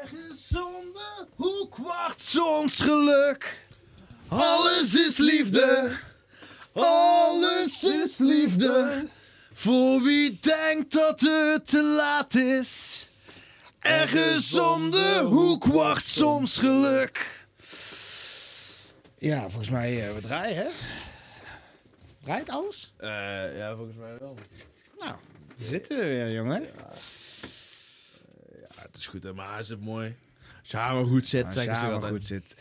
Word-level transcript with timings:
Ergens 0.00 0.52
hoek 1.36 1.76
wacht 1.76 2.20
soms 2.20 2.80
geluk. 2.80 3.58
Alles 4.28 4.94
is 5.06 5.16
liefde. 5.16 5.96
Alles 6.72 7.84
is 7.84 8.18
liefde. 8.18 9.06
Voor 9.52 10.02
wie 10.02 10.38
denkt 10.40 10.92
dat 10.92 11.20
het 11.20 11.68
te 11.68 11.82
laat 11.82 12.34
is. 12.34 13.06
Ergens 13.80 14.58
om 14.58 14.90
de 14.90 15.22
hoek 15.24 15.64
wacht 15.64 16.06
soms 16.06 16.58
geluk. 16.58 17.46
Ja, 19.18 19.40
volgens 19.40 19.70
mij 19.70 20.08
uh, 20.08 20.14
we 20.14 20.20
draaien, 20.20 20.56
hè? 20.56 20.68
Draait 22.22 22.50
alles? 22.50 22.92
Uh, 23.00 23.08
ja, 23.56 23.76
volgens 23.76 23.96
mij 23.96 24.18
wel. 24.18 24.36
Nou, 24.98 25.14
zitten 25.58 25.98
we 25.98 26.04
weer, 26.04 26.30
jongen. 26.32 26.62
Ja, 26.62 26.92
het 28.92 29.00
is 29.00 29.06
goed, 29.06 29.22
hè, 29.24 29.32
maar 29.32 29.52
hij 29.52 29.62
zit 29.62 29.80
mooi. 29.80 30.16
Als 30.60 30.70
je 30.70 30.76
haar 30.76 30.94
maar 30.94 31.04
goed 31.04 31.26
zit, 31.26 31.44
Als 31.44 31.54
zeggen 31.54 31.72
je 31.72 31.78
ze 31.78 31.84
haar 31.84 31.92
maar 31.92 32.02
altijd. 32.02 32.12
goed 32.12 32.26
zit. 32.26 32.54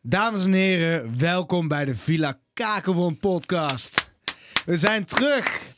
Dames 0.00 0.44
en 0.44 0.52
heren, 0.52 1.18
welkom 1.18 1.68
bij 1.68 1.84
de 1.84 1.96
Villa 1.96 2.38
Kakelwon 2.54 3.18
podcast. 3.18 4.12
We 4.64 4.76
zijn 4.76 5.04
terug. 5.04 5.70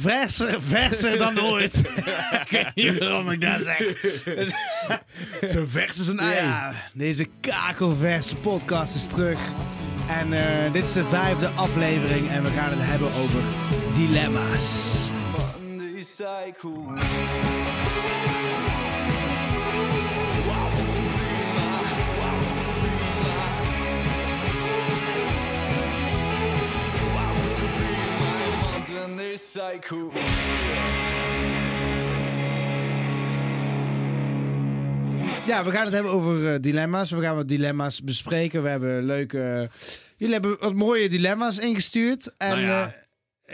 Verser, 0.00 0.62
verser 0.62 1.18
dan 1.18 1.40
ooit. 1.50 1.74
ik 1.76 2.48
weet 2.50 2.74
niet 2.74 2.98
waarom 2.98 3.30
ik 3.30 3.40
dat 3.40 3.60
zeg. 3.62 3.78
Zo 5.52 5.64
vers 5.66 5.98
als 5.98 6.08
een 6.08 6.18
ei. 6.18 6.34
Ja, 6.46 6.74
deze 6.92 7.26
kakelverse 7.40 8.36
podcast 8.36 8.94
is 8.94 9.06
terug. 9.06 9.38
En 10.08 10.32
eh, 10.32 10.72
dit 10.72 10.86
is 10.86 10.92
de 10.92 11.04
vijfde 11.06 11.48
aflevering 11.48 12.28
en 12.28 12.42
we 12.42 12.48
gaan 12.50 12.70
het 12.70 12.82
hebben 12.82 13.12
over 13.12 13.40
dilemma's. 13.94 14.94
Cycle. 29.36 30.10
Ja, 35.46 35.64
we 35.64 35.70
gaan 35.70 35.84
het 35.84 35.94
hebben 35.94 36.12
over 36.12 36.52
eh, 36.52 36.60
dilemma's. 36.60 37.10
We 37.10 37.20
gaan 37.20 37.34
wat 37.36 37.48
dilemma's 37.48 38.02
bespreken. 38.02 38.62
We 38.62 38.68
hebben 38.68 39.02
leuke... 39.04 39.68
jullie 40.16 40.34
hebben 40.34 40.56
wat 40.60 40.74
mooie 40.74 41.08
dilemma's 41.08 41.58
ingestuurd. 41.58 42.32
En 42.38 42.48
Nou 42.48 42.60
ja. 42.60 42.84
eh, 42.86 42.92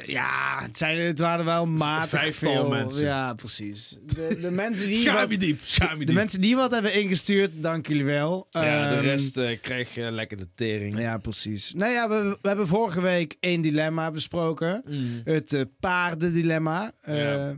ja, 0.06 0.58
het, 0.62 0.76
zijn, 0.78 0.98
het 0.98 1.18
waren 1.18 1.44
wel 1.44 1.66
matig 1.66 2.34
veel. 2.34 2.68
mensen. 2.68 3.04
Ja, 3.04 3.34
precies. 3.34 3.96
De, 4.06 4.38
de 4.40 4.50
mensen 4.64 4.88
die... 4.90 5.10
Wat- 5.12 5.28
diep, 5.28 5.60
je 5.64 5.88
de 5.98 6.04
diep. 6.04 6.14
mensen 6.14 6.40
die 6.40 6.56
wat 6.56 6.70
hebben 6.70 6.94
ingestuurd, 7.00 7.50
dank 7.54 7.86
jullie 7.86 8.04
wel. 8.04 8.46
ja, 8.50 8.88
de 8.88 8.94
Ehm, 8.94 9.04
rest 9.04 9.36
eh 9.36 9.58
krijgt 9.60 9.96
eh, 9.96 10.10
lekker 10.10 10.36
de 10.36 10.48
tering. 10.54 10.98
Ja, 10.98 11.18
precies. 11.18 11.72
Nou 11.74 11.92
ja, 11.92 12.08
we, 12.08 12.38
we 12.42 12.48
hebben 12.48 12.66
vorige 12.68 13.00
week 13.00 13.34
één 13.40 13.60
dilemma 13.60 14.10
besproken. 14.10 14.82
Het 15.24 15.52
eh, 15.52 15.60
paardendilemma. 15.80 16.92
Eh, 17.00 17.16
Ja. 17.18 17.54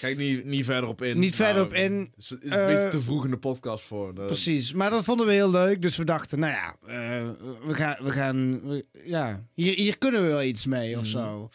Kijk 0.00 0.16
niet, 0.16 0.44
niet 0.44 0.64
verder 0.64 0.88
op 0.88 1.02
in. 1.02 1.18
Niet 1.18 1.34
verder 1.34 1.54
Nou, 1.54 1.66
op 1.66 1.72
in. 1.74 2.12
Is, 2.16 2.30
is 2.40 2.50
een 2.50 2.58
Eh, 2.58 2.66
beetje 2.66 2.88
te 2.90 3.00
vroeg 3.00 3.24
in 3.24 3.30
de 3.30 3.38
podcast 3.38 3.84
voor. 3.84 4.12
Precies, 4.12 4.72
maar 4.72 4.90
dat 4.90 5.04
vonden 5.04 5.26
we 5.26 5.32
heel 5.32 5.50
leuk. 5.50 5.82
Dus 5.82 5.96
we 5.96 6.04
dachten, 6.04 6.38
nou 6.38 6.52
ja, 6.52 6.74
eh, 6.86 7.28
we 7.66 7.74
gaan, 7.74 7.96
we 8.02 8.10
gaan 8.12 8.60
we- 8.68 8.84
ja, 9.04 9.42
hier, 9.54 9.74
hier 9.74 9.98
kunnen 9.98 10.22
we 10.22 10.26
wel 10.28 10.42
iets 10.42 10.66
mee 10.66 10.90
Mhm. 10.90 10.98
of 10.98 11.06
zo. 11.06 11.50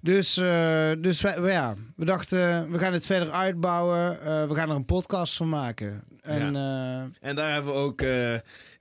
Dus, 0.00 0.36
eh, 0.36 0.90
dus 0.98 1.20
we, 1.20 1.42
ja, 1.46 1.76
we 1.96 2.04
dachten, 2.04 2.70
we 2.70 2.78
gaan 2.78 2.92
het 2.92 3.06
verder 3.06 3.30
uitbouwen. 3.30 4.20
Eh, 4.20 4.48
we 4.48 4.54
gaan 4.54 4.70
er 4.70 4.76
een 4.76 4.84
podcast 4.84 5.36
van 5.36 5.48
maken. 5.48 6.04
En 6.20 6.56
eh, 6.56 7.28
En 7.28 7.36
daar 7.36 7.52
hebben 7.52 7.72
we 7.72 7.78
ook 7.78 8.02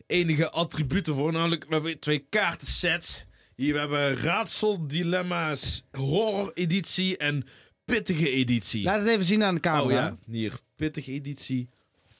enige 0.07 0.49
attributen 0.49 1.15
voor. 1.15 1.31
Namelijk, 1.31 1.65
we 1.67 1.73
hebben 1.73 1.99
twee 1.99 2.25
kaartensets. 2.29 3.25
Hier 3.55 3.73
we 3.73 3.79
hebben 3.79 4.15
raadsel, 4.15 4.87
dilemma's, 4.87 5.83
horror 5.91 6.51
editie 6.53 7.17
en 7.17 7.45
pittige 7.85 8.29
editie. 8.31 8.83
laat 8.83 8.99
het 8.99 9.07
even 9.07 9.25
zien 9.25 9.43
aan 9.43 9.55
de 9.55 9.61
camera. 9.61 9.83
oh 9.83 9.91
ja, 9.91 10.17
hier, 10.31 10.59
pittige 10.75 11.11
editie, 11.11 11.67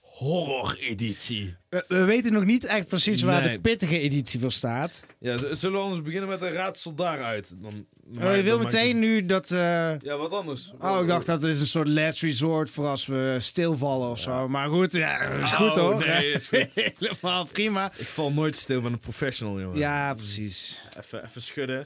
horror 0.01 0.77
editie. 0.79 1.55
we, 1.69 1.85
we 1.87 2.03
weten 2.03 2.33
nog 2.33 2.45
niet 2.45 2.65
echt 2.65 2.87
precies 2.87 3.21
waar 3.21 3.43
de 3.43 3.59
pittige 3.59 3.99
editie 3.99 4.39
voor 4.39 4.51
staat. 4.51 5.05
Ja, 5.19 5.55
zullen 5.55 5.77
we 5.77 5.83
anders 5.83 6.01
beginnen 6.01 6.29
met 6.29 6.41
een 6.41 6.51
raadsel 6.51 6.93
daaruit? 6.93 7.61
Dan, 7.61 7.85
Oh, 8.15 8.35
je 8.35 8.41
wil 8.41 8.59
meteen 8.59 8.99
nu 8.99 9.25
dat... 9.25 9.51
eh, 9.51 9.99
Ja, 9.99 10.17
wat 10.17 10.31
anders. 10.31 10.71
Oh, 10.79 11.01
ik 11.01 11.07
dacht 11.07 11.25
dat 11.25 11.41
het 11.41 11.51
is 11.53 11.59
een 11.59 11.67
soort 11.67 11.87
last 11.87 12.21
resort 12.21 12.69
voor 12.69 12.87
als 12.87 13.05
we 13.05 13.35
stilvallen 13.39 14.09
of 14.09 14.19
zo. 14.19 14.47
Maar 14.49 14.69
goed, 14.69 14.91
ja, 14.93 15.19
is 15.21 15.51
goed 15.51 15.67
Oh, 15.69 15.75
hoor. 15.75 15.97
nee, 16.05 16.31
is 16.33 16.47
goed. 16.47 16.67
Helemaal 16.99 17.45
prima. 17.45 17.91
Ik 17.95 18.05
val 18.07 18.31
nooit 18.31 18.55
stil 18.55 18.81
met 18.81 18.91
een 18.91 18.97
professional, 18.99 19.59
jongen. 19.61 19.77
Ja, 19.77 20.13
precies. 20.13 20.81
Even, 20.97 21.25
even 21.25 21.41
schudden. 21.41 21.85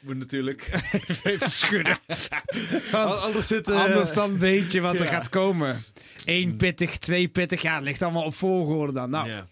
Moet 0.00 0.16
natuurlijk. 0.16 0.70
Even 1.24 1.50
schudden. 1.50 1.98
Want 2.92 3.18
Anders 3.20 3.46
zit... 3.46 3.70
eh, 3.70 3.84
anders 3.84 4.12
dan 4.12 4.38
weet 4.38 4.72
je 4.72 4.80
wat 4.80 4.94
er 4.94 5.06
gaat 5.06 5.28
komen. 5.28 5.84
Eén 6.24 6.56
pittig, 6.56 6.96
twee 6.98 7.28
pittig. 7.28 7.62
Ja, 7.62 7.74
het 7.74 7.84
ligt 7.84 8.02
allemaal 8.02 8.24
op 8.24 8.34
volgorde 8.34 8.92
dan. 8.92 9.10
Nou, 9.10 9.28
Ja. 9.28 9.46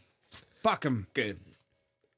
pak 0.60 0.82
hem. 0.82 1.06
Oké. 1.08 1.34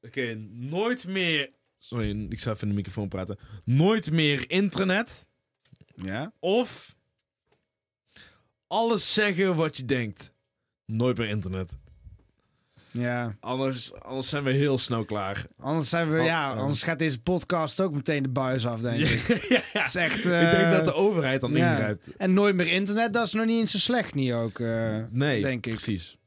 Oké, 0.01 0.37
nooit 0.51 1.07
meer... 1.07 1.49
Sorry, 1.83 2.27
ik 2.29 2.39
zou 2.39 2.55
even 2.55 2.67
in 2.67 2.73
de 2.73 2.79
microfoon 2.79 3.07
praten. 3.07 3.37
Nooit 3.63 4.11
meer 4.11 4.49
internet. 4.49 5.25
Ja? 5.95 6.33
Of... 6.39 6.95
Alles 8.67 9.13
zeggen 9.13 9.55
wat 9.55 9.77
je 9.77 9.85
denkt. 9.85 10.33
Nooit 10.85 11.17
meer 11.17 11.27
internet. 11.27 11.77
Ja. 12.91 13.35
Anders, 13.39 13.93
anders 13.93 14.29
zijn 14.29 14.43
we 14.43 14.51
heel 14.51 14.77
snel 14.77 15.05
klaar. 15.05 15.45
Anders, 15.59 15.89
zijn 15.89 16.11
we, 16.11 16.19
Oh, 16.19 16.25
ja, 16.25 16.51
oh. 16.51 16.57
anders 16.57 16.83
gaat 16.83 16.99
deze 16.99 17.21
podcast 17.21 17.79
ook 17.81 17.93
meteen 17.93 18.23
de 18.23 18.29
buis 18.29 18.65
af, 18.65 18.81
denk 18.81 18.99
ik. 18.99 19.27
ja, 19.49 19.61
Het 19.63 19.87
is 19.87 19.95
echt... 19.95 20.17
Ik 20.17 20.23
denk 20.23 20.53
eh, 20.53 20.71
dat 20.71 20.85
de 20.85 20.93
overheid 20.93 21.41
dan 21.41 21.51
ja. 21.51 21.71
ingrijpt. 21.71 22.15
En 22.15 22.33
nooit 22.33 22.55
meer 22.55 22.67
internet, 22.67 23.13
dat 23.13 23.25
is 23.25 23.33
nog 23.33 23.45
niet 23.45 23.59
eens 23.59 23.71
zo 23.71 23.77
slecht 23.77 24.13
niet 24.13 24.33
ook, 24.33 24.59
eh, 24.59 25.03
Nee, 25.09 25.41
denk 25.41 25.65
ik. 25.65 25.73
precies. 25.73 26.17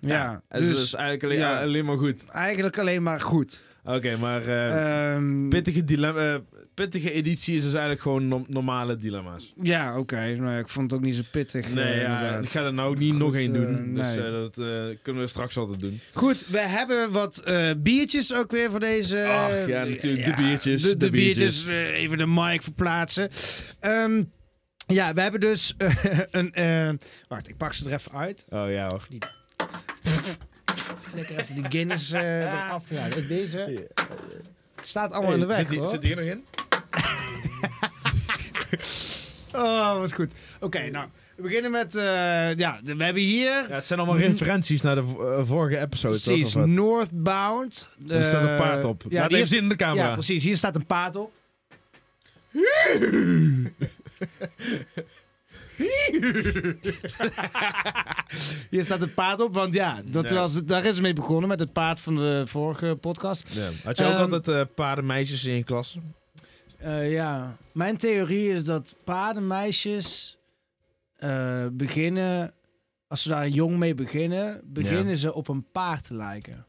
Ja, 0.00 0.42
dus, 0.48 0.60
dus 0.68 0.82
is 0.82 0.94
eigenlijk 0.94 1.24
alleen, 1.24 1.38
ja. 1.38 1.60
alleen 1.62 1.84
maar 1.84 1.96
goed. 1.98 2.26
eigenlijk 2.28 2.78
alleen 2.78 3.02
maar 3.02 3.20
goed. 3.20 3.62
Oké, 3.84 4.16
maar 4.16 4.46
eh, 4.48 5.12
Ehm, 5.14 5.48
pittige, 5.48 5.84
dilemma, 5.84 6.34
eh, 6.34 6.40
pittige 6.74 7.12
editie 7.12 7.54
is 7.56 7.62
dus 7.62 7.72
eigenlijk 7.72 8.02
gewoon 8.02 8.28
no- 8.28 8.44
normale 8.48 8.96
dilemma's. 8.96 9.52
Ja, 9.62 9.98
oké. 9.98 10.34
Nou, 10.36 10.58
ik 10.58 10.68
vond 10.68 10.90
het 10.90 11.00
ook 11.00 11.06
niet 11.06 11.14
zo 11.14 11.22
pittig. 11.30 11.74
Nee, 11.74 11.92
eh, 11.92 12.02
ja, 12.02 12.36
ik 12.38 12.48
ga 12.48 12.64
er 12.64 12.74
nou 12.74 12.90
ook 12.90 12.98
niet 12.98 13.14
nog 13.14 13.34
één 13.34 13.52
doen. 13.52 13.94
dus 13.94 14.04
nee. 14.06 14.30
dat 14.30 14.54
kunnen 15.02 15.22
we 15.22 15.28
straks 15.28 15.56
altijd 15.56 15.80
doen. 15.80 16.00
Goed, 16.12 16.46
we 16.46 16.58
hebben 16.60 17.12
wat 17.12 17.52
biertjes 17.78 18.34
ook 18.34 18.50
weer 18.50 18.70
voor 18.70 18.80
deze. 18.80 19.24
Ach, 19.24 19.66
ja, 19.66 19.84
natuurlijk, 19.84 20.24
de 20.24 20.42
biertjes, 20.42 20.82
De, 20.82 20.88
de 20.88 20.96
de 20.96 21.10
biertjes, 21.10 21.64
biertjes. 21.64 21.90
even 21.96 22.18
de 22.18 22.26
mic 22.26 22.62
verplaatsen. 22.62 23.28
Ehm, 23.80 24.22
ja, 24.86 25.12
we 25.14 25.20
hebben 25.20 25.40
dus 25.40 25.74
een. 26.30 27.00
wacht, 27.28 27.48
ik 27.48 27.56
pak 27.56 27.72
ze 27.72 27.84
er 27.86 27.92
even 27.92 28.12
uit. 28.12 28.46
Oh 28.50 28.70
ja 28.70 28.88
hoor. 28.88 29.06
Lekker 31.14 31.38
even 31.38 31.54
die 31.54 31.64
Guinness 31.68 32.12
eh, 32.12 32.40
eraf. 32.40 32.90
Ja, 32.90 33.08
deze. 33.28 33.86
Het 34.76 34.86
staat 34.86 35.12
allemaal 35.12 35.32
in 35.32 35.40
de 35.40 35.46
weg. 35.46 35.56
zit, 35.56 35.68
hier, 35.70 35.78
hoor. 35.78 35.88
zit 35.88 36.02
hier 36.02 36.16
nog 36.16 36.24
in? 36.24 36.44
Oh, 39.54 39.98
wat 39.98 40.12
goed. 40.12 40.32
Oké, 40.60 40.90
nou, 40.90 41.08
we 41.36 41.42
beginnen 41.42 41.70
met. 41.70 41.96
eh, 41.96 42.54
ja, 42.54 42.80
we 42.84 43.04
hebben 43.04 43.22
hier. 43.22 43.50
Ja, 43.50 43.66
het 43.68 43.84
zijn 43.84 43.98
allemaal 43.98 44.18
referenties 44.18 44.80
naar 44.80 44.94
de 44.94 45.00
eh, 45.00 45.40
vorige 45.46 45.80
episode. 45.80 46.18
Precies? 46.20 46.54
Northbound. 46.54 47.88
Er 48.08 48.24
staat 48.24 48.48
een 48.48 48.56
paard 48.56 48.84
op. 48.84 49.04
Ja, 49.08 49.20
Laat 49.20 49.30
die 49.30 49.44
zien 49.44 49.62
in 49.62 49.68
de 49.68 49.76
camera. 49.76 50.06
Ja, 50.06 50.12
precies. 50.12 50.42
Hier 50.42 50.56
staat 50.56 50.74
een 50.76 50.86
paard 50.86 51.16
op. 51.16 51.32
Hier 58.70 58.84
staat 58.84 59.00
een 59.00 59.14
paard 59.14 59.40
op, 59.40 59.54
want 59.54 59.74
ja, 59.74 60.02
dat 60.06 60.30
Ja. 60.30 60.36
Was, 60.36 60.54
het- 60.54 60.68
daar 60.68 60.84
is 60.84 60.94
het 60.94 61.02
mee 61.02 61.12
begonnen 61.12 61.48
met 61.48 61.60
het 61.60 61.72
paard 61.72 62.00
van 62.00 62.16
de 62.16 62.42
vorige 62.46 62.96
podcast. 63.00 63.54
Ja. 63.54 63.68
Had 63.84 63.98
je 63.98 64.04
ook 64.04 64.10
Ehm, 64.12 64.20
altijd 64.20 64.48
eh 64.48 64.60
paardenmeisjes 64.74 65.44
in 65.44 65.54
je 65.54 65.64
klas? 65.64 65.98
Eh, 66.78 67.12
ja, 67.12 67.56
mijn 67.72 67.96
theorie 67.96 68.48
is 68.52 68.64
dat 68.64 68.94
paardenmeisjes 69.04 70.36
eh, 71.16 71.66
beginnen, 71.72 72.52
als 73.08 73.22
ze 73.22 73.28
daar 73.28 73.48
jong 73.48 73.76
mee 73.76 73.94
beginnen, 73.94 74.62
beginnen 74.64 75.16
ze 75.16 75.34
op 75.34 75.48
een 75.48 75.66
paard 75.72 76.04
te 76.06 76.14
lijken. 76.14 76.64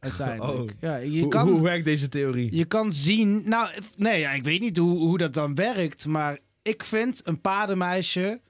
Uiteindelijk. 0.00 0.70
Oh. 0.70 0.76
Ja, 0.80 0.96
je, 0.96 1.20
Hoe, 1.20 1.30
kan, 1.30 1.48
hoe 1.48 1.62
werkt 1.62 1.84
deze 1.84 2.08
theorie? 2.08 2.56
je 2.56 2.64
kan 2.64 2.92
zien, 2.92 3.42
nou 3.44 3.68
het- 3.70 3.94
nee, 3.96 4.20
ja, 4.20 4.30
ik 4.32 4.44
weet 4.44 4.60
niet 4.60 4.76
hoe, 4.76 4.98
hoe 4.98 5.18
dat 5.18 5.34
dan 5.34 5.54
werkt, 5.54 6.06
maar 6.06 6.38
ik 6.62 6.84
vind 6.84 7.20
een 7.24 7.40
paardenmeisje, 7.40 8.40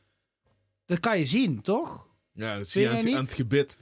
dat 0.86 1.00
kan 1.00 1.18
je 1.18 1.24
zien, 1.24 1.60
toch? 1.60 2.06
Ja, 2.32 2.56
dat 2.56 2.68
zie 2.68 2.82
je 2.82 2.88
aan, 2.88 2.94
het- 2.96 3.04
aan 3.04 3.10
niet? 3.10 3.20
het 3.20 3.32
gebit. 3.32 3.78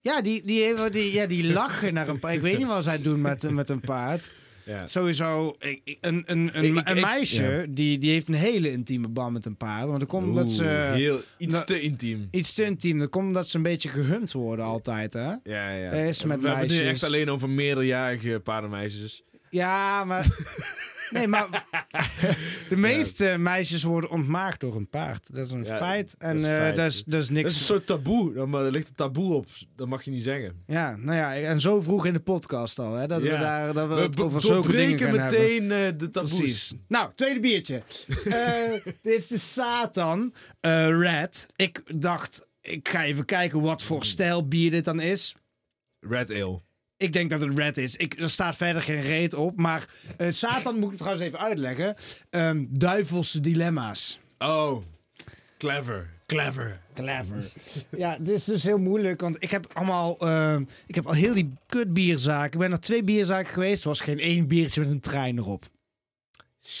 Ja, 0.00 0.20
die, 0.20 0.42
die, 0.42 0.90
die, 0.90 1.12
ja, 1.12 1.26
die 1.26 1.52
lachen 1.52 1.94
naar 1.94 2.08
een 2.08 2.18
paard. 2.18 2.34
Ik 2.34 2.40
weet 2.40 2.58
niet 2.58 2.66
wat 2.66 2.84
zij 2.84 3.00
doen 3.02 3.20
met, 3.20 3.50
met 3.50 3.68
een 3.68 3.80
paard. 3.80 4.32
Ja. 4.64 4.86
Sowieso, 4.86 5.56
een, 5.58 5.80
een, 6.00 6.22
een, 6.26 6.46
Ik- 6.64 6.76
ik- 6.76 6.88
een 6.88 6.96
ik- 6.96 7.04
meisje 7.04 7.42
ja. 7.44 7.66
die, 7.68 7.98
die 7.98 8.10
heeft 8.10 8.28
een 8.28 8.34
hele 8.34 8.70
intieme 8.72 9.08
band 9.08 9.32
met 9.32 9.44
een 9.44 9.56
paard. 9.56 9.86
Want 9.86 9.98
dan 9.98 10.08
komt 10.08 10.36
dat 10.36 10.44
Oeh, 10.46 10.54
ze 10.54 10.64
heel, 10.94 11.20
iets 11.38 11.64
te 11.64 11.80
intiem. 11.80 12.28
iets 12.30 12.52
te 12.54 12.64
intiem. 12.64 12.98
Dan 12.98 13.08
komt 13.08 13.34
dat 13.34 13.48
ze 13.48 13.56
een 13.56 13.62
beetje 13.62 13.88
gehunt 13.88 14.32
worden 14.32 14.64
altijd, 14.64 15.12
hè? 15.12 15.26
Ja, 15.42 15.70
ja. 15.70 15.90
is 15.90 16.24
met 16.24 16.40
We 16.40 16.48
hebben 16.48 16.50
het 16.50 16.60
nu 16.70 16.74
meisjes. 16.76 17.02
echt 17.02 17.04
alleen 17.04 17.30
over 17.30 17.48
meerderjarige 17.50 18.40
paardenmeisjes. 18.44 19.22
Ja, 19.50 20.04
maar... 20.04 20.26
Nee, 21.10 21.26
maar 21.26 21.48
de 22.68 22.76
meeste 22.76 23.34
meisjes 23.38 23.82
worden 23.82 24.10
ontmaagd 24.10 24.60
door 24.60 24.76
een 24.76 24.88
paard. 24.88 25.34
Dat 25.34 25.46
is 25.46 25.52
een 25.52 25.64
Ja, 25.64 25.76
feit. 25.76 26.14
En 26.18 26.36
dat 26.36 26.46
is 26.46 26.52
eh, 26.70 26.74
dat, 26.74 26.86
is, 26.92 27.04
dat 27.04 27.22
is 27.22 27.28
niks. 27.28 27.42
Dat 27.42 27.52
is 27.52 27.58
een 27.58 27.64
soort 27.64 27.86
taboe. 27.86 28.46
Maar 28.46 28.64
er 28.64 28.70
ligt 28.70 28.88
een 28.88 28.94
taboe 28.94 29.34
op. 29.34 29.46
Dat 29.74 29.88
mag 29.88 30.02
je 30.04 30.10
niet 30.10 30.22
zeggen. 30.22 30.62
Ja, 30.66 30.96
nou 30.96 31.16
ja, 31.16 31.34
en 31.36 31.60
zo 31.60 31.80
vroeg 31.80 32.06
in 32.06 32.12
de 32.12 32.20
podcast 32.20 32.78
al, 32.78 32.94
hè, 32.94 33.06
dat 33.06 33.22
we 33.22 33.28
daar 33.28 33.72
dat 33.72 33.88
we 33.88 33.94
We 33.94 34.00
het 34.00 34.20
over 34.20 34.40
zulke 34.40 34.72
dingen 34.72 34.98
gaan 34.98 35.18
hebben. 35.18 35.24
meteen 35.40 35.62
eh, 35.72 35.98
de 35.98 36.10
taboes. 36.10 36.36
Precies. 36.36 36.74
Nou, 36.88 37.10
tweede 37.14 37.40
biertje. 37.40 37.82
Eh, 38.24 38.72
dit 39.02 39.20
is 39.20 39.28
de 39.28 39.38
Satan 39.38 40.34
Red. 40.60 41.46
Ik 41.56 41.82
dacht, 42.00 42.46
ik 42.60 42.88
ga 42.88 43.04
even 43.04 43.24
kijken 43.24 43.60
wat 43.60 43.82
voor 43.82 44.04
stijl 44.04 44.48
bier 44.48 44.70
dit 44.70 44.84
dan 44.84 45.00
is. 45.00 45.34
Red 46.00 46.30
Ale. 46.30 46.60
Ik 46.96 47.12
denk 47.12 47.30
dat 47.30 47.40
het 47.40 47.58
red 47.58 47.76
is. 47.76 47.96
Ik, 47.96 48.20
er 48.20 48.30
staat 48.30 48.56
verder 48.56 48.82
geen 48.82 49.00
reet 49.00 49.34
op. 49.34 49.56
Maar 49.58 49.88
eh, 50.16 50.30
Satan 50.30 50.78
moet 50.78 50.92
ik 50.92 50.98
trouwens 50.98 51.26
even 51.26 51.38
uitleggen. 51.38 51.94
Ehm, 52.30 52.64
duivelse 52.68 53.40
dilemma's. 53.40 54.18
Oh, 54.38 54.82
clever. 55.58 56.14
Clever. 56.26 56.78
Clever. 56.94 57.52
ja, 57.96 58.16
dit 58.20 58.34
is 58.34 58.44
dus 58.44 58.62
heel 58.62 58.78
moeilijk. 58.78 59.20
Want 59.20 59.42
ik 59.42 59.50
heb 59.50 59.66
allemaal. 59.72 60.18
ehm, 60.18 60.64
ik 60.86 60.94
heb 60.94 61.06
al 61.06 61.12
heel 61.12 61.34
die 61.34 61.52
kut 61.66 61.92
bierzaken. 61.92 62.52
Ik 62.52 62.58
ben 62.58 62.70
naar 62.70 62.80
twee 62.80 63.04
bierzaken 63.04 63.52
geweest. 63.52 63.82
Er 63.82 63.88
was 63.88 64.00
geen 64.00 64.18
één 64.18 64.48
biertje 64.48 64.80
met 64.80 64.90
een 64.90 65.00
trein 65.00 65.38
erop. 65.38 65.64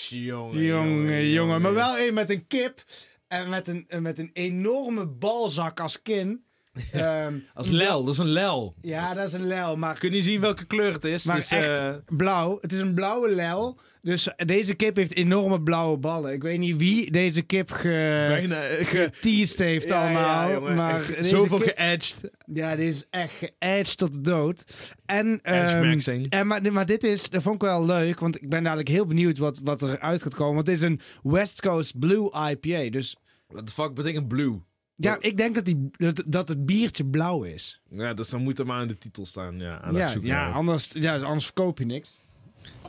Jongen, 0.08 0.62
Jongen, 0.62 1.30
jongen. 1.30 1.60
Maar 1.60 1.74
wel 1.74 1.96
één 1.96 2.14
met 2.14 2.30
een 2.30 2.46
kip. 2.46 2.84
En 3.28 3.48
met 3.48 3.68
een, 3.68 3.84
en 3.88 4.02
met 4.02 4.18
een 4.18 4.30
enorme 4.32 5.06
balzak 5.06 5.80
als 5.80 6.02
kin. 6.02 6.44
Ehm, 6.92 7.34
Als 7.54 7.68
lel, 7.68 8.04
dat 8.04 8.14
is 8.14 8.20
een 8.20 8.28
lel. 8.28 8.74
ja, 8.80 9.14
dat 9.14 9.26
is 9.26 9.32
een 9.32 9.46
lel. 9.46 9.76
Maar 9.76 9.98
Kun 9.98 10.12
je 10.12 10.22
zien 10.22 10.40
welke 10.40 10.64
kleur 10.64 10.92
het 10.92 11.04
is? 11.04 11.24
Maar 11.24 11.36
dus, 11.36 11.50
echt 11.50 12.00
blauw. 12.16 12.58
Het 12.60 12.72
is 12.72 12.78
een 12.78 12.94
blauwe 12.94 13.28
lel. 13.34 13.78
Dus 14.00 14.28
deze 14.36 14.74
kip 14.74 14.96
heeft 14.96 15.14
enorme 15.14 15.60
blauwe 15.62 15.98
ballen. 15.98 16.32
Ik 16.32 16.42
weet 16.42 16.58
niet 16.58 16.76
wie 16.76 17.10
deze 17.10 17.42
kip 17.42 17.70
ge... 17.70 18.24
bijna... 18.28 18.62
eh, 18.62 18.86
ge- 18.86 19.08
geteased 19.12 19.58
heeft 19.58 19.88
Ja, 19.88 20.02
allemaal. 20.02 20.50
ja, 20.68 20.74
maar 20.74 21.04
zoveel 21.20 21.58
kip- 21.58 21.72
geëdged. 21.76 22.20
Ja, 22.54 22.76
dit 22.76 22.94
is 22.94 23.06
echt 23.10 23.32
geëdged 23.58 23.96
tot 23.96 24.12
de 24.12 24.20
dood. 24.20 24.64
En, 25.06 25.38
ehm, 25.42 25.98
en 26.28 26.46
maar, 26.46 26.72
maar 26.72 26.86
dit 26.86 27.04
is, 27.04 27.30
dat 27.30 27.42
vond 27.42 27.54
ik 27.54 27.60
wel 27.60 27.84
leuk, 27.84 28.20
want 28.20 28.42
ik 28.42 28.48
ben 28.48 28.62
dadelijk 28.62 28.88
heel 28.88 29.06
benieuwd 29.06 29.38
wat, 29.38 29.60
wat 29.64 29.82
er 29.82 29.98
uit 29.98 30.22
gaat 30.22 30.34
komen. 30.34 30.54
Want 30.54 30.66
het 30.66 30.76
is 30.76 30.82
een 30.82 31.00
West 31.22 31.60
Coast 31.60 31.98
Blue 31.98 32.30
IPA. 32.50 32.90
Dus 32.90 33.16
What 33.48 33.66
the 33.66 33.72
fuck 33.72 33.94
betekent 33.94 34.28
blue? 34.28 34.60
Ja, 34.96 35.16
ik 35.20 35.36
denk 35.36 35.54
dat, 35.54 35.64
die, 35.64 35.90
dat, 35.96 36.22
dat 36.26 36.48
het 36.48 36.66
biertje 36.66 37.04
blauw 37.06 37.42
is. 37.42 37.80
Ja, 37.90 38.14
dus 38.14 38.28
dan 38.28 38.42
moet 38.42 38.58
er 38.58 38.66
maar 38.66 38.82
in 38.82 38.88
de 38.88 38.98
titel 38.98 39.26
staan. 39.26 39.58
Ja, 39.58 39.80
aan 39.80 39.94
Ja, 39.94 40.14
ja, 40.22 40.50
anders, 40.50 40.90
ja, 40.94 41.18
anders 41.18 41.44
verkoop 41.44 41.78
je 41.78 41.84
niks. 41.84 42.10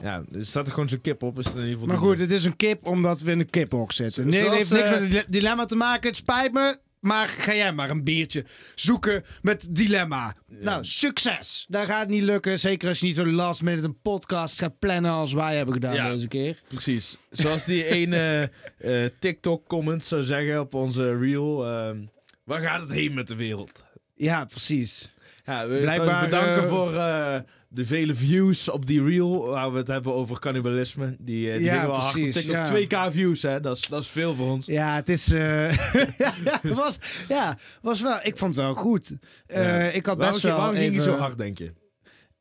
ja, 0.01 0.23
er 0.31 0.45
staat 0.45 0.67
er 0.67 0.73
gewoon 0.73 0.89
zo'n 0.89 1.01
kip 1.01 1.23
op. 1.23 1.39
Is 1.39 1.45
het 1.45 1.53
in 1.55 1.59
ieder 1.61 1.73
geval 1.73 1.87
Maar 1.87 1.97
goed, 2.05 2.19
het 2.19 2.31
is 2.31 2.43
een 2.45 2.55
kip 2.55 2.85
omdat 2.85 3.21
we 3.21 3.31
in 3.31 3.39
een 3.39 3.49
kiphok 3.49 3.91
zitten. 3.91 4.27
Nee, 4.29 4.43
het 4.43 4.53
heeft 4.53 4.71
niks 4.71 4.83
eh, 4.83 4.91
met 4.91 4.99
het 4.99 5.09
dile- 5.09 5.25
dilemma 5.27 5.65
te 5.65 5.75
maken. 5.75 6.07
Het 6.07 6.15
spijt 6.15 6.53
me. 6.53 6.77
Maar 7.07 7.27
ga 7.27 7.53
jij 7.55 7.71
maar 7.73 7.89
een 7.89 8.03
biertje 8.03 8.45
zoeken 8.75 9.23
met 9.41 9.67
dilemma. 9.71 10.35
Nou, 10.47 10.85
succes. 10.85 11.65
Dat 11.69 11.85
gaat 11.85 12.07
niet 12.07 12.23
lukken. 12.23 12.59
Zeker 12.59 12.87
als 12.89 12.99
je 12.99 13.05
niet 13.05 13.15
zo 13.15 13.25
last 13.25 13.61
met 13.61 13.83
een 13.83 14.01
podcast 14.01 14.59
gaat 14.59 14.79
plannen 14.79 15.11
als 15.11 15.33
wij 15.33 15.55
hebben 15.55 15.73
gedaan 15.73 15.93
Ja. 15.93 16.09
deze 16.11 16.27
keer. 16.27 16.61
Precies. 16.67 17.17
Zoals 17.29 17.65
die 17.65 17.85
ene 17.85 18.51
eh, 18.77 19.05
TikTok-comment 19.19 20.03
zou 20.03 20.23
zeggen 20.23 20.59
op 20.59 20.73
onze 20.73 21.17
reel. 21.17 21.65
ehm, 21.65 21.97
waar 22.43 22.61
gaat 22.61 22.81
het 22.81 22.91
heen 22.91 23.13
met 23.13 23.27
de 23.27 23.35
wereld? 23.35 23.85
Ja, 24.15 24.45
precies. 24.45 25.09
Ja, 25.45 25.67
we 25.67 25.79
Blijkbaar, 25.79 26.23
bedanken 26.25 26.63
eh, 26.63 26.69
voor 26.69 26.95
eh, 26.95 27.39
de 27.77 27.85
vele 27.85 28.15
views 28.15 28.69
op 28.69 28.85
die 28.85 29.03
reel. 29.03 29.47
Waar 29.47 29.71
we 29.71 29.77
het 29.77 29.87
hebben 29.87 30.13
over 30.13 30.39
cannibalisme. 30.39 31.15
Die, 31.19 31.51
eh 31.51 31.55
die 31.57 31.65
Ja, 31.65 31.81
wel 31.85 31.95
hard 31.95 32.15
op 32.15 32.21
precies, 32.21 32.43
ja. 32.45 32.73
2k 33.09 33.11
views, 33.13 33.41
hè. 33.41 33.59
Dat 33.59 33.77
is, 33.77 33.87
dat 33.87 34.01
is 34.01 34.07
veel 34.09 34.35
voor 34.35 34.51
ons. 34.51 34.65
Ja, 34.65 34.95
het 34.95 35.09
is. 35.09 35.31
eh, 35.31 35.71
ja, 36.17 36.33
het 36.61 36.73
was, 36.73 36.99
ja, 37.27 37.57
was 37.81 38.01
wel. 38.01 38.19
Ik 38.23 38.37
vond 38.37 38.55
het 38.55 38.63
wel 38.63 38.73
goed. 38.73 39.15
Eh, 39.45 39.63
Ja. 39.63 39.73
Ik 39.89 40.05
had 40.05 40.15
Waarom, 40.17 40.31
best 40.33 40.41
wel. 40.43 40.57
waarom 40.57 40.75
ging 40.75 40.91
even- 40.91 41.03
zo 41.03 41.15
hard, 41.17 41.37
denk 41.37 41.57
je? 41.57 41.73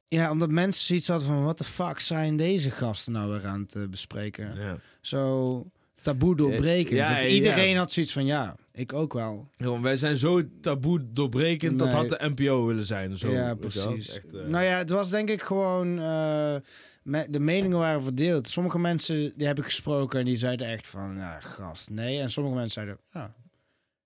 Ja, 0.09 0.31
omdat 0.31 0.51
mensen 0.51 0.85
zoiets 0.85 1.09
hadden 1.09 1.27
van: 1.27 1.45
wat 1.45 1.59
de 1.59 1.65
fuck 1.65 2.01
zijn 2.01 2.37
deze 2.37 2.71
gasten 2.71 3.13
nou 3.13 3.31
weer 3.31 3.47
aan 3.47 3.61
het 3.61 3.75
eh, 3.75 3.83
bespreken? 3.91 4.55
Ja. 4.59 4.77
Zo 5.01 5.65
taboe 6.13 6.37
doorbrekend. 6.37 6.97
Ja, 6.97 7.11
Want 7.11 7.23
ja. 7.23 7.29
iedereen 7.29 7.77
had 7.77 7.93
zoiets 7.93 8.13
van: 8.13 8.27
ja, 8.27 8.57
ik 8.73 8.93
ook 8.93 9.13
wel. 9.13 9.49
Wij 9.83 9.97
zijn 9.97 10.17
zo 10.17 10.43
taboe 10.61 11.01
doorbrekend. 11.13 11.79
Dat 11.79 11.93
had 11.93 12.09
de 12.09 12.19
NPO 12.35 12.67
willen 12.67 12.85
zijn. 12.85 13.17
Zo, 13.19 13.31
ja, 13.31 13.55
precies. 13.55 14.17
Echt, 14.17 14.35
eh, 14.35 14.47
Nou 14.47 14.65
ja, 14.65 14.77
het 14.79 14.91
was 14.91 15.11
denk 15.11 15.29
ik 15.31 15.43
gewoon. 15.43 15.99
eh, 15.99 16.55
me- 17.03 17.27
de 17.31 17.41
meningen 17.41 17.79
waren 17.79 18.03
verdeeld. 18.03 18.49
Sommige 18.49 18.79
mensen 18.79 19.33
die 19.37 19.47
heb 19.47 19.59
ik 19.59 19.65
gesproken 19.65 20.19
en 20.19 20.25
die 20.25 20.37
zeiden 20.37 20.67
echt 20.67 20.87
van: 20.87 21.17
ja, 21.17 21.41
gast, 21.41 21.91
nee. 21.91 22.21
En 22.21 22.31
sommige 22.31 22.55
mensen 22.57 22.73
zeiden: 22.73 22.99
ja. 23.13 23.35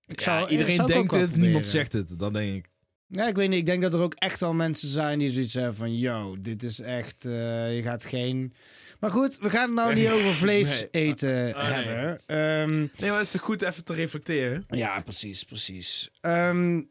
Ik 0.07 0.19
ja, 0.19 0.37
zou, 0.39 0.49
iedereen 0.49 0.71
zou 0.71 0.87
denkt 0.87 1.11
het, 1.13 1.35
niemand 1.35 1.65
zegt 1.65 1.93
het. 1.93 2.19
Dan 2.19 2.33
denk 2.33 2.55
ik. 2.55 2.69
Ja, 3.07 3.27
ik 3.27 3.35
weet 3.35 3.49
niet. 3.49 3.59
Ik 3.59 3.65
denk 3.65 3.81
dat 3.81 3.93
er 3.93 3.99
ook 3.99 4.13
echt 4.13 4.41
al 4.41 4.53
mensen 4.53 4.89
zijn 4.89 5.19
die 5.19 5.31
zoiets 5.31 5.53
hebben 5.53 5.75
van... 5.75 5.97
Yo, 5.97 6.35
dit 6.39 6.63
is 6.63 6.79
echt... 6.79 7.25
eh, 7.25 7.75
je 7.75 7.81
gaat 7.81 8.05
geen... 8.05 8.53
Maar 9.01 9.11
goed, 9.11 9.37
we 9.37 9.49
gaan 9.49 9.61
het 9.65 9.71
nou 9.73 9.93
niet 9.99 10.09
over 10.09 10.33
vlees 10.33 10.79
Nee. 10.79 10.89
eten 10.91 11.53
Ah, 11.55 11.69
nee. 11.69 11.85
hebben. 11.85 12.21
Ehm, 12.25 12.79
Nee, 12.79 13.09
maar 13.09 13.17
het 13.17 13.25
is 13.25 13.31
toch 13.31 13.41
goed 13.41 13.61
even 13.61 13.83
te 13.83 13.93
reflecteren. 13.93 14.65
ja, 14.69 14.99
precies, 14.99 15.43
precies. 15.43 16.09
Ehm, 16.21 16.81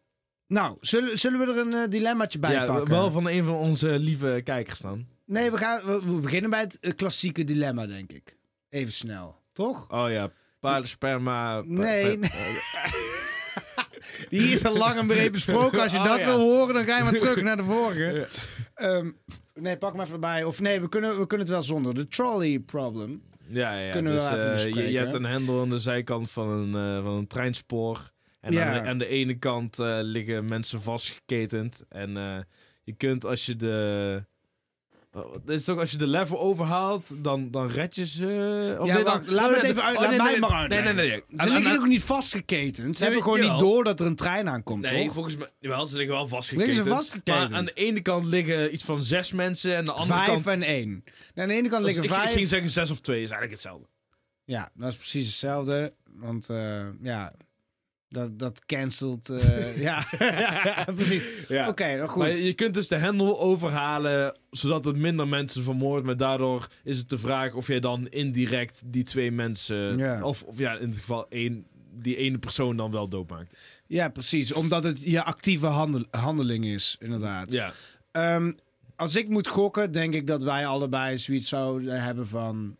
nou, 0.46 0.76
zullen, 0.80 1.18
zullen 1.18 1.38
we 1.38 1.52
er 1.52 1.58
een 1.58 1.72
eh, 1.74 1.88
dilemmaatje 1.88 2.38
bij 2.38 2.52
ja, 2.52 2.64
pakken? 2.64 2.88
wel 2.90 3.10
van 3.10 3.28
een 3.28 3.44
van 3.44 3.54
onze 3.54 3.88
lieve 3.88 4.40
kijkers 4.44 4.78
dan. 4.78 5.06
Nee, 5.26 5.50
we, 5.50 5.56
gaan, 5.56 5.84
we, 5.84 6.00
we 6.04 6.12
beginnen 6.20 6.50
bij 6.50 6.60
het 6.60 6.78
eh, 6.80 6.92
klassieke 6.96 7.44
dilemma, 7.44 7.86
denk 7.86 8.12
ik. 8.12 8.36
Even 8.68 8.92
snel, 8.92 9.36
toch? 9.52 9.90
Oh 9.90 10.10
ja, 10.10 10.30
paardensperma. 10.60 11.56
pa- 11.60 11.64
Nee, 11.66 12.18
pa- 12.18 12.28
Die 14.28 14.52
is 14.52 14.64
al 14.64 14.76
lang 14.76 14.98
en 14.98 15.06
breed 15.06 15.32
besproken. 15.32 15.80
Als 15.80 15.92
je 15.92 15.98
Oh, 15.98 16.04
dat 16.04 16.18
ja. 16.20 16.24
wil 16.26 16.38
horen, 16.38 16.74
dan 16.74 16.84
ga 16.84 16.96
je 16.96 17.02
maar 17.02 17.12
terug 17.12 17.42
naar 17.42 17.56
de 17.56 17.62
vorige. 17.62 18.18
Ja. 18.18 18.24
Ehm, 18.74 19.10
nee, 19.60 19.76
pak 19.76 19.92
hem 19.92 20.00
even 20.00 20.14
erbij. 20.14 20.44
Of 20.44 20.60
nee, 20.60 20.80
we 20.80 20.88
kunnen, 20.88 21.10
we 21.10 21.26
kunnen 21.26 21.46
het 21.46 21.54
wel 21.54 21.62
zonder. 21.62 21.94
De 21.94 22.08
trolley 22.08 22.58
problem. 22.58 23.22
Ja, 23.46 23.78
ja. 23.78 23.90
Kunnen 23.90 24.12
we 24.12 24.18
dus, 24.18 24.28
wel 24.30 24.52
even 24.52 24.82
eh, 24.82 24.90
je, 24.90 24.98
hebt 24.98 25.12
een 25.12 25.24
hendel 25.24 25.60
aan 25.60 25.70
de 25.70 25.78
zijkant 25.78 26.30
van 26.30 26.48
een, 26.48 26.74
eh, 26.96 27.02
van 27.04 27.12
een 27.12 27.26
treinspoor. 27.26 28.10
En 28.40 28.52
Ja. 28.52 28.66
aan, 28.76 28.82
de, 28.82 28.88
aan 28.88 28.98
de 28.98 29.06
ene 29.06 29.38
kant 29.38 29.78
eh, 29.78 29.98
liggen 30.02 30.44
mensen 30.44 30.82
vastgeketend. 30.82 31.84
En 31.88 32.10
je 32.84 32.92
kunt 32.96 33.24
als 33.24 33.46
je 33.46 33.56
de... 33.56 34.24
Dit 35.44 35.58
is 35.58 35.64
toch 35.64 35.78
als 35.78 35.90
je 35.90 35.96
de 35.96 36.06
lever 36.06 36.38
overhaalt, 36.38 37.24
dan, 37.24 37.50
dan 37.50 37.68
red 37.68 37.94
je 37.94 38.06
ze. 38.06 38.76
Of 38.80 38.86
Ja, 38.86 38.94
nee, 38.94 39.04
dan- 39.04 39.24
laat 39.28 39.28
me 39.28 39.34
oh, 39.46 39.52
het 39.52 39.62
nee, 39.62 39.70
even 39.70 39.82
uit. 39.84 39.96
oh, 39.96 40.00
laat 40.02 40.10
nee, 40.10 40.18
mij 40.18 40.30
nee, 40.30 40.40
maar 40.40 40.50
Nee, 40.50 40.58
uitleggen. 40.60 40.94
nee, 40.96 41.08
nee. 41.08 41.22
nee. 41.28 41.40
Ze 41.46 41.50
liggen 41.50 41.72
nog 41.74 41.86
niet 41.86 42.02
vastgeketend. 42.02 42.96
Ze 42.98 43.04
Nee, 43.04 43.12
hebben 43.12 43.32
gewoon 43.32 43.50
niet 43.50 43.60
door 43.60 43.84
dat 43.84 44.00
er 44.00 44.06
een 44.06 44.14
trein 44.16 44.48
aankomt, 44.48 44.90
Nee, 44.90 45.04
toch? 45.04 45.14
volgens 45.14 45.36
mij... 45.36 45.48
Jawel, 45.58 45.86
ze 45.86 45.96
liggen 45.96 46.14
wel 46.14 46.28
vastgeketend. 46.28 46.68
Liggen 46.74 46.84
ze 46.90 46.96
vastgeketend? 46.96 47.48
Maar 47.50 47.58
aan 47.58 47.64
de 47.64 47.72
ene 47.72 48.00
kant 48.00 48.24
liggen 48.24 48.74
iets 48.74 48.84
van 48.84 49.02
zes 49.04 49.32
mensen. 49.32 49.70
En 49.72 49.78
aan 49.78 49.84
de 49.84 49.92
andere 49.92 50.18
Vijf 50.20 50.28
kant... 50.28 50.46
en 50.46 50.62
één. 50.62 51.04
Aan 51.34 51.48
de 51.48 51.54
ene 51.54 51.68
kant 51.68 51.84
Dus 51.84 51.94
liggen 51.94 52.04
ik, 52.04 52.10
ik 52.10 52.16
vijf. 52.22 52.32
ging 52.32 52.48
zeggen 52.48 52.70
zes 52.70 52.90
of 52.90 53.00
twee, 53.00 53.16
is 53.22 53.30
eigenlijk 53.30 53.52
hetzelfde. 53.52 53.86
Ja, 54.44 54.68
dat 54.74 54.88
is 54.88 54.96
precies 54.96 55.26
hetzelfde. 55.26 55.94
Want 56.14 56.48
eh, 56.48 56.86
ja, 57.00 57.32
dat, 58.10 58.38
dat 58.38 58.64
cancelt. 58.66 59.28
eh, 59.28 59.82
ja. 59.86 60.04
ja, 60.64 60.84
precies. 60.94 61.22
Ja. 61.48 61.68
Oké, 61.68 61.96
nou 61.96 62.08
goed. 62.08 62.22
Maar 62.22 62.36
je 62.36 62.52
kunt 62.52 62.74
dus 62.74 62.88
de 62.88 62.96
hendel 62.96 63.40
overhalen, 63.40 64.38
zodat 64.50 64.84
het 64.84 64.96
minder 64.96 65.28
mensen 65.28 65.62
vermoordt. 65.62 66.06
Maar 66.06 66.16
daardoor 66.16 66.68
is 66.84 66.98
het 66.98 67.08
de 67.08 67.18
vraag 67.18 67.54
of 67.54 67.66
jij 67.66 67.80
dan 67.80 68.08
indirect 68.08 68.82
die 68.86 69.04
twee 69.04 69.30
mensen... 69.32 69.96
Ja. 69.98 70.22
Of, 70.24 70.42
of 70.42 70.58
ja, 70.58 70.76
in 70.76 70.88
het 70.88 70.98
geval 70.98 71.26
één, 71.28 71.66
die 71.92 72.16
ene 72.16 72.38
persoon 72.38 72.76
dan 72.76 72.90
wel 72.90 73.08
doodmaakt. 73.08 73.56
Ja, 73.86 74.08
precies. 74.08 74.52
Omdat 74.52 74.84
het 74.84 75.02
je 75.02 75.22
actieve 75.22 75.66
handel, 75.66 76.04
handeling 76.10 76.64
is, 76.64 76.96
inderdaad. 77.00 77.52
Ja. 77.52 77.72
Ehm, 78.12 78.52
als 78.96 79.16
ik 79.16 79.28
moet 79.28 79.46
gokken, 79.48 79.92
denk 79.92 80.14
ik 80.14 80.26
dat 80.26 80.42
wij 80.42 80.66
allebei 80.66 81.18
zoiets 81.18 81.48
zouden 81.48 82.02
hebben 82.02 82.26
van 82.28 82.76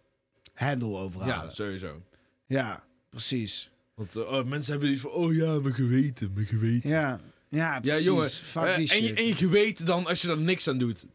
hendel 0.55 0.99
overhalen. 1.01 1.47
ja, 1.47 1.51
sowieso. 1.55 2.03
Ja, 2.47 2.85
precies. 3.11 3.71
Want 4.01 4.17
eh, 4.17 4.33
oh, 4.33 4.45
mensen 4.45 4.71
hebben 4.73 4.89
die 4.91 5.01
van, 5.01 5.11
oh 5.11 5.35
ja, 5.35 5.59
mijn 5.61 5.75
geweten, 5.75 6.31
mijn 6.35 6.47
geweten. 6.47 6.91
Ja, 6.91 7.21
ja, 7.49 7.75
Ja, 7.75 7.81
precies. 7.81 8.05
jongen. 8.05 8.31
Fuck 8.31 8.63
eh, 8.65 8.77
die 8.77 8.93
en, 8.93 9.03
je, 9.03 9.15
en 9.15 9.27
je 9.27 9.35
geweten 9.35 9.87
dan, 9.87 10.07
als 10.07 10.23
je 10.23 10.29
er 10.29 10.39
niks 10.41 10.69
aan 10.69 10.79
doet. 10.79 11.07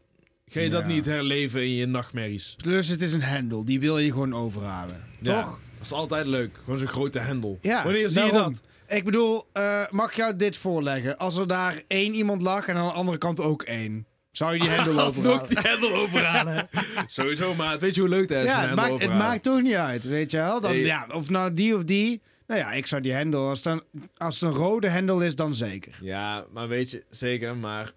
Ga 0.48 0.60
je 0.60 0.70
dat 0.70 0.80
Ja. 0.82 0.86
niet 0.88 1.04
herleven 1.04 1.60
in 1.62 1.74
je 1.74 1.86
nachtmerries? 1.86 2.54
Plus 2.56 2.88
het 2.88 3.02
is 3.02 3.12
een 3.12 3.22
hendel, 3.22 3.64
die 3.64 3.80
wil 3.80 3.98
je 3.98 4.10
gewoon 4.12 4.34
overhalen. 4.34 5.04
Ja, 5.20 5.40
Toch? 5.42 5.50
Dat 5.76 5.86
is 5.86 5.92
altijd 5.92 6.26
leuk. 6.26 6.58
Gewoon 6.64 6.78
zo'n 6.78 6.88
grote 6.88 7.18
hendel. 7.18 7.58
Ja, 7.62 7.82
Wanneer 7.84 8.10
zie 8.10 8.24
je 8.24 8.32
dat? 8.32 8.60
Ik 8.88 9.04
bedoel, 9.04 9.44
eh, 9.52 9.82
mag 9.90 10.10
ik 10.10 10.16
jou 10.16 10.36
dit 10.36 10.56
voorleggen? 10.56 11.16
Als 11.18 11.36
er 11.36 11.46
daar 11.46 11.82
één 11.86 12.14
iemand 12.14 12.42
lag 12.42 12.66
en 12.66 12.76
aan 12.76 12.86
de 12.86 12.92
andere 12.92 13.18
kant 13.18 13.40
ook 13.40 13.62
één. 13.62 14.06
Zou 14.30 14.52
je 14.54 14.60
die 14.60 14.68
hendel 14.70 15.00
overhalen? 15.06 15.48
die 15.48 15.58
hendel 15.60 15.94
overhalen. 15.94 16.68
Sowieso, 17.06 17.54
maar 17.54 17.78
weet 17.78 17.94
je 17.94 18.00
hoe 18.00 18.10
leuk 18.10 18.28
dat 18.28 18.44
is? 18.44 18.50
Ja, 18.50 18.66
het 18.66 18.74
maakt, 18.74 19.00
het 19.02 19.14
maakt 19.14 19.42
toch 19.42 19.62
niet 19.62 19.74
uit, 19.74 20.02
weet 20.04 20.30
je 20.30 20.36
wel? 20.36 20.60
Dan, 20.60 20.70
Nee. 20.70 20.84
ja, 20.84 21.06
of 21.14 21.30
nou 21.30 21.54
die 21.54 21.76
of 21.76 21.84
die. 21.84 22.22
Nou 22.46 22.60
ja, 22.60 22.72
ik 22.72 22.86
zou 22.86 23.02
die 23.02 23.12
hendel, 23.12 23.48
als 23.48 23.64
een, 23.64 23.82
als 24.16 24.40
het 24.40 24.50
een 24.50 24.56
rode 24.56 24.88
hendel 24.88 25.20
is, 25.22 25.34
dan 25.36 25.54
zeker. 25.54 25.98
Ja, 26.00 26.46
maar 26.52 26.68
weet 26.68 26.90
je, 26.90 27.04
zeker, 27.10 27.56
maar... 27.56 27.92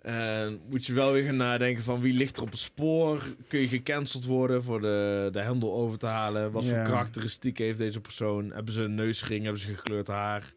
eh, 0.00 0.48
moet 0.68 0.86
je 0.86 0.92
wel 0.92 1.12
weer 1.12 1.24
gaan 1.24 1.36
nadenken 1.36 1.84
van 1.84 2.00
wie 2.00 2.14
ligt 2.14 2.36
er 2.36 2.42
op 2.42 2.50
het 2.50 2.60
spoor? 2.60 3.22
Kun 3.48 3.60
je 3.60 3.68
gecanceld 3.68 4.24
worden 4.24 4.62
voor 4.62 4.80
de, 4.80 5.28
de 5.32 5.42
hendel 5.42 5.74
over 5.74 5.98
te 5.98 6.06
halen? 6.06 6.52
Wat 6.52 6.64
Ja. 6.64 6.68
voor 6.74 6.92
karakteristieken 6.92 7.64
heeft 7.64 7.78
deze 7.78 8.00
persoon? 8.00 8.50
Hebben 8.52 8.74
ze 8.74 8.82
een 8.82 8.94
neusring? 8.94 9.42
Hebben 9.42 9.60
ze 9.60 9.74
gekleurd 9.74 10.06
haar? 10.08 10.52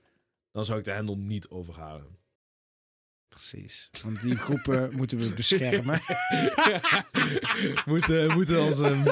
Dan 0.52 0.66
zou 0.66 0.80
ik 0.80 0.86
de 0.86 0.92
hendel 0.92 1.18
niet 1.18 1.48
overhalen. 1.48 2.18
Precies. 3.28 3.90
Want 4.04 4.22
die 4.22 4.36
groepen 4.36 4.90
moeten 4.98 5.18
we 5.18 5.30
beschermen. 5.36 6.02
moeten, 7.86 8.32
moeten 8.34 8.60
als 8.60 8.80
een... 8.90 9.04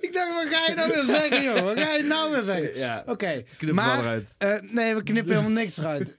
ik 0.00 0.10
dacht, 0.12 0.32
wat 0.34 0.54
ga 0.54 0.66
je 0.70 0.74
nou 0.74 0.92
weer 0.92 1.04
zeggen, 1.04 1.42
joh? 1.44 1.60
Wat 1.60 1.78
ga 1.80 1.92
je 1.94 2.02
nou 2.02 2.30
weer 2.32 2.42
zeggen? 2.42 2.78
Ja, 2.78 3.02
Oké, 3.06 3.44
knip 3.56 3.74
maar... 3.74 3.86
maar 3.86 3.98
eruit. 4.04 4.28
eh, 4.38 4.60
nee, 4.60 4.94
we 4.94 5.02
knippen 5.02 5.32
helemaal 5.32 5.62
niks 5.62 5.76
eruit. 5.76 6.16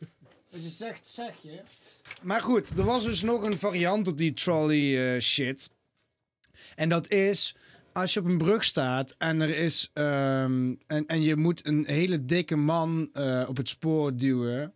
Wat 0.49 0.63
je 0.63 0.69
zegt, 0.69 1.07
zeg 1.07 1.33
je. 1.41 1.59
Maar 2.21 2.41
goed, 2.41 2.77
er 2.77 2.83
was 2.83 3.03
dus 3.03 3.21
nog 3.21 3.41
een 3.43 3.57
variant 3.59 4.07
op 4.07 4.17
die 4.17 4.33
trolley 4.33 5.15
eh, 5.15 5.21
shit. 5.21 5.69
En 6.75 6.89
dat 6.89 7.09
is, 7.11 7.55
als 7.93 8.13
je 8.13 8.19
op 8.19 8.25
een 8.25 8.37
brug 8.37 8.63
staat 8.63 9.15
en 9.17 9.41
er 9.41 9.57
is... 9.57 9.89
ehm, 9.93 10.75
en, 10.87 11.05
en 11.05 11.21
je 11.21 11.35
moet 11.35 11.67
een 11.67 11.85
hele 11.87 12.25
dikke 12.25 12.55
man 12.55 13.09
eh, 13.13 13.45
op 13.47 13.57
het 13.57 13.69
spoor 13.69 14.17
duwen... 14.17 14.73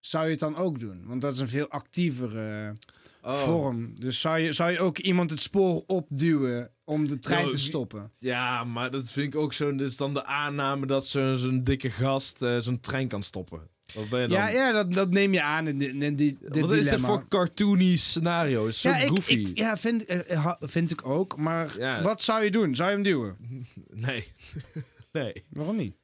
Zou 0.00 0.24
je 0.24 0.30
het 0.30 0.38
dan 0.40 0.56
ook 0.56 0.78
doen? 0.78 1.02
Want 1.06 1.20
dat 1.20 1.32
is 1.34 1.38
een 1.40 1.48
veel 1.48 1.68
actievere 1.68 2.74
Oh. 3.22 3.42
vorm. 3.42 4.00
Dus 4.00 4.20
zou 4.20 4.38
je, 4.38 4.52
zou 4.52 4.70
je 4.70 4.80
ook 4.80 4.98
iemand 4.98 5.30
het 5.30 5.40
spoor 5.40 5.82
opduwen 5.86 6.70
om 6.88 7.06
de 7.08 7.18
trein 7.18 7.50
te 7.50 7.58
stoppen? 7.58 8.12
Ja, 8.18 8.64
maar 8.64 8.90
dat 8.90 9.10
vind 9.10 9.34
ik 9.34 9.40
ook 9.40 9.52
zo. 9.52 9.74
Dit 9.76 9.88
is 9.88 9.96
dan 9.96 10.14
de 10.14 10.24
aanname 10.24 10.86
dat 10.86 11.06
zo- 11.06 11.34
zo'n 11.34 11.62
dikke 11.62 11.90
gast 11.90 12.42
eh, 12.42 12.58
zo'n 12.58 12.80
trein 12.80 13.08
kan 13.08 13.22
stoppen. 13.22 13.68
Wat 13.94 14.08
ben 14.08 14.20
je 14.20 14.28
dan? 14.28 14.36
Ja, 14.38 14.48
ja 14.48 14.72
dat, 14.72 14.92
dat 14.92 15.10
neem 15.10 15.32
je 15.32 15.42
aan 15.42 15.66
in, 15.66 15.78
di- 15.78 15.86
in 16.04 16.16
die, 16.16 16.36
dit 16.40 16.58
Wat 16.60 16.72
is 16.72 16.88
dit 16.88 17.00
voor 17.00 17.28
cartoony 17.28 17.96
scenario? 17.96 18.66
Is 18.66 18.80
zo 18.80 18.88
ja, 18.88 18.96
ik, 18.96 19.08
goofy. 19.08 19.32
ik- 19.32 19.58
ja 19.58 19.76
vind, 19.76 20.04
eh, 20.04 20.44
ha- 20.44 20.58
vind 20.60 20.90
ik 20.90 21.06
ook. 21.06 21.36
Maar 21.36 21.78
Ja. 21.78 22.02
wat 22.02 22.22
zou 22.22 22.44
je 22.44 22.50
doen? 22.50 22.74
Zou 22.74 22.88
je 22.88 22.94
hem 22.94 23.04
duwen? 23.04 23.36
Nee. 24.06 24.24
nee. 25.12 25.44
Waarom 25.50 25.76
niet? 25.76 25.96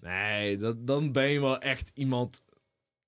Nee, 0.00 0.58
dat, 0.58 0.86
dan 0.86 1.12
ben 1.12 1.28
je 1.28 1.40
wel 1.40 1.58
echt 1.58 1.90
iemand 1.94 2.42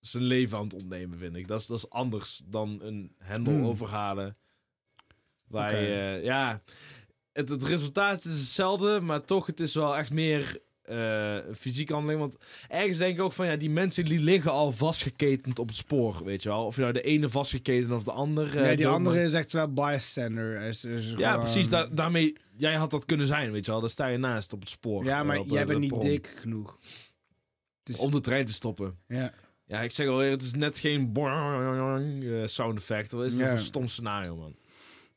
zijn 0.00 0.22
leven 0.24 0.58
aan 0.58 0.64
het 0.64 0.74
ontnemen, 0.74 1.18
vind 1.18 1.36
ik. 1.36 1.48
Dat 1.48 1.60
is, 1.60 1.66
dat 1.66 1.78
is 1.78 1.90
anders 1.90 2.42
dan 2.44 2.78
een 2.82 3.12
hendel 3.18 3.52
Hmm. 3.54 3.64
overhalen. 3.64 4.36
Waar 5.46 5.80
je, 5.80 5.86
eh, 6.18 6.24
ja, 6.24 6.62
het, 7.38 7.48
het 7.48 7.64
resultaat 7.64 8.24
is 8.24 8.38
hetzelfde, 8.38 9.00
maar 9.00 9.24
toch, 9.24 9.46
het 9.46 9.60
is 9.60 9.74
wel 9.74 9.96
echt 9.96 10.12
meer 10.12 10.58
eh, 10.82 11.34
een 11.34 11.54
fysieke 11.56 11.92
handeling. 11.92 12.20
Want 12.20 12.36
ergens 12.68 12.98
denk 12.98 13.16
ik 13.18 13.22
ook 13.24 13.32
van, 13.32 13.46
ja, 13.46 13.56
die 13.56 13.70
mensen 13.70 14.04
die 14.04 14.20
liggen 14.20 14.50
al 14.50 14.72
vastgeketend 14.72 15.58
op 15.58 15.68
het 15.68 15.76
spoor, 15.76 16.24
weet 16.24 16.42
je 16.42 16.48
wel. 16.48 16.64
Of 16.64 16.74
je 16.74 16.80
nou 16.80 16.92
de 16.92 17.02
ene 17.02 17.28
vastgeketend 17.28 17.92
of 17.92 18.02
de 18.02 18.12
ander. 18.12 18.56
eh, 18.56 18.62
nee, 18.62 18.76
die 18.76 18.86
andere 18.86 19.22
is 19.22 19.32
echt 19.32 19.52
wel 19.52 19.72
bystander. 19.72 20.60
Is, 20.60 20.84
is 20.84 21.10
Ja, 21.16 21.30
gewoon- 21.30 21.44
precies. 21.44 21.68
Da 21.68 21.86
daarmee, 21.86 22.36
jij 22.56 22.74
had 22.74 22.90
dat 22.90 23.04
kunnen 23.04 23.26
zijn, 23.26 23.52
weet 23.52 23.64
je 23.66 23.70
wel. 23.72 23.80
Daar 23.80 23.90
sta 23.90 24.06
je 24.06 24.18
naast 24.18 24.52
op 24.52 24.60
het 24.60 24.68
spoor. 24.68 25.04
Ja, 25.04 25.18
eh, 25.20 25.26
maar 25.26 25.38
op 25.38 25.48
jij 25.48 25.64
bent 25.66 25.80
niet 25.80 26.00
dik 26.00 26.34
genoeg. 26.40 26.78
Is, 27.84 27.98
Om 27.98 28.10
de 28.10 28.20
trein 28.20 28.44
te 28.44 28.52
stoppen. 28.52 28.96
ja. 29.06 29.32
Ja, 29.66 29.80
ik 29.80 29.90
zeg 29.90 30.06
alweer, 30.08 30.30
het 30.30 30.42
is 30.42 30.52
net 30.54 30.78
geen 30.78 31.12
sound 32.44 32.78
effect. 32.78 33.12
Wat 33.12 33.24
is 33.24 33.38
een 33.38 33.58
stom 33.58 33.88
scenario, 33.88 34.36
man? 34.36 34.56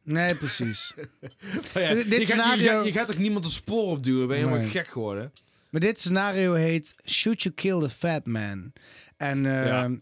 Nee, 0.03 0.36
precies. 0.36 0.93
Oh 1.75 1.81
ja, 1.81 1.93
Dit- 1.93 2.03
je, 2.03 2.10
dit 2.10 2.13
gaat, 2.13 2.17
je, 2.20 2.25
scenario- 2.25 2.72
gaat, 2.77 2.86
je 2.86 2.91
gaat 2.91 3.08
toch 3.08 3.17
niemand 3.17 3.46
een 3.46 3.51
spoor 3.51 3.84
opduwen? 3.91 4.27
Ben 4.27 4.38
je 4.39 4.46
helemaal 4.48 4.70
gek 4.70 4.88
geworden? 4.88 5.31
maar 5.70 5.81
dit 5.81 6.00
scenario 6.00 6.53
heet 6.53 6.96
Should 7.05 7.41
You 7.41 7.55
Kill 7.55 7.79
the 7.81 7.89
Fat 7.89 8.25
Man? 8.25 8.74
En 9.17 9.43
Ja. 9.43 9.63
ja, 9.65 9.98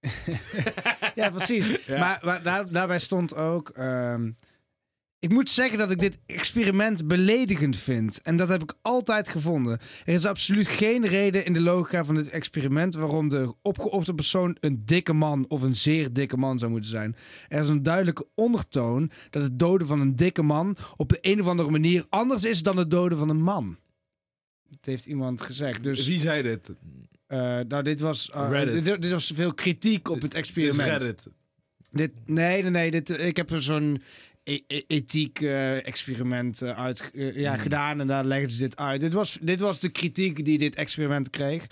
ja 1.14 1.30
precies. 1.30 1.68
Ja. 1.86 1.98
Maar, 1.98 2.20
maar 2.22 2.42
daar, 2.42 2.70
daarbij 2.70 2.98
stond 2.98 3.34
ook... 3.36 3.68
ehm, 3.68 4.30
ik 5.18 5.30
moet 5.30 5.50
zeggen 5.50 5.78
dat 5.78 5.90
ik 5.90 5.98
dit 5.98 6.18
experiment 6.26 7.06
beledigend 7.06 7.76
vind. 7.76 8.22
En 8.22 8.36
dat 8.36 8.48
heb 8.48 8.62
ik 8.62 8.74
altijd 8.82 9.28
gevonden. 9.28 9.78
Er 10.04 10.14
is 10.14 10.24
absoluut 10.26 10.66
geen 10.66 11.06
reden 11.06 11.44
in 11.44 11.52
de 11.52 11.60
logica 11.60 12.04
van 12.04 12.14
dit 12.14 12.28
experiment 12.28 12.94
waarom 12.94 13.28
de 13.28 13.54
opgeofferde 13.62 14.14
persoon 14.14 14.56
een 14.60 14.82
dikke 14.84 15.12
man 15.12 15.44
of 15.48 15.62
een 15.62 15.74
zeer 15.76 16.12
dikke 16.12 16.36
man 16.36 16.58
zou 16.58 16.70
moeten 16.70 16.90
zijn. 16.90 17.16
Er 17.48 17.62
is 17.62 17.68
een 17.68 17.82
duidelijke 17.82 18.26
ondertoon 18.34 19.10
dat 19.30 19.42
het 19.42 19.58
doden 19.58 19.86
van 19.86 20.00
een 20.00 20.16
dikke 20.16 20.42
man 20.42 20.76
op 20.96 21.08
de 21.08 21.18
een 21.20 21.40
of 21.40 21.46
andere 21.46 21.70
manier 21.70 22.04
anders 22.08 22.44
is 22.44 22.62
dan 22.62 22.76
het 22.76 22.90
doden 22.90 23.18
van 23.18 23.28
een 23.28 23.42
man. 23.42 23.78
Dat 24.68 24.78
heeft 24.84 25.06
iemand 25.06 25.42
gezegd. 25.42 25.82
Dus 25.82 26.06
Wie 26.06 26.18
zei 26.18 26.42
dit? 26.42 26.70
eh, 27.26 27.58
nou, 27.68 27.82
dit 27.82 28.00
was, 28.00 28.30
eh, 28.30 28.64
dit, 28.64 29.02
dit 29.02 29.10
was 29.10 29.32
veel 29.34 29.54
kritiek 29.54 30.08
op 30.08 30.22
het 30.22 30.22
Dit 30.22 30.32
is 30.32 30.38
experiment. 30.38 30.88
Reddit. 31.02 31.26
Dit, 31.92 32.12
nee, 32.24 32.62
nee, 32.62 32.70
nee. 32.70 32.90
Dit, 32.90 33.20
ik 33.20 33.36
heb 33.36 33.50
er 33.50 33.62
zo'n 33.62 34.02
ethiek 34.86 35.40
eh, 35.40 35.86
experiment 35.86 36.62
eh, 36.62 36.78
uit, 36.84 37.10
eh, 37.14 37.36
ja, 37.36 37.52
Hmm. 37.52 37.60
gedaan 37.62 38.00
en 38.00 38.06
daar 38.06 38.24
legden 38.24 38.50
ze 38.50 38.58
dit 38.58 38.76
uit. 38.76 39.00
Dit 39.00 39.12
was, 39.12 39.38
dit 39.40 39.60
was 39.60 39.80
de 39.80 39.88
kritiek 39.88 40.44
die 40.44 40.58
dit 40.58 40.74
experiment 40.74 41.30
kreeg. 41.30 41.66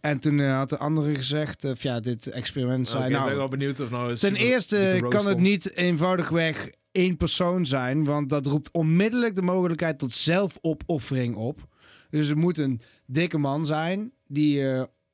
En 0.00 0.18
toen 0.18 0.38
had 0.40 0.68
de 0.68 0.78
andere 0.78 1.14
gezegd, 1.14 1.64
eh, 1.64 1.72
ja, 1.74 2.00
dit 2.00 2.26
experiment 2.26 2.88
zei 2.88 3.04
ik 3.04 3.10
ben 3.10 3.20
nou... 3.20 3.36
wel 3.36 3.48
benieuwd 3.48 3.80
of 3.80 3.90
nou... 3.90 4.16
Ten 4.16 4.30
super 4.34 4.46
eerste 4.46 5.06
kan 5.08 5.26
het 5.26 5.38
niet 5.38 5.76
eenvoudigweg 5.76 6.70
één 6.92 7.16
persoon 7.16 7.66
zijn, 7.66 8.04
want 8.04 8.28
dat 8.28 8.46
roept 8.46 8.68
onmiddellijk 8.72 9.34
de 9.36 9.42
mogelijkheid 9.42 9.98
tot 9.98 10.12
zelfopoffering 10.12 11.34
op. 11.34 11.66
Dus 12.10 12.28
het 12.28 12.36
moet 12.38 12.58
een 12.58 12.80
dikke 13.06 13.38
man 13.38 13.66
zijn 13.66 14.12
die, 14.26 14.62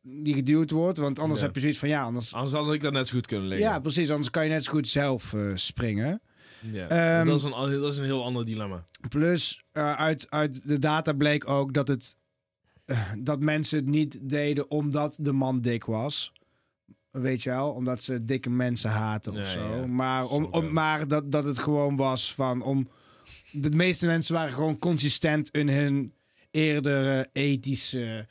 die 0.03 0.35
geduwd 0.35 0.71
wordt, 0.71 0.99
want 0.99 1.19
anders 1.19 1.41
Ja. 1.41 1.47
heb 1.47 1.55
je 1.55 1.61
zoiets 1.61 1.79
van 1.79 1.89
ja, 1.89 2.03
anders. 2.03 2.35
Anders 2.35 2.53
had 2.53 2.73
ik 2.75 2.81
dat 2.81 2.93
net 2.93 3.07
zo 3.07 3.15
goed 3.15 3.27
kunnen 3.27 3.49
lezen. 3.49 3.65
Ja, 3.65 3.79
precies, 3.81 4.11
anders 4.11 4.31
kan 4.31 4.45
je 4.45 4.51
net 4.51 4.65
zo 4.65 4.71
goed 4.73 4.89
zelf 4.89 5.35
springen. 5.55 6.21
Ja. 6.61 6.89
Ehm, 6.89 7.27
dat, 7.27 7.39
is 7.39 7.45
een, 7.45 7.81
dat 7.81 7.93
is 7.93 7.99
een 7.99 8.05
heel 8.05 8.25
ander 8.25 8.45
dilemma. 8.45 8.85
Plus, 9.09 9.63
eh, 9.73 9.95
uit, 9.95 10.27
uit 10.31 10.69
de 10.69 10.79
data 10.79 11.13
bleek 11.13 11.49
ook 11.49 11.73
dat, 11.75 11.89
het, 11.89 12.17
eh, 12.85 13.13
dat 13.19 13.41
mensen 13.41 13.79
het 13.79 13.87
niet 13.89 14.29
deden 14.29 14.71
omdat 14.71 15.17
de 15.21 15.33
man 15.33 15.61
dik 15.61 15.85
was. 15.85 16.33
Weet 17.11 17.43
je 17.43 17.51
wel, 17.51 17.71
omdat 17.73 18.03
ze 18.03 18.25
dikke 18.25 18.51
mensen 18.51 18.91
haten 18.91 19.33
of 19.33 19.39
Ja, 19.39 19.45
zo. 19.45 19.77
ja. 19.77 19.87
Maar, 19.87 20.27
om, 20.27 20.73
maar 20.73 21.09
dat, 21.09 21.33
dat 21.33 21.45
het 21.45 21.59
gewoon 21.59 21.97
was 21.97 22.35
van 22.35 22.63
om. 22.63 22.89
De 23.51 23.71
meeste 23.71 24.07
mensen 24.07 24.35
waren 24.35 24.53
gewoon 24.53 24.79
consistent 24.79 25.49
in 25.51 25.69
hun 25.69 26.13
eerdere 26.51 27.29
ethische 27.33 28.27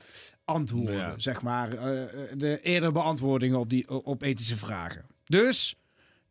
antwoorden, 0.45 1.21
zeg 1.21 1.41
maar. 1.41 1.71
Eh, 1.73 2.03
de 2.37 2.59
eerdere 2.61 2.91
beantwoordingen 2.91 3.59
op, 3.59 3.69
die, 3.69 4.03
op 4.03 4.21
ethische 4.21 4.57
vragen. 4.57 5.05
Dus 5.25 5.75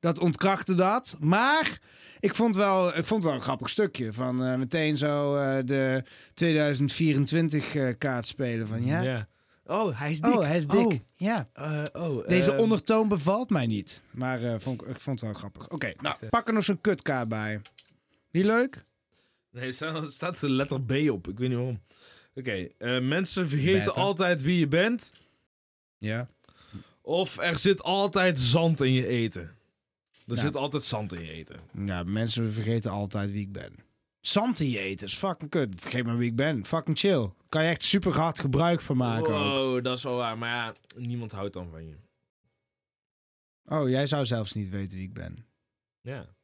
dat 0.07 0.19
ontkrachtte 0.19 0.75
dat. 0.75 1.17
Maar 1.21 1.79
ik 2.21 2.35
vond 2.35 2.57
wel, 2.57 2.97
ik 2.97 3.05
vond 3.05 3.23
wel 3.25 3.33
een 3.33 3.41
grappig 3.41 3.69
stukje 3.69 4.13
van 4.13 4.45
eh, 4.45 4.55
meteen 4.57 4.97
zo 4.97 5.37
eh, 5.37 5.59
de 5.65 6.03
2024 6.35 7.75
eh, 7.75 7.89
kaart 7.99 8.27
spelen 8.27 8.67
van 8.69 8.85
ja. 8.85 9.29
Oh, 9.65 9.99
hij 9.99 10.11
is 10.11 10.21
dik. 10.21 10.35
Oh, 10.35 10.45
hij 10.45 10.57
is 10.57 10.67
dik. 10.67 10.87
Oh, 10.87 10.93
Ja. 11.17 11.47
eh, 11.53 11.83
oh, 11.93 12.27
Deze 12.29 12.51
ehm, 12.51 12.61
ondertoon 12.61 13.09
bevalt 13.09 13.51
mij 13.51 13.67
niet. 13.67 14.03
Maar 14.11 14.43
eh, 14.43 14.55
vond 14.59 14.81
ik, 14.83 14.89
ik 14.89 15.01
vond 15.01 15.21
het 15.21 15.29
wel 15.31 15.39
grappig. 15.39 15.69
Oké, 15.69 15.93
nou, 16.01 16.17
pak 16.31 16.49
er 16.49 16.55
nog 16.55 16.65
zo'n 16.65 16.81
kutkaart 16.81 17.29
bij. 17.29 17.61
Niet 18.31 18.45
leuk? 18.45 18.83
Nee, 19.51 19.65
er 19.67 19.73
staat, 19.73 20.03
er 20.03 20.11
staat 20.11 20.41
de 20.41 20.51
letter 20.51 20.81
B 20.83 20.93
op. 21.11 21.29
Ik 21.29 21.39
weet 21.39 21.49
niet 21.49 21.57
waarom. 21.59 21.81
Oké, 22.35 22.69
eh, 22.79 23.01
mensen 23.01 23.49
vergeten 23.49 23.85
Beta. 23.85 24.01
altijd 24.01 24.43
wie 24.43 24.59
je 24.59 24.69
bent. 24.69 25.13
Ja. 25.99 26.29
Of 27.03 27.39
er 27.39 27.59
zit 27.59 27.83
altijd 27.83 28.39
zand 28.41 28.81
in 28.81 28.93
je 28.93 29.07
eten. 29.07 29.56
Er 30.27 30.37
zit 30.37 30.57
altijd 30.57 30.83
zand 30.83 31.13
in 31.13 31.25
je 31.25 31.31
eten. 31.31 31.61
Ja, 31.87 32.03
mensen 32.03 32.53
vergeten 32.53 32.91
altijd 32.91 33.31
wie 33.31 33.41
ik 33.41 33.53
ben. 33.53 33.75
Santi 34.21 34.79
eten 34.79 35.07
is 35.07 35.15
fucking 35.15 35.51
kut. 35.51 35.81
Vergeet 35.81 36.05
maar 36.05 36.17
wie 36.17 36.31
ik 36.31 36.37
ben. 36.37 36.65
Fucking 36.65 36.99
chill. 36.99 37.31
Kan 37.49 37.63
je 37.63 37.69
echt 37.69 37.85
super 37.85 38.19
hard 38.19 38.41
gebruik 38.41 38.81
van 38.81 38.97
maken. 38.97 39.33
Wow, 39.33 39.85
dat 39.85 39.97
is 39.97 40.03
wel 40.03 40.17
waar. 40.17 40.39
Maar 40.39 40.49
ja, 40.49 40.75
niemand 40.97 41.33
houdt 41.33 41.53
dan 41.53 41.71
van 41.71 41.87
je. 41.87 41.97
Oh, 43.65 43.89
jij 43.89 44.07
zou 44.07 44.25
zelfs 44.25 44.53
niet 44.53 44.69
weten 44.69 44.99
wie 44.99 45.07
ik 45.07 45.15
ben. 45.15 45.47
Ja, 46.01 46.36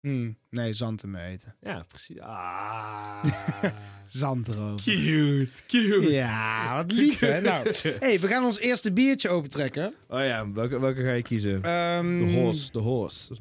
Hm, 0.00 0.32
nee, 0.50 0.72
zand 0.72 1.02
me 1.04 1.22
eten. 1.22 1.56
ja 1.60 1.84
precies. 1.88 2.18
Ah, 2.20 3.24
Zand 4.06 4.48
erover. 4.48 4.80
cute, 4.82 5.52
cute. 5.66 6.10
Ja, 6.12 6.74
wat 6.76 6.92
lief 6.92 7.18
hè. 7.18 7.40
Nou, 7.40 7.72
hey, 7.98 8.20
we 8.20 8.28
gaan 8.28 8.44
ons 8.44 8.58
eerste 8.58 8.92
biertje 8.92 9.28
opentrekken. 9.28 9.94
Oh 10.08 10.20
ja, 10.24 10.52
welke, 10.52 10.80
welke 10.80 11.02
ga 11.02 11.12
je 11.12 11.22
kiezen? 11.22 11.62
Ehm, 11.62 12.18
De 12.18 12.32
horse, 12.32 12.72
de 12.72 12.78
horse. 12.78 13.36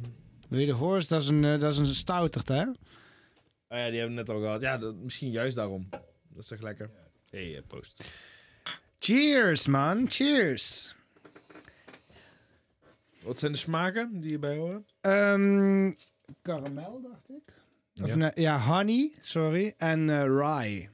Wil 0.49 0.59
je 0.59 0.65
de 0.65 0.71
horse? 0.71 1.07
Dat 1.07 1.21
is 1.21 1.27
een, 1.27 1.43
eh, 1.45 1.59
dat 1.59 1.71
is 1.73 1.77
een 1.77 1.95
stouterd 1.95 2.47
hè? 2.47 2.61
Oh 2.61 3.77
ja, 3.77 3.89
die 3.89 3.99
hebben 3.99 4.15
we 4.15 4.21
net 4.21 4.29
al 4.29 4.39
gehad. 4.39 4.61
Ja, 4.61 4.77
dat, 4.77 4.95
misschien 4.95 5.31
juist 5.31 5.55
daarom. 5.55 5.87
Dat 5.89 6.01
is 6.43 6.47
toch 6.47 6.61
lekker? 6.61 6.89
Hé, 7.29 7.45
hey, 7.45 7.55
eh, 7.57 7.61
post. 7.67 8.11
Cheers 8.99 9.67
man, 9.67 10.05
cheers. 10.09 10.95
Wat 13.21 13.39
zijn 13.39 13.51
de 13.51 13.57
smaken 13.57 14.21
die 14.21 14.29
hierbij 14.29 14.55
horen? 14.57 14.85
Ehm 15.01 15.91
karamel, 16.41 17.01
dacht 17.01 17.29
ik. 17.29 17.53
Of 18.03 18.07
Ja. 18.07 18.15
nee, 18.15 18.31
ja, 18.35 18.59
honey, 18.61 19.11
sorry. 19.19 19.73
En 19.77 20.09
eh, 20.09 20.21
rye. 20.25 20.89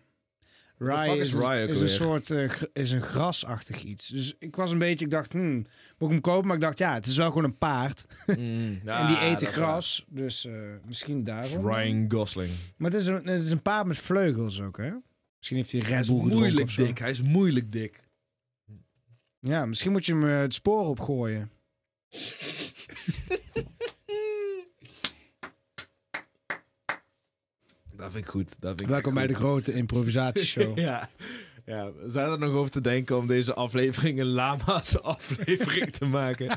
Rye 0.77 1.15
is, 1.15 1.19
is 1.19 1.33
een- 1.33 1.39
rye 1.39 1.63
ook 1.63 1.69
is 1.69 1.81
een 1.81 1.99
alweer? 1.99 2.23
soort 2.25 2.29
eh, 2.29 2.61
is 2.73 2.91
een 2.91 3.01
grasachtig 3.01 3.83
iets. 3.83 4.07
Dus 4.07 4.35
ik 4.39 4.55
was 4.55 4.71
een 4.71 4.77
beetje, 4.77 5.05
ik 5.05 5.11
dacht, 5.11 5.31
hmm, 5.31 5.53
moet 5.53 5.65
ik 5.97 6.09
hem 6.09 6.21
kopen? 6.21 6.45
Maar 6.47 6.55
ik 6.55 6.61
dacht, 6.61 6.77
ja, 6.77 6.93
het 6.93 7.05
is 7.05 7.17
wel 7.17 7.27
gewoon 7.27 7.43
een 7.43 7.57
paard. 7.57 8.05
Mm, 8.25 8.35
en 8.85 9.07
die 9.07 9.19
eten 9.19 9.47
gras. 9.47 10.05
Dus 10.09 10.45
eh, 10.45 10.53
misschien 10.85 11.23
daarom. 11.23 11.67
Ryan 11.67 12.11
Gosling. 12.11 12.51
Maar 12.77 12.91
het 12.91 12.99
is, 13.01 13.07
een, 13.07 13.25
het 13.27 13.43
is 13.43 13.51
een 13.51 13.61
paard 13.61 13.87
met 13.87 13.97
vleugels 13.97 14.61
ook, 14.61 14.77
hè? 14.77 14.91
Misschien 15.37 15.57
heeft 15.57 15.71
hij 15.71 15.81
Red 15.81 15.99
is 15.99 16.07
Bull 16.07 16.17
moeilijk 16.35 16.75
dik. 16.75 16.97
Hij 16.97 17.09
is 17.09 17.21
moeilijk 17.21 17.71
dik. 17.71 18.01
Ja, 19.39 19.65
misschien 19.65 19.91
moet 19.91 20.05
je 20.05 20.11
hem 20.13 20.23
het 20.23 20.53
spoor 20.53 20.85
opgooien. 20.87 21.51
Dat 28.03 28.11
vind 28.11 28.23
ik 28.23 28.31
goed. 28.31 28.49
Dat 28.59 28.69
vind 28.69 28.81
ik 28.81 28.87
Welkom 28.87 29.13
bij 29.13 29.27
de 29.27 29.33
grote 29.33 29.73
improvisatieshow. 29.73 30.77
Ja. 30.87 31.09
Ja, 31.65 31.85
we 31.85 32.09
zijn 32.09 32.29
er 32.29 32.39
nog 32.39 32.49
over 32.49 32.71
te 32.71 32.81
denken 32.81 33.17
om 33.17 33.27
deze 33.27 33.53
aflevering 33.53 34.19
een 34.19 34.31
lama's 34.31 35.01
aflevering 35.01 35.91
te 35.91 36.05
maken. 36.05 36.47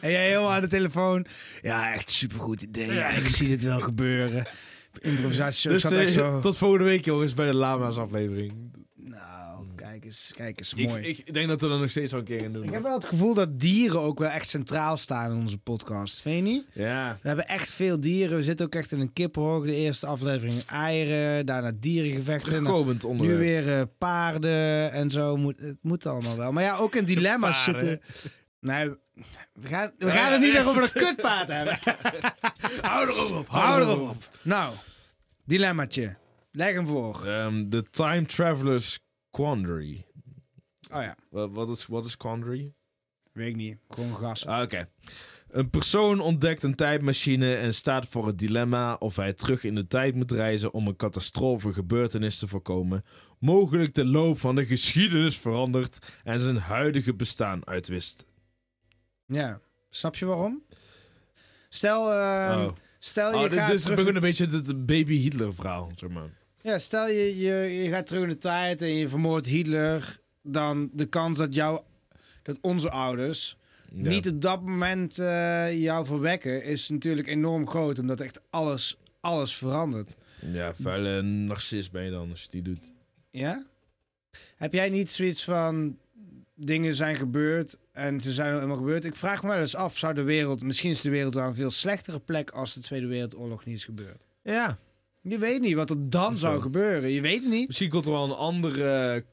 En 0.00 0.10
jij 0.10 0.28
helemaal 0.28 0.52
aan 0.52 0.60
de 0.60 0.68
telefoon. 0.68 1.26
Ja, 1.62 1.92
echt 1.92 2.10
supergoed 2.10 2.62
idee. 2.62 2.92
Ja, 2.92 3.08
ik 3.08 3.28
zie 3.28 3.48
dit 3.48 3.62
wel 3.62 3.80
gebeuren. 3.80 4.48
Improvisatieshow. 5.00 5.72
Dus 5.72 5.84
eh, 5.84 6.06
zo... 6.06 6.40
tot 6.40 6.56
volgende 6.56 6.84
week 6.84 7.04
jongens 7.04 7.34
bij 7.34 7.46
de 7.46 7.54
lama's 7.54 7.96
aflevering. 7.96 8.52
Nou, 10.04 10.12
kijk 10.12 10.16
eens, 10.16 10.30
kijk 10.36 10.58
eens, 10.58 10.74
Ik, 10.74 10.88
mooi. 10.88 11.02
Ik, 11.08 11.18
ik 11.18 11.34
denk 11.34 11.48
dat 11.48 11.60
we 11.60 11.68
er 11.68 11.78
nog 11.78 11.90
steeds 11.90 12.10
wel 12.10 12.20
een 12.20 12.26
keer 12.26 12.40
gaan 12.40 12.52
doen. 12.52 12.72
heb 12.72 12.82
wel 12.82 12.94
het 12.94 13.04
gevoel 13.04 13.34
dat 13.34 13.60
dieren 13.60 14.00
ook 14.00 14.18
wel 14.18 14.28
echt 14.28 14.48
centraal 14.48 14.96
staan 14.96 15.30
in 15.30 15.36
onze 15.36 15.58
podcast. 15.58 16.20
Vind 16.20 16.36
je 16.46 16.52
niet? 16.52 16.66
Ja. 16.72 17.18
We 17.22 17.28
hebben 17.28 17.48
echt 17.48 17.70
veel 17.70 18.00
dieren. 18.00 18.36
We 18.36 18.42
zitten 18.42 18.66
ook 18.66 18.74
echt 18.74 18.92
in 18.92 19.00
een 19.00 19.12
kippenhok. 19.12 19.64
De 19.66 19.74
eerste 19.74 20.06
aflevering 20.06 20.62
eieren, 20.66 21.46
daarna 21.46 21.72
dierengevechten. 21.80 22.50
Nou, 22.50 22.62
Terugkomend 22.64 23.02
nu 23.02 23.08
onderwerp. 23.08 23.38
weer 23.40 23.78
eh, 23.78 23.82
paarden 23.98 24.92
en 24.92 25.10
zo. 25.10 25.36
Moet, 25.36 25.60
het 25.60 25.82
moet 25.82 26.06
allemaal 26.06 26.36
wel. 26.36 26.52
Maar 26.52 26.62
ja, 26.62 26.76
ook 26.76 26.94
in 26.94 27.04
dilemma's 27.04 27.62
zitten... 27.62 28.00
Nee, 28.60 28.88
we 29.52 29.68
gaan, 29.68 29.92
we 29.98 30.10
gaan 30.10 30.32
het 30.32 30.40
niet 30.40 30.52
meer 30.52 30.68
over 30.68 30.82
een 30.82 30.92
kutpaard 30.92 31.48
hebben. 31.48 31.78
Hou 32.80 33.08
erop 33.08 33.30
op. 33.38 33.48
Hou 33.48 33.82
erop 33.82 34.08
op. 34.10 34.28
Nou, 34.42 34.74
dilemmaatje. 35.44 36.16
Leg 36.50 36.74
hem 36.74 36.86
voor. 36.86 37.26
Ehm, 37.26 37.68
De 37.68 37.84
Time 37.90 38.26
Traveler's 38.26 38.98
Quandary. 39.34 40.04
Oh 40.94 41.02
ja, 41.02 41.16
Wat, 41.30 41.50
wat, 41.52 41.68
is, 41.68 41.86
wat 41.86 42.04
is 42.04 42.16
Quandary? 42.16 42.74
weet 43.32 43.48
ik 43.48 43.56
niet. 43.56 43.78
Gewoon 43.88 44.14
gas. 44.16 44.46
Ah, 44.46 44.62
Oké. 44.62 44.88
Een 45.48 45.70
persoon 45.70 46.20
ontdekt 46.20 46.62
een 46.62 46.74
tijdmachine 46.74 47.54
en 47.54 47.74
staat 47.74 48.06
voor 48.08 48.26
het 48.26 48.38
dilemma 48.38 48.94
of 48.94 49.16
hij 49.16 49.32
terug 49.32 49.64
in 49.64 49.74
de 49.74 49.86
tijd 49.86 50.14
moet 50.14 50.32
reizen 50.32 50.72
om 50.72 50.86
een 50.86 50.96
catastrofe 50.96 51.72
gebeurtenis 51.72 52.38
te 52.38 52.48
voorkomen, 52.48 53.04
mogelijk 53.38 53.94
de 53.94 54.04
loop 54.04 54.40
van 54.40 54.54
de 54.54 54.66
geschiedenis 54.66 55.38
verandert 55.38 55.98
en 56.24 56.38
zijn 56.40 56.56
huidige 56.56 57.14
bestaan 57.14 57.66
uitwist. 57.66 58.24
Ja. 59.26 59.60
Snap 59.90 60.16
je 60.16 60.24
waarom? 60.24 60.62
Stel, 61.68 62.02
Oh. 62.04 62.68
stel 62.98 63.30
je 63.30 63.36
Oh, 63.36 63.42
dit, 63.50 63.58
gaat 63.58 63.70
dit 63.70 63.80
terug... 63.82 63.96
begint 63.96 64.14
een 64.14 64.20
beetje 64.22 64.46
het 64.46 64.86
baby 64.86 65.16
Hitler 65.16 65.54
verhaal, 65.54 65.92
zeg 65.96 66.10
maar. 66.10 66.30
Ja, 66.64 66.78
stel 66.78 67.08
je, 67.08 67.38
je, 67.38 67.82
je 67.82 67.88
gaat 67.88 68.06
terug 68.06 68.22
in 68.22 68.28
de 68.28 68.36
tijd 68.36 68.82
en 68.82 68.94
je 68.94 69.08
vermoordt 69.08 69.46
Hitler. 69.46 70.18
Dan 70.42 70.90
de 70.92 71.06
kans 71.06 71.38
dat, 71.38 71.54
jou, 71.54 71.80
dat 72.42 72.58
onze 72.60 72.90
ouders 72.90 73.56
Ja. 73.92 74.08
niet 74.08 74.28
op 74.28 74.40
dat 74.40 74.62
moment 74.62 75.18
eh, 75.18 75.80
jou 75.82 76.06
verwekken... 76.06 76.64
is 76.64 76.88
natuurlijk 76.88 77.28
enorm 77.28 77.68
groot. 77.68 77.98
Omdat 77.98 78.20
echt 78.20 78.40
alles, 78.50 78.96
alles 79.20 79.56
verandert. 79.56 80.16
Ja, 80.52 80.74
vuile 80.74 81.22
narcist 81.22 81.92
ben 81.92 82.04
je 82.04 82.10
dan 82.10 82.30
als 82.30 82.42
je 82.42 82.48
die 82.50 82.62
doet. 82.62 82.92
Ja? 83.30 83.62
Heb 84.56 84.72
jij 84.72 84.88
niet 84.88 85.10
zoiets 85.10 85.44
van... 85.44 85.98
Dingen 86.56 86.94
zijn 86.94 87.16
gebeurd 87.16 87.78
en 87.92 88.20
ze 88.20 88.32
zijn 88.32 88.48
al 88.48 88.54
helemaal 88.54 88.76
gebeurd. 88.76 89.04
Ik 89.04 89.16
vraag 89.16 89.42
me 89.42 89.48
wel 89.48 89.58
eens 89.58 89.74
af, 89.76 89.98
zou 89.98 90.14
de 90.14 90.22
wereld... 90.22 90.62
Misschien 90.62 90.90
is 90.90 91.00
de 91.00 91.10
wereld 91.10 91.34
wel 91.34 91.46
een 91.46 91.54
veel 91.54 91.70
slechtere 91.70 92.20
plek... 92.20 92.50
als 92.50 92.74
de 92.74 92.80
Tweede 92.80 93.06
Wereldoorlog 93.06 93.64
niet 93.64 93.76
is 93.76 93.84
gebeurd. 93.84 94.26
Ja. 94.42 94.78
Je 95.28 95.38
weet 95.38 95.60
niet 95.60 95.74
wat 95.74 95.90
er 95.90 96.10
dan 96.10 96.38
zou 96.38 96.60
gebeuren. 96.60 97.10
Je 97.10 97.20
weet 97.20 97.40
het 97.42 97.50
niet. 97.52 97.66
Misschien 97.66 97.88
komt 97.90 98.04
er 98.06 98.12
wel 98.12 98.24
een 98.24 98.30
andere 98.36 99.24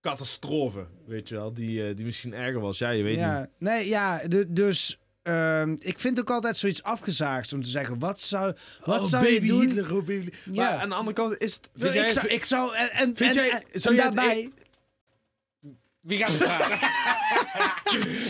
catastrofe, 0.00 0.86
weet 1.06 1.28
je 1.28 1.34
wel, 1.34 1.52
die, 1.54 1.88
eh, 1.88 1.96
die 1.96 2.04
misschien 2.04 2.34
erger 2.34 2.60
was. 2.60 2.78
Ja, 2.78 2.90
je 2.90 3.02
weet 3.02 3.12
niet. 3.16 3.24
ja, 3.24 3.48
nee, 3.58 3.88
ja, 3.88 4.20
du- 4.28 4.44
dus 4.48 4.98
ehm, 5.22 5.76
ik 5.78 5.98
vind 5.98 6.20
ook 6.20 6.30
altijd 6.30 6.56
zoiets 6.56 6.82
afgezaagd 6.82 7.52
om 7.52 7.62
te 7.62 7.68
zeggen, 7.68 7.98
wat 7.98 8.20
zou, 8.20 8.52
wat 8.84 9.00
Oh, 9.00 9.06
zou 9.06 9.26
je 9.28 9.40
doen? 9.40 9.60
Hitler, 9.60 9.94
oh, 9.96 10.06
baby. 10.06 10.28
Ja. 10.52 10.70
Maar 10.70 10.78
aan 10.80 10.88
de 10.88 10.94
andere 10.94 11.16
kant 11.16 11.38
is 11.38 11.54
het... 11.54 11.70
Vind 11.74 11.94
ik, 11.94 12.00
jij, 12.00 12.12
zou, 12.12 12.26
ik 12.26 12.44
zou, 12.44 12.74
en, 12.76 12.90
en, 12.90 13.16
Vind 13.16 13.18
en- 13.20 13.34
jij- 13.34 13.50
en- 13.72 13.80
zou 13.80 13.94
en 13.94 14.00
jij 14.00 14.04
het 14.10 14.14
daarbij... 14.14 14.50
Wie 16.04 16.18
gaat 16.18 16.30
er 16.40 16.44
praten? 16.46 16.78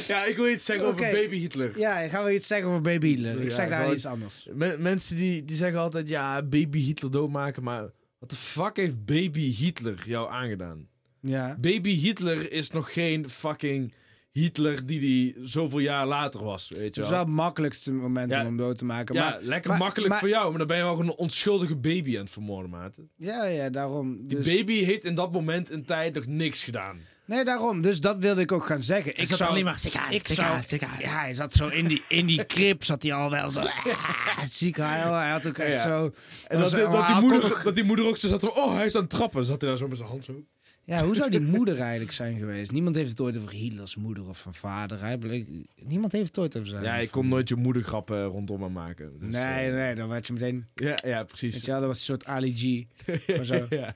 ja, 0.15 0.25
ik 0.25 0.37
wil 0.37 0.49
iets 0.49 0.65
zeggen 0.65 0.87
over 0.87 1.01
baby 1.13 1.37
Hitler. 1.39 1.79
ja, 1.79 2.09
gaan 2.09 2.25
we 2.25 2.35
iets 2.35 2.47
zeggen 2.47 2.69
over 2.69 2.81
Baby 2.81 3.07
Hitler? 3.09 3.37
Ik 3.41 3.45
Ja, 3.49 3.55
zeg 3.55 3.69
daar 3.69 3.93
iets 3.93 4.07
anders. 4.07 4.47
Men- 4.55 4.83
mensen 4.83 5.17
die, 5.17 5.45
die 5.45 5.57
zeggen 5.57 5.79
altijd, 5.79 6.09
ja, 6.09 6.43
baby 6.43 6.79
Hitler 6.81 7.11
doodmaken, 7.11 7.63
maar... 7.63 7.91
Wat 8.19 8.31
de 8.31 8.37
fuck 8.37 8.77
heeft 8.77 9.05
baby 9.05 9.55
Hitler 9.55 10.03
jou 10.07 10.31
aangedaan? 10.31 10.89
Ja. 11.21 11.57
Baby 11.61 11.95
Hitler 11.97 12.53
is 12.53 12.71
nog 12.71 12.93
geen 12.93 13.31
fucking 13.31 13.93
Hitler 14.33 14.87
die 14.87 15.01
die 15.01 15.37
zoveel 15.43 15.79
jaar 15.79 16.07
later 16.07 16.45
was, 16.45 16.69
weet 16.69 16.79
je 16.81 16.85
Het 16.87 16.97
is 16.97 17.03
wel. 17.03 17.11
wel 17.11 17.21
het 17.21 17.29
makkelijkste 17.35 17.93
moment 17.93 18.31
Ja. 18.31 18.39
om 18.41 18.45
hem 18.47 18.57
dood 18.57 18.79
te 18.79 18.85
maken. 18.85 19.15
ja, 19.15 19.31
maar, 19.31 19.39
lekker 19.43 19.71
maar- 19.71 19.79
makkelijk 19.79 20.11
maar- 20.11 20.19
voor 20.21 20.29
jou, 20.29 20.49
maar 20.49 20.59
dan 20.59 20.67
ben 20.67 20.77
je 20.77 20.83
wel 20.83 20.93
gewoon 20.95 21.07
een 21.11 21.17
onschuldige 21.17 21.77
baby 21.77 22.15
aan 22.17 22.23
het 22.23 22.31
vermoorden, 22.31 22.71
maat. 22.71 22.97
Ja, 23.17 23.45
ja, 23.47 23.71
daarom. 23.71 24.27
Die 24.27 24.37
Dus, 24.39 24.57
baby 24.57 24.85
heeft 24.85 25.05
in 25.05 25.15
dat 25.15 25.33
moment 25.33 25.71
in 25.71 25.85
tijd 25.85 26.15
nog 26.15 26.27
niks 26.27 26.65
gedaan. 26.65 26.99
Nee, 27.27 27.45
daarom. 27.45 27.81
Dus 27.81 28.01
dat 28.01 28.19
wilde 28.19 28.41
ik 28.41 28.53
ook 28.53 28.65
gaan 28.67 28.83
zeggen. 28.83 29.17
Ik 29.21 29.27
zat 29.29 29.37
zou 29.39 29.51
alleen 29.51 29.65
maar 29.65 29.81
ik 30.11 30.29
zou, 30.29 30.61
Ja, 30.99 31.19
hij 31.21 31.35
zat 31.35 31.53
zo 31.53 31.67
in 31.69 31.87
die, 31.87 32.03
in 32.09 32.27
die 32.27 32.45
krib, 32.45 32.85
zat 32.85 33.03
hij 33.03 33.13
al 33.13 33.31
wel 33.31 33.51
zo. 33.51 33.61
ah, 33.61 34.39
ziek 34.45 34.77
huil. 34.77 35.13
Hij 35.15 35.31
had 35.31 35.47
ook 35.47 35.59
echt 35.59 35.75
Ja. 35.75 35.83
zo. 35.83 36.05
En 36.05 36.59
dat, 36.59 36.71
was- 36.73 36.81
dat, 36.81 37.07
die 37.07 37.21
moeder, 37.21 37.61
dat 37.65 37.75
die 37.75 37.85
moeder 37.85 38.07
ook 38.07 38.17
zo 38.17 38.29
zat 38.29 38.57
oh, 38.57 38.75
hij 38.75 38.87
is 38.87 38.95
aan 38.95 39.01
het 39.01 39.11
trappen. 39.11 39.45
Zat 39.47 39.61
hij 39.61 39.71
daar 39.71 39.79
zo 39.79 39.89
met 39.89 39.97
zijn 39.97 40.09
hand 40.09 40.25
zo. 40.25 40.43
Ja, 40.87 41.05
hoe 41.05 41.15
zou 41.17 41.31
die 41.31 41.41
moeder 41.41 41.81
eigenlijk 41.81 42.13
zijn 42.13 42.39
geweest? 42.39 42.71
Niemand 42.73 42.97
heeft 42.97 43.11
het 43.11 43.21
ooit 43.21 43.37
over 43.39 43.51
Hitlers 43.51 43.97
moeder 43.97 44.29
of 44.29 44.39
van 44.41 44.55
vader. 44.55 45.01
Hij 45.01 45.19
bleek- 45.19 45.47
Niemand 45.77 46.13
heeft 46.13 46.27
het 46.29 46.39
ooit 46.39 46.57
over 46.57 46.69
zijn. 46.69 46.83
Ja, 46.83 46.95
ik 46.97 47.11
kon 47.11 47.29
nooit 47.29 47.49
je 47.49 47.55
moedergrappen 47.57 48.25
rondom 48.25 48.61
me 48.61 48.69
maken. 48.69 49.11
Dus, 49.21 49.31
Nee, 49.31 49.69
eh, 49.69 49.75
nee, 49.75 49.95
dan 49.95 50.09
werd 50.09 50.27
je 50.27 50.33
meteen. 50.33 50.67
Ja, 50.75 50.99
ja, 51.05 51.23
precies. 51.25 51.53
Weet 51.55 51.65
je 51.65 51.71
wel, 51.71 51.81
dat 51.81 51.89
was 51.89 51.99
een 51.99 52.05
soort 52.05 52.25
Ali 52.27 52.55
G. 52.57 52.85
Ja. 53.71 53.95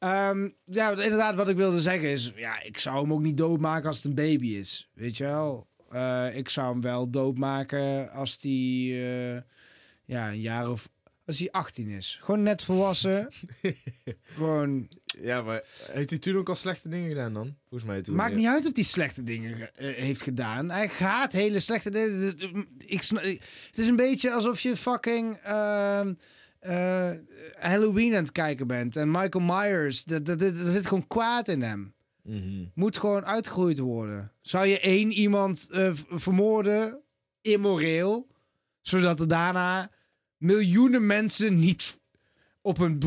Ehm, 0.00 0.48
ja, 0.64 0.90
inderdaad, 0.90 1.34
wat 1.34 1.48
ik 1.48 1.56
wilde 1.56 1.80
zeggen 1.80 2.08
is... 2.08 2.32
Ja, 2.36 2.62
ik 2.62 2.78
zou 2.78 3.00
hem 3.00 3.12
ook 3.12 3.20
niet 3.22 3.36
doodmaken 3.36 3.88
als 3.88 3.96
het 3.96 4.04
een 4.06 4.14
baby 4.14 4.46
is. 4.48 4.90
Weet 4.94 5.16
je 5.16 5.24
wel? 5.24 5.68
Eh, 5.90 6.36
ik 6.36 6.48
zou 6.48 6.70
hem 6.72 6.80
wel 6.80 7.10
doodmaken 7.10 8.10
als 8.10 8.38
hij... 8.40 8.50
eh, 8.52 9.42
ja, 10.04 10.28
een 10.28 10.40
jaar 10.40 10.70
of... 10.70 10.88
Als 11.26 11.38
hij 11.38 11.50
18 11.50 11.88
is. 11.88 12.18
Gewoon 12.22 12.42
net 12.42 12.62
volwassen. 12.64 13.28
Gewoon... 14.22 14.88
ja, 15.20 15.42
maar 15.42 15.62
heeft 15.90 16.10
hij 16.10 16.18
toen 16.18 16.36
ook 16.36 16.48
al 16.48 16.54
slechte 16.54 16.88
dingen 16.88 17.08
gedaan 17.08 17.32
dan? 17.32 17.56
Volgens 17.68 17.90
mij 17.90 18.02
toen. 18.02 18.14
Maakt 18.14 18.34
niet 18.36 18.46
uit 18.46 18.66
of 18.66 18.70
hij 18.74 18.84
slechte 18.84 19.22
dingen 19.22 19.56
ge- 19.56 19.70
eh, 19.74 19.94
heeft 19.94 20.22
gedaan. 20.22 20.70
Hij 20.70 20.88
gaat 20.88 21.32
hele 21.32 21.60
slechte 21.60 21.90
dingen. 21.90 22.36
Ik 22.78 23.02
Het 23.02 23.78
is 23.78 23.86
een 23.86 23.96
beetje 23.96 24.32
alsof 24.32 24.60
je 24.60 24.76
fucking 24.76 25.38
eh, 26.60 27.10
Halloween 27.58 28.14
aan 28.14 28.22
het 28.22 28.32
kijken 28.32 28.66
bent. 28.66 28.96
En 28.96 29.10
Michael 29.10 29.44
Myers, 29.44 30.04
er 30.04 30.70
zit 30.70 30.86
gewoon 30.86 31.06
kwaad 31.06 31.48
in 31.48 31.62
hem. 31.62 31.94
Mhm. 32.22 32.64
Moet 32.74 32.98
gewoon 32.98 33.24
uitgegroeid 33.24 33.78
worden. 33.78 34.32
Zou 34.40 34.66
je 34.66 34.80
één 34.80 35.12
iemand 35.12 35.68
eh, 35.70 35.90
vermoorden, 36.08 37.02
immoreel, 37.40 38.26
zodat 38.80 39.20
er 39.20 39.28
daarna 39.28 39.90
miljoenen 40.36 41.06
mensen 41.06 41.58
niet 41.58 42.00
op 42.60 42.78
een 42.78 42.98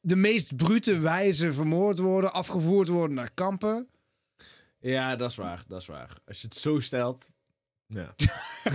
de 0.00 0.16
meest 0.16 0.56
brute 0.56 0.98
wijze 0.98 1.52
vermoord 1.52 1.98
worden, 1.98 2.32
afgevoerd 2.32 2.88
worden 2.88 3.16
naar 3.16 3.30
kampen? 3.34 3.88
Ja, 4.80 5.16
dat 5.16 5.30
is 5.30 5.36
waar. 5.36 5.64
Dat 5.68 5.80
is 5.80 5.86
waar. 5.86 6.16
Als 6.26 6.40
je 6.40 6.46
het 6.46 6.56
zo 6.56 6.80
stelt. 6.80 7.30
Ja. 7.92 8.14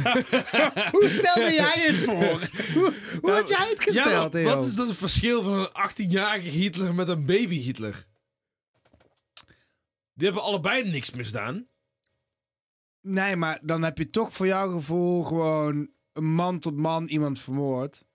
Hoe 0.92 1.10
stelde 1.10 1.52
jij 1.52 1.86
het 1.88 1.96
voor? 1.96 2.50
Hoe, 2.74 2.94
hoe 3.22 3.32
had 3.32 3.50
jij 3.50 3.68
het 3.70 3.82
gesteld, 3.82 4.34
wat 4.34 4.66
is 4.66 4.76
dan 4.76 4.88
het 4.88 4.98
verschil 4.98 5.44
van 5.44 5.54
een 5.54 5.70
18-jarige 5.92 6.50
Hitler 6.50 6.96
met 6.96 7.08
een 7.08 7.26
baby 7.26 7.56
Hitler? 7.60 8.06
Die 10.14 10.26
hebben 10.26 10.44
allebei 10.44 10.90
niks 10.92 11.12
misdaan. 11.12 11.68
Nee, 13.02 13.36
maar 13.36 13.60
dan 13.62 13.84
heb 13.84 13.98
je 13.98 14.10
toch 14.10 14.34
voor 14.34 14.46
jouw 14.46 14.72
gevoel 14.72 15.24
gewoon 15.24 15.90
een 16.14 16.34
man 16.34 16.60
tot 16.60 16.76
man 16.78 17.08
iemand 17.08 17.40
vermoord. 17.40 18.06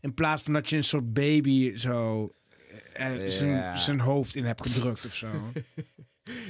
In 0.00 0.14
plaats 0.14 0.42
van 0.42 0.52
dat 0.52 0.68
je 0.68 0.76
een 0.76 0.84
soort 0.84 1.12
baby 1.12 1.76
zo 1.76 2.30
eh, 2.92 3.28
zijn, 3.28 3.50
Ja. 3.50 3.76
zijn 3.76 4.00
hoofd 4.00 4.34
in 4.34 4.44
hebt 4.44 4.66
gedrukt 4.66 5.04
of 5.06 5.14
zo. 5.14 5.30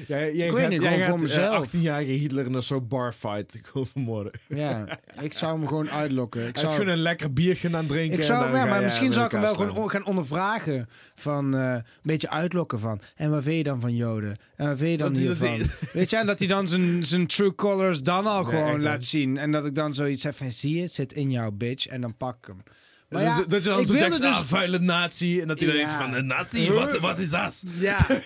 Jij, 0.07 0.35
jij 0.35 0.47
Ik 0.47 0.53
weet 0.53 0.61
gaat, 0.63 0.71
niet, 0.71 0.83
jij 0.83 0.91
gewoon 1.03 1.21
gaat, 1.21 1.31
voor 1.33 1.43
eh, 1.45 1.51
mezelf. 1.51 1.69
18-jarige 1.69 2.11
Hitler 2.13 2.47
in 2.47 2.55
een 2.55 2.63
soort 2.63 2.89
barfight 2.89 3.61
vermoorden. 3.93 4.33
Ja, 4.49 4.99
ik 5.21 5.33
zou 5.33 5.59
hem 5.59 5.69
gewoon 5.69 5.91
uitlokken. 5.91 6.47
Ik 6.47 6.55
Hij 6.57 6.65
zou, 6.65 6.77
gewoon 6.77 6.93
een 6.93 7.03
lekker 7.03 7.33
biertje 7.33 7.69
aan 7.69 7.75
het 7.75 7.89
drinken. 7.89 8.19
ik 8.19 8.25
zou, 8.25 8.45
en 8.45 8.51
dan 8.51 8.61
ja, 8.61 8.67
maar 8.67 8.83
misschien 8.83 9.13
zou 9.13 9.25
ik 9.27 9.33
hem 9.33 9.41
wel 9.41 9.55
gewoon 9.55 9.77
on- 9.77 9.91
gaan 9.91 10.05
ondervragen. 10.05 10.89
Van 11.15 11.55
eh, 11.57 11.73
een 11.73 11.83
beetje 12.03 12.31
uitlokken 12.31 12.81
van. 12.81 13.01
En 13.17 13.31
wat 13.31 13.43
vind 13.43 13.57
je 13.57 13.63
dan 13.63 13.81
van 13.81 13.97
Joden? 13.97 14.37
En 14.57 14.69
wat 14.69 14.79
vind 14.79 14.91
je 14.91 14.97
dan 14.97 15.15
hiervan? 15.15 15.59
Weet 15.93 16.11
je, 16.11 16.17
en 16.17 16.27
dat 16.27 16.39
hij 16.39 16.49
dan 16.49 16.69
zijn, 16.69 17.05
zijn 17.05 17.27
true 17.27 17.55
colors 17.55 18.03
dan 18.03 18.27
al 18.27 18.43
Nee, 18.43 18.55
gewoon 18.55 18.83
laat 18.83 19.05
zien. 19.05 19.39
En 19.39 19.53
dat 19.53 19.67
ik 19.67 19.75
dan 19.75 19.95
zoiets 19.95 20.23
heb 20.23 20.35
van, 20.37 20.53
zie 20.53 20.75
je, 20.77 20.83
het 20.83 20.93
zit 20.93 21.13
in 21.13 21.31
jouw 21.31 21.51
bitch. 21.51 21.87
En 21.87 22.01
dan 22.01 22.17
pak 22.17 22.37
ik 22.37 22.47
hem. 22.47 22.63
Maar 23.09 23.23
ja, 23.23 23.45
dat, 23.49 23.63
je 23.63 23.69
dan 23.69 23.87
zo 23.87 23.95
zegt, 23.95 24.21
dus... 24.21 24.39
ah, 24.41 24.45
vuile 24.45 24.79
nazi. 24.79 25.41
En 25.41 25.49
dat 25.49 25.59
hij 25.59 25.69
dan 25.69 25.77
denkt 25.77 25.93
van, 25.93 26.15
een 26.15 26.27
nazi? 26.27 26.73
Wat, 26.73 26.99
wat 26.99 27.19
is 27.19 27.31
dat? 27.31 27.65
Ja. 27.79 28.07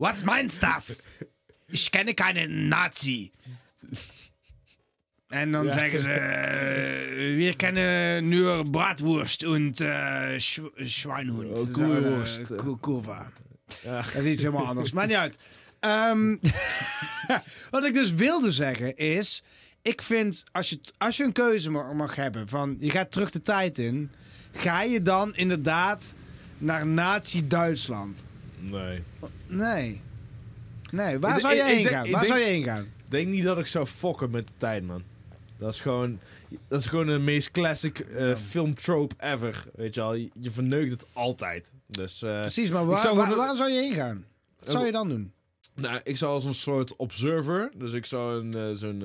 Was 0.00 0.24
meinst 0.24 0.62
das? 0.62 1.06
Ich 1.68 1.90
kenne 1.90 2.14
keine 2.14 2.48
Nazi. 2.48 3.30
En 5.28 5.52
dan 5.52 5.70
zeggen 5.70 6.00
ze, 6.00 6.08
wir 7.36 7.54
kennen 7.56 8.28
nur 8.28 8.64
Bratwurst 8.64 9.44
und 9.44 9.80
uh, 9.80 10.38
sch 10.38 10.60
Schweinhund. 10.76 11.58
Oh, 11.58 12.80
Kurva. 12.80 13.32
Ja. 13.82 14.02
Dat 14.02 14.14
is 14.14 14.26
iets 14.26 14.42
helemaal 14.42 14.66
anders. 14.66 14.92
Maar 14.92 15.06
niet 15.06 15.16
uit. 15.16 15.38
Wat 17.70 17.84
ik 17.84 17.94
dus 17.94 18.14
wilde 18.14 18.52
zeggen 18.52 18.96
is... 18.96 19.42
Ik 19.82 20.02
vind, 20.02 20.44
als 20.52 20.68
je, 20.68 20.80
als 20.98 21.16
je 21.16 21.24
een 21.24 21.32
keuze 21.32 21.70
mag, 21.70 21.92
mag 21.92 22.14
hebben 22.16 22.48
van... 22.48 22.76
Je 22.78 22.90
gaat 22.90 23.12
terug 23.12 23.30
de 23.30 23.42
tijd 23.42 23.78
in. 23.78 24.10
Ga 24.52 24.82
je 24.82 25.02
dan 25.02 25.34
inderdaad 25.34 26.14
naar 26.58 26.86
Nazi-Duitsland? 26.86 28.24
Nee. 28.60 29.02
Nee. 29.48 30.00
Nee, 30.90 31.18
waar 31.18 31.34
Ik- 31.34 31.40
zou 31.40 31.54
je 31.54 31.60
ik 31.60 31.66
heen 31.66 31.86
gaan? 31.86 32.04
ik 32.06 32.12
Waar 32.12 32.20
denk- 32.22 32.32
zou 32.34 32.46
je 32.46 32.52
heen 32.52 32.64
gaan? 32.64 32.82
Ik 33.04 33.10
denk 33.10 33.28
niet 33.28 33.44
dat 33.44 33.58
ik 33.58 33.66
zou 33.66 33.86
fokken 33.86 34.30
met 34.30 34.46
de 34.46 34.52
tijd, 34.56 34.86
man. 34.86 35.02
Dat 35.58 35.74
is 35.74 35.80
gewoon, 35.80 36.18
dat 36.68 36.80
is 36.80 36.86
gewoon 36.86 37.06
de 37.06 37.18
meest 37.18 37.50
classic 37.50 37.98
eh 37.98 38.34
filmtrope 38.36 39.14
ever. 39.18 39.64
Weet 39.74 39.94
je 39.94 40.00
al, 40.00 40.14
je, 40.14 40.30
je 40.40 40.50
verneukt 40.50 40.90
het 40.90 41.06
altijd. 41.12 41.72
Dus, 41.86 42.22
eh, 42.22 42.40
Precies, 42.40 42.70
maar 42.70 42.86
waar, 42.86 42.98
zou 42.98 43.16
waar, 43.16 43.56
zou 43.56 43.70
je 43.70 43.80
heen 43.80 43.92
gaan? 43.92 44.24
Wat 44.58 44.70
zou 44.70 44.86
je 44.86 44.92
dan 44.92 45.08
doen? 45.08 45.32
Nou, 45.74 46.00
ik 46.04 46.16
zou 46.16 46.32
als 46.32 46.44
een 46.44 46.54
soort 46.54 46.96
observer. 46.96 47.70
Dus 47.76 47.92
ik 47.92 48.06
zou 48.06 48.40
een, 48.44 48.54
eh, 48.54 48.70
zo'n 48.76 49.04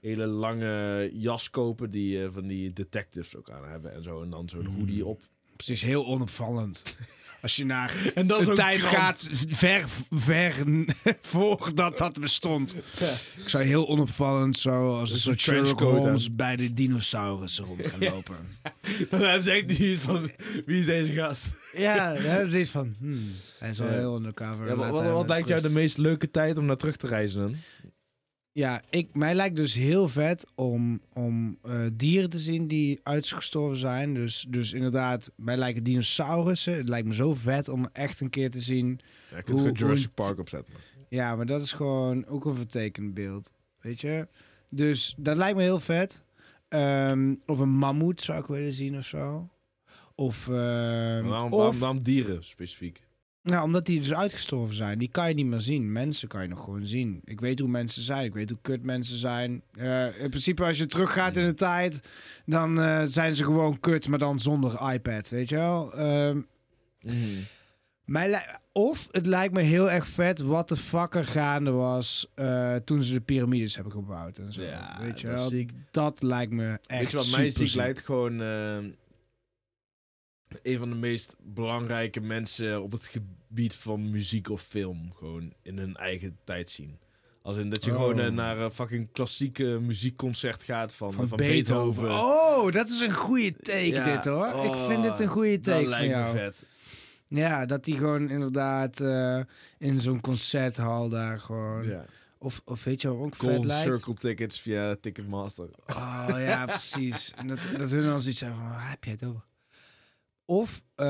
hele 0.00 0.26
lange 0.26 1.10
jas 1.14 1.50
kopen 1.50 1.90
die 1.90 2.22
eh, 2.24 2.28
van 2.32 2.46
die 2.46 2.72
detectives 2.72 3.36
ook 3.36 3.50
aan 3.50 3.68
hebben 3.68 3.92
en 3.94 4.02
zo. 4.02 4.22
En 4.22 4.30
dan 4.30 4.48
zo'n 4.48 4.66
hoodie 4.66 5.06
op. 5.06 5.20
Precies, 5.56 5.82
heel 5.82 6.06
onopvallend. 6.06 6.82
Als 7.42 7.56
je 7.56 7.64
naar 7.64 7.94
En 8.14 8.26
dan 8.26 8.44
de 8.44 8.52
tijd 8.52 8.78
krant. 8.78 8.96
gaat, 8.96 9.28
ver, 9.48 9.84
ver 10.10 10.54
voordat 11.20 11.98
dat 11.98 12.20
bestond. 12.20 12.74
Ik 13.36 13.48
zou 13.48 13.64
heel 13.64 13.88
onopvallend 13.88 14.58
zo 14.58 14.98
als 14.98 15.08
een 15.08 15.14
een 15.14 15.20
soort 15.20 15.40
Sherlock 15.40 15.64
trenchcoat 15.64 16.02
Holmes 16.02 16.34
bij 16.34 16.56
de 16.56 16.72
dinosaurussen 16.72 17.64
rond 17.64 17.86
gaan 17.86 18.00
lopen. 18.12 18.36
Dan 19.10 19.20
hebben 19.20 19.42
ze 19.42 19.50
echt 19.50 19.78
niet 19.78 19.98
van, 19.98 20.30
wie 20.66 20.80
is 20.80 20.86
deze 20.86 21.12
gast? 21.12 21.46
Ja, 21.76 22.14
dan 22.14 22.22
hebben 22.22 22.50
ze 22.50 22.60
iets 22.60 22.70
van, 22.70 22.94
hmm, 22.98 23.30
hij 23.58 23.70
is 23.70 23.80
al 23.80 23.86
Ja. 23.86 23.92
heel 23.92 24.16
undercover. 24.16 24.66
Ja, 24.66 24.74
wat 24.76 25.04
wat, 25.04 25.28
lijkt 25.28 25.48
jou 25.48 25.60
de 25.60 25.70
meest 25.70 25.98
leuke 25.98 26.30
tijd 26.30 26.58
om 26.58 26.66
naar 26.66 26.76
terug 26.76 26.96
te 26.96 27.06
reizen 27.06 27.40
dan? 27.40 27.56
Ja, 28.54 28.82
ik, 28.90 29.08
mij 29.14 29.34
lijkt 29.34 29.56
dus 29.56 29.74
heel 29.74 30.08
vet 30.08 30.46
om, 30.54 31.00
om 31.12 31.58
eh, 31.62 31.80
dieren 31.92 32.30
te 32.30 32.38
zien 32.38 32.66
die 32.66 33.00
uitgestorven 33.02 33.76
zijn. 33.76 34.14
Dus, 34.14 34.46
dus 34.48 34.72
inderdaad, 34.72 35.32
mij 35.36 35.56
lijken 35.56 35.82
dinosaurussen. 35.82 36.74
Het 36.74 36.88
lijkt 36.88 37.06
me 37.08 37.14
zo 37.14 37.34
vet 37.34 37.68
om 37.68 37.88
echt 37.92 38.20
een 38.20 38.30
keer 38.30 38.50
te 38.50 38.60
zien. 38.60 39.00
Ja, 39.30 39.36
je 39.36 39.42
kunt 39.42 39.58
Hoe- 39.60 39.72
Jurassic 39.72 40.10
hoe- 40.14 40.26
Park 40.26 40.38
opzetten. 40.38 40.74
Ja, 41.08 41.36
maar 41.36 41.46
dat 41.46 41.62
is 41.62 41.72
gewoon 41.72 42.26
ook 42.26 42.44
een 42.44 42.54
vertekend 42.54 43.14
beeld. 43.14 43.52
Weet 43.80 44.00
je? 44.00 44.28
Dus 44.70 45.14
dat 45.18 45.36
lijkt 45.36 45.56
me 45.56 45.62
heel 45.62 45.80
vet. 45.80 46.24
Ehm, 46.68 47.34
of 47.46 47.58
een 47.58 47.68
mammoet 47.76 48.20
zou 48.20 48.38
ik 48.40 48.46
willen 48.46 48.72
zien 48.72 48.96
of 48.96 49.04
zo. 49.04 49.48
Of, 50.14 50.48
ehm, 50.48 50.54
Waarom, 51.26 51.52
of 51.52 51.58
waarom, 51.58 51.78
waarom 51.78 52.02
dieren 52.02 52.44
specifiek? 52.44 53.02
Nou, 53.42 53.64
omdat 53.64 53.86
die 53.86 53.98
dus 54.00 54.14
uitgestorven 54.14 54.74
zijn. 54.76 54.98
Die 54.98 55.08
kan 55.10 55.28
je 55.28 55.34
niet 55.34 55.46
meer 55.46 55.60
zien. 55.60 55.92
Mensen 55.92 56.28
kan 56.28 56.42
je 56.42 56.48
nog 56.48 56.64
gewoon 56.64 56.86
zien. 56.86 57.20
Ik 57.24 57.40
weet 57.40 57.58
hoe 57.58 57.68
mensen 57.68 58.02
zijn. 58.02 58.24
Ik 58.24 58.34
weet 58.34 58.50
hoe 58.50 58.58
kut 58.62 58.82
mensen 58.82 59.18
zijn. 59.18 59.62
Eh, 59.72 60.20
in 60.20 60.28
principe, 60.28 60.64
als 60.64 60.78
je 60.78 60.86
teruggaat 60.86 61.36
in 61.36 61.46
de 61.46 61.54
tijd, 61.54 62.08
dan 62.46 62.80
eh, 62.80 63.02
zijn 63.06 63.34
ze 63.36 63.44
gewoon 63.44 63.80
kut, 63.80 64.08
maar 64.08 64.18
dan 64.18 64.40
zonder 64.40 64.92
iPad. 64.92 65.28
Weet 65.28 65.48
je 65.48 65.54
wel? 65.56 65.94
Ehm, 65.94 66.40
mij 68.04 68.30
li- 68.30 68.56
of 68.72 69.08
het 69.10 69.26
lijkt 69.26 69.54
me 69.54 69.60
heel 69.60 69.90
erg 69.90 70.06
vet 70.06 70.40
wat 70.40 70.68
de 70.68 70.76
fuck 70.76 71.14
er 71.14 71.26
gaande 71.26 71.70
was 71.70 72.26
eh, 72.34 72.74
toen 72.76 73.02
ze 73.02 73.12
de 73.12 73.20
piramides 73.20 73.74
hebben 73.74 73.92
gebouwd 73.92 74.38
en 74.38 74.52
zo. 74.52 74.62
Ja, 74.62 74.98
weet 75.00 75.20
je 75.20 75.26
dat 75.26 75.50
wel? 75.50 75.64
Dat 75.90 76.22
lijkt 76.22 76.52
me 76.52 76.78
echt 76.86 77.00
Weet 77.00 77.10
je 77.10 77.16
wat 77.16 77.36
mij 77.36 77.50
ziek 77.50 77.66
ziek. 77.68 77.76
lijkt? 77.76 78.04
Gewoon 78.04 78.42
eh, 78.42 78.76
een 80.62 80.78
van 80.78 80.88
de 80.88 80.94
meest 80.96 81.34
belangrijke 81.38 82.20
mensen 82.20 82.82
op 82.82 82.92
het 82.92 83.06
gebied 83.06 83.74
van 83.74 84.10
muziek 84.10 84.48
of 84.50 84.62
film. 84.62 85.12
Gewoon 85.14 85.52
in 85.62 85.78
hun 85.78 85.96
eigen 85.96 86.38
tijd 86.44 86.70
zien. 86.70 86.98
Als 87.42 87.56
in 87.56 87.70
dat 87.70 87.84
je 87.84 87.90
Oh. 87.90 87.96
gewoon 87.96 88.20
eh, 88.20 88.30
naar 88.30 88.58
een 88.58 88.70
fucking 88.70 89.08
klassieke 89.12 89.64
muziekconcert 89.64 90.62
gaat 90.62 90.94
van, 90.94 91.12
van, 91.12 91.28
Van, 91.28 91.36
Beethoven. 91.36 92.02
Beethoven. 92.02 92.64
Oh, 92.64 92.72
dat 92.72 92.88
is 92.88 93.00
een 93.00 93.14
goede 93.14 93.52
take 93.56 93.78
Ja, 93.86 94.14
dit 94.14 94.24
hoor. 94.24 94.46
ik 94.46 94.54
oh, 94.54 94.86
vind 94.88 95.02
dit 95.02 95.20
een 95.20 95.26
goede 95.28 95.54
Dat 95.60 95.64
take 95.64 95.80
van 95.80 95.88
lijkt 95.88 96.06
me 96.14 96.20
jou. 96.20 96.36
vet. 96.36 96.62
Ja, 97.28 97.66
dat 97.66 97.84
die 97.84 97.96
gewoon 97.96 98.30
inderdaad 98.30 99.00
eh, 99.00 99.40
in 99.78 100.00
zo'n 100.00 100.20
concerthal 100.20 101.08
daar 101.08 101.38
gewoon. 101.40 101.86
Ja. 101.88 102.04
Of, 102.38 102.60
of 102.64 102.84
weet 102.84 103.02
je 103.02 103.08
wat 103.08 103.16
ook 103.18 103.36
vet 103.36 103.48
Golden 103.50 103.66
lijkt? 103.66 103.82
Circle 103.88 104.14
tickets 104.14 104.60
via 104.60 104.96
Ticketmaster. 105.00 105.68
Oh 105.86 106.28
ja, 106.38 106.66
precies. 106.66 107.32
En 107.36 107.48
dat, 107.48 107.58
dat 107.78 107.90
hun 107.90 108.04
dan 108.04 108.20
zoiets 108.20 108.38
zeggen 108.38 108.58
van, 108.58 108.68
waar 108.68 108.90
heb 108.90 109.04
je 109.04 109.10
het 109.10 109.24
over? 109.24 109.42
Of 110.44 110.82
eh, 110.94 111.06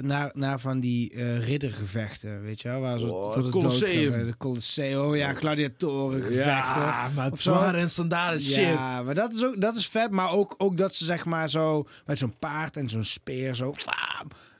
naar, 0.00 0.30
naar 0.34 0.60
van 0.60 0.80
die 0.80 1.10
eh, 1.12 1.46
riddergevechten, 1.48 2.42
weet 2.42 2.60
je 2.62 2.68
wel? 2.68 2.80
Waar 2.80 2.98
ze 2.98 3.12
Oh, 3.12 3.32
tot 3.32 3.44
de 3.44 3.50
Colosseum. 3.50 4.12
dood. 4.12 4.26
De 4.26 4.36
Colosseum, 4.36 4.98
oh 5.00 5.16
ja, 5.16 5.32
gladiatorengevechten. 5.32 6.42
Ja, 6.82 7.08
maar 7.14 7.30
Of 7.32 7.40
zwaar 7.40 7.74
en 7.74 7.90
sandalen 7.90 8.40
shit. 8.40 8.56
Ja, 8.56 9.02
maar 9.02 9.14
dat 9.14 9.32
is 9.34 9.44
ook 9.44 9.60
dat 9.60 9.76
is 9.76 9.86
vet. 9.88 10.10
Maar 10.10 10.32
ook, 10.32 10.54
ook 10.58 10.76
dat 10.76 10.94
ze 10.94 11.04
zeg 11.04 11.24
maar 11.24 11.50
zo 11.50 11.86
met 12.06 12.18
zo'n 12.18 12.38
paard 12.38 12.76
en 12.76 12.88
zo'n 12.88 13.04
speer 13.04 13.54
zo. 13.54 13.74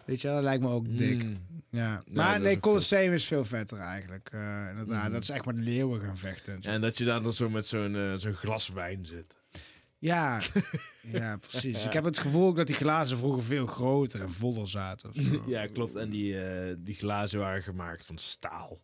Weet 0.05 0.21
je 0.21 0.27
wel, 0.27 0.37
dat 0.37 0.45
lijkt 0.45 0.63
me 0.63 0.69
ook 0.69 0.99
dik. 0.99 1.23
Mm. 1.25 1.37
Ja. 1.71 2.03
Maar 2.11 2.41
nee, 2.41 2.61
Colosseum 2.61 3.13
is 3.13 3.25
veel 3.25 3.45
vetter 3.45 3.79
eigenlijk. 3.79 4.29
Eh, 4.33 4.41
inderdaad, 4.71 5.03
Mhm. 5.03 5.13
dat 5.13 5.23
is 5.23 5.29
echt 5.31 5.47
met 5.47 5.59
leeuwen 5.59 6.01
gaan 6.01 6.19
vechten. 6.19 6.55
En 6.55 6.63
zo. 6.63 6.69
En 6.71 6.81
dat 6.81 6.99
je 6.99 7.05
dan 7.05 7.33
zo 7.33 7.49
met 7.51 7.67
zo'n 7.67 8.15
zo'n 8.17 8.35
glas 8.35 8.69
wijn 8.69 9.07
zit. 9.07 9.37
Ja, 10.05 10.41
ja, 11.19 11.37
precies. 11.37 11.85
Ik 11.85 11.93
heb 11.93 12.05
het 12.05 12.19
gevoel 12.19 12.53
dat 12.53 12.67
die 12.67 12.77
glazen 12.77 13.19
vroeger 13.19 13.43
veel 13.43 13.67
groter 13.67 14.21
en 14.21 14.33
voller 14.33 14.69
zaten. 14.69 15.11
ja, 15.47 15.67
klopt. 15.67 15.95
En 15.95 16.11
die, 16.11 16.41
eh, 16.41 16.75
die 16.79 16.95
glazen 16.95 17.39
waren 17.39 17.63
gemaakt 17.63 18.07
van 18.07 18.19
staal. 18.19 18.81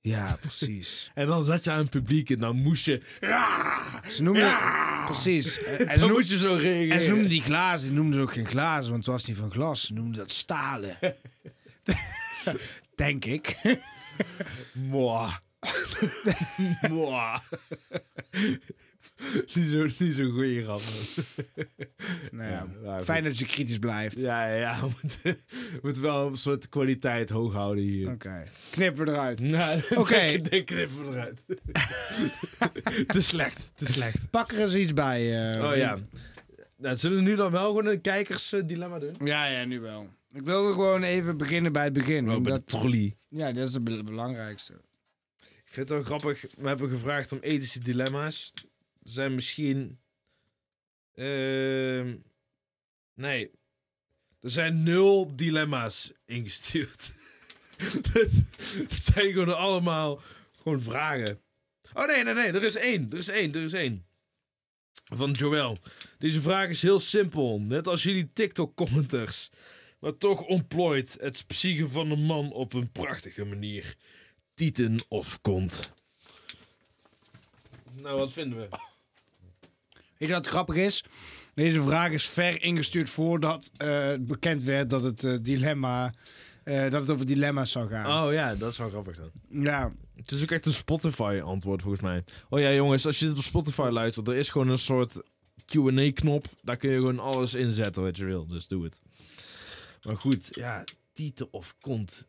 Ja, 0.00 0.36
precies. 0.40 1.10
En 1.14 1.26
dan 1.26 1.44
zat 1.44 1.64
je 1.64 1.70
aan 1.70 1.78
het 1.78 1.90
publiek 1.90 2.30
en 2.30 2.38
dan 2.38 2.56
moest 2.56 2.84
je... 2.84 3.00
Ja! 3.20 3.82
Ze 4.08 4.22
noemden, 4.22 4.42
Ja! 4.42 5.04
precies. 5.04 5.62
En 5.62 5.76
ze, 5.76 5.76
Dan 5.76 5.86
noemden, 5.98 6.10
moet 6.10 6.28
je 6.28 6.38
zo 6.38 6.54
reageren. 6.54 6.90
en 6.94 7.00
ze 7.00 7.08
noemden 7.10 7.28
die 7.28 7.42
glazen, 7.42 7.86
die 7.88 7.96
noemden 7.96 8.14
ze 8.14 8.20
ook 8.20 8.32
geen 8.32 8.46
glazen, 8.46 8.90
want 8.90 9.04
het 9.04 9.14
was 9.14 9.26
niet 9.26 9.36
van 9.36 9.52
glas. 9.52 9.86
Ze 9.86 9.92
noemden 9.92 10.18
dat 10.18 10.30
stalen. 10.30 10.96
Denk 12.94 13.24
ik. 13.24 13.56
Mwah. 14.72 15.34
Mwah. 16.88 17.38
niet 19.54 19.66
zo'n 19.66 19.92
niet 19.98 20.14
zo 20.16 20.30
goeie 20.30 20.62
grap. 20.62 20.80
man. 20.80 21.24
Nou 22.38 22.50
ja, 22.50 22.66
Ja, 22.84 22.96
goed. 22.96 23.04
fijn 23.04 23.24
dat 23.24 23.38
je 23.38 23.44
kritisch 23.46 23.78
blijft. 23.78 24.20
Ja, 24.20 24.46
ja, 24.48 24.54
ja. 24.56 24.80
We 24.80 24.90
moeten, 25.02 25.20
we 25.72 25.78
moeten 25.82 26.02
wel 26.02 26.26
een 26.26 26.36
soort 26.36 26.68
kwaliteit 26.68 27.30
hoog 27.30 27.52
houden 27.52 27.84
hier. 27.84 28.10
Oké, 28.10 28.42
knippen 28.70 29.04
we 29.04 29.10
eruit. 29.10 29.40
Nou, 29.40 29.80
Oké. 29.94 30.14
ik 30.16 30.50
denk 30.50 30.66
knippen 30.66 31.10
we 31.10 31.16
eruit. 31.16 31.40
te 33.06 33.22
slecht, 33.22 33.70
te 33.74 33.92
slecht. 33.92 34.30
Pak 34.30 34.52
er 34.52 34.60
eens 34.60 34.74
iets 34.74 34.92
bij. 34.94 35.52
eh, 35.58 35.64
Oh 35.70 35.76
ja. 35.76 35.96
Nou, 36.76 36.96
zullen 36.96 37.16
we 37.16 37.22
nu 37.22 37.36
dan 37.36 37.50
wel 37.50 37.66
gewoon 37.66 37.86
een 37.86 38.00
kijkersdilemma 38.00 38.98
doen? 38.98 39.14
Ja, 39.24 39.46
ja, 39.46 39.64
nu 39.64 39.80
wel. 39.80 40.08
Ik 40.32 40.42
wilde 40.42 40.72
gewoon 40.72 41.02
even 41.02 41.36
beginnen 41.36 41.72
bij 41.72 41.84
het 41.84 41.92
begin. 41.92 42.28
Oh, 42.30 42.36
omdat- 42.36 42.58
de 42.58 42.64
trolley. 42.64 43.16
ja, 43.28 43.52
dat 43.52 43.68
is 43.68 43.74
het 43.74 43.84
be- 43.84 44.02
belangrijkste. 44.04 44.72
Ik 45.40 45.80
vind 45.80 45.88
het 45.88 45.98
wel 45.98 46.02
grappig. 46.18 46.44
We 46.58 46.68
hebben 46.68 46.90
gevraagd 46.90 47.32
om 47.32 47.38
ethische 47.40 47.78
dilemma's. 47.78 48.52
Zijn 49.04 49.34
misschien. 49.34 49.98
ehm, 51.14 52.16
nee. 53.14 53.50
Er 54.40 54.50
zijn 54.50 54.82
nul 54.82 55.36
dilemma's 55.36 56.12
ingestuurd. 56.24 57.14
het, 58.12 58.44
zijn 58.88 59.32
gewoon 59.32 59.56
allemaal 59.56 60.20
gewoon 60.62 60.80
vragen. 60.80 61.40
Oh 61.92 62.06
nee, 62.06 62.24
nee, 62.24 62.34
nee. 62.34 62.52
Er 62.52 62.62
is 62.62 62.76
één. 62.76 63.10
Er 63.10 63.18
is 63.18 63.28
één. 63.28 63.52
Er 63.52 63.62
is 63.62 63.72
één. 63.72 64.06
Van 65.04 65.30
Joël. 65.30 65.76
Deze 66.18 66.40
vraag 66.40 66.68
is 66.68 66.82
heel 66.82 66.98
simpel. 66.98 67.60
Net 67.60 67.86
als 67.86 68.02
jullie 68.02 68.32
TikTok-commenters. 68.32 69.50
Maar 70.00 70.14
toch 70.14 70.42
ontplooit 70.42 71.16
het 71.20 71.44
psyche 71.46 71.88
van 71.88 72.10
een 72.10 72.22
man 72.22 72.52
op 72.52 72.72
een 72.72 72.90
prachtige 72.92 73.44
manier. 73.44 73.96
tieten 74.54 75.04
of 75.08 75.40
kont? 75.40 75.92
Nou, 78.02 78.18
wat 78.18 78.32
vinden 78.32 78.58
we? 78.58 78.68
Weet 80.18 80.28
je 80.28 80.34
wat 80.34 80.46
grappig 80.46 80.76
is? 80.76 81.04
Deze 81.54 81.82
vraag 81.82 82.10
is 82.10 82.26
ver 82.26 82.62
ingestuurd 82.62 83.10
voordat 83.10 83.70
eh, 83.76 84.06
het 84.06 84.26
bekend 84.26 84.62
werd 84.62 84.90
dat 84.90 85.02
het 85.02 85.24
eh, 85.24 85.34
dilemma... 85.40 86.12
eh, 86.64 86.80
dat 86.90 87.00
het 87.00 87.10
over 87.10 87.26
dilemma's 87.26 87.70
zou 87.72 87.88
gaan. 87.88 88.26
Oh 88.26 88.32
ja, 88.32 88.54
dat 88.54 88.72
is 88.72 88.78
wel 88.78 88.88
grappig 88.90 89.16
dan. 89.16 89.30
Ja, 89.48 89.92
Het 90.16 90.30
is 90.30 90.42
ook 90.42 90.50
echt 90.50 90.66
een 90.66 90.72
Spotify-antwoord 90.72 91.82
volgens 91.82 92.02
mij. 92.02 92.24
Oh 92.48 92.60
ja, 92.60 92.72
jongens, 92.72 93.06
als 93.06 93.18
je 93.18 93.26
dit 93.26 93.36
op 93.36 93.42
Spotify 93.42 93.88
luistert, 93.92 94.28
er 94.28 94.36
is 94.36 94.50
gewoon 94.50 94.68
een 94.68 94.78
soort 94.78 95.22
QA-knop. 95.64 96.46
Daar 96.62 96.76
kun 96.76 96.90
je 96.90 96.96
gewoon 96.96 97.18
alles 97.18 97.54
inzetten 97.54 98.02
wat 98.02 98.16
je 98.16 98.24
wil. 98.24 98.46
Dus 98.46 98.66
doe 98.66 98.84
het. 98.84 99.00
Maar 100.02 100.16
goed, 100.16 100.48
ja, 100.50 100.84
tieten 101.12 101.52
of 101.52 101.74
kont. 101.80 102.26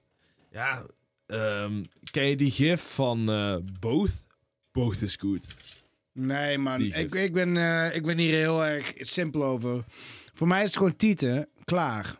Ja, 0.51 0.85
ehm, 1.25 1.83
ken 2.11 2.25
je 2.25 2.35
die 2.35 2.51
gif 2.51 2.81
van 2.81 3.29
eh, 3.29 3.55
Both? 3.79 4.13
Both 4.71 5.01
is 5.01 5.15
good. 5.15 5.43
Nee 6.15 6.57
man. 6.57 6.81
Ik, 6.81 7.15
ik, 7.15 7.33
ben, 7.33 7.57
eh, 7.57 7.95
ik 7.95 8.03
ben 8.05 8.17
hier 8.17 8.33
heel 8.33 8.65
erg 8.65 8.93
simpel 8.95 9.43
over. 9.43 9.83
Voor 10.33 10.47
mij 10.47 10.59
is 10.59 10.67
het 10.67 10.77
gewoon 10.77 10.95
tieten. 10.95 11.47
Klaar. 11.65 12.19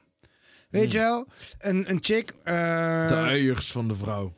Weet 0.69 0.91
je 0.91 0.97
wel? 0.97 1.27
Een, 1.58 1.89
een 1.89 1.97
chick... 2.01 2.29
eh, 2.43 3.08
De 3.08 3.15
uiers 3.15 3.71
van 3.71 3.88
de 3.88 3.95
vrouw. 3.95 4.34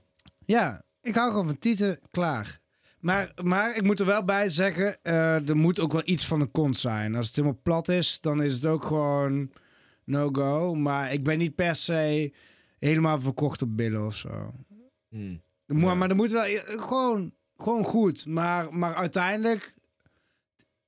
Ja, 0.46 0.82
ik 1.02 1.16
hou 1.16 1.30
gewoon 1.30 1.46
van 1.46 1.60
tieten, 1.60 2.00
klaar. 2.12 2.60
Maar, 3.00 3.32
maar 3.44 3.76
ik 3.76 3.84
moet 3.84 4.00
er 4.00 4.06
wel 4.06 4.24
bij 4.26 4.50
zeggen, 4.50 4.98
eh, 5.04 5.50
er 5.50 5.58
moet 5.58 5.80
ook 5.80 5.92
wel 5.92 6.02
iets 6.06 6.26
van 6.28 6.42
een 6.42 6.52
kont 6.52 6.78
zijn. 6.78 7.16
Als 7.16 7.28
het 7.28 7.36
helemaal 7.36 7.60
plat 7.64 7.88
is, 7.90 8.22
dan 8.22 8.44
is 8.44 8.54
het 8.54 8.66
ook 8.66 8.86
gewoon 8.86 9.52
no-go. 10.04 10.76
Maar 10.76 11.14
ik 11.14 11.24
ben 11.24 11.38
niet 11.38 11.56
per 11.56 11.76
se 11.76 12.34
helemaal 12.80 13.20
verkocht 13.20 13.62
op 13.62 13.78
billen 13.78 14.06
of 14.06 14.16
zo. 14.16 14.54
Hmm. 15.10 15.42
Ja. 15.66 15.96
Maar 15.96 16.10
er 16.10 16.16
moet 16.16 16.32
wel 16.32 16.44
gewoon, 16.66 17.34
gewoon 17.58 17.84
goed. 17.84 18.26
Maar, 18.26 18.74
maar 18.74 18.94
uiteindelijk, 18.96 19.74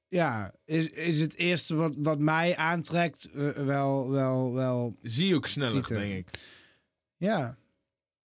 ja, 0.07 0.53
is, 0.65 0.89
is 0.89 1.19
het 1.19 1.35
eerste 1.35 1.75
wat, 1.75 1.93
wat 1.97 2.19
mij 2.19 2.55
aantrekt 2.55 3.29
eh, 3.31 3.51
wel, 3.51 4.09
wel, 4.09 4.53
wel, 4.53 4.97
Zie 5.01 5.27
je 5.27 5.35
ook 5.35 5.47
sneller, 5.47 5.87
denk 5.87 6.13
ik. 6.13 6.39
ja. 7.17 7.57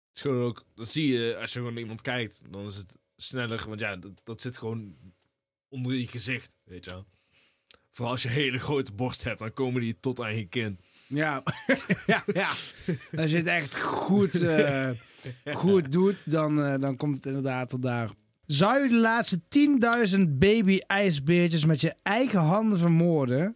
Het 0.08 0.18
is 0.18 0.22
gewoon 0.22 0.48
ook, 0.48 0.66
dat 0.76 0.88
zie 0.88 1.08
je 1.08 1.38
als 1.38 1.52
je 1.54 1.58
gewoon 1.58 1.74
naar 1.74 1.82
iemand 1.82 2.02
kijkt, 2.02 2.42
dan 2.50 2.66
is 2.66 2.76
het 2.76 2.98
sneller. 3.16 3.66
Want 3.68 3.80
ja, 3.80 3.96
dat, 3.96 4.12
dat 4.24 4.42
zit 4.42 4.58
gewoon 4.58 4.96
onder 5.70 5.94
je 5.94 6.08
gezicht, 6.08 6.56
weet 6.64 6.86
je 6.86 6.92
wel. 6.92 7.06
Vooral 7.92 8.14
als 8.14 8.24
je 8.24 8.30
hele 8.30 8.60
grote 8.60 8.92
borst 8.92 9.24
hebt, 9.24 9.40
dan 9.40 9.54
komen 9.54 9.82
die 9.82 10.00
tot 10.00 10.22
aan 10.22 10.36
je 10.36 10.48
kin. 10.48 10.80
Ja, 11.08 11.44
ja, 12.06 12.24
ja. 12.34 12.50
Als 13.18 13.32
je 13.32 13.38
het 13.38 13.48
echt 13.48 13.78
goed, 13.82 14.42
eh, 14.42 14.90
goed 15.54 15.92
doet, 15.92 16.32
dan, 16.32 16.64
eh, 16.64 16.80
dan 16.80 16.96
komt 16.98 17.16
het 17.16 17.26
inderdaad 17.26 17.70
tot 17.70 17.82
daar. 17.82 18.10
Zou 18.50 18.84
je 18.84 18.90
de 18.90 18.96
laatste 18.96 19.42
10.000 20.18 20.22
baby-ijsbeertjes 20.30 21.66
met 21.66 21.82
je 21.82 21.94
eigen 22.04 22.40
handen 22.40 22.80
vermoorden... 22.80 23.56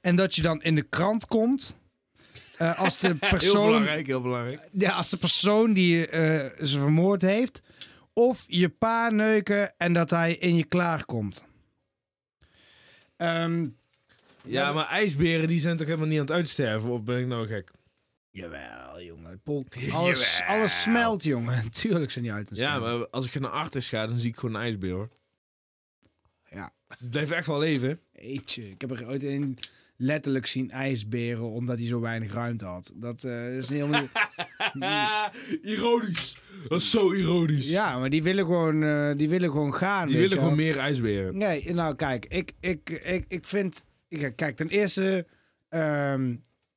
en 0.00 0.16
dat 0.16 0.34
je 0.34 0.42
dan 0.42 0.62
in 0.62 0.74
de 0.74 0.82
krant 0.82 1.26
komt... 1.26 1.76
eh, 2.56 2.78
als, 2.78 2.98
de 2.98 3.06
Heel 3.20 3.30
persoon, 3.30 3.66
belangrijk, 3.66 4.06
heel 4.06 4.20
belangrijk. 4.20 4.68
ja, 4.72 4.92
als 4.92 5.10
de 5.10 5.16
persoon 5.16 5.72
die 5.72 6.06
eh, 6.06 6.64
ze 6.66 6.78
vermoord 6.78 7.22
heeft... 7.22 7.62
of 8.12 8.44
je 8.46 8.68
pa 8.68 9.08
neuken 9.08 9.74
en 9.76 9.92
dat 9.92 10.10
hij 10.10 10.34
in 10.34 10.56
je 10.56 10.64
klaarkomt? 10.64 11.44
Ehm 13.16 13.66
Ja, 14.42 14.72
maar 14.72 14.86
ijsberen 14.86 15.48
die 15.48 15.58
zijn 15.60 15.76
toch 15.76 15.86
helemaal 15.86 16.08
niet 16.08 16.18
aan 16.18 16.26
het 16.26 16.34
uitsterven? 16.34 16.90
Of 16.90 17.04
ben 17.04 17.18
ik 17.18 17.26
nou 17.26 17.46
gek? 17.46 17.70
Jawel, 18.34 19.02
jongen. 19.02 19.40
Pol- 19.42 19.66
alles, 19.92 20.38
Jawel. 20.38 20.56
alles 20.56 20.82
smelt, 20.82 21.22
jongen. 21.22 21.70
Tuurlijk 21.80 22.10
zijn 22.10 22.24
die 22.24 22.32
uit 22.32 22.46
te 22.46 22.54
Ja, 22.54 22.78
maar 22.78 23.08
als 23.08 23.26
ik 23.26 23.40
naar 23.40 23.50
Artis 23.50 23.88
ga, 23.88 24.06
dan 24.06 24.20
zie 24.20 24.30
ik 24.30 24.36
gewoon 24.36 24.54
een 24.54 24.60
ijsbeer, 24.60 24.92
hoor. 24.92 25.08
Ja. 26.50 26.70
Blijven 27.10 27.36
echt 27.36 27.46
wel 27.46 27.58
leven. 27.58 28.00
Eetje, 28.12 28.70
ik 28.70 28.80
heb 28.80 28.90
er 28.90 29.06
ooit 29.08 29.22
een 29.22 29.58
letterlijk 29.96 30.46
zien 30.46 30.70
ijsberen 30.70 31.50
omdat 31.50 31.78
hij 31.78 31.86
zo 31.86 32.00
weinig 32.00 32.32
ruimte 32.32 32.64
had. 32.64 32.92
Dat 32.94 33.24
eh, 33.24 33.56
is 33.56 33.68
niet 33.68 33.80
helemaal... 33.80 34.08
ironisch. 35.62 36.36
Dat 36.68 36.80
is 36.80 36.90
zo 36.90 37.12
ironisch. 37.12 37.68
ja, 37.68 37.98
maar 37.98 38.10
die 38.10 38.22
willen 38.22 38.44
gewoon, 38.44 38.82
eh, 38.82 39.10
die 39.16 39.28
willen 39.28 39.50
gewoon 39.50 39.74
gaan. 39.74 40.06
Die 40.06 40.16
willen 40.18 40.38
gewoon 40.38 40.56
meer 40.56 40.78
ijsberen. 40.78 41.38
Nee, 41.38 41.74
nou 41.74 41.94
kijk, 41.94 42.26
ik, 42.26 42.52
ik, 42.60 42.90
ik, 42.90 43.24
ik 43.28 43.44
vind... 43.44 43.84
Kijk, 44.34 44.56
ten 44.56 44.68
eerste... 44.68 45.26
ehm, 45.68 46.34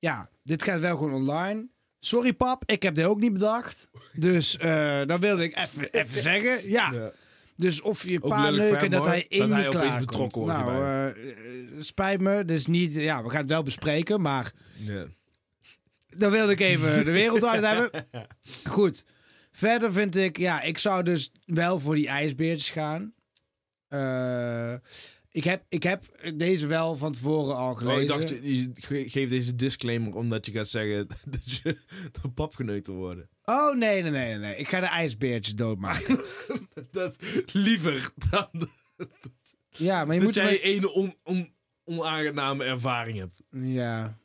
ja, 0.08 0.30
dit 0.44 0.64
gaat 0.64 0.80
wel 0.80 0.98
gewoon 0.98 1.14
online. 1.14 1.68
Sorry 2.00 2.34
pap, 2.34 2.64
ik 2.66 2.84
heb 2.84 2.96
dit 2.96 3.06
ook 3.06 3.20
niet 3.20 3.34
bedacht. 3.34 3.90
Dus 4.14 4.58
eh 4.58 5.02
dat 5.06 5.20
wilde 5.20 5.44
ik 5.44 5.58
even 5.58 5.92
even 5.92 6.22
zeggen. 6.22 6.70
Ja, 6.70 6.92
Ja. 6.92 7.12
Dus 7.56 7.82
of 7.82 8.04
je 8.04 8.24
Ook 8.24 8.30
pa 8.30 8.50
neuken 8.50 8.80
voor 8.80 8.90
dat 8.90 9.06
hij 9.06 9.26
in 9.28 9.50
Dat 9.50 9.64
je 9.64 9.70
klaar 9.70 10.00
betrokken 10.00 10.42
wordt 10.42 10.58
Nou, 10.58 10.84
eh, 10.84 11.24
spijt 11.80 12.22
me. 12.22 12.46
Dus 12.46 12.66
niet... 12.68 12.94
Ja, 12.94 13.24
we 13.24 13.30
gaan 13.30 13.40
het 13.40 13.50
wel 13.50 13.64
bespreken, 13.64 14.22
maar... 14.22 14.52
Ja. 14.76 15.06
Dan 16.08 16.32
wilde 16.32 16.52
ik 16.52 16.60
even 16.60 17.06
de 17.06 17.12
wereld 17.12 17.46
uit 17.46 17.66
hebben. 17.66 17.90
Goed. 18.70 19.06
Verder 19.52 19.94
vind 19.94 20.16
ik, 20.16 20.38
ja, 20.38 20.62
ik 20.62 20.78
zou 20.78 21.04
dus 21.04 21.32
wel 21.46 21.80
voor 21.80 21.96
die 21.96 22.08
ijsbeertjes 22.08 22.70
gaan. 22.70 23.14
Eh, 23.88 24.74
ik, 25.38 25.44
heb, 25.44 25.64
ik 25.70 25.84
heb 25.84 26.04
deze 26.36 26.68
wel 26.68 26.96
van 26.98 27.12
tevoren 27.12 27.56
al 27.56 27.72
Oh, 27.72 27.78
gelezen. 27.78 28.02
ik 28.02 28.08
dacht, 28.08 28.30
je, 28.30 28.56
je 28.56 28.72
ge- 28.74 29.10
geeft 29.10 29.32
deze 29.32 29.56
disclaimer 29.56 30.16
omdat 30.16 30.46
je 30.46 30.52
gaat 30.52 30.68
zeggen 30.68 31.08
dat 31.30 31.52
je 31.58 31.78
door 32.12 32.32
pap 32.32 32.56
geneukt 32.56 32.88
wil 32.88 32.96
worden. 32.96 33.30
Oh, 33.44 33.76
nee, 33.76 34.02
nee, 34.02 34.12
nee, 34.12 34.38
nee. 34.38 34.56
Ik 34.56 34.70
ga 34.70 34.80
de 34.80 34.86
ijsbeertjes 34.86 35.56
doodmaken. 35.56 36.20
Dat, 36.92 37.16
liever 37.52 38.12
dan 38.30 38.50
ja, 39.70 40.06
maar 40.06 40.16
je 40.16 40.22
moet... 40.22 40.36
jij 40.36 40.84
on, 40.84 41.16
on, 41.24 41.50
onaangename 41.84 42.64
ervaring 42.64 43.18
hebt. 43.18 43.42
Ja, 43.50 44.18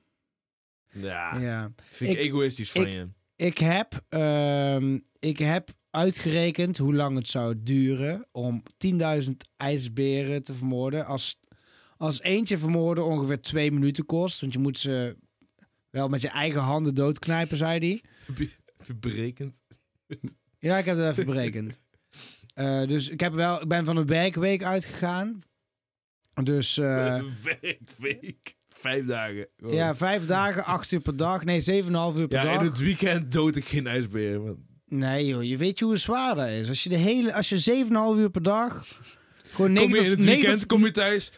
Ja, 0.90 1.38
ja. 1.38 1.72
vind 1.92 2.10
ik, 2.10 2.18
Ik- 2.18 2.24
egoïstisch 2.24 2.70
van 2.70 2.86
ik- 2.86 2.92
je. 2.92 3.08
Ik 3.36 3.58
heb, 3.58 4.04
ehm, 4.08 4.98
ik 5.18 5.38
heb 5.38 5.70
uitgerekend 5.92 6.78
hoe 6.78 6.94
lang 6.94 7.16
het 7.16 7.28
zou 7.28 7.54
duren 7.62 8.26
om 8.32 8.62
10.000 8.86 9.30
ijsberen 9.56 10.42
te 10.42 10.54
vermoorden. 10.54 11.06
Als, 11.06 11.40
als 11.96 12.20
eentje 12.20 12.58
vermoorden 12.58 13.04
ongeveer 13.06 13.40
twee 13.40 13.72
minuten 13.72 14.06
kost. 14.06 14.40
Want 14.40 14.52
je 14.52 14.58
moet 14.58 14.78
ze 14.78 15.16
wel 15.90 16.08
met 16.08 16.22
je 16.22 16.28
eigen 16.28 16.60
handen 16.60 16.94
doodknijpen, 16.94 17.56
zei 17.56 17.78
hij. 17.78 18.02
Berekend? 19.00 19.60
Ja, 20.58 20.78
ik 20.78 20.84
heb 20.84 20.96
het 20.96 21.10
even 21.10 21.26
berekend. 21.26 21.80
Eh, 22.54 22.84
dus 22.86 23.08
ik, 23.08 23.20
heb 23.20 23.32
wel, 23.32 23.60
ik 23.62 23.68
ben 23.68 23.84
van 23.84 23.96
een 23.96 24.06
werkweek 24.06 24.64
uitgegaan. 24.64 25.40
Dus 26.42 26.76
Een 26.76 27.32
werkweek. 27.42 28.54
Vijf 28.68 29.04
dagen. 29.06 29.48
Gewoon. 29.56 29.74
ja, 29.74 29.94
vijf 29.94 30.26
dagen, 30.26 30.64
acht 30.64 30.92
uur 30.92 31.00
per 31.00 31.16
dag. 31.16 31.44
Nee, 31.44 31.60
zeven 31.60 31.92
en 31.92 31.98
half 31.98 32.16
uur 32.16 32.28
per 32.28 32.38
Ja, 32.44 32.52
dag. 32.52 32.60
in 32.60 32.66
het 32.66 32.78
weekend 32.78 33.32
dood 33.32 33.56
ik 33.56 33.64
geen 33.64 33.86
ijsberen. 33.86 34.44
man. 34.44 34.70
Nee 34.92 35.26
joh, 35.26 35.42
je 35.42 35.56
weet 35.56 35.78
je 35.78 35.84
hoe 35.84 35.96
zwaar 35.96 36.34
dat 36.34 36.48
is. 36.48 36.68
Als 36.68 36.82
je 36.82 36.88
de 36.88 36.96
hele, 36.96 37.34
als 37.34 37.48
je 37.48 37.84
7,5 38.14 38.18
uur 38.20 38.30
per 38.30 38.42
dag... 38.42 38.86
Gewoon 39.52 39.72
9 39.72 39.88
Kom 39.88 39.98
je 39.98 40.04
in 40.04 40.10
het 40.10 40.18
9 40.18 40.40
weekend, 40.40 40.66
kom 40.66 40.84
je 40.84 40.90
thuis. 40.90 41.32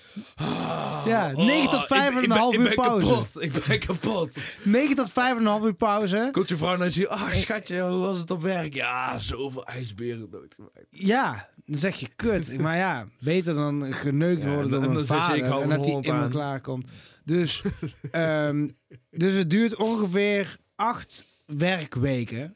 ja, 1.07 1.33
Oh, 1.35 1.45
9 1.47 1.71
tot 1.71 1.87
5,5 1.87 2.17
ik- 2.17 2.23
ik 2.23 2.29
ben- 2.29 2.61
uur 2.61 2.71
Ik 2.71 2.77
ben 2.77 2.87
pauze. 2.87 3.07
kapot. 3.07 3.43
Ik 3.43 3.53
ben 3.67 3.79
kapot. 3.79 4.37
9 4.63 4.97
tot 4.97 5.11
5,5 5.13 5.65
uur 5.65 5.75
pauze. 5.75 6.29
Komt 6.33 6.49
je 6.49 6.57
vrouw 6.57 6.77
naar 6.77 6.91
je 6.93 7.09
ah 7.09 7.33
schatje, 7.33 7.81
hoe 7.81 7.99
was 7.99 8.19
het 8.19 8.31
op 8.31 8.43
werk? 8.43 8.75
Ja, 8.75 9.19
zoveel 9.19 9.65
ijsberen 9.67 10.31
doodgemaakt. 10.31 10.87
Ja, 10.91 11.49
dan 11.65 11.77
zeg 11.79 11.97
je 11.97 12.09
kut. 12.17 12.59
Maar 12.59 12.77
ja, 12.77 13.07
beter 13.21 13.55
dan 13.55 13.93
geneukt 13.93 14.43
Ja, 14.43 14.49
worden 14.49 14.65
en 14.65 14.71
door 14.71 14.81
dan- 14.81 14.93
mijn 14.93 15.07
en 15.07 15.07
dan 15.17 15.27
zet 15.27 15.27
je, 15.27 15.43
ik 15.43 15.45
vader. 15.45 15.47
hou 15.51 15.63
En 15.63 15.69
dat 15.69 15.85
hij 15.87 16.23
in 16.25 16.31
klaar 16.31 16.61
komt. 16.61 16.91
Dus, 17.25 17.63
ehm, 18.11 18.69
dus 19.11 19.33
het 19.33 19.51
duurt 19.51 19.77
ongeveer 19.77 20.57
8 20.77 21.27
werkweken... 21.47 22.55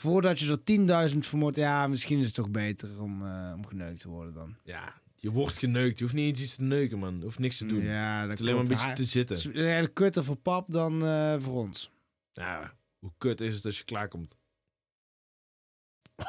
Voordat 0.00 0.38
je 0.38 0.58
er 0.64 1.10
10.000 1.12 1.18
vermoordt. 1.18 1.56
Ja, 1.56 1.86
misschien 1.86 2.18
is 2.18 2.26
het 2.26 2.34
toch 2.34 2.50
beter 2.50 3.00
om, 3.00 3.26
eh, 3.26 3.52
om 3.56 3.66
geneukt 3.66 4.00
te 4.00 4.08
worden 4.08 4.34
dan. 4.34 4.56
Ja, 4.64 5.00
je 5.16 5.30
wordt 5.30 5.58
geneukt. 5.58 5.98
Je 5.98 6.04
hoeft 6.04 6.16
niet 6.16 6.26
eens 6.26 6.42
iets 6.42 6.56
te 6.56 6.62
neuken, 6.62 6.98
man. 6.98 7.18
Je 7.18 7.24
hoeft 7.24 7.38
niks 7.38 7.56
te 7.56 7.66
doen. 7.66 7.84
Ja, 7.84 8.20
Het 8.20 8.24
dat 8.24 8.34
is 8.34 8.40
alleen 8.40 8.54
maar 8.54 8.62
een 8.62 8.68
beetje 8.68 8.92
te 8.92 9.04
zitten. 9.04 9.36
Het 9.36 9.46
is 9.46 9.52
eigenlijk 9.62 9.94
kutter 9.94 10.24
voor 10.24 10.36
pap 10.36 10.70
dan 10.70 11.04
eh, 11.04 11.36
voor 11.38 11.54
ons. 11.54 11.90
Ja, 12.32 12.76
hoe 12.98 13.12
kut 13.18 13.40
is 13.40 13.54
het 13.54 13.64
als 13.64 13.78
je 13.78 13.84
klaarkomt? 13.84 14.36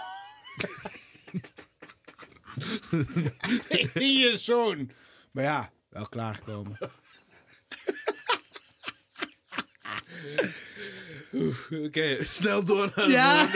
je 3.93 4.33
zoon. 4.37 4.91
Maar 5.31 5.43
ja, 5.43 5.71
wel 5.89 6.09
klaargekomen. 6.09 6.77
Oké, 11.85 12.17
snel 12.23 12.63
door 12.63 12.91
naar 12.95 13.09
Ja! 13.09 13.47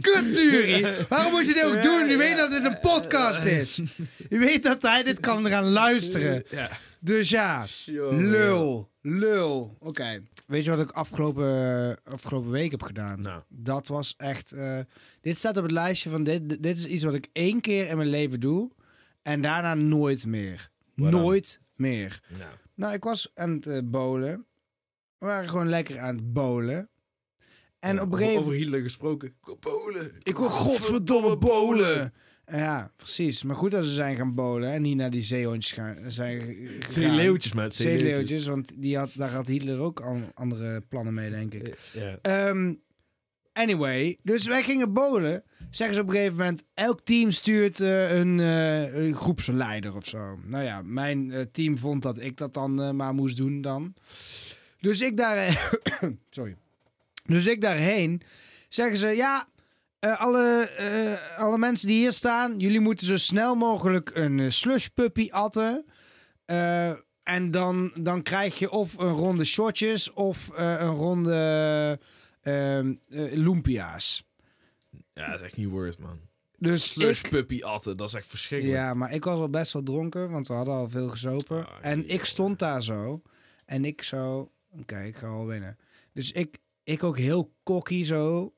Kut, 0.00 0.34
Turi. 0.34 0.86
Waarom 1.08 1.32
moet 1.32 1.46
je 1.46 1.54
dit 1.54 1.64
ook 1.64 1.82
doen? 1.82 2.08
Je 2.08 2.16
weet 2.16 2.36
dat 2.36 2.50
dit 2.50 2.64
een 2.64 2.80
podcast 2.80 3.44
is. 3.44 3.80
Je 4.28 4.38
weet 4.38 4.62
dat 4.62 4.82
hij 4.82 5.02
dit 5.02 5.20
kan 5.20 5.46
gaan 5.46 5.64
luisteren. 5.68 6.44
Ja. 6.50 6.70
Dus 7.00 7.30
ja, 7.30 7.66
lul, 8.10 8.90
lul. 9.02 9.76
Oké. 9.78 10.22
Weet 10.46 10.64
je 10.64 10.70
wat 10.70 10.80
ik 10.80 10.90
afgelopen, 10.90 11.98
afgelopen 12.04 12.50
week 12.50 12.70
heb 12.70 12.82
gedaan? 12.82 13.20
Nou. 13.20 13.42
Dat 13.48 13.86
was 13.88 14.14
echt... 14.16 14.52
eh, 14.52 14.78
dit 15.20 15.38
staat 15.38 15.56
op 15.56 15.62
het 15.62 15.72
lijstje 15.72 16.10
van 16.10 16.22
dit, 16.22 16.62
dit 16.62 16.76
is 16.78 16.86
iets 16.86 17.02
wat 17.04 17.14
ik 17.14 17.28
één 17.32 17.60
keer 17.60 17.88
in 17.88 17.96
mijn 17.96 18.08
leven 18.08 18.40
doe. 18.40 18.70
En 19.22 19.40
daarna 19.40 19.74
nooit 19.74 20.26
meer. 20.26 20.70
Nooit 20.94 21.60
meer. 21.76 22.20
Nou, 22.28 22.42
Nou, 22.74 22.92
ik 22.94 23.04
was 23.04 23.30
aan 23.34 23.50
het 23.50 23.66
eh, 23.66 23.78
bowlen. 23.84 24.44
We 25.20 25.26
waren 25.26 25.48
gewoon 25.48 25.68
lekker 25.68 25.98
aan 25.98 26.14
het 26.14 26.32
bowlen. 26.32 26.90
En 27.78 28.00
op 28.00 28.12
een 28.12 28.18
gegeven 28.18 28.40
over 28.40 28.52
Hitler 28.52 28.82
gesproken. 28.82 29.28
Ik 29.28 29.34
wil 29.44 29.56
Polen. 29.56 30.12
Ik 30.22 30.36
wil 30.36 30.50
godverdomme 30.50 31.38
bowlen. 31.38 32.12
Ja, 32.46 32.92
precies. 32.96 33.42
Maar 33.42 33.56
goed 33.56 33.70
dat 33.70 33.84
ze 33.84 33.92
zijn 33.92 34.16
gaan 34.16 34.34
bowlen 34.34 34.70
en 34.70 34.82
niet 34.82 34.96
naar 34.96 35.10
die 35.10 35.22
zeehondjes 35.22 35.72
gaan. 35.72 35.96
Zijn. 36.08 36.56
Zeeleeuwtjes, 36.88 37.52
maat. 37.52 37.74
Zeeleeuwtjes, 37.74 38.46
want 38.46 38.82
die 38.82 38.96
had, 38.98 39.10
daar 39.14 39.30
had 39.30 39.46
Hitler 39.46 39.78
ook 39.78 40.00
al 40.00 40.20
andere 40.34 40.80
plannen 40.80 41.14
mee, 41.14 41.30
denk 41.30 41.54
ik. 41.54 41.78
Ja. 41.92 42.18
Ehm, 42.22 42.74
anyway, 43.52 44.18
dus 44.22 44.46
wij 44.46 44.62
gingen 44.62 44.92
bowlen. 44.92 45.44
Zeggen 45.70 45.94
ze 45.94 46.00
op 46.00 46.08
een 46.08 46.14
gegeven 46.14 46.36
moment, 46.36 46.64
elk 46.74 47.00
team 47.00 47.30
stuurt 47.30 47.80
eh, 47.80 48.18
een, 48.18 48.40
eh, 48.40 49.04
een 49.04 49.14
groepsleider 49.14 49.94
of 49.96 50.06
zo. 50.06 50.38
Nou 50.44 50.64
ja, 50.64 50.82
mijn 50.82 51.32
eh, 51.32 51.42
team 51.52 51.78
vond 51.78 52.02
dat 52.02 52.20
ik 52.20 52.36
dat 52.36 52.54
dan 52.54 52.96
maar 52.96 53.14
moest 53.14 53.36
doen 53.36 53.60
dan. 53.60 53.94
Dus 54.80 55.00
ik 55.00 55.16
daar... 55.16 55.70
sorry. 56.30 56.56
Dus 57.24 57.46
ik 57.46 57.60
daarheen. 57.60 58.22
Zeggen 58.68 58.96
ze, 58.98 59.06
ja, 59.06 59.48
eh, 59.98 60.20
alle, 60.20 60.70
eh, 60.76 61.38
alle 61.38 61.58
mensen 61.58 61.88
die 61.88 61.98
hier 61.98 62.12
staan, 62.12 62.58
jullie 62.58 62.80
moeten 62.80 63.06
zo 63.06 63.16
snel 63.16 63.54
mogelijk 63.54 64.10
een 64.14 64.38
uh, 64.38 64.50
slush 64.50 64.86
puppy 64.86 65.28
atten. 65.30 65.84
Eh, 66.50 66.90
en 67.22 67.50
dan, 67.50 67.92
dan 68.00 68.22
krijg 68.22 68.58
je 68.58 68.70
of 68.70 68.98
een 68.98 69.12
ronde 69.12 69.44
shotjes 69.44 70.12
of 70.12 70.50
eh, 70.50 70.80
een 70.80 70.94
ronde 70.94 71.98
ehm, 72.40 72.94
eh, 73.08 73.32
lumpia's. 73.32 74.24
ja, 75.12 75.26
dat 75.26 75.40
is 75.40 75.46
echt 75.46 75.56
niet 75.56 75.68
worth, 75.68 75.98
man. 75.98 76.20
Dus 76.58 76.84
Slush 76.84 77.22
ik, 77.22 77.30
puppy 77.30 77.62
atten, 77.62 77.96
dat 77.96 78.08
is 78.08 78.14
echt 78.14 78.26
verschrikkelijk. 78.26 78.78
ja, 78.78 78.94
maar 78.94 79.12
ik 79.12 79.24
was 79.24 79.38
al 79.38 79.50
best 79.50 79.72
wel 79.72 79.82
dronken, 79.82 80.30
want 80.30 80.48
we 80.48 80.54
hadden 80.54 80.74
al 80.74 80.88
veel 80.88 81.08
gezopen. 81.08 81.66
Ah, 81.66 81.74
en 81.80 82.00
joh. 82.00 82.10
ik 82.10 82.24
stond 82.24 82.58
daar 82.58 82.82
zo. 82.82 83.22
En 83.64 83.84
ik 83.84 84.02
zo, 84.02 84.52
oké, 84.78 85.00
ik 85.02 85.16
ga 85.16 85.28
wel 85.28 85.46
winnen. 85.46 85.76
Dus 86.12 86.32
ik, 86.32 86.58
ik 86.84 87.02
ook 87.02 87.18
heel 87.18 87.54
cocky 87.62 88.02
zo. 88.02 88.54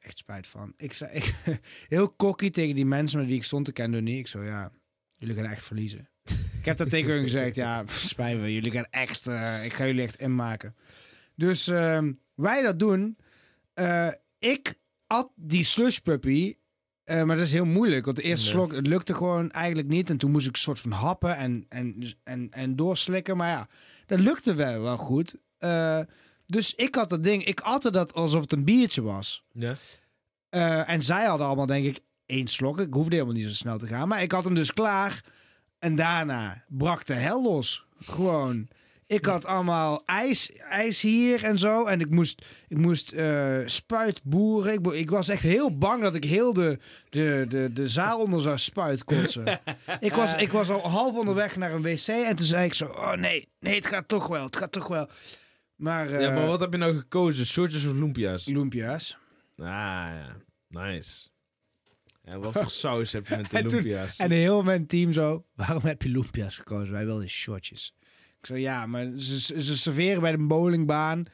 Echt 0.00 0.18
spijt 0.18 0.46
van. 0.46 0.72
Ik 0.76 0.92
zei 0.92 1.10
ik, 1.12 1.34
heel 1.88 2.16
cocky 2.16 2.50
tegen 2.50 2.74
die 2.74 2.86
mensen 2.86 3.18
met 3.18 3.28
wie 3.28 3.36
ik 3.36 3.44
stond. 3.44 3.68
Ik 3.68 3.74
kende 3.74 4.00
niet. 4.00 4.18
Ik 4.18 4.26
zo, 4.26 4.42
ja, 4.44 4.70
jullie 5.16 5.34
gaan 5.34 5.44
echt 5.44 5.64
verliezen. 5.64 6.08
ik 6.58 6.64
heb 6.64 6.76
dat 6.76 6.90
tegen 6.90 7.12
hun 7.12 7.22
gezegd. 7.22 7.54
Ja, 7.54 7.82
spijt 8.10 8.40
me. 8.40 8.52
Jullie 8.54 8.70
gaan 8.70 8.86
echt, 8.90 9.26
eh, 9.26 9.64
ik 9.64 9.72
ga 9.72 9.86
jullie 9.86 10.02
echt 10.02 10.20
inmaken. 10.20 10.76
Dus 11.34 11.68
ehm, 11.68 12.12
wij 12.34 12.62
dat 12.62 12.78
doen. 12.78 13.16
Eh, 13.74 14.08
ik 14.38 14.74
at 15.06 15.30
die 15.34 15.64
slush 15.64 15.98
puppy. 15.98 16.54
eh, 17.04 17.22
maar 17.22 17.36
dat 17.36 17.44
is 17.46 17.52
heel 17.52 17.64
moeilijk, 17.64 18.04
want 18.04 18.16
de 18.16 18.22
eerste 18.22 18.44
Nee. 18.46 18.54
slok, 18.54 18.74
het 18.74 18.86
lukte 18.86 19.14
gewoon 19.14 19.50
eigenlijk 19.50 19.88
niet. 19.88 20.10
En 20.10 20.16
toen 20.16 20.30
moest 20.30 20.46
ik 20.46 20.52
een 20.52 20.58
soort 20.60 20.78
van 20.78 20.90
happen 20.90 21.36
en, 21.36 21.66
en, 21.68 22.14
en, 22.24 22.50
en 22.50 22.76
doorslikken. 22.76 23.36
Maar 23.36 23.48
ja, 23.50 23.68
dat 24.06 24.20
lukte 24.20 24.54
wel, 24.54 24.80
wel 24.82 24.96
goed. 24.96 25.36
Eh, 25.58 26.00
dus 26.46 26.74
ik 26.74 26.94
had 26.94 27.08
dat 27.08 27.24
ding, 27.24 27.44
ik 27.44 27.60
atte 27.60 27.90
dat 27.90 28.14
alsof 28.14 28.40
het 28.40 28.52
een 28.52 28.64
biertje 28.64 29.02
was. 29.02 29.44
Ja? 29.52 29.74
Eh, 30.48 30.90
en 30.90 31.02
zij 31.02 31.24
hadden 31.24 31.46
allemaal, 31.46 31.66
denk 31.66 31.86
ik, 31.86 31.98
één 32.26 32.46
slok. 32.46 32.80
Ik 32.80 32.94
hoefde 32.94 33.14
helemaal 33.14 33.34
niet 33.34 33.46
zo 33.46 33.54
snel 33.54 33.78
te 33.78 33.86
gaan. 33.86 34.08
Maar 34.08 34.22
ik 34.22 34.32
had 34.32 34.44
hem 34.44 34.54
dus 34.54 34.72
klaar. 34.72 35.24
En 35.78 35.96
daarna 35.96 36.64
brak 36.68 37.06
de 37.06 37.14
hel 37.14 37.42
los. 37.42 37.86
Gewoon. 37.98 38.68
Ik 39.06 39.24
had 39.24 39.44
allemaal 39.44 40.02
ijs, 40.04 40.52
ijs 40.52 41.02
hier 41.02 41.44
en 41.44 41.58
zo. 41.58 41.84
En 41.84 42.00
ik 42.00 42.10
moest, 42.10 42.44
ik 42.68 42.76
moest 42.76 43.12
eh, 43.12 43.58
spuitboeren. 43.66 44.72
Ik, 44.72 44.86
ik 44.86 45.10
was 45.10 45.28
echt 45.28 45.42
heel 45.42 45.78
bang 45.78 46.02
dat 46.02 46.14
ik 46.14 46.24
heel 46.24 46.52
de, 46.52 46.78
de, 47.08 47.46
de, 47.48 47.72
de 47.72 47.88
zaal 47.88 48.20
onder 48.20 48.42
zou 48.42 48.58
spuitkotsen. 48.58 49.44
ik, 50.00 50.12
was, 50.12 50.34
ik 50.34 50.52
was 50.52 50.70
al 50.70 50.90
half 50.90 51.14
onderweg 51.16 51.56
naar 51.56 51.72
een 51.72 51.82
wc. 51.82 52.06
En 52.06 52.36
toen 52.36 52.46
zei 52.46 52.64
ik 52.64 52.74
zo, 52.74 52.84
oh 52.84 53.12
nee, 53.12 53.48
nee, 53.60 53.74
het 53.74 53.86
gaat 53.86 54.08
toch 54.08 54.26
wel. 54.26 54.44
Het 54.44 54.56
gaat 54.56 54.72
toch 54.72 54.88
wel. 54.88 55.08
Maar, 55.76 56.10
eh 56.10 56.20
ja, 56.20 56.34
maar 56.34 56.46
wat 56.46 56.60
heb 56.60 56.72
je 56.72 56.78
nou 56.78 56.96
gekozen? 56.96 57.46
Shortjes 57.46 57.86
of 57.86 57.92
lumpia's? 57.92 58.46
Lumpia's. 58.46 59.18
Ah, 59.56 59.66
ja. 59.66 60.36
Nice. 60.68 61.28
Ja, 62.22 62.38
wat 62.38 62.52
voor 62.52 62.70
saus 62.84 63.12
heb 63.12 63.26
je 63.26 63.36
met 63.36 63.50
de 63.50 63.56
En 63.58 63.68
toen-? 63.68 64.08
En 64.16 64.30
heel 64.30 64.62
mijn 64.62 64.86
team 64.86 65.12
zo, 65.12 65.44
waarom 65.54 65.82
heb 65.82 66.02
je 66.02 66.08
lumpia's 66.08 66.56
gekozen? 66.56 66.92
Wij 66.94 67.04
wilden 67.04 67.28
shotjes. 67.28 67.94
Ik 68.40 68.46
zo, 68.46 68.54
ja, 68.56 68.86
maar 68.86 69.12
ze, 69.16 69.60
ze 69.62 69.76
serveren 69.76 70.20
bij 70.20 70.30
de 70.36 70.46
bowlingbaan. 70.46 71.24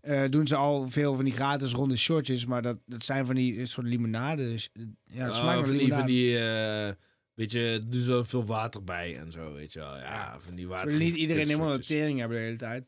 eh, 0.00 0.24
doen 0.30 0.46
ze 0.46 0.54
al 0.56 0.90
veel 0.90 1.14
van 1.16 1.24
die 1.24 1.34
gratis 1.34 1.72
ronde 1.72 1.96
shotjes. 1.96 2.46
Maar 2.46 2.62
dat, 2.62 2.78
dat 2.86 3.04
zijn 3.04 3.26
van 3.26 3.34
die 3.34 3.66
soort 3.66 3.86
limonade. 3.86 4.42
Eh, 4.72 4.82
ja, 5.04 5.22
het 5.24 5.30
Oh, 5.30 5.36
smaakt 5.36 5.68
van 5.68 5.88
van 5.88 6.06
die 6.06 6.38
eh, 6.38 6.92
weet 7.34 7.52
je, 7.52 7.82
doen 7.86 8.02
ze 8.02 8.24
veel 8.24 8.44
water 8.44 8.84
bij 8.84 9.16
en 9.16 9.32
zo, 9.32 9.52
weet 9.52 9.72
je 9.72 9.78
wel. 9.78 9.96
Ja, 9.96 10.36
van 10.40 10.54
die 10.54 10.68
water. 10.68 10.86
willen 10.86 11.06
niet 11.06 11.16
iedereen 11.16 11.46
helemaal 11.46 11.74
een 11.74 11.80
tering 11.80 12.18
hebben 12.18 12.38
de 12.38 12.44
hele 12.44 12.56
tijd. 12.56 12.84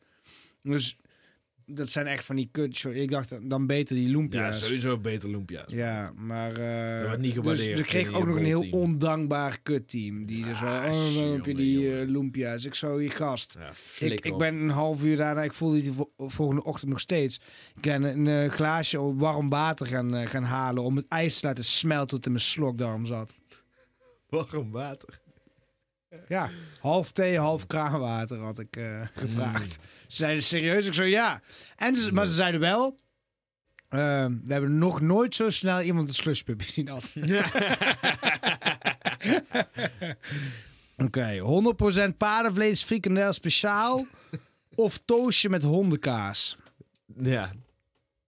Dus 0.61 0.97
dat 1.65 1.89
zijn 1.89 2.07
echt 2.07 2.25
van 2.25 2.35
die 2.35 2.49
kut 2.51 2.83
Ik 2.83 3.11
dacht, 3.11 3.49
dan 3.49 3.67
beter 3.67 3.95
die 3.95 4.05
Ja, 4.05 4.11
lumpia's. 4.11 4.63
sowieso 4.63 4.97
beter 4.97 5.29
lumpia's. 5.29 5.71
Ja, 5.71 6.11
maar... 6.15 6.51
eh 6.57 7.05
wordt 7.05 7.21
niet 7.21 7.43
dus 7.43 7.65
er 7.67 7.81
kreeg 7.81 8.13
ook 8.13 8.25
nog 8.27 8.35
een 8.35 8.45
heel 8.45 8.67
ondankbaar 8.69 9.59
kutteam. 9.61 10.25
Die 10.25 10.45
dus 10.45 10.55
Ah, 10.57 10.61
wel, 10.61 10.91
oh, 10.93 11.13
waarom 11.15 11.33
heb 11.33 11.45
je 11.45 11.55
die 11.55 11.99
eh, 11.99 12.07
lumpia's? 12.07 12.65
Ik 12.65 12.75
zo, 12.75 13.01
je 13.01 13.09
gast. 13.09 13.57
Ja, 13.99 14.05
Ik, 14.07 14.25
ik 14.25 14.37
ben 14.37 14.55
een 14.55 14.69
half 14.69 15.03
uur 15.03 15.17
daarna, 15.17 15.43
ik 15.43 15.53
voelde 15.53 15.81
die 15.81 15.91
vo- 15.91 16.11
volgende 16.17 16.63
ochtend 16.63 16.89
nog 16.91 16.99
steeds. 16.99 17.39
Ik 17.75 17.81
ben 17.81 18.03
een 18.03 18.27
eh, 18.27 18.49
glaasje 18.51 19.13
warm 19.15 19.49
water 19.49 19.85
gaan, 19.87 20.27
gaan 20.27 20.43
halen 20.43 20.83
om 20.83 20.95
het 20.95 21.05
ijs 21.07 21.39
te 21.39 21.45
laten 21.47 21.63
smelten 21.63 22.07
tot 22.07 22.25
in 22.25 22.31
mijn 22.31 22.43
slokdarm 22.43 23.05
zat. 23.05 23.33
warm 24.29 24.71
water. 24.71 25.19
Ja, 26.27 26.49
half 26.79 27.11
thee, 27.11 27.37
half 27.39 27.67
kraanwater 27.67 28.37
had 28.39 28.59
ik 28.59 28.75
eh, 28.75 29.01
gevraagd. 29.15 29.77
Mm. 29.77 29.85
Ze 30.07 30.15
zeiden 30.15 30.43
serieus, 30.43 30.85
ik 30.85 30.93
zo 30.93 31.03
ja. 31.03 31.41
En 31.75 31.95
ze, 31.95 32.11
maar 32.11 32.25
ze 32.25 32.33
zeiden 32.33 32.59
wel, 32.59 32.97
eh, 33.87 34.25
we 34.25 34.53
hebben 34.53 34.77
nog 34.77 35.01
nooit 35.01 35.35
zo 35.35 35.49
snel 35.49 35.81
iemand 35.81 36.07
een 36.07 36.13
slushpuppy 36.13 36.63
zien 36.63 36.87
had. 36.87 37.11
Oké, 41.05 41.39
100% 42.11 42.17
paardenvlees, 42.17 42.83
frikandel 42.83 43.33
speciaal 43.33 44.05
of 44.75 44.97
toastje 45.05 45.49
met 45.49 45.63
hondenkaas. 45.63 46.57
Ja, 47.21 47.51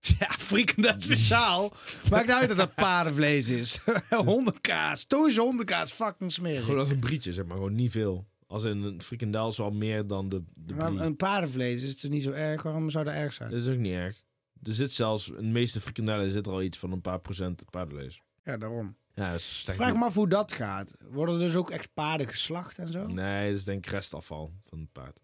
Ja, 0.20 0.28
frikandel 0.30 0.94
speciaal. 0.98 1.74
Maakt 2.10 2.28
nou 2.28 2.40
uit 2.40 2.48
dat 2.48 2.58
dat 2.58 2.76
paardenvlees 2.76 3.50
is. 3.50 3.80
hondenkaas, 4.10 5.06
toastje 5.06 5.42
hondenkaas, 5.42 5.92
fucking 5.92 6.32
smerig. 6.32 6.64
gewoon 6.64 6.80
als 6.80 6.90
een 6.90 7.00
brietje, 7.00 7.34
zeg 7.34 7.46
maar. 7.46 7.56
Gewoon 7.56 7.76
niet 7.76 7.92
veel. 7.92 8.28
Als 8.48 8.64
in 8.64 8.82
een 8.84 9.02
frikandel 9.02 9.50
is 9.50 9.58
wel 9.58 9.72
meer 9.72 10.08
dan 10.08 10.28
de, 10.28 10.44
de 10.56 10.74
Maar 10.74 10.92
een 10.92 11.16
paardenvlees 11.16 11.84
is 11.84 12.02
het 12.02 12.12
niet 12.12 12.24
zo 12.24 12.32
erg. 12.32 12.62
Waarom 12.64 12.90
zou 12.90 13.06
dat 13.06 13.14
erg 13.14 13.34
zijn? 13.34 13.52
Dat 13.52 13.62
is 13.62 13.68
ook 13.68 13.78
niet 13.78 13.94
erg. 13.94 14.24
Er 14.64 14.74
zit 14.74 14.92
zelfs, 14.92 15.30
in 15.30 15.36
de 15.36 15.44
meeste 15.44 15.82
frikandellen 15.82 16.32
zit 16.32 16.46
er 16.46 16.52
al 16.52 16.62
iets 16.62 16.78
van 16.78 16.92
een 16.92 17.02
paar 17.02 17.20
procent 17.20 17.66
paardenvlees. 17.70 18.22
Ja, 18.44 18.58
daarom. 18.58 18.96
Ja, 19.16 19.34
Vraag 19.38 19.94
me 19.94 20.06
af 20.06 20.14
hoe 20.14 20.28
dat 20.28 20.54
gaat. 20.54 20.96
Worden 21.12 21.36
er 21.36 21.42
dus 21.42 21.56
ook 21.56 21.70
echt 21.72 21.94
paarden 21.94 22.28
geslacht 22.28 22.78
en 22.78 22.92
zo? 22.92 23.08
Nee, 23.08 23.50
dat 23.50 23.58
is 23.58 23.64
denk 23.64 23.86
ik 23.86 23.92
restafval 23.92 24.54
van 24.64 24.80
het 24.80 24.92
paard. 24.92 25.22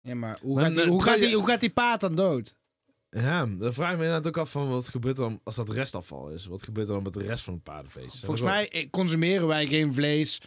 Ja, 0.00 0.14
maar 0.14 0.38
hoe, 0.40 0.54
Maar 0.54 0.64
gaat, 0.64 0.74
die, 0.74 0.86
hoe, 0.86 1.02
gaat, 1.02 1.18
die, 1.18 1.34
hoe 1.34 1.46
gaat 1.46 1.60
die 1.60 1.70
paard 1.70 2.00
dan 2.00 2.14
dood? 2.14 2.56
Ja, 3.16 3.46
dan 3.46 3.72
vraag 3.72 3.92
ik 3.92 3.98
me 3.98 4.04
inderdaad 4.04 4.26
ook 4.26 4.36
af 4.36 4.50
van 4.50 4.68
wat 4.68 4.88
gebeurt 4.88 5.18
er 5.18 5.24
dan 5.24 5.40
als 5.44 5.54
dat 5.54 5.70
restafval 5.70 6.30
is. 6.30 6.46
Wat 6.46 6.62
gebeurt 6.62 6.88
er 6.88 6.94
dan 6.94 7.02
met 7.02 7.12
de 7.12 7.22
rest 7.22 7.44
van 7.44 7.54
het 7.54 7.62
paardenvlees? 7.62 8.20
Volgens 8.20 8.42
mij 8.42 8.70
eh, 8.70 8.90
consumeren 8.90 9.46
wij 9.46 9.66
geen 9.66 9.94
vlees 9.94 10.40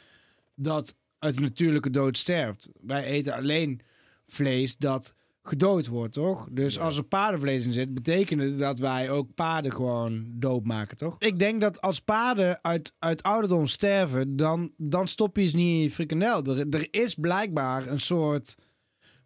dat 0.55 0.95
uit 1.19 1.39
natuurlijke 1.39 1.89
dood 1.89 2.17
sterft. 2.17 2.69
Wij 2.81 3.03
eten 3.03 3.33
alleen 3.33 3.81
vlees 4.27 4.77
dat 4.77 5.13
gedood 5.43 5.87
wordt, 5.87 6.13
toch? 6.13 6.47
Dus 6.51 6.79
als 6.79 6.97
er 6.97 7.03
paardenvlees 7.03 7.65
in 7.65 7.73
zit, 7.73 7.93
betekent 7.93 8.41
het 8.41 8.59
dat 8.59 8.79
wij 8.79 9.09
ook 9.09 9.33
paarden 9.33 9.71
gewoon 9.71 10.25
doodmaken, 10.29 10.97
toch? 10.97 11.15
Ik 11.19 11.39
denk 11.39 11.61
dat 11.61 11.81
als 11.81 11.99
paarden 11.99 12.63
uit, 12.63 12.93
uit 12.99 13.23
ouderdom 13.23 13.67
sterven, 13.67 14.35
dan, 14.35 14.71
dan 14.77 15.07
stop 15.07 15.37
je 15.37 15.47
ze 15.47 15.55
niet 15.55 15.75
in 15.75 15.81
je 15.81 15.91
frikandel. 15.91 16.57
Er, 16.57 16.67
er 16.69 16.87
is 16.91 17.15
blijkbaar 17.15 17.87
een 17.87 17.99
soort 17.99 18.55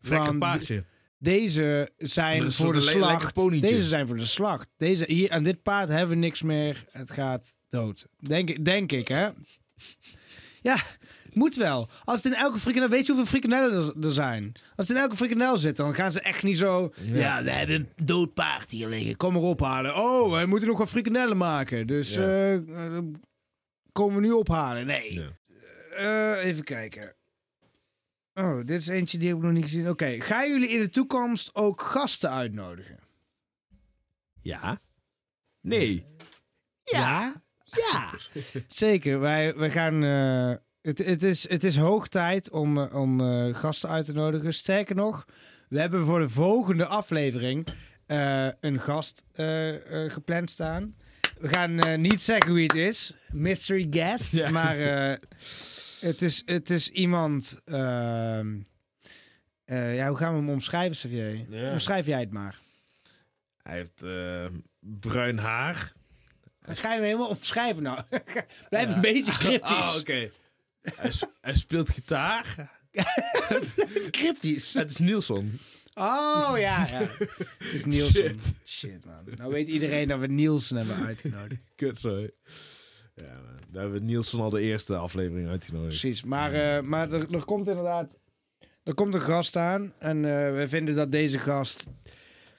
Lekker 0.02 0.28
van... 0.28 0.40
paardje. 0.40 0.84
Deze 1.22 1.92
zijn 1.98 2.52
voor 2.52 2.74
de 2.74 2.80
lekker 2.80 3.00
slacht. 3.00 3.36
Deze 3.62 3.82
zijn 3.88 4.08
voor 4.08 4.18
de 4.18 4.26
slacht. 4.26 4.68
Deze 4.78 5.04
hier 5.08 5.32
aan 5.32 5.44
dit 5.44 5.62
paard 5.62 5.90
hebben 5.90 6.10
we 6.10 6.16
niks 6.16 6.42
meer. 6.42 6.86
Het 6.92 7.12
gaat 7.12 7.58
dood. 7.70 8.06
Denk, 8.18 8.50
ik- 8.50 8.66
denk 8.66 8.92
ik, 8.92 9.08
hè? 9.08 9.28
Ja, 10.62 10.78
moet 11.34 11.56
wel. 11.56 11.90
Als 12.04 12.24
het 12.24 12.34
in 12.34 12.40
elke 12.40 12.58
frikandel... 12.60 12.90
Weet 12.90 13.06
je 13.06 13.12
hoeveel 13.14 13.30
frikandellen 13.32 13.94
er, 13.96 14.06
er 14.08 14.14
zijn? 14.14 14.52
Als 14.76 14.88
het 14.88 14.98
in 14.98 15.04
elke 15.04 15.16
frikandel 15.16 15.58
zit, 15.58 15.76
dan 15.76 15.94
gaan 15.96 16.12
ze 16.12 16.22
echt 16.22 16.44
niet 16.44 16.58
zo... 16.58 16.94
Ja, 17.14 17.44
we 17.44 17.52
hebben 17.52 17.76
een 17.76 17.90
dood 18.06 18.34
paard 18.34 18.70
hier 18.70 18.88
liggen. 18.88 19.18
Kom 19.18 19.34
maar 19.34 19.42
ophalen. 19.42 19.96
Oh, 19.96 20.32
wij 20.32 20.46
moeten 20.46 20.68
nog 20.68 20.78
wat 20.78 20.90
frikandellen 20.90 21.38
maken. 21.38 21.88
Dus 21.88 22.14
Ja. 22.14 22.22
eh, 22.22 22.56
eh, 22.56 23.04
komen 23.92 24.16
we 24.16 24.22
nu 24.22 24.32
ophalen? 24.32 24.86
Nee. 24.86 25.14
Ja. 25.14 25.38
Eh, 25.98 26.46
even 26.46 26.64
kijken. 26.64 27.16
Oh, 28.34 28.58
dit 28.66 28.80
is 28.80 28.88
eentje 28.88 29.18
die 29.18 29.28
heb 29.28 29.38
ik 29.38 29.44
nog 29.44 29.52
niet 29.52 29.64
gezien. 29.64 29.90
Oké, 29.90 30.22
gaan 30.22 30.50
jullie 30.50 30.70
in 30.70 30.80
de 30.82 30.90
toekomst 30.90 31.56
ook 31.56 31.82
gasten 31.82 32.32
uitnodigen? 32.32 33.00
Ja. 34.42 34.80
Nee. 35.62 36.06
Ja. 36.84 37.34
Ja. 37.64 38.10
Zeker. 38.68 39.20
Wij, 39.20 39.56
wij 39.56 39.72
gaan. 39.72 40.04
eh, 40.04 40.56
het, 40.82 40.98
het, 41.06 41.24
is, 41.24 41.50
het 41.50 41.64
is 41.64 41.78
hoog 41.78 42.08
tijd 42.08 42.50
om, 42.52 42.78
eh, 42.78 42.96
om 42.96 43.22
eh, 43.22 43.56
gasten 43.56 43.90
uit 43.90 44.06
te 44.06 44.14
nodigen. 44.14 44.54
Sterker 44.54 44.96
nog, 44.96 45.26
we 45.70 45.80
hebben 45.80 46.06
voor 46.06 46.20
de 46.20 46.30
volgende 46.30 46.86
aflevering 46.86 47.68
een 48.60 48.80
gast 48.80 49.24
gepland 50.08 50.50
staan. 50.50 50.96
We 51.40 51.50
gaan 51.50 52.02
niet 52.02 52.22
zeggen 52.22 52.54
wie 52.54 52.64
het 52.64 52.76
is. 52.76 53.14
Mystery 53.32 53.88
guest. 53.90 54.36
Ja. 54.36 54.50
Maar 54.50 54.76
het, 56.00 56.22
is, 56.22 56.42
het 56.46 56.70
is 56.70 56.90
iemand. 56.90 57.62
ehm, 57.66 58.58
eh, 59.66 59.96
ja, 59.96 60.08
hoe 60.08 60.18
gaan 60.18 60.34
we 60.34 60.40
hem 60.40 60.50
omschrijven, 60.50 60.96
Xavier? 60.96 61.46
Ja. 61.50 61.72
Omschrijf 61.72 62.06
jij 62.06 62.20
het 62.20 62.32
maar. 62.32 62.60
Hij 63.64 63.76
heeft 63.78 64.04
eh, 64.04 64.46
bruin 64.80 65.38
haar. 65.38 65.94
Dat 66.66 66.80
ga 66.80 66.90
je 66.90 66.96
hem 66.96 67.04
helemaal 67.04 67.28
omschrijven 67.28 67.84
nou. 67.84 68.02
Blijf 68.70 68.94
een 68.94 69.02
beetje 69.02 69.32
cryptisch. 69.32 69.72
Ah, 69.78 69.96
oké. 70.00 70.30
Hij, 70.82 71.12
hij 71.42 71.56
speelt 71.58 71.90
gitaar. 71.90 72.72
Cryptisch. 74.10 74.74
Het 74.74 74.90
is 74.90 74.98
Nielsen. 74.98 75.60
Oh 75.94 76.54
ja, 76.58 76.86
ja. 76.88 77.00
Het 77.58 77.74
is 77.74 77.86
Nielsen. 77.94 78.12
Shit. 78.30 78.42
Shit. 78.66 79.06
man. 79.06 79.24
Nou 79.38 79.52
weet 79.52 79.68
iedereen 79.68 80.08
dat 80.08 80.20
we 80.20 80.28
Nielsen 80.28 80.78
hebben 80.78 80.96
uitgenodigd. 81.06 81.62
Kut, 81.76 81.98
sorry. 82.00 82.32
Ja. 83.20 83.34
Daar 83.72 83.82
hebben 83.82 84.00
we 84.00 84.06
Nielsen 84.06 84.40
al 84.40 84.50
de 84.50 84.62
eerste 84.62 84.96
aflevering 84.96 85.48
uitgenodigd. 85.48 86.00
Precies. 86.00 86.24
Maar, 86.24 86.54
eh, 86.54 86.82
maar 86.84 87.12
er, 87.12 87.34
er 87.34 87.46
komt 87.46 87.68
inderdaad... 87.68 88.18
Er 88.84 88.94
komt 88.94 89.14
een 89.14 89.22
gast 89.22 89.56
aan. 89.56 89.94
En 90.00 90.18
eh, 90.18 90.56
we 90.56 90.66
vinden 90.68 90.96
dat 90.96 91.12
deze 91.12 91.40
gast 91.40 91.88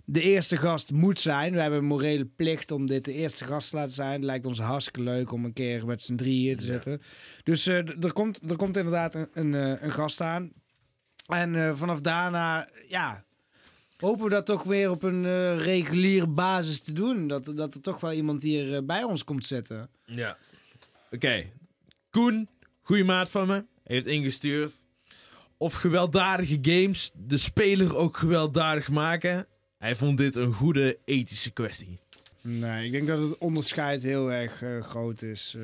de 0.05 0.21
eerste 0.23 0.57
gast 0.57 0.93
moet 0.93 1.19
zijn. 1.21 1.53
We 1.53 1.61
hebben 1.61 1.79
een 1.79 1.85
morele 1.85 2.25
plicht 2.27 2.71
om 2.71 2.87
dit 2.87 3.05
de 3.05 3.13
eerste 3.13 3.45
gast 3.45 3.71
te 3.71 3.77
laten 3.77 3.93
zijn. 3.93 4.13
Het 4.13 4.25
lijkt 4.25 4.47
ons 4.47 4.59
hartstikke 4.59 5.01
leuk 5.01 5.33
om 5.33 5.45
een 5.45 5.53
keer 5.53 5.87
met 5.87 6.03
z'n 6.03 6.15
drieën 6.15 6.57
te 6.57 6.67
Ja. 6.67 6.73
zitten. 6.73 7.01
Dus 7.43 7.67
eh, 7.67 7.77
er, 8.05 8.13
komt, 8.13 8.51
er 8.51 8.57
komt 8.57 8.77
inderdaad 8.77 9.15
een, 9.15 9.29
een, 9.33 9.53
een 9.85 9.93
gast 9.93 10.21
aan. 10.21 10.51
En 11.27 11.77
vanaf 11.77 12.01
daarna, 12.01 12.69
ja, 12.89 13.25
hopen 14.01 14.25
we 14.25 14.31
dat 14.31 14.47
toch 14.47 14.63
weer 14.63 14.91
op 14.91 15.03
een 15.03 15.25
eh, 15.27 15.59
reguliere 15.59 16.27
basis 16.27 16.81
te 16.81 16.93
doen. 16.93 17.29
Dat, 17.29 17.53
dat 17.57 17.75
er 17.75 17.81
toch 17.81 18.01
wel 18.01 18.13
iemand 18.13 18.43
hier 18.43 18.75
eh, 18.75 18.83
bij 18.83 19.03
ons 19.03 19.25
komt 19.25 19.47
zitten. 19.47 19.89
Ja. 20.05 20.37
Oké. 21.11 21.45
Koen, 22.11 22.49
goede 22.83 23.05
maat 23.05 23.29
van 23.31 23.47
me, 23.47 23.65
heeft 23.85 24.07
ingestuurd. 24.07 24.87
Of 25.57 25.75
gewelddadige 25.75 26.59
games 26.63 27.11
de 27.15 27.37
speler 27.37 27.97
ook 27.97 28.17
gewelddadig 28.17 28.89
maken. 28.89 29.47
Hij 29.79 29.97
vond 29.97 30.19
dit 30.19 30.37
een 30.37 30.53
goede 30.53 30.99
ethische 31.05 31.51
kwestie. 31.51 31.99
Nee, 32.43 32.87
ik 32.87 32.93
denk 32.93 33.07
dat 33.07 33.19
het 33.19 33.39
onderscheid 33.39 34.03
heel 34.03 34.33
erg 34.33 34.63
eh, 34.63 34.83
groot 34.83 35.23
is. 35.23 35.55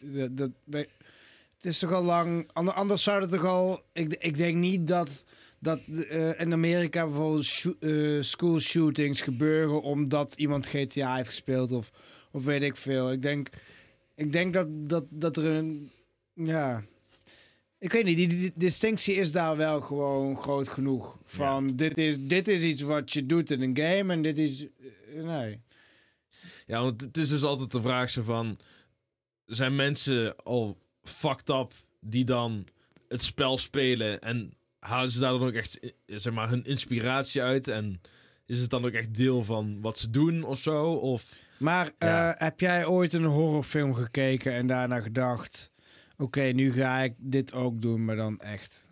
Eh, 0.00 0.26
dat, 0.30 0.50
het 0.66 1.64
is 1.64 1.78
toch 1.78 1.92
al 1.92 2.02
lang. 2.02 2.50
ander- 2.52 2.74
Anders 2.74 3.02
zou 3.02 3.20
het 3.20 3.30
toch 3.30 3.44
al. 3.44 3.80
Ik, 3.92 4.14
ik 4.14 4.36
denk 4.36 4.56
niet 4.56 4.86
dat, 4.86 5.24
dat 5.62 5.80
eh, 6.08 6.40
in 6.40 6.52
Amerika 6.52 7.04
bijvoorbeeld 7.06 7.44
shoo- 7.44 7.76
eh, 7.80 8.22
school 8.22 8.60
shootings 8.60 9.20
gebeuren 9.20 9.82
omdat 9.82 10.34
iemand 10.34 10.66
GTA 10.66 11.14
heeft 11.16 11.28
gespeeld 11.28 11.72
of, 11.72 11.90
of 12.32 12.44
weet 12.44 12.62
ik 12.62 12.76
veel. 12.76 13.12
Ik 13.12 13.22
denk, 13.22 13.48
ik 14.14 14.32
denk 14.32 14.52
dat, 14.54 14.68
dat, 14.70 15.04
dat 15.10 15.36
er 15.36 15.44
een. 15.44 15.90
Ja. 16.34 16.84
Ik 17.78 17.92
weet 17.92 18.04
niet, 18.04 18.16
die, 18.16 18.28
die 18.28 18.52
distinctie 18.54 19.14
is 19.14 19.32
daar 19.32 19.56
wel 19.56 19.80
gewoon 19.80 20.36
groot 20.36 20.68
genoeg. 20.68 21.18
Van 21.24 21.76
dit, 21.76 21.98
is, 21.98 22.16
dit 22.20 22.48
is 22.48 22.62
iets 22.62 22.82
wat 22.82 23.12
je 23.12 23.26
doet 23.26 23.50
in 23.50 23.62
een 23.62 23.76
game 23.76 24.12
en 24.12 24.22
dit 24.22 24.38
is. 24.38 24.66
eh, 25.14 25.22
nee. 25.22 25.60
Ja, 26.66 26.82
want 26.82 27.00
het 27.00 27.16
is 27.16 27.28
dus 27.28 27.42
altijd 27.42 27.70
de 27.70 27.80
vraag 27.80 28.10
zo 28.10 28.22
van... 28.22 28.56
Zijn 29.46 29.76
mensen 29.76 30.36
al 30.36 30.78
fucked 31.02 31.48
up 31.48 31.72
die 32.00 32.24
dan 32.24 32.66
het 33.08 33.22
spel 33.22 33.58
spelen... 33.58 34.20
en 34.20 34.52
halen 34.82 35.10
ze 35.10 35.20
daar 35.20 35.32
dan 35.32 35.46
ook 35.46 35.52
echt 35.52 35.78
zeg 36.06 36.32
maar, 36.32 36.48
hun 36.48 36.64
inspiratie 36.64 37.42
uit... 37.42 37.68
en 37.68 38.00
is 38.46 38.58
het 38.60 38.70
dan 38.70 38.84
ook 38.84 38.92
echt 38.92 39.14
deel 39.14 39.44
van 39.44 39.80
wat 39.80 39.98
ze 39.98 40.10
doen 40.10 40.44
of 40.44 40.58
zo? 40.58 40.92
Of... 40.92 41.24
Maar 41.58 41.90
eh, 41.98 42.30
heb 42.34 42.60
jij 42.60 42.86
ooit 42.86 43.12
een 43.12 43.24
horrorfilm 43.24 43.94
gekeken 43.94 44.52
en 44.52 44.66
daarna 44.66 45.00
gedacht... 45.00 45.70
Oké, 46.16 46.42
nu 46.42 46.72
ga 46.72 46.98
ik 46.98 47.14
dit 47.16 47.52
ook 47.52 47.80
doen, 47.80 48.04
maar 48.04 48.16
dan 48.16 48.40
echt. 48.40 48.88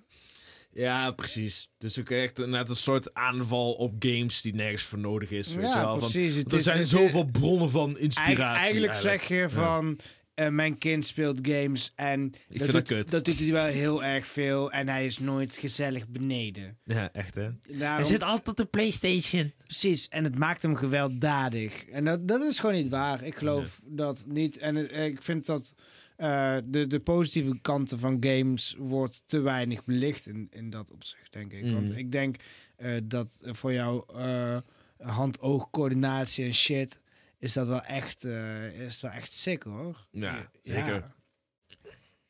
Ja, 0.72 1.10
precies. 1.10 1.70
Dus 1.78 2.00
ook 2.00 2.10
echt 2.10 2.46
net 2.46 2.68
een 2.68 2.76
soort 2.76 3.14
aanval 3.14 3.72
op 3.72 3.94
games 3.98 4.40
die 4.42 4.54
nergens 4.54 4.82
voor 4.82 4.98
nodig 4.98 5.30
is. 5.30 5.54
Weet 5.54 5.64
je 5.64 5.70
ja, 5.70 5.84
wel? 5.84 5.98
Van, 5.98 5.98
precies. 5.98 6.34
Want 6.36 6.52
er 6.52 6.58
is, 6.58 6.64
zijn 6.64 6.86
zoveel 6.86 7.24
bronnen 7.24 7.70
van 7.70 7.98
inspiratie. 7.98 8.62
eigenlijk 8.62 8.94
zeg 8.94 9.28
je 9.28 9.48
Ja. 9.50 9.94
Eh, 10.40 10.48
mijn 10.48 10.78
kind 10.78 11.06
speelt 11.06 11.38
games 11.48 11.92
en 11.94 12.32
vind 12.50 12.58
dat 12.64 12.70
doet, 12.72 12.82
kut. 12.82 13.10
dat 13.10 13.24
doet 13.24 13.38
hij 13.38 13.52
wel 13.52 13.64
heel 13.66 14.04
erg 14.04 14.26
veel 14.26 14.72
en 14.72 14.88
hij 14.88 15.06
is 15.06 15.18
nooit 15.18 15.56
gezellig 15.56 16.08
beneden. 16.08 16.78
Ja, 16.84 17.12
echt 17.12 17.34
hè? 17.34 17.48
Daarom, 17.78 18.12
altijd 18.22 18.48
op 18.48 18.56
de 18.56 18.64
Playstation. 18.64 19.52
Precies, 19.64 20.08
en 20.08 20.24
het 20.24 20.38
maakt 20.38 20.62
hem 20.62 20.74
gewelddadig. 20.76 21.84
En 21.86 22.04
dat, 22.04 22.28
dat 22.28 22.42
is 22.42 22.58
gewoon 22.58 22.74
niet 22.74 22.88
waar. 22.88 23.24
Ik 23.24 23.36
geloof 23.36 23.80
dat 23.86 24.24
niet. 24.28 24.58
En 24.58 24.74
het- 24.74 24.92
ik 24.96 25.22
vind 25.22 25.46
dat 25.46 25.74
eh, 26.16 26.56
de, 26.68 26.86
de 26.86 27.00
positieve 27.00 27.58
kanten 27.62 27.98
van 27.98 28.16
games 28.20 28.74
wordt 28.78 29.22
te 29.26 29.40
weinig 29.40 29.84
belicht 29.84 30.26
in, 30.26 30.46
in 30.50 30.70
dat 30.70 30.90
opzicht, 30.92 31.32
denk 31.32 31.52
ik. 31.52 31.72
Want 31.72 31.88
Mhm. 31.88 31.98
ik 31.98 32.12
denk 32.12 32.36
eh, 32.76 32.92
dat 33.04 33.40
voor 33.44 33.72
jou 33.72 34.04
eh, 34.16 34.56
hand-oog-coördinatie 34.98 36.44
en 36.44 36.54
shit... 36.54 37.00
is 37.40 37.52
dat 37.52 37.66
wel 37.66 37.82
echt, 37.82 38.24
eh, 38.24 38.80
is 38.80 39.00
wel 39.00 39.10
echt 39.10 39.32
sick, 39.32 39.62
hoor. 39.62 40.06
Ja, 40.10 40.50
zeker. 40.62 41.14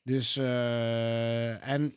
Dus, 0.02 0.36
eh, 0.36 1.68
en... 1.68 1.94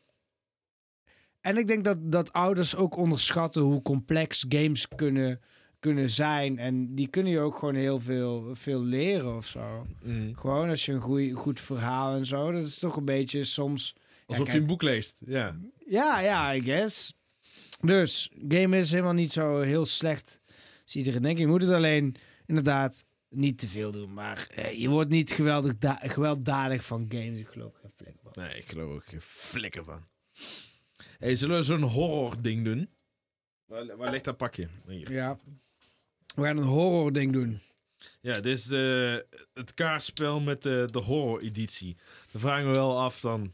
En 1.42 1.58
ik 1.58 1.68
denk 1.68 1.84
dat, 1.84 2.12
dat 2.12 2.34
ouders 2.34 2.76
ook 2.76 2.98
onderschatten 2.98 3.62
hoe 3.62 3.82
complex 3.82 4.46
games 4.50 4.88
kunnen, 4.88 5.42
kunnen 5.80 6.10
zijn. 6.10 6.58
En 6.58 6.96
die 6.96 7.08
kunnen 7.08 7.32
je 7.32 7.40
ook 7.40 7.58
gewoon 7.58 7.76
heel 7.76 8.00
veel, 8.00 8.56
veel 8.56 8.84
leren 8.84 9.36
of 9.36 9.46
zo. 9.46 9.88
Mm. 10.04 10.36
Gewoon 10.36 10.70
als 10.70 10.86
je 10.86 10.92
een 10.92 11.02
goeie, 11.02 11.34
goed 11.34 11.60
verhaal 11.60 12.16
en 12.16 12.26
zo. 12.26 12.52
Dat 12.52 12.66
is 12.66 12.80
toch 12.80 12.96
een 12.96 13.06
beetje 13.06 13.44
soms... 13.44 13.96
Alsof 14.26 14.48
Ja, 14.48 14.54
je 14.54 14.60
een 14.60 14.66
boek 14.66 14.82
leest. 14.82 15.22
Ja. 15.26 15.56
Ja, 15.88 16.20
ja, 16.20 16.54
I 16.54 16.62
guess. 16.62 17.14
Dus, 17.82 18.32
game 18.48 18.78
is 18.78 18.92
helemaal 18.92 19.14
niet 19.14 19.32
zo 19.32 19.60
heel 19.60 19.86
slecht 19.86 20.40
als 20.84 20.96
iedereen 20.96 21.22
denkt. 21.22 21.40
Je 21.40 21.48
moet 21.48 21.62
het 21.62 21.72
alleen 21.72 22.16
inderdaad 22.46 23.06
niet 23.30 23.58
te 23.58 23.68
veel 23.68 23.92
doen. 23.92 24.14
Maar 24.14 24.48
eh, 24.56 24.80
je 24.80 24.90
wordt 24.90 25.10
niet 25.10 25.32
geweldig 25.32 25.78
da- 25.78 26.00
gewelddadig 26.02 26.86
van 26.86 27.06
games. 27.10 27.40
Ik 27.40 27.48
geloof 27.48 27.74
er 27.74 27.80
geen 27.82 27.92
flik 27.96 28.16
van. 28.24 28.44
Nee, 28.44 28.58
ik 28.58 28.70
geloof 28.70 28.90
er 28.90 28.96
ook 28.96 29.06
geen 29.08 29.22
flikker 29.22 29.84
van. 29.84 30.08
Hey, 31.20 31.36
zullen 31.36 31.58
we 31.58 31.64
zo'n 31.64 31.82
horror 31.82 32.42
ding 32.42 32.64
doen? 32.66 32.90
Waar, 33.66 33.98
waar 33.98 34.12
ligt 34.12 34.24
dat 34.24 34.38
pakje? 34.38 34.68
Hier. 34.88 35.12
Ja. 35.12 35.38
We 36.36 36.44
gaan 36.44 36.58
een 36.58 36.64
horror 36.64 37.14
ding 37.14 37.34
doen. 37.34 37.62
Ja, 38.22 38.34
dit 38.34 38.46
is 38.46 38.66
de, 38.66 39.26
het 39.54 39.74
kaartspel 39.74 40.40
met 40.40 40.62
de, 40.64 40.88
de 40.92 41.00
horror 41.00 41.42
editie. 41.42 41.98
Dan 42.32 42.42
vragen 42.42 42.68
we 42.68 42.74
wel 42.74 43.00
af 43.00 43.20
dan 43.20 43.54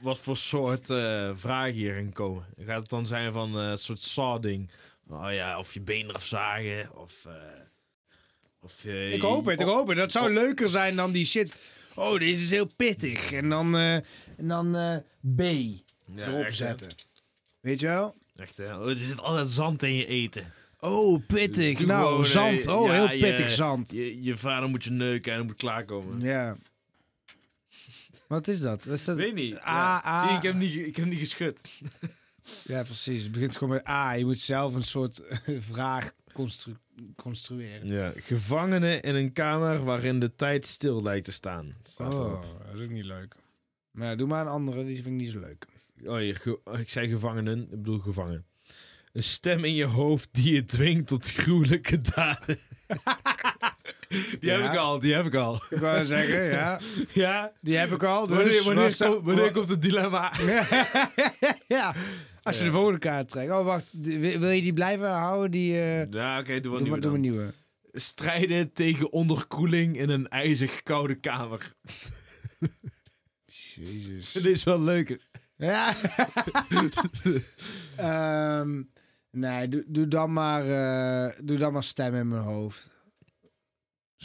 wat 0.00 0.18
voor 0.18 0.36
soort 0.36 0.90
eh, 0.90 1.30
vragen 1.34 1.72
hier 1.72 1.94
gaan 1.94 2.12
komen. 2.12 2.46
Gaat 2.58 2.80
het 2.80 2.90
dan 2.90 3.06
zijn 3.06 3.32
van 3.32 3.58
eh, 3.58 3.70
een 3.70 3.78
soort 3.78 4.00
saw-ding? 4.00 4.70
Oh 5.08 5.32
ja, 5.32 5.58
of 5.58 5.74
je 5.74 5.80
been 5.80 6.08
eraf 6.08 6.24
zagen, 6.24 6.96
of... 6.96 7.24
eh, 7.24 7.32
of 8.62 8.82
je, 8.82 9.10
Ik 9.12 9.22
hoop 9.22 9.44
het, 9.44 9.60
ik 9.60 9.66
hoop 9.66 9.88
het. 9.88 9.96
Dat 9.96 10.12
zou 10.12 10.26
Oh. 10.26 10.32
leuker 10.32 10.68
zijn 10.68 10.96
dan 10.96 11.12
die 11.12 11.24
shit. 11.24 11.58
Oh, 11.94 12.18
deze 12.18 12.42
is 12.42 12.50
heel 12.50 12.66
pittig. 12.76 13.32
En 13.32 13.48
dan, 13.48 13.76
eh, 13.76 13.94
en 13.94 14.04
dan 14.48 14.76
eh, 14.76 14.96
B 15.36 15.40
Ja, 15.40 16.26
erop 16.26 16.40
echt, 16.40 16.48
hè? 16.48 16.52
zetten. 16.66 16.88
Weet 17.60 17.80
je 17.80 17.86
wel? 17.86 18.14
Echt, 18.36 18.56
hè? 18.56 18.78
Oh, 18.78 18.88
er 18.88 18.96
zit 18.96 19.18
altijd 19.20 19.48
zand 19.48 19.82
in 19.82 19.94
je 19.94 20.06
eten. 20.06 20.52
Oh, 20.78 21.26
pittig. 21.26 21.78
Doe 21.78 21.86
nou, 21.86 22.06
gewoon, 22.08 22.26
zand. 22.26 22.66
eh, 22.66 22.80
Oh, 22.80 22.86
ja, 22.86 23.06
heel 23.08 23.18
pittig 23.20 23.46
je- 23.48 23.54
zand. 23.54 23.92
Je, 23.92 24.22
je 24.22 24.36
vader 24.36 24.68
moet 24.68 24.84
je 24.84 24.90
neuken 24.90 25.32
en 25.32 25.38
dan 25.38 25.46
moet 25.46 25.56
klaarkomen. 25.56 26.20
Ja. 26.20 26.56
Wat 28.26 28.48
is 28.48 28.60
dat? 28.60 28.86
Is 28.86 29.04
dat 29.04 29.16
Weet 29.16 29.34
niet. 29.34 29.54
A, 29.56 29.60
Ja. 29.60 30.02
A. 30.06 30.26
Zie, 30.28 30.36
ik 30.36 30.42
heb 30.42 30.54
niet, 30.54 30.74
ik 30.86 30.96
heb 30.96 31.06
niet 31.06 31.18
geschud. 31.18 31.60
Ja, 32.64 32.82
precies. 32.82 33.22
Het 33.22 33.32
begint 33.32 33.56
gewoon 33.56 33.74
met 33.74 33.88
A. 33.88 34.12
Je 34.12 34.24
moet 34.24 34.40
zelf 34.40 34.74
een 34.74 34.82
soort 34.82 35.22
vraag 35.58 36.12
constru- 36.32 36.76
construeren. 37.16 37.88
Ja, 37.88 38.12
gevangenen 38.16 39.02
in 39.02 39.14
een 39.14 39.32
kamer 39.32 39.84
waarin 39.84 40.18
de 40.20 40.34
tijd 40.34 40.66
stil 40.66 41.02
lijkt 41.02 41.24
te 41.24 41.32
staan. 41.32 41.74
Staat 41.82 42.14
Oh, 42.14 42.20
erop. 42.20 42.44
dat 42.66 42.74
is 42.80 42.84
ook 42.84 42.90
niet 42.90 43.04
leuk. 43.04 43.34
Maar 43.90 44.08
ja, 44.08 44.16
doe 44.16 44.26
maar 44.28 44.40
een 44.40 44.52
andere. 44.52 44.84
Die 44.84 44.94
vind 44.94 45.06
ik 45.06 45.12
niet 45.12 45.30
zo 45.30 45.38
leuk. 45.40 45.66
Oh, 46.04 46.20
je, 46.22 46.34
ge- 46.34 46.60
ik 46.78 46.90
zei 46.90 47.08
gevangenen, 47.08 47.60
ik 47.62 47.70
bedoel 47.70 47.98
gevangen. 47.98 48.44
Een 49.12 49.22
stem 49.22 49.64
in 49.64 49.74
je 49.74 49.84
hoofd 49.84 50.28
die 50.32 50.54
je 50.54 50.64
dwingt 50.64 51.06
tot 51.06 51.30
gruwelijke 51.30 52.00
daden. 52.00 52.58
Die 54.40 54.50
heb 54.50 54.72
ik 54.72 54.76
al, 54.78 54.98
die 54.98 55.14
heb 55.14 55.26
ik 55.26 55.34
al. 55.34 55.54
Ik 55.70 55.78
wou 55.78 56.04
zeggen, 56.04 56.44
ja. 56.44 56.80
Ja? 57.24 57.52
Die 57.60 57.76
heb 57.76 57.92
ik 57.92 58.02
al. 58.02 58.26
Dus 58.26 58.36
Wanneer, 58.36 58.62
wanneer, 58.62 58.82
was- 58.84 58.96
komt- 58.96 59.24
wanneer 59.24 59.50
komt 59.50 59.68
het 59.68 59.82
dilemma? 59.82 60.32
ja. 61.68 61.94
Als 62.42 62.58
je 62.58 62.64
de 62.64 62.70
volgende 62.70 62.98
kaart 62.98 63.28
trekt. 63.28 63.50
Oh, 63.52 63.64
wacht. 63.64 63.84
Wil 64.38 64.50
je 64.50 64.62
die 64.62 64.72
blijven 64.72 65.10
houden? 65.10 65.50
Die, 65.50 65.80
eh, 65.80 66.10
Ja, 66.10 66.38
oké, 66.38 66.60
doe 66.60 66.72
maar, 66.72 66.82
nieuwe 66.82 67.00
doe 67.00 67.10
maar 67.10 67.20
nieuwe. 67.20 67.52
Strijden 67.92 68.72
tegen 68.72 69.12
onderkoeling 69.12 69.96
in 69.96 70.08
een 70.08 70.28
ijzig 70.28 70.82
koude 70.82 71.14
kamer. 71.14 71.74
Jezus. 73.74 74.32
Dit 74.42 74.44
is 74.44 74.64
wel 74.64 74.80
leuker. 74.80 75.18
Ja. 75.56 75.94
Ehm, 77.96 78.82
nee, 79.30 79.68
doe, 79.68 79.84
doe, 79.86 80.08
dan 80.08 80.32
maar, 80.32 80.62
eh, 80.70 81.38
doe 81.44 81.58
dan 81.58 81.72
maar 81.72 81.84
stem 81.84 82.14
in 82.14 82.28
mijn 82.28 82.42
hoofd. 82.42 82.90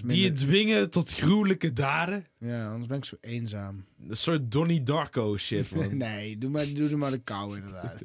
Die 0.06 0.24
je 0.24 0.34
dwingen 0.34 0.90
tot 0.90 1.14
gruwelijke 1.14 1.74
daden. 1.74 2.26
Ja, 2.38 2.68
anders 2.68 2.88
ben 2.88 2.98
ik 2.98 3.06
zo 3.06 3.16
eenzaam. 3.20 3.86
Een 4.08 4.16
soort 4.16 4.52
Donnie 4.52 4.84
Darko 4.84 5.38
shit, 5.38 5.76
man. 5.76 5.98
Nee, 6.08 6.38
doe 6.38 6.50
maar, 6.50 6.74
doe, 6.74 6.96
maar 6.96 7.12
de 7.12 7.18
kou 7.18 7.56
inderdaad. 7.58 8.02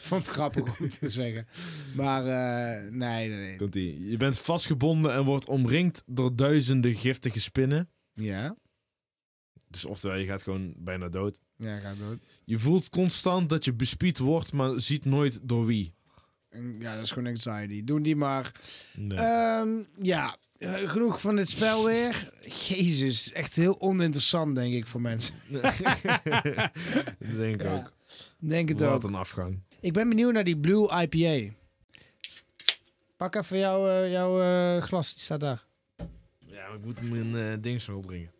Vond 0.00 0.26
het 0.26 0.34
grappig 0.34 0.80
om 0.80 0.88
te 0.88 1.08
zeggen. 1.10 1.46
Maar 1.94 2.26
eh, 2.26 2.90
nee, 2.90 3.28
nee, 3.28 3.38
nee. 3.38 3.56
Komt 3.56 3.74
ie. 3.74 4.08
Je 4.08 4.16
bent 4.16 4.38
vastgebonden 4.38 5.12
en 5.14 5.24
wordt 5.24 5.48
omringd 5.48 6.02
door 6.06 6.36
duizenden 6.36 6.94
giftige 6.94 7.40
spinnen. 7.40 7.88
Ja? 8.12 8.56
Dus 9.68 9.84
oftewel, 9.84 10.16
je 10.16 10.26
gaat 10.26 10.42
gewoon 10.42 10.74
bijna 10.76 11.08
dood. 11.08 11.40
Ja, 11.56 11.78
gaat 11.78 11.98
dood. 11.98 12.18
Je 12.44 12.58
voelt 12.58 12.88
constant 12.88 13.48
dat 13.48 13.64
je 13.64 13.72
bespied 13.72 14.18
wordt, 14.18 14.52
maar 14.52 14.80
ziet 14.80 15.04
nooit 15.04 15.40
door 15.42 15.66
wie. 15.66 15.94
Ja, 16.78 16.94
dat 16.94 17.04
is 17.04 17.12
gewoon 17.12 17.28
anxiety. 17.28 17.84
Doen 17.84 18.02
die 18.02 18.16
maar. 18.16 18.52
Nee. 18.96 19.18
Ehm, 19.18 19.82
ja, 20.02 20.36
genoeg 20.68 21.20
van 21.20 21.36
dit 21.36 21.48
spel 21.48 21.84
weer. 21.84 22.32
Jezus, 22.68 23.32
echt 23.32 23.56
heel 23.56 23.80
oninteressant 23.80 24.54
denk 24.54 24.74
ik 24.74 24.86
voor 24.86 25.00
mensen. 25.00 25.34
denk 27.18 27.54
ik 27.54 27.62
Ja. 27.62 27.76
ook. 27.76 27.92
Denk 28.38 28.68
het 28.68 28.80
Wat 28.80 28.88
ook. 28.90 29.02
een 29.02 29.14
afgang. 29.14 29.60
Ik 29.80 29.92
ben 29.92 30.08
benieuwd 30.08 30.32
naar 30.32 30.44
die 30.44 30.56
Blue 30.58 30.90
IPA. 31.02 31.52
Pak 33.16 33.34
even 33.34 33.58
jouw, 33.58 33.88
eh, 33.88 34.10
jouw 34.10 34.40
eh, 34.40 34.82
glas, 34.82 35.12
die 35.14 35.22
staat 35.22 35.40
daar. 35.40 35.64
Ja, 36.46 36.66
maar 36.68 36.76
ik 36.76 36.84
moet 36.84 37.10
mijn 37.10 37.36
eh 37.36 37.62
ding 37.62 37.80
zo 37.80 37.96
opdringen. 37.96 38.30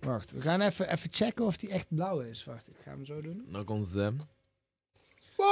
Wacht, 0.00 0.30
we 0.32 0.40
gaan 0.40 0.60
even, 0.60 0.92
even 0.92 1.08
checken 1.12 1.44
of 1.44 1.56
die 1.56 1.70
echt 1.70 1.86
blauw 1.94 2.20
is. 2.20 2.44
Wacht, 2.44 2.68
ik 2.68 2.74
ga 2.84 2.90
hem 2.90 3.04
zo 3.04 3.20
doen. 3.20 3.44
Nou 3.48 3.64
komt 3.64 3.84
het 3.86 3.94
hem. 3.94 4.20
Wow! 5.36 5.46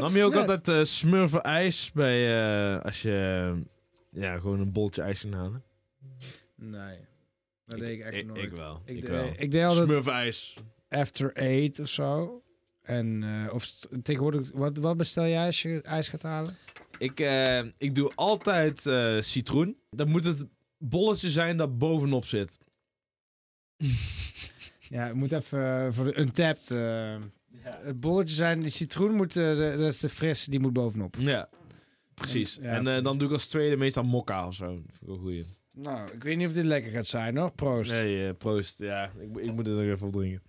Wat 0.00 0.08
Nam 0.08 0.16
je 0.18 0.24
ook 0.24 0.32
vet. 0.32 0.48
altijd 0.48 0.88
smurfen 0.88 1.42
ijs 1.42 1.90
bij 1.92 2.40
eh, 2.76 2.84
als 2.84 3.02
je 3.02 3.50
eh, 4.12 4.22
ja, 4.22 4.38
gewoon 4.38 4.60
een 4.60 4.72
boltje 4.72 5.02
ijs 5.02 5.20
ging 5.20 5.34
halen? 5.34 5.62
Nee, 6.54 6.98
dat 7.66 7.78
deed 7.78 7.88
ik 7.88 8.00
echt 8.00 8.14
ik, 8.14 8.26
nooit. 8.26 8.42
Ik 8.42 8.50
wel. 8.50 8.82
Ik, 8.84 8.96
Ik, 8.96 9.04
wel. 9.04 9.32
ik 9.36 9.50
deed 9.50 9.64
altijd 9.64 9.84
Smurfen 9.88 10.12
ijs. 10.12 10.54
after 10.88 11.32
eight 11.32 11.78
of 11.80 11.88
zo. 11.88 12.42
En, 12.82 13.24
of 13.52 13.66
tegenwoordig, 14.02 14.50
wat, 14.54 14.78
wat 14.78 14.96
bestel 14.96 15.26
jij 15.26 15.46
als 15.46 15.62
je 15.62 15.82
ijs 15.82 16.08
gaat 16.08 16.22
halen? 16.22 16.56
Ik, 16.98 17.20
ik 17.78 17.94
doe 17.94 18.12
altijd 18.14 18.80
citroen. 19.24 19.76
Dan 19.90 20.08
moet 20.08 20.24
het 20.24 20.46
bolletje 20.78 21.30
zijn 21.30 21.56
dat 21.56 21.78
bovenop 21.78 22.24
zit. 22.24 22.58
Ja, 24.90 25.06
het 25.06 25.14
moet 25.14 25.32
even 25.32 25.94
voor 25.94 26.04
de 26.04 26.18
untapped. 26.20 26.70
Het 27.76 28.00
bolletje 28.00 28.34
zijn, 28.34 28.60
die 28.60 28.70
citroen 28.70 29.14
moet, 29.14 29.36
eh, 29.36 29.44
de, 29.56 29.74
dat 29.78 29.92
is 29.92 30.00
de 30.00 30.08
fris, 30.08 30.44
die 30.44 30.60
moet 30.60 30.72
bovenop. 30.72 31.16
Ja, 31.18 31.48
precies. 32.14 32.58
En- 32.58 32.64
ja. 32.64 32.70
En 32.76 32.86
eh, 32.96 33.02
dan 33.02 33.18
doe 33.18 33.28
ik 33.28 33.34
als 33.34 33.46
tweede 33.48 33.76
meestal 33.76 34.04
mokka 34.04 34.46
of 34.46 34.54
zo. 34.54 34.66
Dat 34.66 34.82
vind 34.82 35.00
ik 35.00 35.06
wel 35.06 35.14
een 35.16 35.20
goeie. 35.20 35.44
Nou, 35.72 36.10
ik 36.12 36.22
weet 36.22 36.36
niet 36.36 36.46
of 36.46 36.52
dit 36.52 36.64
lekker 36.64 36.90
gaat 36.90 37.06
zijn 37.06 37.36
hoor. 37.36 37.52
Proost. 37.52 37.90
Nee, 37.90 38.28
eh, 38.28 38.34
proost. 38.36 38.78
Ja, 38.78 39.10
ik, 39.18 39.28
moet- 39.28 39.42
ik 39.42 39.52
moet 39.54 39.66
er 39.66 39.72
nog 39.72 39.82
even 39.82 40.06
op 40.06 40.12
drinken. 40.12 40.42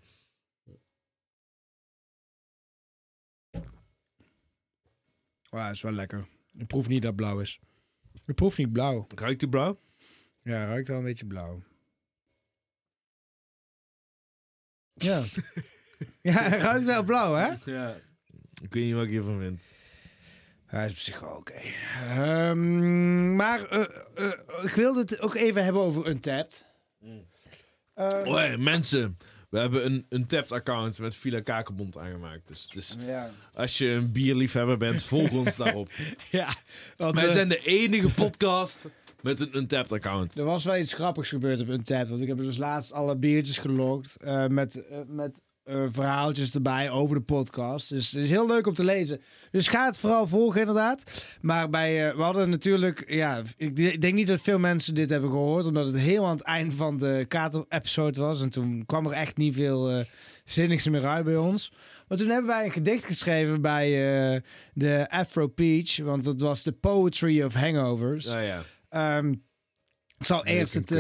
Ja, 5.42 5.70
is 5.70 5.82
wel 5.82 5.92
lekker. 5.92 6.28
Ik 6.58 6.68
proef 6.68 6.88
niet 6.88 7.02
dat 7.02 7.16
blauw 7.16 7.40
is. 7.40 7.60
Ik 8.26 8.36
proef 8.36 8.58
niet 8.58 8.72
blauw. 8.74 9.08
Ruikt 9.16 9.42
u 9.44 9.48
blauw? 9.48 9.80
Ja, 10.44 10.66
ruikt 10.66 10.88
wel 10.88 10.98
een 10.98 11.04
beetje 11.04 11.26
blauw. 11.26 11.64
Ja. 14.94 15.24
ja, 16.22 16.58
ruikt 16.58 16.86
wel 16.86 17.04
blauw, 17.04 17.34
hè? 17.34 17.72
Ja. 17.72 17.96
Ik 18.62 18.74
weet 18.74 18.84
niet 18.84 18.94
wat 18.94 19.04
ik 19.04 19.10
hiervan 19.10 19.40
vind. 19.40 19.62
Hij 20.66 20.86
is 20.86 20.92
op 20.92 20.98
zich 20.98 21.20
wel 21.20 21.36
oké. 21.36 21.54
Ehm, 22.00 23.36
maar 23.36 23.66
eh, 23.66 23.82
eh, 24.16 24.64
ik 24.64 24.74
wilde 24.74 25.00
het 25.00 25.22
ook 25.22 25.36
even 25.36 25.64
hebben 25.64 25.82
over 25.82 26.08
Untapped. 26.08 26.66
Ehm, 27.94 28.26
Hoi, 28.26 28.58
mensen. 28.58 29.18
We 29.50 29.60
hebben 29.60 29.86
een, 29.86 30.06
een 30.10 30.28
tapped 30.28 30.52
account 30.52 31.00
met 31.00 31.16
Villa 31.16 31.40
Kakenbond 31.40 31.98
aangemaakt. 31.98 32.48
Dus, 32.48 32.68
dus 32.68 32.96
ja. 33.00 33.30
als 33.54 33.78
je 33.78 33.90
een 33.90 34.12
bierliefhebber 34.12 34.78
bent, 34.78 35.04
volg 35.04 35.32
ons 35.32 35.56
daarop. 35.56 35.90
ja, 36.32 36.56
want 36.98 37.16
Wij 37.16 37.32
zijn 37.32 37.50
de 37.50 37.60
enige 37.60 38.14
podcast 38.14 38.88
met 39.22 39.40
een 39.40 39.58
untapped 39.58 39.92
account. 39.92 40.38
er 40.38 40.46
was 40.46 40.66
wel 40.66 40.78
iets 40.78 40.94
grappigs 40.94 41.30
gebeurd 41.30 41.62
op 41.62 41.68
Untapped. 41.68 42.10
Want 42.10 42.22
ik 42.22 42.28
heb 42.28 42.38
dus 42.38 42.58
laatst 42.58 42.92
alle 42.92 43.18
biertjes 43.18 43.58
gelogd 43.58 44.18
eh, 44.18 44.48
met, 44.48 44.82
met 45.08 45.42
eh, 45.70 45.86
verhaaltjes 45.92 46.54
erbij 46.54 46.90
over 46.90 47.16
de 47.16 47.22
podcast. 47.22 47.90
Dus 47.90 48.12
het 48.12 48.24
is 48.24 48.30
heel 48.30 48.48
leuk 48.48 48.68
om 48.68 48.74
te 48.74 48.84
lezen. 48.84 49.22
Dus 49.52 49.68
ga 49.68 49.86
het 49.86 49.98
vooral 49.98 50.28
volgen 50.28 50.60
inderdaad. 50.60 51.04
Maar 51.42 51.70
bij, 51.70 52.08
eh, 52.10 52.16
we 52.16 52.22
hadden 52.22 52.50
natuurlijk... 52.50 53.04
Ja, 53.12 53.42
ik, 53.58 53.76
de- 53.76 53.92
ik 53.94 54.02
denk 54.02 54.14
niet 54.14 54.28
dat 54.28 54.42
veel 54.42 54.60
mensen 54.60 54.96
dit 54.96 55.10
hebben 55.10 55.30
gehoord. 55.30 55.66
Omdat 55.66 55.86
het 55.86 55.98
heel 56.00 56.26
aan 56.26 56.36
het 56.38 56.46
eind 56.46 56.74
van 56.74 56.98
de 56.98 57.26
kater-episode 57.28 58.22
was. 58.22 58.42
En 58.42 58.50
toen 58.50 58.84
kwam 58.86 59.06
er 59.06 59.12
echt 59.12 59.38
niet 59.38 59.56
veel 59.56 59.90
eh 59.90 60.06
zinnigs 60.44 60.88
meer 60.88 61.06
uit 61.06 61.26
bij 61.26 61.36
ons. 61.38 61.72
Maar 62.08 62.18
toen 62.18 62.28
hebben 62.30 62.48
wij 62.48 62.66
een 62.66 62.72
gedicht 62.72 63.06
geschreven 63.06 63.62
bij 63.62 63.90
de 64.74 65.06
Afro 65.10 65.48
Peach. 65.48 65.98
Want 65.98 66.24
dat 66.24 66.42
was 66.42 66.64
de 66.64 66.72
Poetry 66.72 67.42
of 67.44 67.54
Hangovers. 67.54 68.26
Ja, 68.26 68.40
ja. 68.40 68.62
Ehm, 68.90 69.30
ik 70.18 70.26
zal 70.26 70.46
eerst 70.46 70.74
het. 70.74 70.92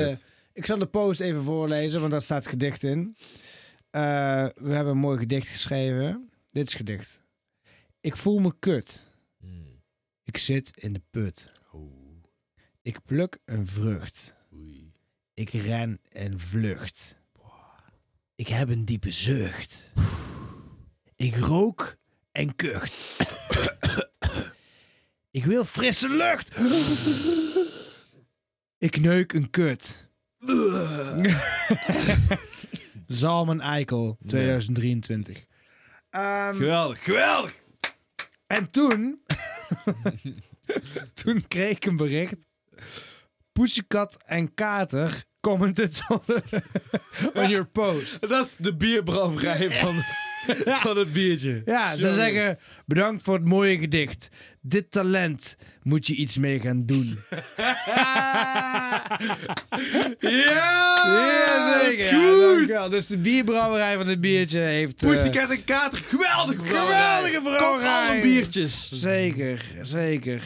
ik 0.53 0.65
zal 0.65 0.77
de 0.79 0.85
post 0.85 1.19
even 1.19 1.43
voorlezen, 1.43 1.99
want 1.99 2.11
daar 2.11 2.21
staat 2.21 2.37
het 2.43 2.47
gedicht 2.47 2.83
in. 2.83 3.15
Eh, 3.89 4.01
we 4.55 4.73
hebben 4.73 4.93
een 4.93 4.97
mooi 4.97 5.17
gedicht 5.17 5.47
geschreven. 5.47 6.29
Dit 6.51 6.67
is 6.67 6.73
gedicht. 6.73 7.21
Ik 8.01 8.17
voel 8.17 8.39
me 8.39 8.53
kut. 8.59 9.09
Hmm. 9.37 9.81
Ik 10.23 10.37
zit 10.37 10.81
in 10.81 10.93
de 10.93 11.01
put. 11.09 11.51
Ik 12.81 13.03
pluk 13.03 13.37
een 13.45 13.67
vrucht. 13.67 14.35
oei. 14.53 14.91
Ik 15.33 15.49
ren 15.49 15.99
en 16.11 16.39
vlucht. 16.39 17.19
Ik 18.35 18.47
heb 18.47 18.69
een 18.69 18.85
diepe 18.85 19.11
zucht. 19.11 19.91
Ik 21.15 21.35
rook 21.35 21.97
en 22.31 22.55
kucht. 22.55 23.17
Ik 25.31 25.45
wil 25.45 25.65
frisse 25.65 26.09
lucht. 26.09 26.57
Ik 28.77 28.99
neuk 28.99 29.33
een 29.33 29.49
kut. 29.49 30.07
Zalm 33.11 33.49
en 33.49 33.59
Eikel, 33.59 34.17
2023. 34.25 35.45
Ehm, 36.09 36.55
Geweldig, 36.55 37.03
geweldig! 37.03 37.55
en 38.47 38.71
toen... 38.71 39.21
toen 41.23 41.47
kreeg 41.47 41.75
ik 41.75 41.85
een 41.85 41.97
bericht. 41.97 42.35
Pussycat 43.51 44.21
en 44.25 44.53
Kater 44.53 45.23
commented 45.39 46.01
on, 46.07 46.21
on 47.43 47.49
your 47.49 47.65
post. 47.65 48.29
Dat 48.29 48.45
is 48.45 48.55
de 48.55 48.75
bierbrouwerij 48.75 49.71
van, 49.71 49.95
van 50.65 50.97
het 50.97 51.13
biertje. 51.13 51.61
Ja, 51.65 51.97
ze 51.97 52.13
zeggen 52.13 52.59
bedankt 52.85 53.23
voor 53.23 53.33
het 53.33 53.45
mooie 53.45 53.77
gedicht. 53.77 54.29
Dit 54.61 54.91
talent 54.91 55.57
moet 55.83 56.07
je 56.07 56.15
iets 56.15 56.37
mee 56.37 56.59
gaan 56.59 56.79
doen. 56.85 57.17
Ja, 60.19 61.05
Ja, 61.05 61.79
zeker. 61.81 62.17
Ja, 62.19 62.39
dankjewel. 62.47 62.89
Dus 62.89 63.07
de 63.07 63.17
bierbrouwerij 63.17 63.97
van 63.97 64.05
dit 64.05 64.21
biertje 64.21 64.59
heeft... 64.59 65.03
eh, 65.03 65.09
Pussycat 65.09 65.49
en 65.49 65.63
Kater, 65.63 65.99
geweldige 65.99 66.61
brouwerij. 66.63 67.15
Geweldige 67.15 67.41
brouwerij. 67.41 68.05
Koop 68.07 68.09
alle 68.11 68.21
biertjes. 68.21 68.91
Zeker, 68.91 69.65
zeker. 69.81 70.41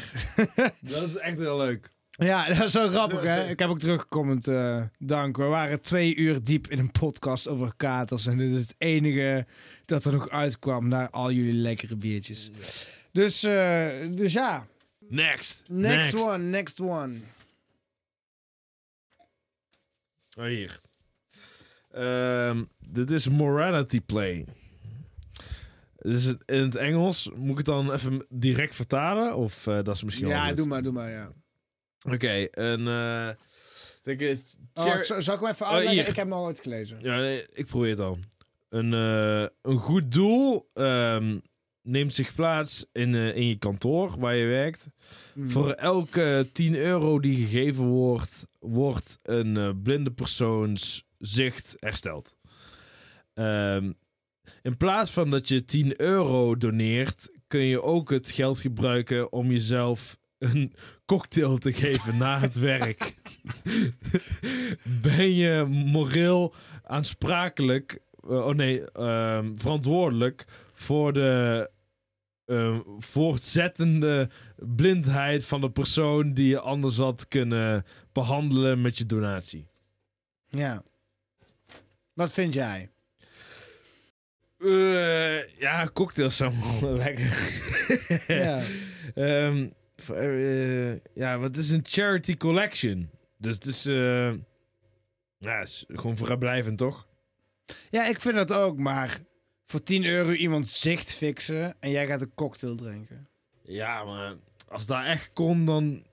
Dat 0.80 1.08
is 1.10 1.16
echt 1.18 1.38
heel 1.38 1.58
leuk. 1.58 1.92
Ja, 2.10 2.48
dat 2.54 2.68
is 2.68 2.74
wel 2.74 2.90
grappig, 2.90 3.24
hè? 3.24 3.44
Ik 3.52 3.60
heb 3.60 3.70
ook 3.70 3.80
teruggecomment. 3.80 4.48
eh 4.48 4.82
dank. 5.00 5.38
We 5.38 5.44
waren 5.44 5.82
twee 5.82 6.16
uur 6.16 6.44
diep 6.44 6.68
in 6.68 6.80
een 6.80 6.92
podcast 6.92 7.48
over 7.48 7.72
katers. 7.78 8.26
En 8.26 8.38
dit 8.38 8.52
is 8.52 8.62
het 8.62 8.76
enige 8.78 9.46
dat 9.94 10.06
er 10.06 10.12
nog 10.14 10.30
uitkwam 10.30 10.88
naar 10.88 11.10
al 11.10 11.32
jullie 11.32 11.54
lekkere 11.56 11.96
biertjes. 11.96 12.52
Dus, 13.12 13.44
eh, 13.44 13.88
dus 14.10 14.34
ja. 14.34 14.68
Next. 15.00 15.64
Next, 15.68 16.16
one, 16.16 16.38
next 16.44 16.80
one. 16.80 17.16
Oh, 20.38 20.46
hier. 20.46 20.82
Ehm, 21.92 22.64
dit 22.90 23.12
is 23.12 23.28
Morality 23.28 24.02
Play. 24.02 24.46
Dus 25.96 26.26
in 26.46 26.62
het 26.62 26.76
Engels, 26.76 27.30
moet 27.36 27.50
ik 27.52 27.58
het 27.58 27.66
dan 27.66 27.94
even 27.94 28.26
direct 28.30 28.76
vertalen? 28.76 29.36
Of 29.36 29.68
eh, 29.68 29.74
dat 29.84 29.96
is 29.96 30.04
misschien 30.04 30.28
Ja, 30.28 30.54
doe 30.54 30.66
maar, 30.66 30.84
doe 30.84 30.94
maar, 30.94 31.10
ja. 31.12 31.32
Oké, 32.10 32.48
een... 32.52 32.88
eh, 32.88 33.30
denk 34.02 34.20
ik, 34.22 34.42
Oh, 34.74 35.02
zal, 35.02 35.18
ik 35.34 35.40
hem 35.40 35.50
even 35.50 35.66
Oh, 35.66 35.72
uitleggen? 35.72 35.90
hier. 35.92 36.00
ik 36.08 36.16
heb 36.16 36.26
hem 36.26 36.34
al 36.34 36.46
uitgelezen. 36.46 36.98
Ja, 37.02 37.18
nee, 37.18 37.46
ik 37.54 37.66
probeer 37.66 37.90
het 37.90 38.00
al. 38.00 38.18
Een, 38.74 38.94
eh, 38.94 39.48
een 39.62 39.78
goed 39.78 40.12
doel 40.12 40.70
ehm, 40.74 41.40
neemt 41.82 42.14
zich 42.14 42.36
plaats 42.36 42.86
in, 42.92 43.16
eh, 43.16 43.36
in 43.36 43.48
je 43.48 43.56
kantoor 43.56 44.20
waar 44.20 44.36
je 44.36 44.46
werkt. 44.46 44.88
Hmm. 45.34 45.50
Voor 45.50 45.72
elke 45.72 46.48
10 46.54 46.76
euro 46.76 47.20
die 47.20 47.46
gegeven 47.46 47.86
wordt, 47.86 48.48
wordt 48.60 49.18
een 49.22 49.58
eh, 49.58 49.70
blinde 49.84 50.12
persoons 50.12 51.06
zicht 51.18 51.76
hersteld. 51.80 52.36
Ehm, 53.34 53.92
in 54.62 54.78
plaats 54.78 55.12
van 55.12 55.30
dat 55.30 55.48
je 55.48 55.66
10 55.66 56.02
euro 56.02 56.58
doneert, 56.58 57.32
kun 57.48 57.64
je 57.64 57.82
ook 57.82 58.10
het 58.10 58.32
geld 58.32 58.60
gebruiken 58.60 59.32
om 59.32 59.52
jezelf 59.52 60.18
een 60.38 60.74
cocktail 61.06 61.58
te 61.58 61.74
geven 61.74 62.18
na 62.18 62.40
het 62.40 62.58
werk. 62.58 63.14
ben 65.02 65.34
je 65.34 65.66
moreel 65.70 66.54
aansprakelijk, 66.84 68.02
oh 68.28 68.54
nee, 68.54 68.92
ehm, 68.92 69.56
verantwoordelijk 69.56 70.46
voor 70.74 71.14
de 71.14 71.70
ehm, 72.46 72.80
voortzettende 72.98 74.30
blindheid 74.56 75.46
van 75.46 75.62
de 75.62 75.72
persoon 75.72 76.34
die 76.34 76.48
je 76.48 76.60
anders 76.60 76.98
had 76.98 77.28
kunnen 77.28 77.86
behandelen 78.12 78.82
met 78.82 78.98
je 78.98 79.06
donatie. 79.06 79.68
Ja. 80.50 80.84
Wat 82.14 82.32
vind 82.32 82.54
jij? 82.54 82.90
Eh, 84.64 85.60
ja, 85.60 85.90
cocktails 85.94 86.38
zijn 86.38 86.54
wel 86.82 86.94
lekker. 86.94 87.52
ja. 88.28 88.62
Ehm, 89.14 89.68
eh, 90.14 90.96
ja, 91.14 91.40
wat 91.40 91.58
is 91.58 91.70
een 91.70 91.86
charity 91.88 92.38
collection? 92.38 93.10
Dus 93.38 93.56
het 93.56 93.66
is, 93.66 93.86
eh, 93.86 94.34
ja, 95.38 95.62
is 95.62 95.86
gewoon 95.88 96.16
vrijblijvend, 96.16 96.78
toch? 96.78 97.08
Ja, 97.90 98.06
ik 98.08 98.22
vind 98.22 98.36
dat 98.36 98.54
ook, 98.54 98.78
maar 98.78 99.20
voor 99.66 99.84
10 99.84 100.06
euro 100.06 100.32
iemand 100.32 100.68
zicht 100.68 101.14
fixen 101.14 101.76
en 101.80 101.90
jij 101.90 102.08
gaat 102.08 102.22
een 102.22 102.34
cocktail 102.34 102.76
drinken. 102.76 103.28
Ja, 103.64 104.04
maar 104.04 104.36
als 104.68 104.86
dat 104.86 105.04
echt 105.04 105.30
kon, 105.34 105.66
dan... 105.66 106.04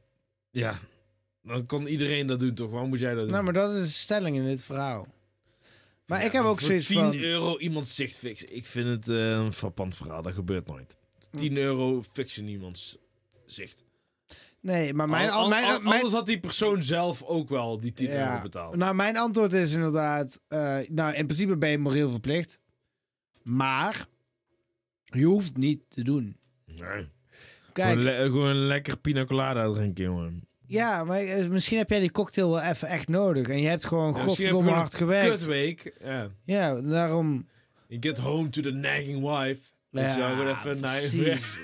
Ja, 0.51 0.79
dan 1.43 1.67
kon 1.67 1.87
iedereen 1.87 2.27
dat 2.27 2.41
doen, 2.41 2.55
toch? 2.55 2.71
Waarom 2.71 2.89
moet 2.89 2.99
jij 2.99 3.15
dat 3.15 3.23
doen? 3.23 3.33
Nou, 3.33 3.45
maar 3.45 3.53
dat 3.53 3.75
is 3.75 3.87
de 3.87 3.93
stelling 3.93 4.37
in 4.37 4.45
dit 4.45 4.63
verhaal. 4.63 5.07
Maar 6.07 6.19
Ja, 6.19 6.25
ik 6.25 6.33
heb 6.33 6.45
ook 6.45 6.59
voor 6.59 6.69
zoiets 6.69 6.87
10 6.87 6.99
van... 6.99 7.15
euro 7.15 7.59
iemand 7.59 7.87
zicht 7.87 8.17
fixen. 8.17 8.57
Ik 8.57 8.67
vind 8.67 8.89
het 8.89 9.09
eh, 9.09 9.31
een 9.31 9.53
frappant 9.53 9.97
verhaal. 9.97 10.23
Dat 10.23 10.35
gebeurt 10.35 10.67
nooit. 10.67 10.97
10 11.31 11.57
euro 11.57 12.03
fixen 12.03 12.49
iemands 12.49 12.97
zicht. 13.47 13.85
Nee, 14.61 14.95
maar 14.95 15.09
mijn... 15.09 15.31
Al- 15.31 15.43
al- 15.43 15.49
mijn, 15.49 15.65
al- 15.65 15.81
mijn, 15.81 15.95
Anders 15.95 16.13
had 16.13 16.27
die 16.27 16.41
persoon 16.41 16.83
zelf 16.83 17.23
ook 17.23 17.49
wel 17.49 17.79
die 17.79 17.93
10 17.93 18.09
Ja. 18.11 18.31
euro 18.31 18.43
betaald. 18.43 18.77
Nou, 18.77 18.95
mijn 18.95 19.17
antwoord 19.17 19.53
is 19.53 19.73
inderdaad... 19.75 20.41
eh, 20.49 20.79
nou, 20.89 21.15
in 21.15 21.25
principe 21.27 21.57
ben 21.57 21.71
je 21.71 21.79
moreel 21.79 22.11
verplicht. 22.11 22.61
Maar 23.43 24.07
je 25.05 25.25
hoeft 25.25 25.57
niet 25.57 25.81
te 25.89 26.03
doen. 26.05 26.37
Nee. 26.67 27.09
Kijk, 27.73 27.89
Gewoon, 27.89 28.05
le- 28.05 28.25
gewoon 28.25 28.49
een 28.49 28.67
lekker 28.67 28.97
pina 28.99 29.25
colada 29.25 29.73
drinken, 29.73 30.05
jongen. 30.05 30.49
ja, 30.67 31.05
maar 31.05 31.21
eh, 31.21 31.49
misschien 31.49 31.79
heb 31.79 31.91
jij 31.91 32.01
die 32.01 32.11
cocktail 32.11 32.51
wel 32.51 32.61
even 32.63 32.89
echt 32.89 33.09
nodig. 33.09 33.47
En 33.49 33.61
je 33.61 33.69
hebt 33.69 33.85
gewoon 33.85 34.15
Ja, 34.15 34.25
misschien 34.25 34.47
heb 34.47 34.55
je 34.55 34.61
godverdomme 34.61 34.69
gewoon 34.69 34.79
hard 34.81 34.93
een 34.93 34.99
gewerkt. 34.99 35.37
Kutweek. 35.37 35.95
Ja. 36.05 36.29
Ja, 36.43 36.81
daarom... 36.81 37.49
You 37.87 38.03
get 38.03 38.19
home 38.19 38.51
to 38.51 38.63
the 38.63 38.71
nagging 38.71 39.21
wife. 39.23 39.61
Wel, 39.91 40.11
gewoon 40.11 40.49
even 40.49 40.81
precies. 40.81 41.59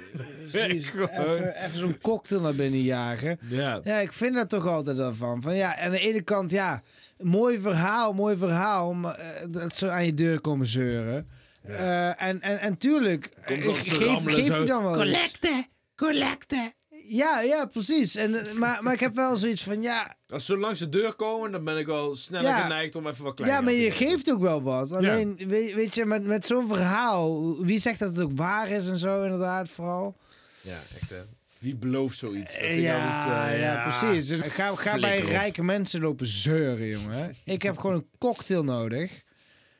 precies. 0.48 0.92
Even, 0.94 1.64
even 1.64 1.78
zo'n 1.78 1.98
cocktail 2.00 2.40
naar 2.40 2.54
binnen 2.54 2.82
jagen. 2.82 3.38
Ja. 3.48 3.80
Ja, 3.84 3.96
ik 3.98 4.12
vind 4.12 4.34
dat 4.34 4.48
toch 4.48 4.66
altijd 4.66 4.96
wel 4.96 5.14
van. 5.14 5.42
Van 5.42 5.54
ja, 5.54 5.78
aan 5.78 5.90
de 5.90 5.98
ene 5.98 6.20
kant, 6.22 6.50
ja, 6.50 6.82
mooi 7.18 7.60
verhaal, 7.60 8.12
mooi 8.12 8.36
verhaal. 8.36 8.94
Maar, 8.94 9.14
eh, 9.14 9.46
dat 9.50 9.76
ze 9.76 9.90
aan 9.90 10.04
je 10.04 10.14
deur 10.14 10.40
komen 10.40 10.66
zeuren. 10.66 11.28
Eh, 11.62 12.22
en, 12.22 12.40
en, 12.40 12.58
en 12.58 12.78
tuurlijk, 12.78 13.24
eh, 13.24 13.62
geef, 13.62 14.22
geef 14.24 14.58
je 14.58 14.64
dan 14.64 14.82
wel. 14.82 14.94
Collecte, 14.94 15.66
collecte. 15.96 16.72
Ja, 17.08 17.40
ja, 17.40 17.64
precies. 17.66 18.16
En, 18.16 18.34
eh, 18.34 18.52
maar, 18.52 18.82
maar 18.82 18.92
ik 18.92 19.00
heb 19.00 19.14
wel 19.14 19.36
zoiets 19.36 19.62
van, 19.62 19.82
ja, 19.82 20.14
Als 20.28 20.46
ze 20.46 20.56
langs 20.58 20.78
de 20.78 20.88
deur 20.88 21.14
komen, 21.14 21.52
dan 21.52 21.64
ben 21.64 21.76
ik 21.76 21.86
wel 21.86 22.14
sneller 22.16 22.48
Ja. 22.48 22.62
geneigd 22.62 22.94
om 22.96 23.06
even 23.06 23.24
wat 23.24 23.34
kleiner 23.34 23.58
ja 23.58 23.64
maar 23.64 23.74
je 23.74 23.90
geeft 23.90 24.30
ook 24.30 24.40
wel 24.40 24.62
wat. 24.62 24.92
Alleen, 24.92 25.36
weet, 25.48 25.74
weet 25.74 25.94
je, 25.94 26.04
met, 26.06 26.24
met 26.24 26.46
zo'n 26.46 26.68
verhaal, 26.68 27.56
wie 27.64 27.78
zegt 27.78 27.98
dat 27.98 28.08
het 28.16 28.20
ook 28.24 28.36
waar 28.36 28.70
is 28.70 28.88
en 28.88 28.98
zo, 28.98 29.22
inderdaad, 29.22 29.68
vooral. 29.68 30.16
Ja, 30.60 30.78
echt 31.00 31.10
hè. 31.10 31.20
Wie 31.58 31.76
belooft 31.76 32.18
zoiets? 32.18 32.50
Dat 32.52 32.60
vind 32.60 32.78
ik 32.78 32.84
Ja, 32.84 33.22
altijd, 33.24 33.54
eh, 33.54 33.60
ja, 33.60 33.82
precies. 33.82 34.26
Dus 34.28 34.40
Ga, 34.52 34.74
ga 34.74 34.98
bij 34.98 35.18
rijke 35.20 35.62
mensen 35.62 36.00
lopen 36.00 36.26
zeuren, 36.26 36.86
jongen. 36.86 37.34
Ik 37.44 37.62
heb 37.62 37.78
gewoon 37.78 37.96
een 37.96 38.08
cocktail 38.18 38.64
nodig. 38.64 39.22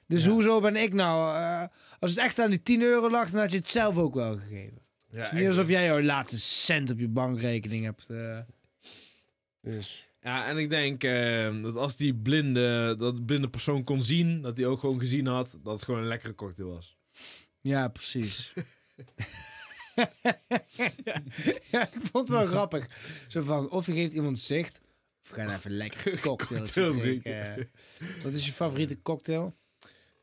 Dus 0.08 0.26
hoezo 0.26 0.60
ben 0.60 0.76
ik 0.76 0.94
nou... 0.94 1.36
eh, 1.36 1.62
als 1.98 2.10
het 2.10 2.20
echt 2.20 2.38
aan 2.40 2.50
die 2.50 2.62
10 2.62 2.82
euro 2.82 3.10
lag, 3.10 3.30
dan 3.30 3.40
had 3.40 3.50
je 3.52 3.56
het 3.58 3.70
zelf 3.70 3.96
ook 3.96 4.14
wel 4.14 4.36
gegeven. 4.38 4.78
Ja, 5.10 5.22
Het 5.22 5.32
is 5.32 5.38
niet 5.38 5.48
alsof 5.48 5.68
jij 5.68 5.84
jouw 5.84 6.02
laatste 6.02 6.38
cent 6.38 6.90
op 6.90 6.98
je 6.98 7.08
bankrekening 7.08 7.84
hebt. 7.84 8.10
eh. 8.10 8.38
Dus... 9.60 10.08
Ja, 10.20 10.46
en 10.48 10.56
ik 10.56 10.70
denk 10.70 11.04
eh, 11.04 11.62
dat 11.62 11.76
als 11.76 11.96
die 11.96 12.14
blinde, 12.14 12.94
dat 12.98 13.26
blinde 13.26 13.48
persoon 13.48 13.84
kon 13.84 14.02
zien, 14.02 14.42
dat 14.42 14.56
hij 14.56 14.66
ook 14.66 14.80
gewoon 14.80 14.98
gezien 14.98 15.26
had 15.26 15.58
dat 15.62 15.74
het 15.74 15.82
gewoon 15.82 16.00
een 16.00 16.06
lekkere 16.06 16.34
cocktail 16.34 16.68
was. 16.68 16.96
Ja, 17.60 17.88
precies. 17.88 18.52
ja, 21.70 21.82
ik 21.82 22.00
vond 22.00 22.28
het 22.28 22.28
wel 22.28 22.46
grappig. 22.56 22.86
Zo 23.28 23.40
van, 23.40 23.70
of 23.70 23.86
je 23.86 23.92
geeft 23.92 24.12
iemand 24.12 24.38
zicht, 24.38 24.80
of 25.22 25.28
ga 25.28 25.54
even 25.56 25.70
lekker 25.70 26.20
Cocktail 26.20 26.92
drinken. 26.92 27.70
Wat 28.22 28.32
is 28.32 28.46
je 28.46 28.52
favoriete 28.52 29.02
cocktail? 29.02 29.54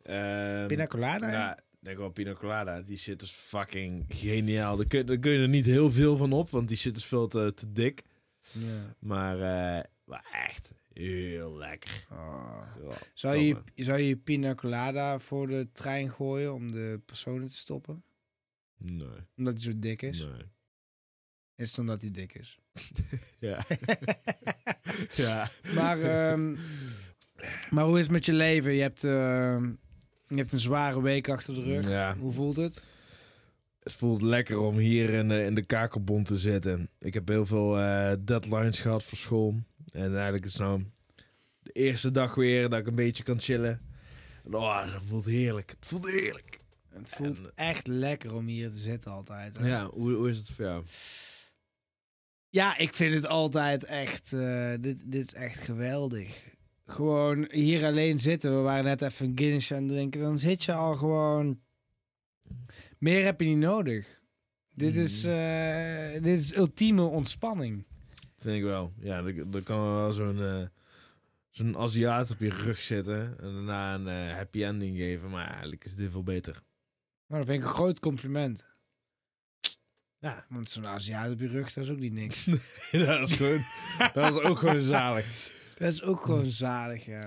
Ehm, 0.03 0.67
Pina 0.67 0.88
colada? 0.88 1.31
Ja, 1.31 1.59
denk 1.84 1.97
wel 1.97 2.09
Pina 2.09 2.34
Colada. 2.34 2.81
Die 2.81 2.97
shit 2.97 3.21
is 3.21 3.31
fucking 3.31 4.05
geniaal. 4.07 4.75
Daar 4.75 4.86
kun, 4.88 5.05
daar 5.05 5.17
kun 5.17 5.31
je 5.31 5.39
er 5.39 5.47
niet 5.49 5.65
heel 5.65 5.91
veel 5.91 6.17
van 6.17 6.34
op, 6.34 6.49
want 6.49 6.67
die 6.67 6.77
shit 6.77 6.95
is 6.95 7.05
veel 7.05 7.27
te, 7.27 7.51
te 7.55 7.71
dik. 7.71 8.01
Ja. 8.51 8.95
Maar, 8.99 9.36
eh, 9.36 9.84
maar 10.03 10.25
echt 10.47 10.71
heel 10.93 11.55
lekker. 11.57 12.05
Oh. 12.11 12.61
Ja, 12.89 12.95
Zou, 13.13 13.38
je, 13.38 13.57
zou 13.75 13.99
je 13.99 14.17
pina 14.17 14.55
colada 14.55 15.19
voor 15.19 15.47
de 15.47 15.67
trein 15.71 16.09
gooien 16.11 16.53
om 16.53 16.71
de 16.71 17.01
personen 17.05 17.47
te 17.47 17.55
stoppen? 17.55 18.03
Nee, 18.77 19.07
Omdat 19.36 19.53
hij 19.53 19.63
zo 19.63 19.79
dik 19.79 20.01
is? 20.01 20.19
nee. 20.19 20.51
Is 21.55 21.69
het 21.69 21.79
omdat 21.79 22.01
hij 22.01 22.11
dik 22.11 22.34
is? 22.34 22.57
Ja. 23.39 23.65
ja. 25.25 25.49
Maar, 25.75 26.01
ehm, 26.01 26.55
maar 27.69 27.84
hoe 27.86 27.95
is 27.97 28.03
het 28.03 28.11
met 28.11 28.25
je 28.25 28.34
leven? 28.34 28.73
Je 28.73 28.81
hebt, 28.81 29.03
ehm, 29.03 29.73
je 30.36 30.41
hebt 30.41 30.53
een 30.53 30.59
zware 30.59 31.01
week 31.01 31.29
achter 31.29 31.53
de 31.53 31.61
rug. 31.61 31.89
Ja. 31.89 32.15
Hoe 32.17 32.34
voelt 32.34 32.57
het? 32.57 32.86
Het 33.79 33.93
voelt 33.93 34.21
lekker 34.21 34.59
om 34.59 34.77
hier 34.77 35.09
in 35.09 35.27
de, 35.27 35.43
in 35.43 35.55
de 35.55 35.65
te 36.23 36.38
zitten. 36.38 36.89
Ik 36.99 37.13
heb 37.13 37.27
heel 37.27 37.45
veel 37.45 37.79
eh, 37.79 38.11
deadlines 38.19 38.79
gehad 38.79 39.03
voor 39.03 39.17
school. 39.17 39.55
En 39.91 40.13
eigenlijk 40.13 40.45
is 40.45 40.53
het 40.53 40.61
nou 40.61 40.86
de 41.59 41.71
eerste 41.71 42.11
dag 42.11 42.36
weer 42.36 42.69
dat 42.69 42.79
ik 42.79 42.88
een 42.88 42.95
beetje 42.95 43.23
kan 43.23 43.39
chillen. 43.39 43.81
En, 44.45 44.53
oh, 44.55 44.91
dat 44.93 45.01
voelt 45.07 45.25
heerlijk. 45.25 45.69
Het 45.79 45.88
voelt 45.88 46.11
heerlijk. 46.11 46.59
Het 46.89 47.13
voelt 47.15 47.39
En- 47.39 47.51
echt 47.55 47.88
lekker 47.88 48.34
om 48.36 48.45
hier 48.45 48.69
te 48.69 48.77
zitten 48.77 49.11
altijd. 49.11 49.57
hè? 49.57 49.67
Ja, 49.67 49.89
hoe, 49.89 50.11
hoe 50.13 50.29
is 50.29 50.38
het 50.38 50.49
voor 50.49 50.65
jou? 50.65 50.84
Ja, 52.49 52.77
ik 52.77 52.93
vind 52.93 53.13
het 53.13 53.27
altijd 53.27 53.84
echt. 53.84 54.34
eh, 54.34 54.71
dit, 54.79 55.11
dit 55.11 55.23
is 55.25 55.34
echt 55.34 55.63
geweldig. 55.63 56.43
Gewoon 56.93 57.47
hier 57.51 57.85
alleen 57.85 58.19
zitten. 58.19 58.55
We 58.55 58.61
waren 58.61 58.83
net 58.83 59.01
even 59.01 59.25
een 59.25 59.37
Guinness 59.37 59.73
aan 59.73 59.83
het 59.83 59.91
drinken. 59.91 60.21
Dan 60.21 60.39
zit 60.39 60.63
je 60.63 60.73
al 60.73 60.95
gewoon. 60.95 61.59
Meer 62.97 63.23
heb 63.23 63.41
je 63.41 63.47
niet 63.47 63.57
nodig. 63.57 64.21
Dit 64.73 64.95
is, 64.95 65.23
eh, 65.23 66.13
dit 66.13 66.39
is 66.39 66.55
ultieme 66.55 67.01
ontspanning. 67.01 67.85
Vind 68.37 68.55
ik 68.55 68.63
wel. 68.63 68.93
Ja, 68.99 69.17
er, 69.17 69.55
er 69.55 69.63
kan 69.63 69.93
wel 69.93 70.13
zo'n 70.13 70.41
eh, 70.41 70.67
zo'n 71.49 71.77
Aziat 71.77 72.31
op 72.31 72.39
je 72.39 72.49
rug 72.49 72.81
zitten. 72.81 73.39
En 73.39 73.53
daarna 73.53 73.93
een 73.93 74.07
eh, 74.07 74.35
happy 74.35 74.63
ending 74.63 74.97
geven. 74.97 75.29
Maar 75.29 75.47
eigenlijk 75.49 75.85
is 75.85 75.95
dit 75.95 76.11
veel 76.11 76.23
beter. 76.23 76.63
Maar 77.27 77.39
dat 77.39 77.47
vind 77.47 77.61
ik 77.63 77.69
een 77.69 77.75
groot 77.75 77.99
compliment. 77.99 78.67
Ja, 80.19 80.45
Want 80.49 80.69
zo'n 80.69 80.87
Aziat 80.87 81.31
op 81.31 81.39
je 81.39 81.47
rug, 81.47 81.73
dat 81.73 81.83
is 81.83 81.89
ook 81.89 81.99
niet 81.99 82.13
niks. 82.13 82.45
dat 82.91 83.29
is 83.29 83.35
gewoon... 83.35 83.63
dat 84.13 84.35
is 84.35 84.41
ook 84.41 84.57
gewoon 84.57 84.81
zalig. 84.81 85.25
dat 85.84 85.93
is 85.93 86.01
ook 86.01 86.21
gewoon 86.21 86.45
zalig, 86.51 87.05
ja. 87.05 87.23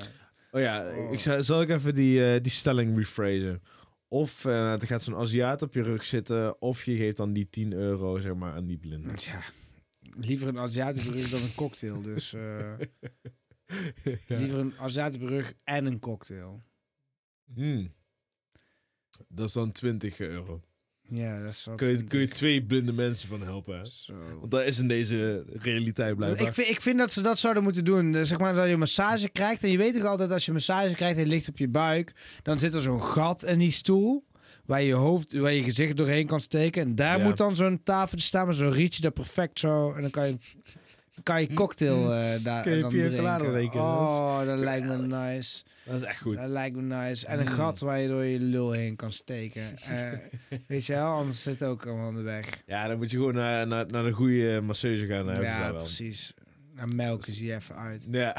Oh 0.51 0.61
ja, 0.61 0.95
Oh. 0.97 1.13
ik 1.13 1.21
zal, 1.21 1.43
zal 1.43 1.63
ik 1.63 1.69
even 1.69 1.95
die, 1.95 2.35
eh, 2.35 2.43
die 2.43 2.53
stelling 2.53 2.97
rephrasen. 2.97 3.63
Of 4.09 4.45
eh, 4.45 4.73
er 4.73 4.87
gaat 4.87 5.03
zo'n 5.03 5.17
Aziat 5.17 5.63
op 5.63 5.75
je 5.75 5.83
rug 5.83 6.05
zitten, 6.05 6.63
of 6.63 6.85
je 6.85 6.97
geeft 6.97 7.17
dan 7.17 7.33
die 7.33 7.49
10 7.51 7.73
euro 7.73 8.21
zeg 8.21 8.35
maar, 8.35 8.53
aan 8.55 8.67
die 8.67 8.79
blinde. 8.79 9.09
Ja, 9.17 9.43
liever 10.01 10.49
een 10.49 10.59
Aziat 10.59 10.97
op 10.99 11.03
je 11.03 11.11
rug 11.11 11.29
dan 11.31 11.43
een 11.43 11.55
cocktail. 11.55 12.03
Dus 12.03 12.33
eh, 12.33 12.73
liever 14.41 14.59
een 14.59 14.75
Aziat 14.79 15.15
op 15.15 15.21
je 15.21 15.27
rug 15.27 15.55
en 15.65 15.87
een 15.87 15.99
cocktail. 15.99 16.63
Hmm. 17.55 17.95
Dat 19.29 19.47
is 19.47 19.53
dan 19.53 19.73
20 19.73 20.19
euro. 20.19 20.63
Ja, 21.09 21.41
dat 21.41 21.53
is 21.53 21.65
wat... 21.65 21.77
Kun 21.77 21.91
je, 21.97 22.05
kun 22.05 22.21
je 22.21 22.29
twee 22.29 22.63
blinde 22.65 22.93
mensen 22.93 23.29
van 23.29 23.43
helpen. 23.43 23.79
Hè? 23.79 23.85
Zo. 23.87 24.13
Want 24.41 24.51
dat 24.51 24.65
is 24.65 24.79
in 24.79 24.89
deze 24.89 25.45
realiteit 25.49 26.17
blijkbaar. 26.17 26.47
Ik 26.47 26.53
vind, 26.53 26.69
ik 26.69 26.81
vind 26.81 26.99
dat 26.99 27.13
ze 27.13 27.23
dat 27.23 27.39
zouden 27.39 27.63
moeten 27.63 27.85
doen. 27.85 28.13
Dus 28.13 28.29
Zeg 28.29 28.39
maar 28.39 28.55
dat 28.55 28.67
je 28.67 28.73
een 28.73 28.79
massage 28.79 29.29
krijgt. 29.29 29.63
En 29.63 29.71
je 29.71 29.79
weet 29.79 29.95
toch 29.95 30.05
altijd 30.05 30.33
als 30.33 30.45
je 30.47 30.53
massage 30.53 30.95
krijgt 30.95 31.17
en 31.17 31.23
je 31.23 31.29
ligt 31.29 31.49
op 31.49 31.59
je 31.59 31.69
buik. 31.69 32.13
Dan 32.43 32.59
zit 32.59 32.75
er 32.75 32.81
zo'n 32.83 33.03
gat 33.03 33.45
in 33.45 33.59
die 33.59 33.71
stoel. 33.71 34.25
Waar 34.65 34.83
je, 34.83 34.95
hoofd, 34.95 35.33
waar 35.33 35.53
je 35.53 35.63
gezicht 35.63 35.97
doorheen 35.97 36.27
kan 36.27 36.41
steken. 36.41 36.83
En 36.83 36.95
daar 36.95 37.19
Ja. 37.19 37.25
moet 37.25 37.37
dan 37.37 37.57
zo'n 37.57 37.81
tafeltje 37.83 38.27
staan 38.27 38.47
met 38.47 38.57
zo'n 38.57 38.73
rietje 38.73 39.03
dat 39.03 39.15
perfect 39.15 39.59
zo. 39.59 39.93
En 39.93 40.01
dan 40.01 40.11
kan 40.11 40.27
je, 40.27 40.37
kan 41.23 41.41
je 41.41 41.53
cocktail 41.53 42.15
eh 42.15 42.45
daar 42.45 42.63
Kun 42.63 42.73
je 42.75 42.81
dan 42.81 42.91
drinken. 43.51 43.81
Oh, 43.81 44.45
dat 44.45 44.59
lijkt 44.59 44.87
me 44.87 44.97
nice. 44.97 45.63
Dat 45.85 45.95
is 45.95 46.03
echt 46.03 46.21
goed. 46.21 46.37
Dat 46.37 46.49
lijkt 46.49 46.77
me 46.77 46.83
nice. 46.83 47.27
En 47.27 47.41
een 47.41 47.49
gat 47.49 47.79
waar 47.79 47.99
je 47.99 48.09
door 48.09 48.25
je 48.25 48.41
lul 48.41 48.73
heen 48.73 48.97
kan 48.97 49.13
steken. 49.13 49.79
Eh, 49.79 50.13
weet 50.69 50.87
je 50.87 50.93
wel, 50.93 51.13
anders 51.13 51.43
zit 51.43 51.61
het 51.61 51.69
ook 51.69 51.87
allemaal 51.87 52.07
aan 52.07 52.15
de 52.15 52.23
weg. 52.23 52.63
Ja, 52.67 52.89
dan 52.89 52.97
moet 52.97 53.11
je 53.11 53.17
gewoon 53.17 53.35
naar, 53.35 53.67
naar, 53.67 53.87
naar 53.87 54.05
een 54.05 54.13
goede 54.13 54.61
masseuse 54.61 55.07
gaan. 55.07 55.43
Ja, 55.43 55.73
precies. 55.73 56.35
Melken 56.95 57.33
ze 57.33 57.45
je 57.45 57.55
even 57.55 57.77
uit. 57.77 58.09
Ja, 58.11 58.37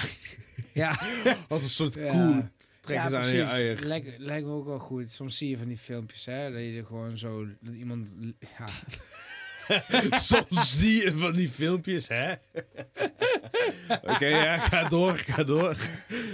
Ja. 0.73 0.99
als 1.47 1.63
een 1.63 1.69
soort 1.69 1.93
Ja. 1.93 2.49
trekken 2.81 3.09
ja, 3.11 3.25
je 3.25 3.43
precies. 3.43 3.79
Lijkt, 3.85 4.17
lijkt 4.17 4.45
me 4.45 4.51
ook 4.53 4.65
wel 4.65 4.79
goed. 4.79 5.11
Soms 5.11 5.37
zie 5.37 5.49
je 5.49 5.57
van 5.57 5.67
die 5.67 5.77
filmpjes, 5.77 6.25
hè, 6.25 6.51
dat 6.51 6.61
je 6.61 6.77
er 6.77 6.85
gewoon 6.85 7.17
zo 7.17 7.45
dat 7.61 7.73
iemand. 7.75 8.15
Ja, 8.39 8.65
Soms 10.29 10.77
zie 10.77 11.03
je 11.03 11.11
van 11.15 11.33
die 11.33 11.49
filmpjes, 11.49 12.07
hè? 12.07 12.31
Oké, 14.13 14.25
ja, 14.27 14.57
ga 14.57 14.89
door, 14.89 15.15
ga 15.17 15.43
door. 15.43 15.75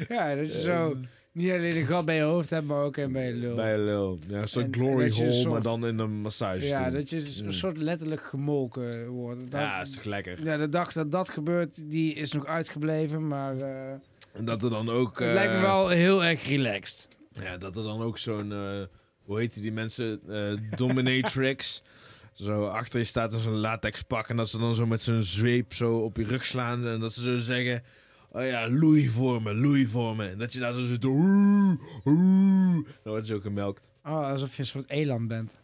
ja 0.09 0.35
dat 0.35 0.53
je 0.53 0.61
zo 0.61 0.95
niet 1.31 1.51
alleen 1.51 1.75
een 1.77 1.85
gat 1.85 2.05
bij 2.05 2.15
je 2.15 2.21
hoofd 2.21 2.49
hebt, 2.49 2.65
maar 2.65 2.83
ook 2.83 2.97
een 2.97 3.11
bij 3.11 3.27
je 3.27 3.33
lul. 3.33 3.55
Bij 3.55 3.73
een 3.73 3.83
lul. 3.85 4.19
Ja, 4.27 4.37
een 4.41 4.47
soort 4.47 4.65
En- 4.65 4.73
glory 4.73 5.03
en 5.05 5.15
je 5.15 5.21
hole, 5.21 5.33
soort- 5.33 5.53
maar 5.53 5.61
dan 5.61 5.85
in 5.87 5.97
een 5.99 6.11
massage. 6.21 6.65
ja, 6.65 6.89
dat 6.89 7.09
je 7.09 7.15
dus 7.15 7.41
Mm. 7.41 7.47
een 7.47 7.53
soort 7.53 7.77
letterlijk 7.77 8.21
gemolken 8.23 9.07
wordt. 9.09 9.39
Dat, 9.51 9.61
Ja, 9.61 9.81
is 9.81 9.91
toch 9.93 10.03
lekker. 10.03 10.43
ja, 10.43 10.57
de 10.57 10.69
dag 10.69 10.91
dat 10.93 11.11
dat 11.11 11.29
gebeurt, 11.29 11.89
die 11.89 12.13
is 12.13 12.31
nog 12.31 12.45
uitgebleven, 12.45 13.27
maar 13.27 13.57
eh, 13.57 13.91
En 14.33 14.45
dat 14.45 14.63
er 14.63 14.69
dan 14.69 14.89
ook... 14.89 15.19
het 15.19 15.27
eh, 15.27 15.33
lijkt 15.33 15.53
me 15.53 15.59
wel 15.61 15.89
heel 15.89 16.23
erg 16.23 16.47
relaxed. 16.47 17.07
Ja, 17.31 17.57
dat 17.57 17.75
er 17.75 17.83
dan 17.83 18.01
ook 18.01 18.17
zo'n... 18.17 18.51
eh, 18.51 18.81
hoe 19.23 19.39
heet 19.39 19.61
die 19.61 19.71
mensen? 19.71 20.19
Eh, 20.29 20.77
dominatrix. 20.77 21.81
zo 22.33 22.65
achter 22.65 22.99
je 22.99 23.05
staat 23.05 23.33
in 23.33 23.39
zo'n 23.39 23.57
latex 23.59 24.01
pak. 24.01 24.29
En 24.29 24.35
dat 24.37 24.49
ze 24.49 24.57
dan 24.57 24.75
zo 24.75 24.85
met 24.85 25.01
zo'n 25.01 25.23
zweep 25.23 25.73
zo 25.73 25.97
op 25.97 26.17
je 26.17 26.23
rug 26.23 26.45
slaan. 26.45 26.87
En 26.87 26.99
dat 26.99 27.13
ze 27.13 27.23
zo 27.23 27.37
zeggen... 27.37 27.83
Oh 28.31 28.45
ja, 28.45 28.69
loei 28.69 29.07
voor 29.09 29.41
me, 29.41 29.53
loei 29.55 29.85
voor 29.85 30.15
me. 30.15 30.27
En 30.29 30.37
dat 30.37 30.53
je 30.53 30.59
daar 30.59 30.73
zo 30.73 30.85
zit... 30.85 31.01
Dan 31.01 32.85
wordt 33.03 33.27
je 33.27 33.33
ook 33.33 33.41
gemelkt. 33.41 33.91
Oh, 34.03 34.29
alsof 34.29 34.55
je 34.55 34.61
een 34.61 34.67
soort 34.67 34.89
eland 34.89 35.27
bent. 35.27 35.55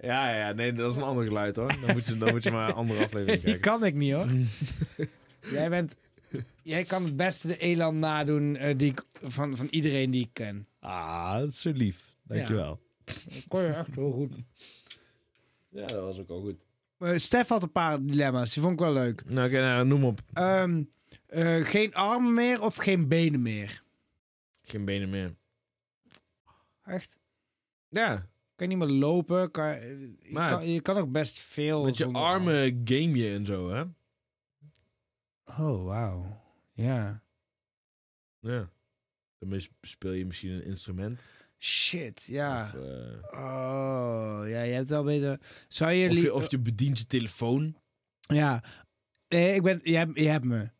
Ja, 0.00 0.30
ja, 0.30 0.38
ja, 0.48 0.52
nee, 0.52 0.72
dat 0.72 0.90
is 0.90 0.96
een 0.96 1.02
ander 1.02 1.24
geluid 1.24 1.56
hoor. 1.56 1.68
Dan 1.86 1.92
moet 1.92 2.06
je, 2.06 2.18
dan 2.18 2.30
moet 2.30 2.42
je 2.42 2.50
maar 2.50 2.68
een 2.68 2.74
andere 2.74 3.00
aflevering 3.04 3.40
Die 3.42 3.44
kijken. 3.44 3.60
kan 3.70 3.84
ik 3.84 3.94
niet 3.94 4.12
hoor. 4.12 4.26
jij, 5.58 5.68
bent, 5.68 5.94
jij 6.62 6.84
kan 6.84 7.04
het 7.04 7.16
beste 7.16 7.46
de 7.46 7.56
eland 7.58 7.98
nadoen 7.98 8.56
eh, 8.56 8.78
die 8.78 8.90
ik, 8.90 9.04
van, 9.22 9.56
van 9.56 9.66
iedereen 9.70 10.10
die 10.10 10.22
ik 10.22 10.30
ken. 10.32 10.66
Ah, 10.80 11.38
dat 11.38 11.48
is 11.48 11.60
zo 11.60 11.70
lief. 11.70 12.14
Dankjewel. 12.24 12.80
Dat 13.04 13.24
kon 13.48 13.60
je 13.62 13.68
echt 13.68 13.94
heel 13.94 14.10
goed. 14.12 14.32
Ja, 15.72 15.86
dat 15.86 16.02
was 16.02 16.18
ook 16.20 16.28
al 16.28 16.40
goed. 16.40 16.64
Eh, 16.98 17.16
Stef 17.16 17.48
had 17.48 17.62
een 17.62 17.72
paar 17.72 18.02
dilemma's, 18.04 18.52
die 18.54 18.62
vond 18.62 18.74
ik 18.74 18.80
wel 18.86 18.92
leuk. 18.92 19.24
Nou, 19.24 19.48
oké, 19.48 19.60
nou, 19.60 19.86
noem 19.86 20.04
op. 20.04 20.20
Ehm, 20.32 20.82
eh, 21.26 21.64
geen 21.64 21.94
armen 21.94 22.34
meer 22.34 22.60
of 22.60 22.76
geen 22.76 23.08
benen 23.08 23.42
meer? 23.42 23.82
Geen 24.62 24.84
benen 24.84 25.10
meer. 25.10 25.34
Echt? 26.82 27.18
Ja, 27.88 28.30
Kan 28.62 28.70
je 28.70 28.76
niet 28.76 28.86
meer 28.86 28.96
lopen? 28.96 29.50
Kan, 29.50 29.66
je, 29.68 30.32
kan, 30.32 30.68
je 30.68 30.80
kan 30.80 30.96
ook 30.96 31.12
best 31.12 31.38
veel. 31.38 31.84
met 31.84 31.96
je 31.96 32.04
zonder 32.04 32.22
armen 32.22 32.80
game 32.84 33.12
je 33.16 33.34
en 33.34 33.46
zo, 33.46 33.70
hè? 33.70 33.84
Oh, 35.44 35.84
wauw. 35.84 36.40
Ja. 36.72 37.22
Ja. 38.40 38.70
Dan 39.38 39.60
speel 39.80 40.12
je 40.12 40.26
misschien 40.26 40.50
een 40.50 40.64
instrument. 40.64 41.26
Shit, 41.64 42.24
ja. 42.26 42.72
Of, 42.74 42.80
eh, 42.80 43.40
Oh, 43.44 44.42
ja, 44.46 44.62
je 44.62 44.72
hebt 44.72 44.88
wel 44.88 45.04
beter. 45.04 45.40
Zou 45.68 45.92
je, 45.92 46.10
of, 46.10 46.16
je, 46.16 46.34
of 46.34 46.50
je 46.50 46.58
bedient 46.58 46.98
je 46.98 47.06
telefoon. 47.06 47.76
Ja. 48.20 48.62
Nee, 49.28 49.54
ik 49.54 49.62
ben... 49.62 49.80
Je 49.82 49.96
hebt, 49.96 50.18
je 50.18 50.28
hebt 50.28 50.44
me. 50.44 50.70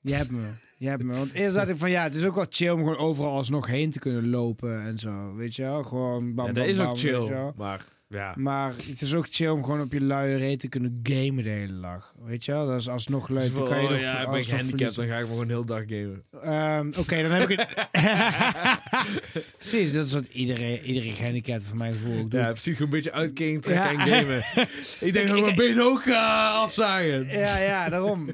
Je 0.00 0.14
hebt 0.14 0.30
me. 0.30 0.50
Je 0.78 0.88
hebt 0.88 1.02
me. 1.02 1.14
Want 1.14 1.32
eerst 1.32 1.54
dacht 1.54 1.68
ik 1.68 1.76
van 1.76 1.90
ja, 1.90 2.02
het 2.02 2.14
is 2.14 2.24
ook 2.24 2.34
wel 2.34 2.46
chill 2.48 2.70
om 2.70 2.78
gewoon 2.78 2.96
overal 2.96 3.30
alsnog 3.30 3.66
heen 3.66 3.90
te 3.90 3.98
kunnen 3.98 4.28
lopen 4.28 4.82
en 4.82 4.98
zo. 4.98 5.34
Weet 5.34 5.56
je 5.56 5.62
wel? 5.62 5.82
Gewoon 5.82 6.34
bam, 6.34 6.46
ja, 6.46 6.52
bam, 6.52 6.62
dat 6.62 6.66
is 6.66 6.78
ook 6.78 6.98
chill. 6.98 7.52
Maar 7.56 7.84
ja. 8.10 8.34
Maar 8.36 8.74
het 8.76 9.02
is 9.02 9.14
ook 9.14 9.26
chill 9.30 9.48
om 9.48 9.64
gewoon 9.64 9.80
op 9.80 9.92
je 9.92 10.00
luie 10.00 10.36
reet 10.36 10.60
te 10.60 10.68
kunnen 10.68 11.00
gamen 11.02 11.44
de 11.44 11.50
hele 11.50 11.80
dag. 11.80 12.14
Weet 12.18 12.44
je 12.44 12.52
wel? 12.52 12.66
Dat 12.66 12.80
is 12.80 12.88
alsnog 12.88 13.28
leuk. 13.28 13.54
Dan 13.54 13.64
kan 13.64 13.76
je 13.80 13.84
oh, 13.84 13.90
nog 13.90 14.00
ja, 14.00 14.12
ben 14.12 14.22
ik 14.22 14.28
alsnog 14.28 14.46
gehandicapt, 14.46 14.94
dan 14.96 15.06
ga 15.06 15.18
ik 15.18 15.26
gewoon 15.26 15.48
heel 15.48 15.64
dag 15.64 15.82
gamen. 15.86 16.22
Ehm, 16.42 16.92
Oké, 17.00 17.22
dan 17.22 17.30
heb 17.30 17.48
ik 17.48 17.58
het. 17.58 17.88
Precies, 19.56 19.92
dat 19.92 20.04
is 20.04 20.12
wat 20.12 20.26
iedereen, 20.26 20.82
iedereen 20.82 21.12
gehandicapt 21.12 21.62
van 21.62 21.76
mijn 21.76 21.92
gevoel 21.92 22.18
ook 22.18 22.30
doet. 22.30 22.40
Ja, 22.40 22.46
precies 22.46 22.78
een 22.78 22.88
beetje 22.88 23.12
uitkering 23.12 23.62
trekken 23.62 23.92
Ja. 23.92 24.04
en 24.04 24.18
gamen. 24.18 24.38
ik 25.08 25.12
denk 25.12 25.28
dat 25.28 25.36
ik 25.36 25.44
mijn 25.44 25.56
benen 25.56 25.84
ook 25.84 26.02
ga 26.02 26.50
afzagen. 26.50 27.26
Ja, 27.28 27.58
ja, 27.58 27.88
daarom. 27.88 28.28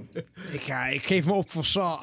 ik, 0.53 0.61
ga, 0.61 0.87
ik 0.87 1.07
geef 1.07 1.27
me 1.27 1.33
op 1.33 1.51
voor 1.51 1.65
Saw. 1.65 2.03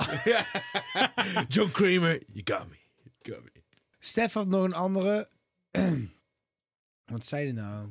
John 1.48 1.72
Kramer, 1.72 2.22
you 2.34 2.42
got 2.44 2.68
me. 2.70 2.78
You 3.22 3.36
got 3.36 3.44
me. 3.44 3.62
Stef 4.00 4.34
had 4.34 4.48
nog 4.48 4.64
een 4.64 4.74
andere. 4.74 5.28
Wat 7.06 7.26
zei 7.26 7.44
hij 7.44 7.54
nou? 7.54 7.88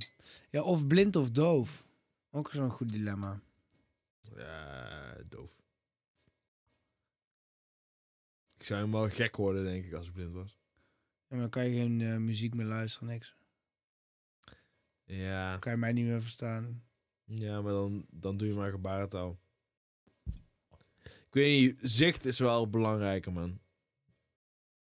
Ja, 0.51 0.63
of 0.63 0.87
blind 0.87 1.17
of 1.17 1.31
doof. 1.31 1.87
Ook 2.31 2.51
zo'n 2.53 2.71
goed 2.71 2.93
dilemma. 2.93 3.41
Ja, 4.37 5.17
doof. 5.29 5.61
Ik 8.57 8.65
zou 8.69 8.81
helemaal 8.81 9.09
gek 9.11 9.37
worden, 9.37 9.65
denk 9.65 9.85
ik, 9.85 9.93
als 9.93 10.07
ik 10.07 10.13
blind 10.13 10.33
was. 10.33 10.59
Ja, 11.27 11.27
maar 11.29 11.39
dan 11.39 11.49
kan 11.51 11.65
je 11.69 11.81
geen 11.81 12.01
eh, 12.01 12.17
muziek 12.17 12.55
meer 12.55 12.67
luisteren, 12.67 13.09
niks. 13.09 13.35
Ja, 15.05 15.51
Dan 15.51 15.61
kan 15.61 15.73
je 15.73 15.79
mij 15.79 15.93
niet 15.93 16.07
meer 16.07 16.23
verstaan. 16.23 16.83
ja 17.25 17.61
maar 17.61 17.73
dan, 17.73 18.07
dan 18.11 18.37
doe 18.37 18.49
je 18.49 18.55
maar 18.55 18.71
gebarentaal. 18.71 19.41
Ik 21.03 21.39
weet 21.39 21.61
niet, 21.61 21.79
zicht 21.83 22.25
is 22.25 22.39
wel 22.39 22.69
belangrijker, 22.71 23.33
man. 23.33 23.61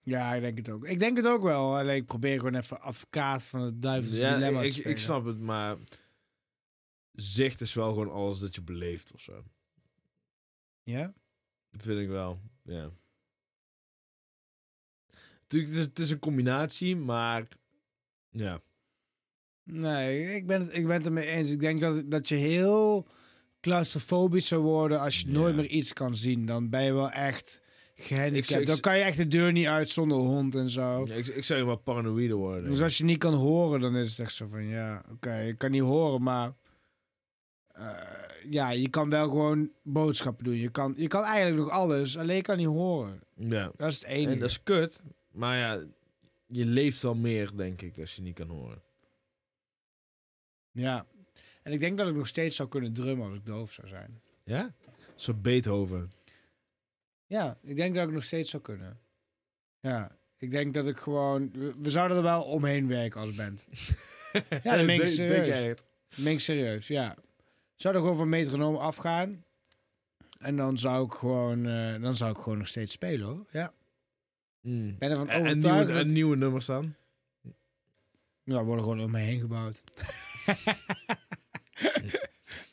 Ja, 0.05 0.35
ik 0.35 0.41
denk 0.41 0.57
het 0.57 0.69
ook. 0.71 0.85
Ik 0.87 0.99
denk 0.99 1.17
het 1.17 1.27
ook 1.27 1.43
wel. 1.43 1.77
Alleen 1.79 1.97
ik 1.97 2.07
probeer 2.07 2.39
gewoon 2.39 2.55
even 2.55 2.81
advocaat 2.81 3.43
van 3.43 3.61
het 3.61 3.83
duivelse 3.83 4.17
Ja, 4.21 4.35
dilemma 4.35 4.61
te 4.61 4.67
ik, 4.67 4.73
spelen. 4.73 4.91
ik 4.91 4.99
snap 4.99 5.25
het, 5.25 5.39
maar 5.39 5.77
zicht 7.13 7.61
is 7.61 7.75
wel 7.75 7.89
gewoon 7.89 8.11
alles 8.11 8.39
dat 8.39 8.55
je 8.55 8.63
beleeft 8.63 9.13
of 9.13 9.21
zo. 9.21 9.45
Ja? 10.83 11.13
Dat 11.71 11.83
vind 11.83 12.01
ik 12.01 12.09
wel, 12.09 12.39
ja. 12.63 12.91
Natuurlijk, 15.41 15.73
het 15.73 15.81
is, 15.81 15.85
het 15.85 15.99
is 15.99 16.11
een 16.11 16.19
combinatie, 16.19 16.97
maar 16.97 17.47
ja. 18.31 18.61
Nee, 19.63 20.35
ik 20.35 20.47
ben, 20.47 20.61
het, 20.61 20.77
ik 20.77 20.87
ben 20.87 20.97
het 20.97 21.07
ermee 21.07 21.27
eens. 21.27 21.51
Ik 21.51 21.61
denk 21.61 21.81
dat, 21.81 22.11
dat 22.11 22.29
je 22.29 22.35
heel 22.35 23.09
claustrofobisch 23.61 24.49
zou 24.49 24.63
worden 24.63 25.01
als 25.01 25.21
je 25.21 25.27
Ja. 25.27 25.33
nooit 25.33 25.57
meer 25.57 25.67
iets 25.67 25.93
kan 25.93 26.15
zien. 26.15 26.47
Dan 26.47 26.69
ben 26.71 26.83
je 26.83 26.93
wel 26.93 27.11
echt 27.11 27.63
gehandicapt. 27.95 28.51
Ik- 28.51 28.61
ik- 28.61 28.67
dan 28.67 28.81
kan 28.81 28.97
je 28.99 29.03
echt 29.05 29.17
de 29.17 29.29
deur 29.29 29.53
niet 29.53 29.67
uit 29.67 29.89
zonder 29.89 30.19
hond 30.19 30.55
en 30.55 30.69
zo. 30.71 31.03
Ja, 31.07 31.15
ik, 31.15 31.27
ik 31.27 31.45
zou 31.45 31.59
helemaal 31.59 31.83
paranoïde 31.83 32.35
worden. 32.35 32.69
Dus 32.71 32.81
als 32.81 32.99
je 32.99 33.05
niet 33.05 33.19
kan 33.19 33.35
horen, 33.35 33.81
dan 33.81 33.97
is 33.97 34.11
het 34.11 34.19
echt 34.19 34.35
zo 34.35 34.47
van 34.47 34.65
ja, 34.65 35.05
oké, 35.11 35.37
je 35.39 35.55
kan 35.55 35.71
niet 35.71 35.83
horen, 35.83 36.23
maar 36.23 36.53
eh, 37.67 37.97
ja, 38.51 38.71
je 38.71 38.89
kan 38.89 39.11
wel 39.11 39.29
gewoon 39.29 39.71
boodschappen 39.83 40.45
doen. 40.45 40.57
Je 40.57 40.71
kan, 40.71 40.95
je 40.97 41.09
kan 41.09 41.23
eigenlijk 41.25 41.63
nog 41.65 41.71
alles, 41.71 42.19
alleen 42.19 42.37
je 42.37 42.43
kan 42.43 42.57
niet 42.57 42.67
horen. 42.67 43.19
ja. 43.35 43.73
Dat 43.77 43.89
is 43.91 43.99
het 44.01 44.09
enige. 44.09 44.33
En 44.33 44.39
dat 44.39 44.51
is 44.51 44.63
kut, 44.63 45.03
maar 45.33 45.57
ja, 45.59 45.83
je 46.47 46.65
leeft 46.67 47.03
wel 47.03 47.15
meer, 47.15 47.51
denk 47.57 47.83
ik, 47.83 47.99
als 48.01 48.17
je 48.17 48.23
niet 48.23 48.35
kan 48.35 48.49
horen. 48.49 48.83
Ja. 50.73 51.07
En 51.63 51.73
ik 51.73 51.81
denk 51.81 51.99
dat 51.99 52.09
ik 52.09 52.15
nog 52.15 52.27
steeds 52.29 52.57
zou 52.57 52.69
kunnen 52.69 52.93
drummen 52.93 53.27
als 53.29 53.37
ik 53.37 53.47
doof 53.47 53.73
zou 53.73 53.89
zijn. 53.89 54.21
Ja? 54.45 54.75
Zo 55.15 55.35
Beethoven. 55.35 56.09
Ja, 57.27 57.59
ik 57.62 57.77
denk 57.77 57.95
dat 57.95 58.09
ik 58.09 58.14
nog 58.14 58.25
steeds 58.25 58.51
zou 58.51 58.62
kunnen. 58.62 59.01
Ja, 59.81 60.16
ik 60.37 60.51
denk 60.51 60.75
dat 60.75 60.87
ik 60.87 60.97
gewoon... 60.99 61.51
We, 61.53 61.75
we 61.79 61.91
zouden 61.91 62.16
er 62.16 62.22
wel 62.22 62.43
omheen 62.43 62.89
werken 62.89 63.20
als 63.20 63.35
band. 63.35 63.66
Ja, 64.62 64.77
dat 64.77 64.83
meen 64.87 64.91
ik 64.91 64.97
Denk- 64.97 65.07
serieus. 65.07 65.47
denk? 65.62 65.77
Dat 66.09 66.18
meen 66.18 66.33
ik 66.33 66.41
serieus, 66.41 66.87
ja. 66.87 67.16
Zou 67.75 67.95
er 67.95 68.01
gewoon 68.01 68.16
van 68.16 68.29
metronoom 68.29 68.77
afgaan. 68.77 69.45
En 70.39 70.57
dan 70.57 70.79
zou 70.79 71.07
ik 71.07 71.12
gewoon, 71.12 71.66
eh, 71.66 72.01
dan 72.03 72.16
zou 72.16 72.31
ik 72.31 72.37
gewoon 72.39 72.59
nog 72.59 72.68
steeds 72.68 72.93
spelen, 72.93 73.27
hoor. 73.27 73.47
Ja. 73.51 73.72
Mm. 74.61 74.99
Ben 74.99 75.11
ervan 75.11 75.29
En, 75.29 75.35
en, 75.35 75.41
overtuigd. 75.47 75.79
nieuwe, 75.87 75.93
dat- 75.93 76.03
en 76.07 76.12
nieuwe 76.12 76.37
nummers 76.37 76.66
dan? 76.66 76.95
Ja, 78.43 78.64
worden 78.64 78.85
gewoon 78.85 79.01
om 79.01 79.11
mij 79.11 79.25
heen 79.25 79.41
gebouwd. 79.41 79.83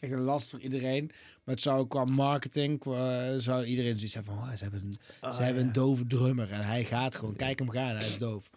Echt 0.02 0.12
een 0.12 0.20
last 0.20 0.50
voor 0.50 0.60
iedereen. 0.60 1.06
Maar 1.44 1.56
het 1.56 1.62
zou 1.62 1.88
qua 1.88 2.04
marketing, 2.06 2.80
qua, 2.80 3.40
zou 3.40 3.66
iedereen 3.66 3.96
zoiets 3.96 4.14
hebben 4.14 4.34
van... 4.36 4.44
Oh, 4.44 4.52
ze 4.56 4.64
hebben, 4.64 4.82
een, 5.22 5.34
ze 5.34 5.42
hebben 5.44 5.64
een 5.64 5.72
dove 5.74 6.08
drummer 6.08 6.52
en 6.52 6.62
hij 6.66 6.84
gaat 6.84 7.16
gewoon. 7.16 7.36
Kijk 7.36 7.60
hem 7.60 7.70
gaan, 7.70 7.96
hij 7.96 8.08
is 8.08 8.18
doof. 8.18 8.50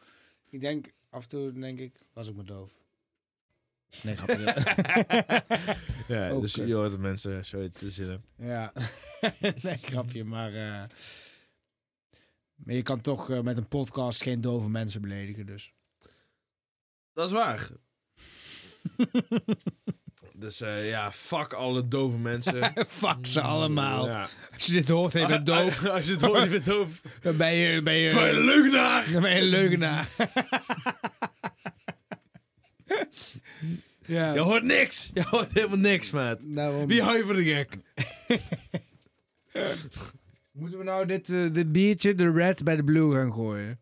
Ik 0.50 0.60
denk, 0.60 0.92
af 1.10 1.22
en 1.22 1.28
toe 1.28 1.52
denk 1.52 1.78
ik, 1.78 2.06
was 2.14 2.28
ik 2.28 2.34
maar 2.34 2.44
doof. 2.44 2.72
Nee, 4.02 4.16
grapje. 4.16 4.44
Ja, 6.14 6.32
Oh, 6.34 6.40
dus 6.40 6.52
kut. 6.52 6.68
je 6.68 6.74
hoort 6.74 6.90
dat 6.90 7.00
mensen 7.00 7.46
zoiets 7.46 7.78
te 7.78 7.90
zinnen. 7.90 8.24
ja. 8.36 8.72
nee, 9.62 9.78
grapje, 9.82 10.24
maar... 10.24 10.52
eh, 10.54 10.84
maar 12.54 12.74
je 12.74 12.82
kan 12.82 13.00
toch 13.00 13.30
eh, 13.30 13.40
met 13.40 13.56
een 13.58 13.68
podcast 13.68 14.22
geen 14.22 14.40
dove 14.40 14.68
mensen 14.68 15.00
beledigen, 15.00 15.46
dus... 15.46 15.72
Dat 17.12 17.26
is 17.26 17.32
waar. 17.32 17.70
dus 20.36 20.60
eh, 20.60 20.88
ja, 20.88 21.12
fuck 21.12 21.52
alle 21.52 21.88
dove 21.88 22.18
mensen. 22.18 22.72
Fuck 22.88 23.26
ze 23.26 23.40
allemaal. 23.40 24.06
Ja. 24.06 24.28
Als 24.54 24.66
je 24.66 24.72
dit 24.72 24.88
hoort, 24.88 25.12
ben 25.12 25.28
je 25.28 25.42
doof. 25.42 25.84
Als 25.86 26.06
je 26.06 26.12
het 26.12 26.20
hoort, 26.20 26.42
je 26.42 26.48
bent 26.48 26.64
doof. 26.64 27.00
Dan 27.22 27.36
ben 27.36 27.52
je, 27.52 27.82
ben 27.82 27.94
je, 27.94 28.10
Vuile 28.10 28.40
leugenaar! 28.40 29.12
dan 29.12 29.22
ben 29.22 29.30
je 29.34 29.40
een 29.40 29.44
leugenaar. 29.46 30.08
ja, 34.06 34.32
Je 34.34 34.40
hoort 34.40 34.62
niks. 34.62 35.10
Je 35.14 35.22
hoort 35.22 35.52
helemaal 35.52 35.78
niks, 35.78 36.10
maat. 36.10 36.38
daarom. 36.42 36.86
Wie 36.86 37.02
hou 37.02 37.16
je 37.16 37.24
voor 37.24 37.34
de 37.34 37.44
gek? 37.44 37.76
Moeten 40.52 40.78
we 40.78 40.84
nou 40.84 41.06
dit, 41.06 41.30
eh, 41.30 41.52
dit 41.52 41.72
biertje, 41.72 42.14
de 42.14 42.30
red, 42.32 42.64
bij 42.64 42.76
de 42.76 42.84
blue 42.84 43.12
gaan 43.12 43.32
gooien? 43.32 43.80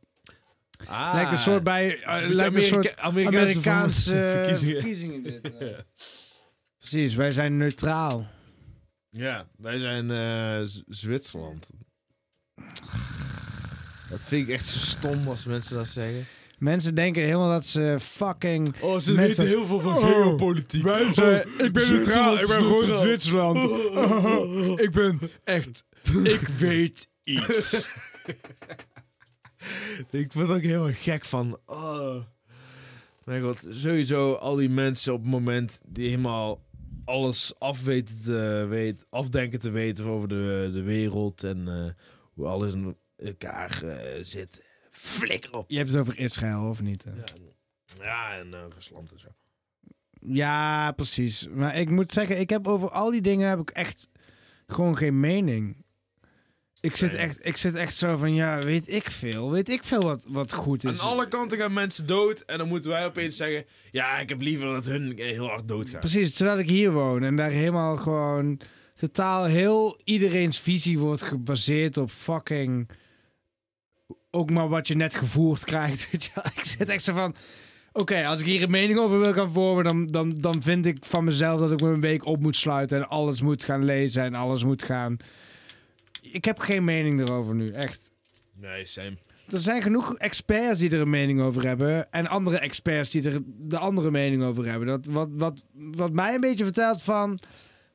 Ah. 0.86 1.10
lijkt 1.14 1.32
een 1.32 1.38
soort 1.38 1.64
bij... 1.64 2.02
eh, 2.02 2.20
een 2.22 2.34
lijkt 2.34 2.56
een 2.56 2.62
soort 2.62 2.96
Amerika- 2.96 3.02
Amerikaanse 3.02 4.10
Amerikaanse 4.10 4.12
verkiezingen. 4.36 4.74
verkiezingen. 4.80 5.22
dit. 5.22 5.50
Precies, 6.82 7.14
wij 7.14 7.30
zijn 7.30 7.56
neutraal. 7.56 8.26
Ja, 9.10 9.46
wij 9.56 9.78
zijn 9.78 10.10
eh, 10.10 10.70
Zwitserland. 10.88 11.66
Dat 14.10 14.20
vind 14.20 14.48
ik 14.48 14.54
echt 14.54 14.66
zo 14.66 14.78
stom 14.78 15.28
als 15.28 15.44
mensen 15.44 15.76
dat 15.76 15.88
zeggen. 15.88 16.26
Mensen 16.58 16.94
denken 16.94 17.22
helemaal 17.22 17.48
dat 17.50 17.66
ze 17.66 17.96
fucking... 18.00 18.74
Oh, 18.80 18.98
ze 18.98 19.12
Mensen- 19.12 19.44
weten 19.44 19.46
heel 19.46 19.66
veel 19.66 19.80
van 19.80 19.96
Oh, 19.96 20.04
geopolitiek. 20.04 20.82
Wij 20.82 21.12
zijn, 21.12 21.46
ik 21.58 21.72
ben 21.72 21.92
neutraal, 21.92 22.34
ik 22.38 22.46
ben 22.46 22.56
gewoon 22.62 22.78
neutraal. 22.78 22.96
Zwitserland. 22.96 23.58
ik 24.80 24.90
ben 24.90 25.18
echt, 25.44 25.84
ik 26.24 26.48
weet 26.48 27.08
iets. 27.24 27.70
Ik 30.10 30.32
word 30.32 30.48
ook 30.48 30.60
helemaal 30.60 30.92
gek 30.92 31.24
van. 31.24 31.58
Oh. 31.66 32.22
Mijn 33.24 33.42
god, 33.42 33.66
sowieso 33.70 34.32
al 34.34 34.56
die 34.56 34.68
mensen 34.68 35.12
op 35.12 35.20
het 35.20 35.30
moment 35.30 35.80
die 35.86 36.08
helemaal 36.08 36.60
alles 37.04 37.58
af 37.58 37.84
weten 37.84 38.22
te 38.22 38.66
weten, 38.68 39.06
afdenken 39.10 39.58
te 39.58 39.70
weten 39.70 40.06
over 40.06 40.28
de, 40.28 40.70
de 40.72 40.82
wereld 40.82 41.44
en 41.44 41.68
eh, 41.68 41.90
hoe 42.32 42.46
alles 42.46 42.72
in 42.72 42.96
elkaar 43.16 43.82
eh, 43.82 44.24
zit. 44.24 44.64
Flikker 44.90 45.56
op. 45.56 45.70
Je 45.70 45.76
hebt 45.76 45.90
het 45.90 45.98
over 45.98 46.18
Israël, 46.18 46.68
of 46.68 46.82
niet? 46.82 47.06
Ja, 47.14 47.24
ja 48.04 48.36
en 48.36 48.54
eh, 48.54 48.60
Rusland 48.74 49.12
en 49.12 49.18
zo. 49.18 49.28
Ja, 50.20 50.92
precies. 50.92 51.48
Maar 51.48 51.76
ik 51.76 51.90
moet 51.90 52.12
zeggen, 52.12 52.40
ik 52.40 52.50
heb 52.50 52.66
over 52.66 52.90
al 52.90 53.10
die 53.10 53.20
dingen 53.20 53.48
heb 53.48 53.58
ik 53.58 53.70
echt 53.70 54.08
gewoon 54.66 54.96
geen 54.96 55.20
mening. 55.20 55.81
Ik 56.82 56.96
zit, 56.96 57.14
echt, 57.14 57.46
ik 57.46 57.56
zit 57.56 57.74
echt 57.74 57.94
zo 57.94 58.16
van, 58.16 58.34
ja, 58.34 58.58
weet 58.58 58.88
ik 58.88 59.10
veel. 59.10 59.50
Weet 59.50 59.68
ik 59.68 59.84
veel 59.84 60.00
wat, 60.00 60.24
wat 60.28 60.52
goed 60.52 60.84
is. 60.84 61.00
Aan 61.00 61.08
alle 61.08 61.28
kanten 61.28 61.58
gaan 61.58 61.72
mensen 61.72 62.06
dood 62.06 62.40
en 62.40 62.58
dan 62.58 62.68
moeten 62.68 62.90
wij 62.90 63.06
opeens 63.06 63.36
zeggen: 63.36 63.64
Ja, 63.90 64.18
ik 64.18 64.28
heb 64.28 64.40
liever 64.40 64.66
dat 64.66 64.84
hun 64.84 65.12
heel 65.16 65.46
hard 65.46 65.68
doodgaan. 65.68 66.00
Precies, 66.00 66.34
terwijl 66.34 66.58
ik 66.58 66.68
hier 66.68 66.92
woon 66.92 67.22
en 67.22 67.36
daar 67.36 67.50
helemaal 67.50 67.96
gewoon 67.96 68.60
totaal 68.94 69.44
heel 69.44 70.00
iedereen's 70.04 70.60
visie 70.60 70.98
wordt 70.98 71.22
gebaseerd 71.22 71.96
op 71.96 72.10
fucking 72.10 72.88
ook 74.30 74.50
maar 74.50 74.68
wat 74.68 74.88
je 74.88 74.94
net 74.94 75.14
gevoerd 75.14 75.64
krijgt. 75.64 76.08
Ik 76.12 76.64
zit 76.64 76.88
echt 76.88 77.02
zo 77.02 77.14
van, 77.14 77.34
oké, 77.92 78.26
als 78.26 78.40
ik 78.40 78.46
hier 78.46 78.62
een 78.62 78.70
mening 78.70 78.98
over 78.98 79.20
wil 79.20 79.32
gaan 79.32 79.52
vormen, 79.52 79.84
dan, 79.84 80.06
dan, 80.06 80.30
dan 80.30 80.62
vind 80.62 80.86
ik 80.86 80.96
van 81.00 81.24
mezelf 81.24 81.60
dat 81.60 81.72
ik 81.72 81.80
me 81.80 81.88
een 81.88 82.00
week 82.00 82.26
op 82.26 82.40
moet 82.40 82.56
sluiten 82.56 82.96
en 82.96 83.08
alles 83.08 83.42
moet 83.42 83.64
gaan 83.64 83.84
lezen 83.84 84.22
en 84.22 84.34
alles 84.34 84.64
moet 84.64 84.82
gaan. 84.82 85.16
Ik 86.22 86.44
heb 86.44 86.58
geen 86.60 86.84
mening 86.84 87.20
erover 87.20 87.54
nu, 87.54 87.66
echt. 87.68 88.12
Nee, 88.54 88.84
same. 88.84 89.16
Er 89.48 89.60
zijn 89.60 89.82
genoeg 89.82 90.16
experts 90.16 90.78
die 90.78 90.90
er 90.90 91.00
een 91.00 91.10
mening 91.10 91.40
over 91.40 91.66
hebben. 91.66 92.12
En 92.12 92.26
andere 92.26 92.58
experts 92.58 93.10
die 93.10 93.30
er 93.30 93.40
de 93.46 93.78
andere 93.78 94.10
mening 94.10 94.42
over 94.42 94.64
hebben. 94.66 94.88
Dat, 94.88 95.06
wat, 95.06 95.28
wat, 95.32 95.64
wat 95.72 96.12
mij 96.12 96.34
een 96.34 96.40
beetje 96.40 96.64
vertelt 96.64 97.02
van. 97.02 97.38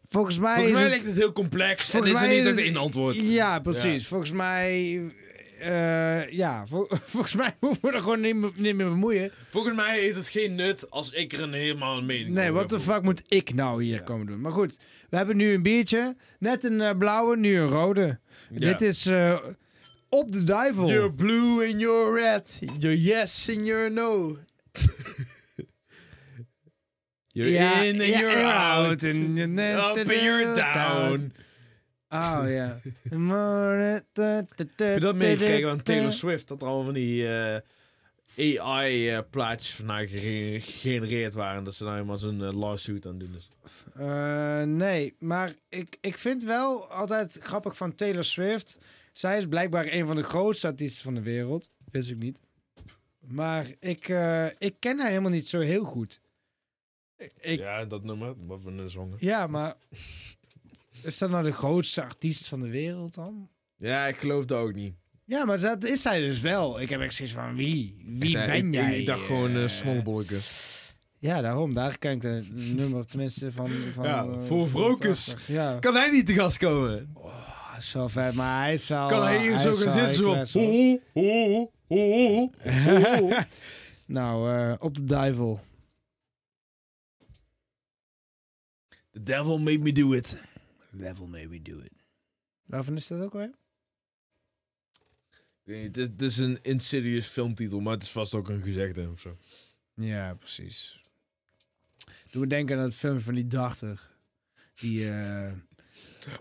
Volgens 0.09 0.39
mij. 0.39 0.53
Volgens 0.53 0.71
is 0.71 0.73
mij 0.73 0.81
het- 0.83 0.91
lijkt 0.91 1.05
het 1.05 1.17
heel 1.17 1.31
complex 1.31 1.85
en 1.85 1.91
volgens 1.91 2.11
is 2.11 2.17
er 2.19 2.25
mij 2.27 2.35
niet 2.35 2.43
is 2.45 2.49
het 2.51 2.59
het- 2.59 2.67
één 2.67 2.77
antwoord. 2.83 3.15
Ja, 3.15 3.59
precies. 3.59 4.07
Volgens 4.07 4.31
mij. 4.31 5.01
Eh, 5.59 6.29
ja, 6.31 6.67
vol- 6.67 6.87
volgens 7.13 7.35
mij 7.35 7.55
hoeven 7.59 7.81
we 7.81 7.91
er 7.91 8.01
gewoon 8.01 8.21
niet, 8.21 8.35
meer- 8.35 8.51
niet 8.55 8.75
meer 8.75 8.89
bemoeien. 8.89 9.31
Volgens 9.49 9.75
mij 9.75 9.99
heeft 9.99 10.15
het 10.15 10.27
geen 10.27 10.55
nut 10.55 10.89
als 10.91 11.11
ik 11.11 11.33
er 11.33 11.41
een 11.41 11.53
helemaal 11.53 11.97
een 11.97 12.05
mening 12.05 12.29
Nee, 12.35 12.51
wat 12.51 12.69
de 12.69 12.79
fuck 12.79 13.01
moet 13.01 13.23
ik 13.27 13.53
nou 13.53 13.83
hier 13.83 14.03
komen 14.03 14.25
doen? 14.25 14.41
Maar 14.41 14.51
goed, 14.51 14.77
we 15.09 15.17
hebben 15.17 15.37
nu 15.37 15.53
een 15.53 15.61
biertje. 15.61 16.15
Net 16.39 16.63
een 16.63 16.81
eh, 16.81 16.97
blauwe, 16.97 17.37
nu 17.37 17.57
een 17.57 17.67
rode. 17.67 18.19
Ja. 18.49 18.67
Dit 18.71 18.81
is 18.81 19.05
eh, 19.05 19.37
op 20.09 20.31
de 20.31 20.43
duivel. 20.43 20.87
You're 20.89 21.11
blue 21.13 21.67
and 21.71 21.79
you're 21.79 22.21
red. 22.21 22.59
You're 22.79 23.01
yes 23.01 23.49
and 23.49 23.65
you're 23.67 23.89
no. 23.89 24.37
You're 27.27 27.49
Ja, 27.51 27.81
in 27.81 27.99
and 28.01 28.09
you're 28.09 28.43
out. 28.43 28.87
out 28.87 29.03
and 29.03 29.37
you're 29.37 29.77
Up 29.77 29.97
and 29.97 30.11
you're 30.11 30.55
down. 30.55 31.31
Oh 32.09 32.43
ja. 32.45 32.79
Heb 34.13 34.93
je 34.93 34.99
dat 34.99 35.15
meegekregen 35.15 35.69
van 35.69 35.81
Taylor 35.83 36.11
Swift? 36.11 36.47
Dat 36.47 36.61
er 36.61 36.67
allemaal 36.67 36.85
van 36.85 36.93
die 36.93 37.27
eh, 37.27 38.59
AI-plaatjes 38.61 39.73
van 39.75 39.89
haar 39.89 40.07
gere- 40.07 40.61
gegenereerd 40.61 41.33
waren. 41.33 41.63
Dat 41.63 41.75
ze 41.75 41.83
nou 41.83 41.95
helemaal 41.95 42.17
zo'n 42.17 42.43
eh, 42.43 42.53
lawsuit 42.53 43.05
aan 43.05 43.17
doen 43.17 43.35
is. 43.35 43.49
Eh, 43.95 44.61
nee, 44.63 45.15
maar 45.19 45.53
ik, 45.69 45.97
ik 46.01 46.17
vind 46.17 46.43
wel 46.43 46.91
altijd 46.91 47.39
grappig 47.41 47.77
van 47.77 47.95
Taylor 47.95 48.23
Swift. 48.23 48.77
Zij 49.13 49.37
is 49.37 49.47
blijkbaar 49.47 49.87
een 49.93 50.05
van 50.07 50.15
de 50.15 50.23
grootste 50.23 50.67
artiesten 50.67 51.03
van 51.03 51.13
de 51.15 51.21
wereld. 51.21 51.69
Wist 51.91 52.09
ik 52.09 52.17
niet. 52.17 52.41
Maar 53.19 53.65
ik, 53.79 54.09
eh, 54.09 54.45
ik 54.57 54.75
ken 54.79 54.99
haar 54.99 55.09
helemaal 55.09 55.31
niet 55.31 55.47
zo 55.49 55.59
heel 55.59 55.83
goed. 55.83 56.21
Ik, 57.17 57.31
ja. 57.41 57.51
Ja, 57.79 57.85
dat 57.85 58.03
nummer, 58.03 58.33
wat 58.45 58.63
we 58.63 58.71
net 58.71 58.91
zongen. 58.91 59.17
maar 59.49 59.73
is 61.03 61.17
dat 61.17 61.29
nou 61.29 61.43
de 61.43 61.51
grootste 61.51 62.03
artiest 62.03 62.47
van 62.47 62.59
de 62.59 62.69
wereld 62.69 63.13
dan? 63.13 63.49
Ja, 63.77 64.05
ik 64.07 64.17
geloof 64.17 64.45
dat 64.45 64.59
ook 64.59 64.75
niet. 64.75 64.93
Ja, 65.25 65.45
maar 65.45 65.61
dat 65.61 65.83
is 65.83 66.01
zij 66.01 66.19
dus 66.19 66.41
wel. 66.41 66.81
Ik 66.81 66.89
heb 66.89 67.01
echt 67.01 67.13
zoiets 67.13 67.33
van 67.35 67.55
wie? 67.55 67.95
Wie 68.05 68.37
Echt, 68.37 68.47
ben 68.47 68.65
ik, 68.67 68.73
jij? 68.73 68.99
Ik 68.99 69.05
dacht 69.05 69.25
gewoon 69.25 69.51
eh? 69.51 69.61
uh, 69.61 69.67
snolbolken. 69.67 70.39
Ja, 71.19 71.41
daarom. 71.41 71.73
Daar 71.73 71.97
ken 71.97 72.11
ik 72.11 72.21
de 72.21 72.45
nummer 72.53 73.05
tenminste 73.05 73.51
van. 73.51 73.69
van 73.69 74.05
Ja, 74.05 74.23
eh, 74.25 74.41
voor 74.41 74.69
van 74.69 74.81
Vrokus. 74.81 75.25
80. 75.25 75.47
Ja, 75.47 75.77
Kan 75.79 75.95
hij 75.95 76.11
niet 76.11 76.25
te 76.25 76.33
gast 76.33 76.57
komen? 76.57 77.13
dat 77.13 77.85
is 77.85 77.93
wel 77.93 78.09
vet, 78.09 78.33
maar 78.33 78.63
hij 78.63 78.77
zal. 78.77 79.07
Kan 79.07 79.23
hij 79.23 79.39
hier 79.41 79.59
zo 79.59 79.73
gaan 79.73 79.93
zitten? 79.93 80.13
Zo 80.13 80.23
high 80.23 80.23
van, 80.23 80.33
class, 80.33 80.53
hoor. 80.53 80.99
ho, 81.13 81.71
ho, 81.87 82.51
ho, 82.67 82.99
ho. 83.01 83.29
Nou, 84.05 84.51
eh, 84.51 84.73
op 84.79 84.95
de 84.95 85.03
duivel. 85.03 85.59
The 89.11 89.23
devil 89.23 89.57
made 89.59 89.79
me 89.79 89.91
do 89.91 90.13
it. 90.13 90.37
Level 90.97 91.27
maybe 91.27 91.61
do 91.61 91.79
it. 91.79 91.91
Waarvan 92.65 92.95
is 92.95 93.07
dat 93.07 93.21
ook 93.21 93.33
weer? 93.33 93.53
Ik 95.63 95.73
weet 95.73 95.83
niet, 95.83 95.95
Het 95.95 95.97
is, 95.97 96.07
het 96.07 96.21
is 96.21 96.37
een 96.37 96.59
Insidious 96.61 97.27
filmtitel, 97.27 97.79
maar 97.79 97.93
het 97.93 98.03
is 98.03 98.09
vast 98.09 98.33
ook 98.35 98.49
een 98.49 98.61
gezegde 98.61 99.09
of 99.09 99.19
zo. 99.19 99.37
Ja, 99.93 100.33
precies. 100.33 101.03
Doe 102.31 102.41
me 102.41 102.47
denken 102.47 102.77
aan 102.77 102.83
het 102.83 102.95
filmpje 102.95 103.23
van 103.23 103.33
die 103.33 103.47
dachter. 103.47 104.09
Die. 104.75 105.09
eh 105.09 105.51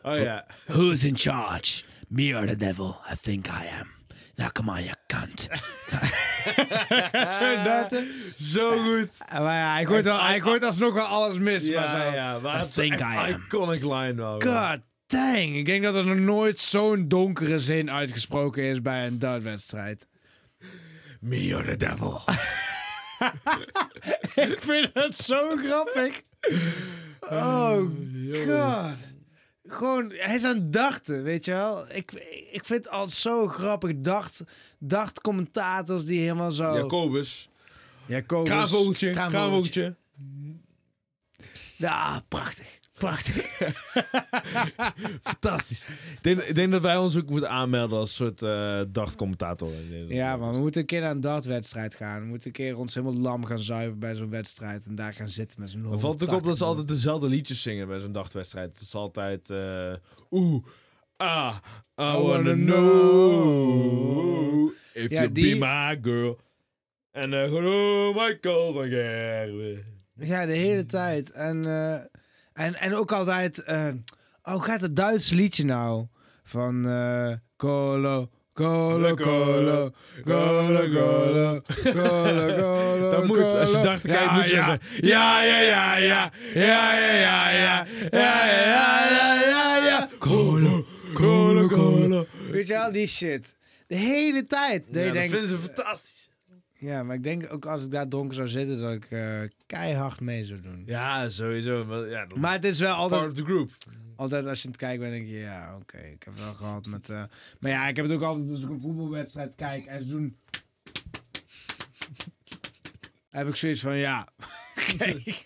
Oh 0.03 0.17
ja. 0.19 0.47
Who's 0.67 1.05
in 1.05 1.17
charge? 1.17 1.85
Me 2.09 2.35
or 2.35 2.47
the 2.47 2.57
devil? 2.57 3.01
I 3.13 3.15
think 3.21 3.47
I 3.47 3.67
am. 3.81 3.96
Now 4.37 4.49
come 4.53 4.71
on, 4.71 4.83
you 4.83 4.95
cunt. 5.07 5.49
Zo 7.41 7.63
dat, 7.63 7.91
hè? 7.91 8.01
Zo 8.39 8.79
goed. 8.79 9.09
Maar 9.33 9.57
ja, 9.59 9.73
hij 9.73 9.85
gooit, 9.85 10.05
wel, 10.05 10.25
hij 10.25 10.41
gooit 10.41 10.65
alsnog 10.65 10.95
wel 10.95 11.05
alles 11.05 11.39
mis. 11.39 11.71
maar 11.71 11.89
zo. 11.89 11.97
Ja, 11.97 12.15
ja. 12.15 12.39
Maar 12.39 12.63
I 12.63 12.69
think 12.69 13.01
am. 13.01 13.29
iconic 13.29 13.83
line 13.83 14.15
wel. 14.15 14.41
God 14.41 14.81
dang. 15.07 15.57
Ik 15.57 15.67
denk 15.67 15.83
dat 15.83 15.95
er 15.95 16.05
nog 16.05 16.19
nooit 16.19 16.59
zo'n 16.59 17.09
donkere 17.09 17.59
zin 17.59 17.91
uitgesproken 17.91 18.63
is 18.63 18.83
bij 18.83 19.07
een 19.07 19.19
dartwedstrijd. 19.19 20.07
Me 21.21 21.53
or 21.57 21.65
the 21.65 21.77
devil. 21.77 22.23
Ik 24.51 24.61
vind 24.61 24.91
het 24.93 25.17
zo 25.17 25.57
grappig. 25.57 26.23
Oh 27.21 27.83
god. 28.47 29.16
Gewoon, 29.69 30.13
hij 30.17 30.35
is 30.35 30.45
aan 30.45 30.57
het 30.57 30.73
dachten, 30.73 31.23
weet 31.23 31.45
je 31.45 31.53
wel. 31.53 31.91
Ik, 31.91 32.13
ik 32.51 32.65
vind 32.65 32.85
het 32.85 32.89
altijd 32.89 33.13
zo 33.13 33.49
grappig. 33.49 33.93
Dacht, 33.97 34.45
dacht 34.79 35.21
commentators 35.21 36.05
die 36.05 36.21
helemaal 36.21 36.53
zo... 36.53 36.75
Jacobus. 36.75 37.49
Jacobus. 38.07 38.49
Kraanvogeltje. 38.49 39.11
Kraanvogeltje. 39.11 39.81
Kraanvogeltje. 39.81 39.95
Ja, 41.77 42.25
prachtig. 42.29 42.79
Prachtig. 42.99 43.59
Fantastisch. 45.23 45.87
Ik 45.89 46.19
denk, 46.23 46.39
ik 46.41 46.55
denk 46.55 46.73
dat 46.73 46.83
wij 46.83 46.97
ons 46.97 47.17
ook 47.17 47.29
moeten 47.31 47.51
aanmelden 47.51 47.99
als 47.99 48.15
soort 48.15 48.43
eh 48.43 48.81
dartcommentator. 48.89 49.69
Ja, 50.09 50.37
man, 50.37 50.53
we 50.53 50.59
moeten 50.59 50.81
een 50.81 50.87
keer 50.87 51.01
naar 51.01 51.11
een 51.11 51.21
dartwedstrijd 51.21 51.95
gaan. 51.95 52.21
We 52.21 52.27
moeten 52.27 52.47
een 52.47 52.53
keer 52.53 52.79
ons 52.79 52.95
helemaal 52.95 53.21
lam 53.21 53.45
gaan 53.45 53.59
zuipen 53.59 53.99
bij 53.99 54.15
zo'n 54.15 54.31
wedstrijd. 54.31 54.87
En 54.87 54.95
daar 54.95 55.15
gaan 55.15 55.29
zitten 55.29 55.61
met 55.61 55.71
zo'n 55.71 55.81
Me 55.89 55.99
valt 55.99 56.29
ook 56.29 56.35
op 56.35 56.45
dat 56.45 56.59
ze 56.59 56.65
180 56.65 56.67
altijd 56.67 56.89
dezelfde 56.89 57.29
liedjes 57.29 57.63
zingen 57.63 57.89
bij 57.89 57.99
zo'n 57.99 58.13
dagwedstrijd. 58.13 58.71
Het 58.73 58.81
is 58.81 58.95
altijd... 58.95 59.51
eh 59.51 59.93
Oeh, 60.31 60.65
ah, 61.17 61.57
I 62.01 62.19
wanna 62.19 62.55
know 62.55 64.71
if 64.95 65.11
Ja, 65.11 65.21
you 65.21 65.33
die- 65.33 65.59
be 65.59 65.65
my 65.67 65.99
girl. 66.03 66.39
En 67.11 67.33
uh, 67.33 67.55
oh, 67.55 68.17
Michael 68.27 68.73
van 68.73 68.89
Gerwen. 68.89 69.85
Ja, 70.15 70.47
de 70.47 70.53
hele 70.53 70.87
tijd. 70.87 71.31
En, 71.31 71.67
eh, 71.67 72.01
en, 72.57 72.75
en 72.75 72.95
ook 72.95 73.13
altijd... 73.13 73.63
eh, 73.63 73.89
oh, 74.43 74.63
gaat 74.63 74.81
het 74.81 74.97
Duitse 74.97 75.35
liedje 75.35 75.65
nou? 75.65 76.07
Van... 76.45 76.89
eh 76.89 77.33
Colo, 77.57 78.31
Colo, 78.55 79.15
Colo, 79.15 79.15
Colo, 79.15 79.93
Colo, 80.25 80.91
Colo, 80.93 81.63
Colo, 81.93 83.11
Dat 83.11 83.27
moet, 83.27 83.39
als 83.43 83.73
je 83.73 83.81
dacht, 83.81 84.01
kijk, 84.03 84.31
moet 84.31 84.43
je 84.43 84.49
zeggen. 84.49 84.81
Ja, 85.01 85.43
ja, 85.43 85.59
ja, 85.61 85.97
ja, 85.97 86.31
ja, 86.55 86.99
ja, 86.99 87.11
ja, 87.19 87.51
ja, 87.51 87.87
ja, 88.13 88.47
ja, 88.53 89.09
ja, 89.09 89.35
ja, 89.41 89.77
ja. 89.87 90.09
Colo, 90.19 90.87
colo, 91.15 91.67
colo. 91.69 92.27
Weet 92.51 92.67
je 92.67 92.73
wel, 92.73 92.93
die 92.93 93.07
shit. 93.07 93.55
De 93.87 93.95
hele 93.97 94.47
tijd. 94.47 94.83
Ja, 94.91 95.13
dat 95.13 95.23
vinden 95.23 95.49
ze 95.49 95.57
fantastisch. 95.57 96.29
Ja, 96.87 97.03
maar 97.03 97.17
ik 97.17 97.23
denk 97.23 97.53
ook 97.53 97.67
als 97.67 97.85
ik 97.85 97.91
daar 97.91 98.09
dronken 98.09 98.35
zou 98.35 98.49
zitten, 98.49 98.81
dat 98.81 98.93
ik 98.93 99.11
eh, 99.11 99.41
keihard 99.67 100.21
mee 100.21 100.45
zou 100.45 100.61
doen. 100.61 100.83
Ja, 100.87 101.29
sowieso. 101.29 101.85
Maar, 101.85 102.09
ja, 102.09 102.27
Maar 102.37 102.53
het 102.53 102.65
is 102.65 102.79
wel 102.79 102.89
part 102.97 103.01
altijd, 103.13 103.27
of 103.27 103.33
the 103.35 103.45
group. 103.45 103.71
altijd 104.17 104.47
als 104.47 104.59
je 104.59 104.65
aan 104.67 104.71
het 104.73 104.81
kijken 104.81 105.01
bent, 105.01 105.13
denk 105.13 105.27
je, 105.27 105.39
ja, 105.39 105.77
oké, 105.81 105.99
ik 105.99 106.23
heb 106.23 106.35
het 106.35 106.43
wel 106.45 106.55
gehad 106.55 106.87
met... 106.87 107.09
eh, 107.09 107.23
maar 107.61 107.71
ja, 107.71 107.89
ik 107.89 107.97
heb 107.97 108.05
het 108.05 108.15
ook 108.15 108.23
altijd 108.23 108.51
als 108.51 108.63
ik 108.63 108.69
een 108.69 108.81
voetbalwedstrijd 108.81 109.55
kijk 109.55 109.85
en 109.85 110.03
ze 110.03 110.09
doen... 110.09 110.37
heb 113.31 113.49
ik 113.49 113.57
zoiets 113.57 113.81
van, 113.81 113.97
ja, 113.97 114.29
kijk, 114.99 115.25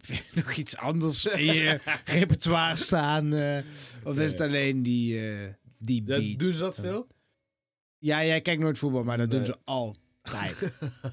heb 0.00 0.06
je 0.06 0.22
nog 0.34 0.52
iets 0.54 0.76
anders 0.76 1.24
in 1.26 1.44
je 1.54 1.80
repertoire 2.04 2.76
staan? 2.76 3.34
eh, 3.34 3.58
of 4.04 4.18
is 4.18 4.32
het 4.32 4.40
alleen 4.40 4.82
die, 4.82 5.20
die 5.78 6.02
Ja, 6.06 6.16
beat? 6.18 6.38
doen 6.38 6.52
ze 6.52 6.58
dat 6.58 6.74
veel? 6.74 7.06
Ja, 7.98 8.24
jij 8.24 8.40
kijkt 8.40 8.62
nooit 8.62 8.78
voetbal, 8.78 9.04
maar 9.04 9.18
dat 9.18 9.30
doen 9.30 9.44
ze 9.44 9.56
altijd. 9.64 10.00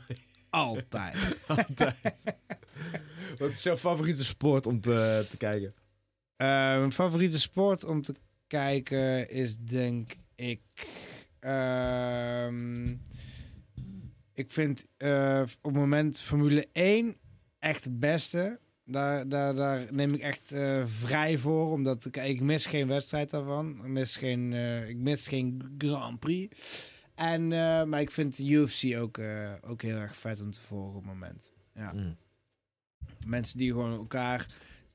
altijd. 0.49 1.37
Wat 3.37 3.49
is 3.49 3.63
jouw 3.63 3.77
favoriete 3.77 4.25
sport 4.25 4.65
om 4.67 4.81
te, 4.81 5.27
te 5.29 5.37
kijken? 5.37 5.73
Eh, 6.35 6.47
mijn 6.47 6.91
favoriete 6.91 7.39
sport 7.39 7.83
om 7.83 8.01
te 8.01 8.13
kijken 8.47 9.29
is 9.29 9.57
denk 9.57 10.11
ik. 10.35 10.61
ehm, 11.39 12.87
ik 14.33 14.51
vind 14.51 14.85
eh, 14.97 15.41
op 15.61 15.71
het 15.71 15.81
moment 15.81 16.19
Formule 16.19 16.67
1 16.71 17.15
echt 17.59 17.83
het 17.83 17.99
beste. 17.99 18.59
Daar, 18.85 19.29
daar, 19.29 19.55
daar 19.55 19.87
neem 19.91 20.13
ik 20.13 20.21
echt 20.21 20.51
eh, 20.51 20.83
vrij 20.85 21.37
voor, 21.37 21.71
omdat 21.71 22.05
ik, 22.05 22.17
ik 22.17 22.41
mis 22.41 22.65
geen 22.65 22.87
wedstrijd 22.87 23.29
daarvan. 23.29 23.69
Ik 23.69 23.87
mis 23.87 24.15
geen, 24.15 24.53
eh, 24.53 24.89
ik 24.89 24.97
mis 24.97 25.27
geen 25.27 25.75
Grand 25.77 26.19
Prix. 26.19 26.59
En, 27.19 27.51
eh, 27.51 27.83
maar 27.83 28.01
ik 28.01 28.11
vind 28.11 28.37
de 28.37 28.45
UFC 28.49 28.95
ook, 28.97 29.17
eh, 29.17 29.53
ook 29.61 29.81
heel 29.81 29.95
erg 29.97 30.15
vet 30.15 30.41
om 30.41 30.51
te 30.51 30.61
volgen 30.61 30.95
op 30.97 31.03
het 31.03 31.13
moment. 31.13 31.51
Ja. 31.73 31.93
Mm. 31.93 32.17
Mensen 33.25 33.57
die 33.57 33.71
gewoon 33.71 33.97
elkaar 33.97 34.45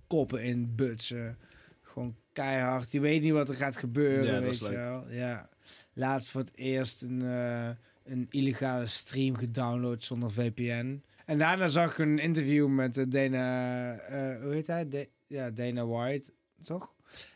koppen 0.06 0.42
in 0.42 0.74
butsen. 0.74 1.38
Gewoon 1.82 2.16
keihard. 2.32 2.90
Die 2.90 3.00
weten 3.00 3.22
niet 3.22 3.32
wat 3.32 3.48
er 3.48 3.54
gaat 3.54 3.76
gebeuren, 3.76 4.34
Ja, 4.34 4.40
weet 4.40 4.58
je 4.58 4.70
wel. 4.70 5.10
Ja. 5.10 5.48
Laatst 5.92 6.30
voor 6.30 6.40
het 6.40 6.52
eerst 6.54 7.02
een, 7.02 7.22
eh, 7.22 7.68
een 8.04 8.26
illegale 8.30 8.86
stream 8.86 9.36
gedownload 9.36 10.02
zonder 10.02 10.32
VPN. 10.32 11.02
En 11.24 11.38
daarna 11.38 11.68
zag 11.68 11.90
ik 11.90 11.98
een 11.98 12.18
interview 12.18 12.68
met 12.68 13.10
Dana... 13.10 13.94
hoe 14.42 14.52
heet 14.52 14.66
hij? 14.66 14.88
Da- 14.88 15.04
ja, 15.26 15.50
Dana 15.50 15.86
White, 15.86 16.32
toch? 16.64 16.94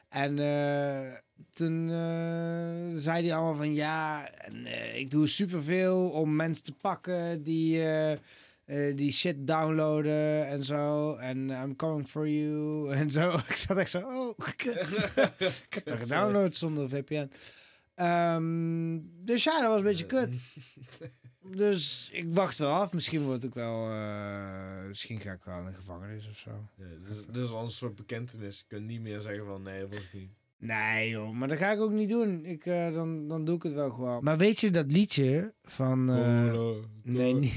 En 0.09 0.38
eh, 0.38 1.12
toen 1.50 1.90
eh, 1.90 3.00
zei 3.00 3.26
hij 3.26 3.34
allemaal 3.34 3.56
van... 3.56 3.74
Ja, 3.74 4.30
en, 4.30 4.66
eh, 4.66 4.98
ik 4.98 5.11
doe 5.11 5.26
superveel 5.26 6.11
om 6.11 6.36
mensen 6.36 6.64
te 6.64 6.72
pakken 6.72 7.42
die... 7.42 7.82
die 8.94 9.12
shit 9.12 9.46
downloaden 9.46 10.46
en 10.46 10.64
zo. 10.64 11.14
En 11.14 11.48
I'm 11.48 11.76
coming 11.76 12.09
for 12.09 12.28
you 12.28 12.90
en 13.00 13.11
zo. 13.11 13.36
Ik 13.48 13.54
zat 13.54 13.76
echt 13.76 13.90
zo, 13.90 13.98
oh, 13.98 14.38
kut. 14.56 15.11
ik 15.68 15.74
heb 15.74 15.84
dat 15.84 15.98
gedownload 15.98 16.56
zonder 16.56 16.88
VPN. 16.88 17.30
Ehm, 17.94 18.98
dus 19.24 19.44
ja, 19.44 19.61
dat 19.61 19.70
was 19.70 19.78
een 19.78 19.84
beetje 19.84 20.06
kut. 20.06 20.38
Dus 21.57 22.09
ik 22.12 22.24
wacht 22.34 22.59
wel 22.59 22.72
af. 22.72 22.92
Misschien 22.92 23.22
word 23.22 23.44
ik 23.44 23.55
wel... 23.55 23.88
eh, 23.90 24.86
misschien 24.86 25.20
ga 25.20 25.32
ik 25.32 25.42
wel 25.44 25.59
in 25.59 25.64
de 25.66 25.72
gevangenis 25.72 26.28
of 26.28 26.36
zo. 26.36 26.51
Ja, 26.76 26.84
dus, 27.09 27.26
dat 27.26 27.44
is 27.44 27.51
al 27.53 27.62
een 27.64 27.70
soort 27.70 27.94
bekentenis. 27.94 28.59
Je 28.59 28.64
kunt 28.66 28.86
niet 28.86 29.01
meer 29.01 29.20
zeggen 29.20 29.46
van 29.46 29.62
nee, 29.62 29.80
dat 29.80 29.88
wil 29.88 29.99
ik 29.99 30.12
niet. 30.12 30.30
Nee 30.61 31.09
joh, 31.09 31.30
maar 31.30 31.49
dat 31.49 31.59
ga 31.59 31.70
ik 31.70 31.80
ook 31.80 31.92
niet 31.92 32.09
doen. 32.09 32.44
Ik, 32.44 32.66
eh, 32.66 32.92
dan, 32.92 33.28
dan 33.28 33.44
doe 33.44 33.57
ik 33.57 33.62
het 33.62 33.72
wel 33.72 33.90
gewoon. 33.90 34.24
Maar 34.24 34.36
weet 34.36 34.61
je 34.61 34.70
dat 34.70 34.92
liedje 34.92 35.53
van... 35.62 36.11
eh, 36.11 36.51
Colo, 36.51 36.84
Nee, 37.03 37.34
niet, 37.34 37.55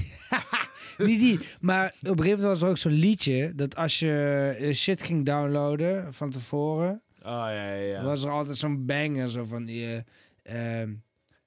niet 0.98 1.20
die. 1.20 1.38
Maar 1.60 1.86
op 1.86 1.94
een 2.00 2.08
gegeven 2.08 2.28
moment 2.40 2.42
was 2.42 2.62
er 2.62 2.68
ook 2.68 2.78
zo'n 2.78 2.92
liedje... 2.92 3.52
dat 3.54 3.76
als 3.76 3.98
je 3.98 4.70
shit 4.74 5.02
ging 5.02 5.24
downloaden 5.24 6.14
van 6.14 6.30
tevoren... 6.30 7.02
Ah, 7.22 7.32
ja, 7.32 7.52
ja, 7.52 7.72
ja. 7.74 7.94
dan 7.94 8.04
was 8.04 8.24
er 8.24 8.30
altijd 8.30 8.56
zo'n 8.56 8.86
banger 8.86 9.30
zo 9.30 9.44
van... 9.44 9.64
die, 9.64 10.04
eh, 10.42 10.80
ehm, 10.82 10.94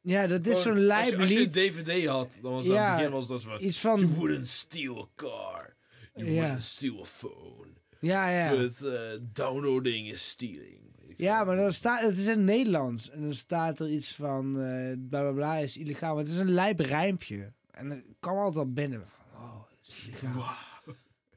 ja, 0.06 0.28
dat 0.28 0.46
is 0.46 0.62
zo'n 0.62 0.80
lijp 0.80 1.20
Als 1.20 1.32
je 1.32 1.40
een. 1.40 1.52
DVD 1.52 2.06
had, 2.08 2.38
dan 2.42 2.52
was 2.52 2.66
Ja, 2.66 2.86
aan 2.86 2.92
het 2.92 2.98
begin 2.98 3.12
was 3.12 3.28
dat 3.28 3.42
zo 3.42 3.58
Iets 3.58 3.82
You 3.82 4.00
van... 4.00 4.16
wouldn't 4.16 4.48
steal 4.48 5.02
a 5.02 5.08
car. 5.16 5.76
You 6.16 6.32
wouldn't 6.34 6.64
steal 6.64 7.02
a 7.02 7.06
phone. 7.06 7.68
Ja, 8.00 8.30
ja. 8.30 8.58
But 8.58 8.82
uh, 8.82 9.00
downloading 9.34 10.08
is 10.08 10.30
stealing. 10.30 10.84
Ja, 11.16 11.44
maar 11.44 11.56
dan 11.56 11.74
staat... 11.74 12.02
Het 12.02 12.18
is 12.18 12.26
in 12.26 12.32
het 12.32 12.40
Nederlands. 12.40 13.10
En 13.10 13.22
dan 13.22 13.34
staat 13.34 13.80
er 13.80 13.90
iets 13.90 14.12
van... 14.12 14.60
eh 14.62 14.98
bla 15.10 15.22
bla 15.22 15.32
bla 15.32 15.58
is 15.58 15.78
illegaal. 15.78 16.16
Maar 16.16 16.24
het 16.24 16.34
is 16.34 16.40
een 16.40 16.52
lijp 16.52 16.80
rijmpje. 16.80 17.54
En 17.72 17.90
het 17.90 18.08
kwam 18.20 18.38
altijd 18.38 18.66
al 18.66 18.74
binnen. 18.74 19.04
Van, 19.08 19.42
oh, 19.42 19.62
dat 19.70 19.78
is 19.82 20.08
illegaal. 20.08 20.56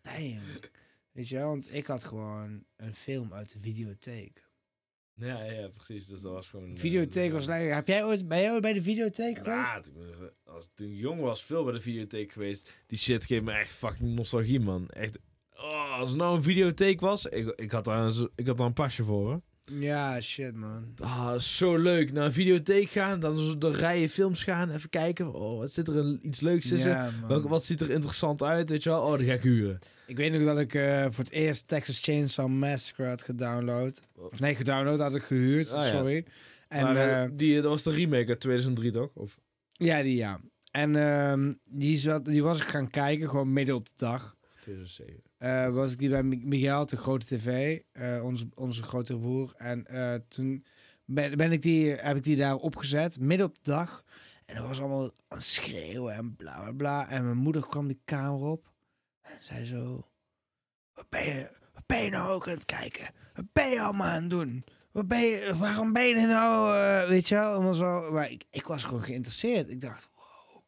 Damn. 0.02 0.60
Weet 1.12 1.28
je 1.28 1.36
wel? 1.36 1.48
Want 1.48 1.74
ik 1.74 1.86
had 1.86 2.04
gewoon 2.04 2.64
een 2.76 2.94
film 2.94 3.32
uit 3.32 3.52
de 3.52 3.58
videotheek. 3.60 4.47
Ja, 5.18 5.42
ja, 5.44 5.68
precies. 5.68 6.06
Dus 6.06 6.20
dat 6.20 6.32
was 6.32 6.48
gewoon... 6.48 6.70
eh, 6.74 6.80
Videotheek 6.80 7.32
was 7.32 7.46
lekker. 7.46 7.74
Heb 7.74 7.88
jij 7.88 8.04
ooit, 8.04 8.28
ben 8.28 8.40
jij 8.40 8.52
ooit 8.52 8.62
bij 8.62 8.72
de 8.72 8.82
videotheek 8.82 9.38
geweest? 9.38 9.90
Ja, 9.94 10.30
als, 10.52 10.68
toen 10.74 10.86
ik 10.86 10.96
jong 10.96 11.20
was, 11.20 11.44
veel 11.44 11.64
bij 11.64 11.72
de 11.72 11.80
videotheek 11.80 12.32
geweest. 12.32 12.82
Die 12.86 12.98
shit 12.98 13.24
geeft 13.24 13.44
me 13.44 13.52
echt 13.52 13.72
fucking 13.72 14.14
nostalgie, 14.14 14.60
man. 14.60 14.88
Echt. 14.88 15.18
Oh, 15.56 15.98
als 15.98 16.10
er 16.10 16.16
nou 16.16 16.36
een 16.36 16.42
videotheek 16.42 17.00
was, 17.00 17.26
ik, 17.26 17.52
ik, 17.56 17.70
had 17.70 17.84
daar 17.84 18.04
een, 18.06 18.30
ik 18.34 18.46
had 18.46 18.56
daar 18.58 18.66
een 18.66 18.72
pasje 18.72 19.04
voor, 19.04 19.24
hoor. 19.26 19.40
Ja, 19.72 20.20
shit 20.20 20.54
man. 20.56 20.94
Ah, 20.98 21.38
zo 21.38 21.76
leuk. 21.76 22.12
Naar 22.12 22.24
een 22.24 22.32
videotheek 22.32 22.90
gaan, 22.90 23.20
dan 23.20 23.58
door 23.58 23.74
rijen 23.74 24.08
films 24.08 24.42
gaan, 24.42 24.70
even 24.70 24.88
kijken. 24.90 25.32
Oh, 25.34 25.58
wat 25.58 25.70
zit 25.72 25.88
er 25.88 25.96
een, 25.96 26.18
iets 26.22 26.40
leuks 26.40 26.68
tussen? 26.68 26.90
Ja, 26.90 27.10
man. 27.20 27.28
Welke, 27.28 27.48
wat 27.48 27.64
ziet 27.64 27.80
er 27.80 27.90
interessant 27.90 28.42
uit, 28.42 28.70
weet 28.70 28.82
je 28.82 28.90
wel? 28.90 29.02
Oh, 29.02 29.10
dan 29.10 29.24
ga 29.26 29.32
ik 29.32 29.42
huren. 29.42 29.78
Ik 30.06 30.16
weet 30.16 30.32
nog 30.32 30.44
dat 30.44 30.58
ik 30.58 30.74
eh, 30.74 31.02
voor 31.10 31.24
het 31.24 31.32
eerst 31.32 31.68
Texas 31.68 32.00
Chainsaw 32.00 32.48
Massacre 32.48 33.06
had 33.06 33.22
gedownload. 33.22 34.02
Of 34.16 34.40
nee, 34.40 34.54
gedownload 34.54 34.98
had 35.00 35.14
ik 35.14 35.22
gehuurd, 35.22 35.72
Ah, 35.72 35.82
ja. 35.82 35.88
sorry. 35.88 36.24
En 36.68 36.82
maar, 36.82 36.96
eh, 36.96 37.22
eh, 37.22 37.30
die, 37.34 37.54
dat 37.54 37.64
was 37.70 37.82
de 37.82 37.90
remake 37.90 38.28
uit 38.28 38.40
2003, 38.40 38.90
toch? 38.90 39.10
Of, 39.14 39.38
ja, 39.72 40.02
die 40.02 40.16
ja. 40.16 40.40
En 40.70 40.96
ehm, 40.96 41.52
die, 41.70 41.96
zat, 41.96 42.24
die 42.24 42.42
was 42.42 42.60
ik 42.60 42.68
gaan 42.68 42.90
kijken, 42.90 43.28
gewoon 43.28 43.52
midden 43.52 43.74
op 43.74 43.86
de 43.86 43.92
dag. 43.96 44.36
of 44.50 44.56
2007? 44.60 45.22
Eh, 45.38 45.68
was 45.70 45.92
ik 45.92 45.98
die 45.98 46.08
bij 46.08 46.22
Mi- 46.22 46.42
Miguel, 46.44 46.86
de 46.86 46.96
grote 46.96 47.26
tv, 47.26 47.80
eh, 47.92 48.24
onze, 48.24 48.48
onze 48.54 48.82
grote 48.82 49.18
broer. 49.18 49.52
En 49.56 49.86
eh, 49.86 50.14
toen 50.28 50.64
ben, 51.04 51.36
ben 51.36 51.52
ik 51.52 51.62
die, 51.62 51.90
heb 51.90 52.16
ik 52.16 52.22
die 52.22 52.36
daar 52.36 52.56
opgezet, 52.56 53.20
midden 53.20 53.46
op 53.46 53.54
de 53.54 53.60
dag. 53.70 54.04
En 54.44 54.54
dat 54.56 54.66
was 54.66 54.80
allemaal 54.80 55.02
aan 55.02 55.12
het 55.38 55.42
schreeuwen 55.44 56.14
en 56.14 56.36
bla 56.36 56.60
bla 56.60 56.72
bla. 56.72 57.08
En 57.08 57.24
mijn 57.24 57.36
moeder 57.36 57.66
kwam 57.68 57.86
die 57.86 58.00
kamer 58.04 58.40
op 58.48 58.72
en 59.20 59.40
zei 59.40 59.64
zo... 59.64 60.02
Wat 60.94 61.08
ben 61.08 61.24
je, 61.24 61.50
wat 61.74 61.86
ben 61.86 62.02
je 62.02 62.10
nou 62.10 62.30
ook 62.30 62.46
aan 62.48 62.54
het 62.54 62.64
kijken? 62.64 63.10
Wat 63.34 63.44
ben 63.52 63.70
je 63.70 63.80
allemaal 63.80 64.06
aan 64.06 64.20
het 64.22 64.30
doen? 64.30 64.64
Wat 64.92 65.08
ben 65.08 65.20
je, 65.20 65.56
waarom 65.56 65.92
ben 65.92 66.06
je 66.06 66.26
nou, 66.26 66.70
weet 67.08 67.28
je 67.28 67.34
wel, 67.34 67.52
allemaal 67.52 67.74
zo. 67.74 68.12
Maar 68.12 68.30
ik, 68.30 68.44
ik 68.50 68.66
was 68.66 68.84
gewoon 68.84 69.02
geïnteresseerd. 69.02 69.70
Ik 69.70 69.80
dacht, 69.80 70.08
wow, 70.14 70.62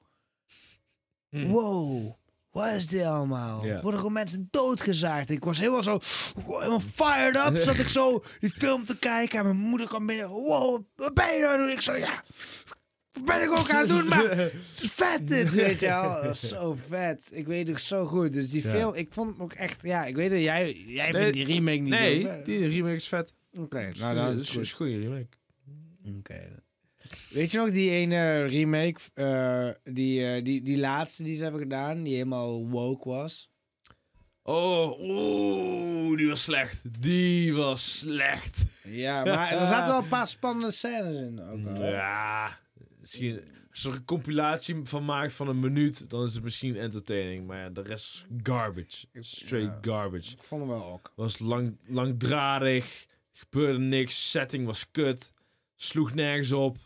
Hm. 1.29 1.47
wow, 1.49 2.15
wat 2.51 2.73
is 2.77 2.87
dit 2.87 3.03
allemaal? 3.03 3.65
Ja. 3.65 3.81
Worden 3.81 4.01
gewoon 4.01 4.15
mensen 4.15 4.49
doodgezaagd? 4.51 5.31
Ik 5.31 5.45
was 5.45 5.59
helemaal 5.59 5.83
zo, 5.83 5.99
helemaal 6.47 6.81
fired 6.81 7.37
up. 7.49 7.57
Zat 7.57 7.79
ik 7.79 7.89
zo 7.89 8.23
die 8.41 8.51
film 8.51 8.85
te 8.85 8.99
kijken 8.99 9.39
en 9.39 9.45
mijn 9.45 9.57
moeder 9.57 9.89
kwam 9.89 10.07
binnen. 10.07 10.29
Wow, 10.29 10.85
wat 10.97 11.15
ben 11.15 11.35
je 11.35 11.41
nou 11.41 11.51
het 11.53 11.61
doen? 11.61 11.71
Ik 11.71 11.81
zo, 11.81 11.97
ja, 11.97 12.23
Wat 13.13 13.25
ben 13.25 13.43
ik 13.43 13.51
ook 13.51 13.71
aan 13.71 13.81
het 13.81 13.89
doen? 13.89 14.09
Maar 14.09 14.31
het 14.39 14.53
is 14.83 14.91
vet 14.93 15.29
dit, 15.29 15.51
weet 15.51 15.81
je 15.81 15.87
wel. 15.87 16.23
Dat 16.23 16.35
is 16.35 16.49
zo 16.49 16.77
vet. 16.87 17.29
Ik 17.33 17.47
weet 17.47 17.69
nog 17.69 17.81
zo 17.81 18.07
goed. 18.07 18.33
Dus 18.33 18.51
die 18.51 18.63
Ja. 18.63 18.71
film, 18.71 18.95
ik 18.95 19.09
vond 19.13 19.33
hem 19.33 19.43
ook 19.43 19.53
echt... 19.53 19.83
Ja, 19.83 20.05
ik 20.05 20.15
weet 20.17 20.31
dat 20.31 20.41
jij, 20.41 20.73
jij 20.73 21.11
Nee, 21.11 21.21
vindt 21.23 21.37
die 21.37 21.47
remake 21.47 21.79
niet 21.79 21.91
Nee, 21.91 22.43
die 22.45 22.67
remake 22.69 22.95
is 22.95 23.09
vet. 23.09 23.33
Oké, 23.59 23.91
nou 23.99 24.15
dan 24.15 24.33
is 24.33 24.41
het 24.41 24.49
een 24.49 24.55
goed. 24.55 24.71
goede 24.73 24.99
remake. 24.99 25.29
Oké. 26.19 26.60
Weet 27.31 27.51
je 27.51 27.59
nog 27.59 27.71
die 27.71 27.91
ene 27.91 28.45
remake, 28.45 29.01
eh, 29.15 29.69
die, 29.95 30.27
eh, 30.27 30.45
die, 30.45 30.63
die 30.63 30.79
laatste 30.79 31.23
die 31.23 31.37
ze 31.37 31.43
hebben 31.43 31.61
gedaan, 31.61 32.03
die 32.03 32.15
helemaal 32.15 32.69
woke 32.69 33.09
was? 33.09 33.51
Oh, 34.43 35.01
oeh, 35.01 36.17
die 36.17 36.29
was 36.29 36.45
slecht. 36.45 37.03
Die 37.03 37.55
was 37.55 37.99
slecht. 37.99 38.65
Ja, 38.85 39.25
maar 39.25 39.53
er 39.53 39.67
zaten 39.75 39.89
wel 39.89 40.03
een 40.03 40.09
paar 40.09 40.29
spannende 40.29 40.71
scènes 40.71 41.17
in. 41.17 41.41
Ook 41.41 41.67
al. 41.67 41.85
Ja, 41.85 42.59
misschien 43.01 43.43
als 43.71 43.83
je 43.83 43.89
er 43.89 43.95
een 43.95 44.05
compilatie 44.05 44.81
van 44.83 45.05
maakt 45.05 45.33
van 45.33 45.49
een 45.49 45.59
minuut, 45.59 46.11
dan 46.11 46.23
is 46.23 46.35
het 46.35 46.43
misschien 46.43 46.77
entertaining. 46.77 47.47
Maar 47.47 47.59
ja, 47.59 47.69
de 47.69 47.83
rest 47.83 48.15
is 48.15 48.25
garbage. 48.43 49.07
Straight 49.21 49.87
garbage. 49.87 50.33
Ik 50.33 50.43
vond 50.43 50.61
hem 50.61 50.71
wel 50.71 50.85
ook. 50.85 51.13
Was 51.15 51.39
lang, 51.39 51.79
langdradig, 51.87 53.07
gebeurde 53.33 53.79
niks, 53.79 54.31
setting 54.31 54.67
was 54.67 54.91
kut, 54.91 55.33
sloeg 55.77 56.15
nergens 56.15 56.53
op. 56.53 56.79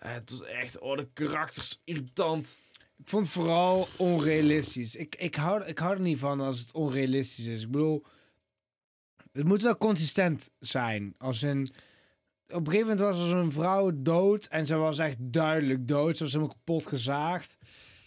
Eh, 0.00 0.12
Het 0.12 0.30
was 0.30 0.42
echt, 0.42 0.78
oh, 0.78 0.96
de 0.96 1.08
karakters 1.12 1.80
irritant. 1.84 2.58
Ik 2.96 3.08
vond 3.08 3.22
het 3.22 3.32
vooral 3.32 3.88
onrealistisch. 3.96 4.94
Ik, 4.94 5.16
ik, 5.16 5.34
hou, 5.34 5.64
ik 5.64 5.78
hou 5.78 5.94
er 5.94 6.00
niet 6.00 6.18
van 6.18 6.40
als 6.40 6.60
het 6.60 6.72
onrealistisch 6.72 7.46
is. 7.46 7.62
Ik 7.62 7.70
bedoel, 7.70 8.04
het 9.32 9.44
moet 9.46 9.62
wel 9.62 9.76
consistent 9.76 10.50
zijn. 10.58 11.14
Als 11.18 11.42
een, 11.42 11.70
op 12.48 12.66
een 12.66 12.72
gegeven 12.72 12.80
moment 12.88 13.00
was 13.00 13.20
er 13.20 13.26
zo'n 13.26 13.52
vrouw 13.52 13.90
dood 13.94 14.44
en 14.46 14.66
ze 14.66 14.74
was 14.76 14.98
echt 14.98 15.16
duidelijk 15.20 15.88
dood. 15.88 16.16
Ze 16.16 16.22
was 16.22 16.32
helemaal 16.32 16.54
kapot 16.54 16.86
gezaagd. 16.86 17.56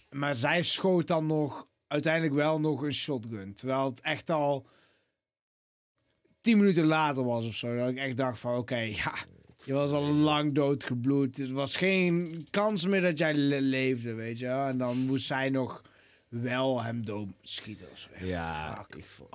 Maar 0.09 0.35
zij 0.35 0.63
schoot 0.63 1.07
dan 1.07 1.25
nog 1.25 1.67
uiteindelijk 1.87 2.33
wel 2.33 2.59
nog 2.59 2.81
een 2.81 2.93
shotgun. 2.93 3.53
Terwijl 3.53 3.85
het 3.85 4.01
echt 4.01 4.29
al 4.29 4.67
tien 6.41 6.57
minuten 6.57 6.85
later 6.85 7.23
was 7.23 7.45
of 7.45 7.55
zo. 7.55 7.75
Dat 7.75 7.89
ik 7.89 7.97
echt 7.97 8.17
dacht 8.17 8.39
van 8.39 8.57
oké, 8.57 8.77
ja, 8.77 9.15
je 9.65 9.73
was 9.73 9.91
al 9.91 10.03
lang 10.03 10.53
doodgebloed. 10.55 11.37
Er 11.39 11.53
was 11.53 11.75
geen 11.75 12.47
kans 12.49 12.85
meer 12.87 13.01
dat 13.01 13.17
jij 13.17 13.33
le- 13.33 13.57
leefde, 13.59 14.13
weet 14.13 14.39
je 14.39 14.45
wel. 14.45 14.67
En 14.67 14.77
dan 14.77 14.97
moest 14.97 15.25
zij 15.25 15.49
nog 15.49 15.81
wel 16.27 16.83
hem 16.83 17.05
doodschieten 17.05 17.87
Ja, 18.19 18.75
fuck 18.75 18.95
ik 18.95 19.05
vond... 19.05 19.29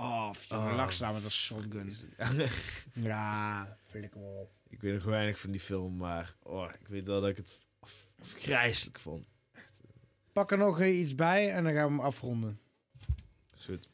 Jongen, 0.48 0.70
Oh. 0.70 0.76
lag 0.76 0.92
staan 0.92 1.14
met 1.14 1.24
een 1.24 1.30
shotgun. 1.30 1.92
Ja, 2.92 3.76
flikker 3.90 4.20
op. 4.20 4.50
Ik 4.68 4.80
weet 4.80 4.94
nog 4.94 5.04
weinig 5.04 5.40
van 5.40 5.50
die 5.50 5.60
film, 5.60 5.96
maar 5.96 6.34
oh, 6.42 6.68
ik 6.80 6.88
weet 6.88 7.06
wel 7.06 7.20
dat 7.20 7.30
ik 7.30 7.36
het 7.36 7.52
af- 7.80 8.08
afgrijselijk 8.22 8.98
vond. 9.00 9.26
Pak 10.32 10.50
er 10.52 10.58
nog 10.58 10.82
iets 10.84 11.14
bij 11.14 11.50
en 11.52 11.64
dan 11.64 11.72
gaan 11.72 11.84
we 11.86 11.90
hem 11.90 12.00
afronden. 12.00 12.60
Goed. 13.64 13.88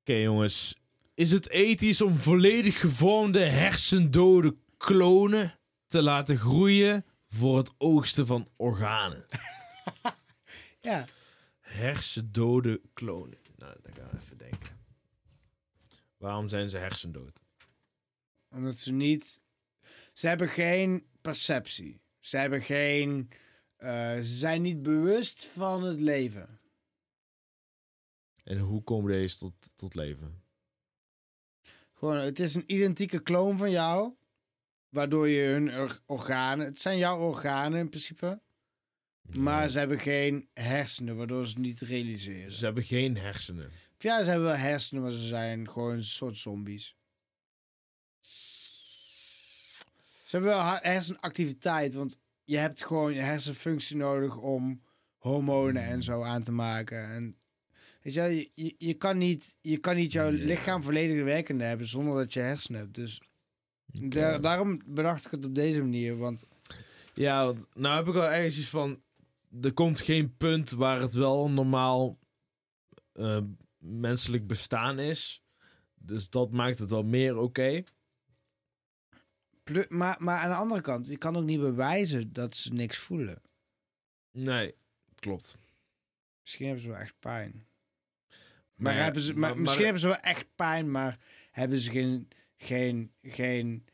Oké 0.00 0.12
jongens, 0.12 0.76
is 1.20 1.30
het 1.30 1.48
ethisch 1.48 2.00
om 2.02 2.14
volledig 2.16 2.80
gevormde 2.80 3.44
hersendode 3.44 4.56
klonen 4.76 5.58
te 5.86 6.02
laten 6.02 6.36
groeien 6.36 7.04
voor 7.28 7.56
het 7.58 7.70
oogsten 7.78 8.26
van 8.26 8.48
organen? 8.56 9.26
Ja, 10.82 11.06
Hersendode 11.60 12.80
klonen. 12.92 13.38
Nou, 13.56 13.76
dan 13.82 13.94
gaan 13.94 14.08
we 14.10 14.16
even 14.18 14.36
denken. 14.38 14.78
Waarom 16.16 16.48
zijn 16.48 16.70
ze 16.70 16.78
hersendood? 16.78 17.42
omdat 18.50 18.78
ze 18.78 18.92
niet... 18.92 19.40
Ze 20.12 20.26
hebben 20.26 20.48
geen 20.48 21.06
perceptie. 21.20 22.00
Ze 22.18 22.36
hebben 22.36 22.62
geen... 22.62 23.30
eh, 23.76 24.16
ze 24.16 24.22
zijn 24.38 24.62
niet 24.62 24.82
bewust 24.82 25.44
van 25.44 25.82
het 25.82 26.00
leven. 26.00 26.58
En 28.44 28.58
hoe 28.58 28.82
komen 28.82 29.12
deze 29.12 29.38
tot, 29.38 29.52
tot 29.74 29.94
leven? 29.94 30.42
Gewoon, 32.00 32.16
het 32.16 32.38
is 32.38 32.54
een 32.54 32.64
identieke 32.66 33.22
kloon 33.22 33.58
van 33.58 33.70
jou. 33.70 34.14
Waardoor 34.88 35.28
je 35.28 35.42
hun 35.42 35.74
or- 35.78 36.00
organen... 36.06 36.66
Het 36.66 36.78
zijn 36.78 36.98
jouw 36.98 37.18
organen 37.18 37.78
in 37.78 37.88
principe. 37.88 38.40
Maar 39.22 39.68
ze 39.68 39.78
hebben 39.78 39.98
geen 39.98 40.48
hersenen, 40.54 41.16
waardoor 41.16 41.44
ze 41.46 41.50
het 41.50 41.58
niet 41.58 41.80
realiseren. 41.80 42.52
Ze 42.52 42.64
hebben 42.64 42.84
geen 42.84 43.16
hersenen. 43.16 43.70
Ja, 43.98 44.22
ze 44.22 44.30
hebben 44.30 44.48
wel 44.48 44.58
hersenen, 44.58 45.02
maar 45.02 45.12
ze 45.12 45.26
zijn 45.26 45.70
gewoon 45.70 45.92
een 45.92 46.04
soort 46.04 46.36
zombies. 46.36 46.96
Ze 50.24 50.36
hebben 50.36 50.50
wel 50.50 50.64
hersenactiviteit, 50.64 51.94
want 51.94 52.18
je 52.44 52.56
hebt 52.56 52.84
gewoon 52.84 53.14
je 53.14 53.20
hersenfunctie 53.20 53.96
nodig 53.96 54.36
om 54.36 54.82
hormonen 55.16 55.84
en 55.84 56.02
zo 56.02 56.22
aan 56.22 56.42
te 56.42 56.52
maken. 56.52 57.14
En 57.14 57.39
weet 58.02 58.14
je, 58.14 58.20
wel, 58.20 58.28
je, 58.30 58.74
je, 58.78 58.94
kan 58.94 59.18
niet, 59.18 59.58
je 59.60 59.78
kan 59.78 59.94
niet 59.96 60.12
jouw 60.12 60.30
lichaam 60.30 60.82
volledig 60.82 61.24
werkende 61.24 61.64
hebben 61.64 61.86
zonder 61.88 62.14
dat 62.14 62.32
je 62.32 62.40
hersenen 62.40 62.80
hebt. 62.80 62.94
Dus 62.94 63.20
da- 63.86 64.38
daarom 64.38 64.80
bedacht 64.86 65.24
ik 65.24 65.30
het 65.30 65.44
op 65.44 65.54
deze 65.54 65.80
manier, 65.80 66.16
want 66.16 66.44
Ja, 67.14 67.44
want 67.44 67.66
nou 67.74 67.96
heb 67.96 68.06
ik 68.06 68.14
al 68.14 68.30
ergens 68.30 68.58
iets 68.58 68.68
van... 68.68 69.02
Er 69.60 69.72
komt 69.72 70.00
geen 70.00 70.36
punt 70.36 70.70
waar 70.70 71.00
het 71.00 71.14
wel 71.14 71.50
normaal 71.50 72.18
eh, 73.12 73.40
menselijk 73.78 74.46
bestaan 74.46 74.98
is. 74.98 75.42
Dus 75.94 76.30
dat 76.30 76.52
maakt 76.52 76.78
het 76.78 76.90
wel 76.90 77.02
meer 77.02 77.36
oké. 77.36 77.82
maar, 79.88 80.16
maar 80.18 80.38
aan 80.38 80.48
de 80.50 80.54
andere 80.56 80.80
kant, 80.80 81.06
je 81.06 81.18
kan 81.18 81.36
ook 81.36 81.44
niet 81.44 81.60
bewijzen 81.60 82.32
dat 82.32 82.56
ze 82.56 82.72
niks 82.72 82.96
voelen. 82.96 83.42
Nee, 84.32 84.74
klopt. 85.14 85.58
Misschien 86.40 86.66
hebben 86.66 86.82
ze 86.84 86.90
wel 86.90 86.98
echt 86.98 87.18
pijn. 87.18 87.66
Maar, 88.80 88.94
ja, 88.94 89.02
hebben 89.02 89.22
ze, 89.22 89.32
maar, 89.32 89.40
maar- 89.40 89.50
maar- 89.50 89.60
misschien 89.60 89.84
hebben 89.84 90.00
ze 90.02 90.06
wel 90.08 90.16
echt 90.20 90.46
pijn, 90.54 90.90
maar 90.90 91.18
hebben 91.50 91.78
ze 91.78 91.90
geen, 91.90 92.28
geen, 92.56 93.12
geen 93.22 93.84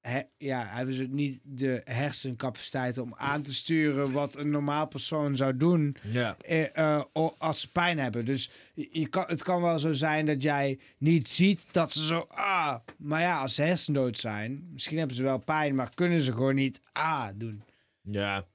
he- 0.00 0.22
ja, 0.36 0.64
hebben 0.66 0.94
ze 0.94 1.04
niet 1.08 1.40
de 1.44 1.80
hersencapaciteit 1.84 2.98
om 2.98 3.14
aan 3.14 3.42
te 3.42 3.54
sturen 3.54 4.12
wat 4.12 4.36
een 4.36 4.50
normaal 4.50 4.86
persoon 4.88 5.36
zou 5.36 5.56
doen 5.56 5.96
Ja. 6.02 6.36
eh, 6.40 6.76
eh, 6.76 7.02
als 7.38 7.60
ze 7.60 7.70
pijn 7.70 7.98
hebben. 7.98 8.24
Dus 8.24 8.50
je, 8.74 8.88
je 8.92 9.08
kan, 9.08 9.24
het 9.26 9.42
kan 9.42 9.62
wel 9.62 9.78
zo 9.78 9.92
zijn 9.92 10.26
dat 10.26 10.42
jij 10.42 10.78
niet 10.98 11.28
ziet 11.28 11.66
dat 11.70 11.92
ze 11.92 12.06
zo, 12.06 12.26
ah, 12.28 12.76
maar 12.98 13.20
ja, 13.20 13.40
als 13.40 13.54
ze 13.54 13.62
hersendood 13.62 14.18
zijn, 14.18 14.68
misschien 14.72 14.98
hebben 14.98 15.16
ze 15.16 15.22
wel 15.22 15.38
pijn, 15.38 15.74
maar 15.74 15.94
kunnen 15.94 16.20
ze 16.20 16.32
gewoon 16.32 16.54
niet, 16.54 16.80
ah, 16.92 17.28
doen. 17.34 17.62
Ja. 18.02 18.46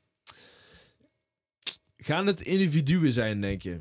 Gaan 1.97 2.27
het 2.27 2.41
individuen 2.41 3.11
zijn, 3.11 3.41
denk 3.41 3.61
je? 3.61 3.79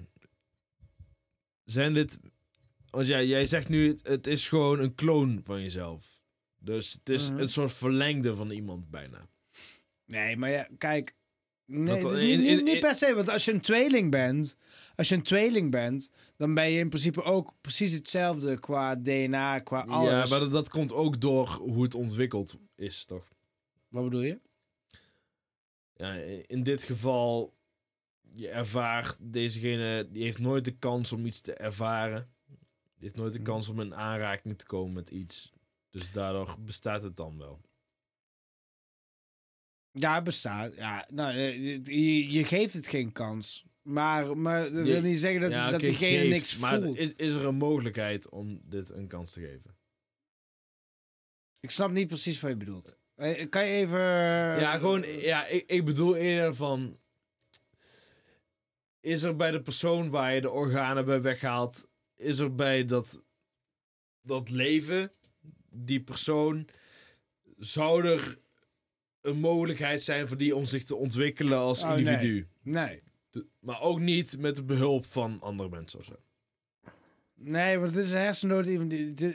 Zijn 1.71 1.95
dit... 1.95 2.19
Want 2.91 3.07
ja, 3.07 3.23
jij 3.23 3.47
zegt 3.47 3.69
nu, 3.69 3.89
het, 3.89 4.07
het 4.07 4.27
is 4.27 4.49
gewoon 4.49 4.79
een 4.81 4.95
kloon 4.95 5.41
van 5.45 5.63
jezelf. 5.63 6.21
Dus 6.59 6.93
het 6.93 7.09
is 7.09 7.31
Mhm. 7.31 7.39
een 7.41 7.49
soort 7.49 7.73
verlengde 7.73 8.35
van 8.35 8.51
iemand 8.51 8.91
bijna. 8.91 9.29
Nee, 10.05 10.37
maar 10.37 10.51
ja, 10.51 10.69
kijk. 10.79 11.17
Nee, 11.65 12.03
Dat- 12.03 12.13
is 12.13 12.21
niet, 12.21 12.39
niet, 12.39 12.49
in- 12.49 12.65
niet 12.65 12.75
in- 12.75 12.81
per 12.81 12.95
se. 12.95 13.15
Want 13.15 13.29
als 13.31 13.45
je 13.45 13.53
een 13.53 13.61
tweeling 13.61 14.11
bent, 14.11 14.57
als 14.97 15.09
je 15.09 15.15
een 15.15 15.23
tweeling 15.23 15.71
bent, 15.71 16.11
dan 16.37 16.55
ben 16.55 16.71
je 16.71 16.79
in 16.79 16.89
principe 16.89 17.23
ook 17.23 17.55
precies 17.61 17.93
hetzelfde 17.93 18.59
qua 18.59 18.97
DNA, 18.97 19.59
qua 19.59 19.81
alles. 19.81 20.11
Ja, 20.11 20.27
maar 20.27 20.39
dat, 20.39 20.51
dat 20.51 20.69
komt 20.69 20.93
ook 20.93 21.21
door 21.21 21.49
hoe 21.49 21.83
het 21.83 21.95
ontwikkeld 21.95 22.57
is, 22.77 23.05
toch? 23.05 23.29
Wat 23.89 24.05
bedoel 24.05 24.23
je? 24.23 24.41
Ja, 25.95 26.13
in 26.47 26.63
dit 26.63 26.83
geval, 26.83 27.55
je 28.39 28.49
ervaart, 28.49 29.17
dezegene, 29.21 30.09
die 30.11 30.23
heeft 30.23 30.39
nooit 30.39 30.65
de 30.65 30.77
kans 30.79 31.13
om 31.13 31.27
iets 31.27 31.41
te 31.41 31.53
ervaren. 31.55 32.33
Die 32.47 33.09
heeft 33.09 33.17
nooit 33.17 33.33
de 33.33 33.39
Mhm. 33.39 33.49
kans 33.49 33.69
om 33.69 33.81
in 33.81 33.95
aanraking 33.95 34.59
te 34.59 34.67
komen 34.67 34.93
met 34.93 35.11
iets. 35.11 35.53
Dus 35.91 36.13
daardoor 36.13 36.57
bestaat 36.61 37.03
het 37.03 37.17
dan 37.17 37.39
wel. 37.39 37.61
Ja, 39.91 40.15
het 40.15 40.25
bestaat. 40.25 40.75
Ja, 40.77 41.07
nou, 41.11 41.35
eh, 41.37 41.59
je, 41.85 42.31
je 42.33 42.45
geeft 42.45 42.73
het 42.75 42.87
geen 42.89 43.13
kans. 43.13 43.67
Maar, 43.83 44.37
maar 44.39 44.63
dat 44.63 44.87
Je- 44.87 44.93
wil 44.93 45.03
niet 45.03 45.19
zeggen 45.19 45.41
dat, 45.41 45.51
Ja, 45.51 45.71
dat 45.71 45.81
diegene 45.81 46.19
geeft, 46.19 46.29
niks 46.29 46.59
maar 46.59 46.81
voelt. 46.83 46.97
Is, 46.97 47.13
is 47.15 47.33
er 47.35 47.45
een 47.45 47.55
mogelijkheid 47.55 48.29
om 48.29 48.61
dit 48.65 48.91
een 48.91 49.07
kans 49.07 49.33
te 49.33 49.41
geven? 49.41 49.77
Ik 51.61 51.71
snap 51.71 51.91
niet 51.91 52.07
precies 52.07 52.41
wat 52.41 52.51
je 52.51 52.57
bedoelt. 52.57 52.99
Eh, 53.15 53.49
Kan 53.49 53.67
je 53.67 53.73
even... 53.73 53.99
ja, 54.61 54.79
gewoon, 54.79 55.03
ja, 55.07 55.47
ik, 55.47 55.65
ik 55.71 55.85
bedoel 55.85 56.17
eerder 56.17 56.55
van... 56.55 56.99
Is 59.01 59.23
er 59.23 59.37
bij 59.37 59.51
de 59.51 59.63
persoon 59.63 60.11
waar 60.11 60.35
je 60.35 60.41
de 60.41 60.51
organen 60.51 61.05
bij 61.05 61.23
weghaalt... 61.23 61.89
Is 62.17 62.39
er 62.39 62.55
bij 62.55 62.85
dat, 62.85 63.23
dat 64.23 64.51
leven, 64.51 65.13
die 65.71 66.01
persoon... 66.01 66.69
Zou 67.59 68.05
er 68.07 68.39
een 69.21 69.37
mogelijkheid 69.41 70.03
zijn 70.03 70.29
voor 70.29 70.37
die 70.37 70.57
om 70.57 70.65
zich 70.65 70.85
te 70.85 70.97
ontwikkelen 70.97 71.59
als 71.59 71.83
Oh, 71.83 71.99
individu? 71.99 72.49
Nee. 72.63 73.03
De- 73.31 73.47
Maar 73.61 73.81
ook 73.81 74.01
niet 74.01 74.39
met 74.39 74.57
de 74.57 74.65
behulp 74.65 75.05
van 75.05 75.41
andere 75.41 75.69
mensen 75.69 75.99
of 75.99 76.05
zo. 76.05 76.15
Nee, 77.35 77.79
want 77.79 77.95
het 77.95 78.05
is 78.05 78.11
een 78.11 78.17
hersendood. 78.19 78.67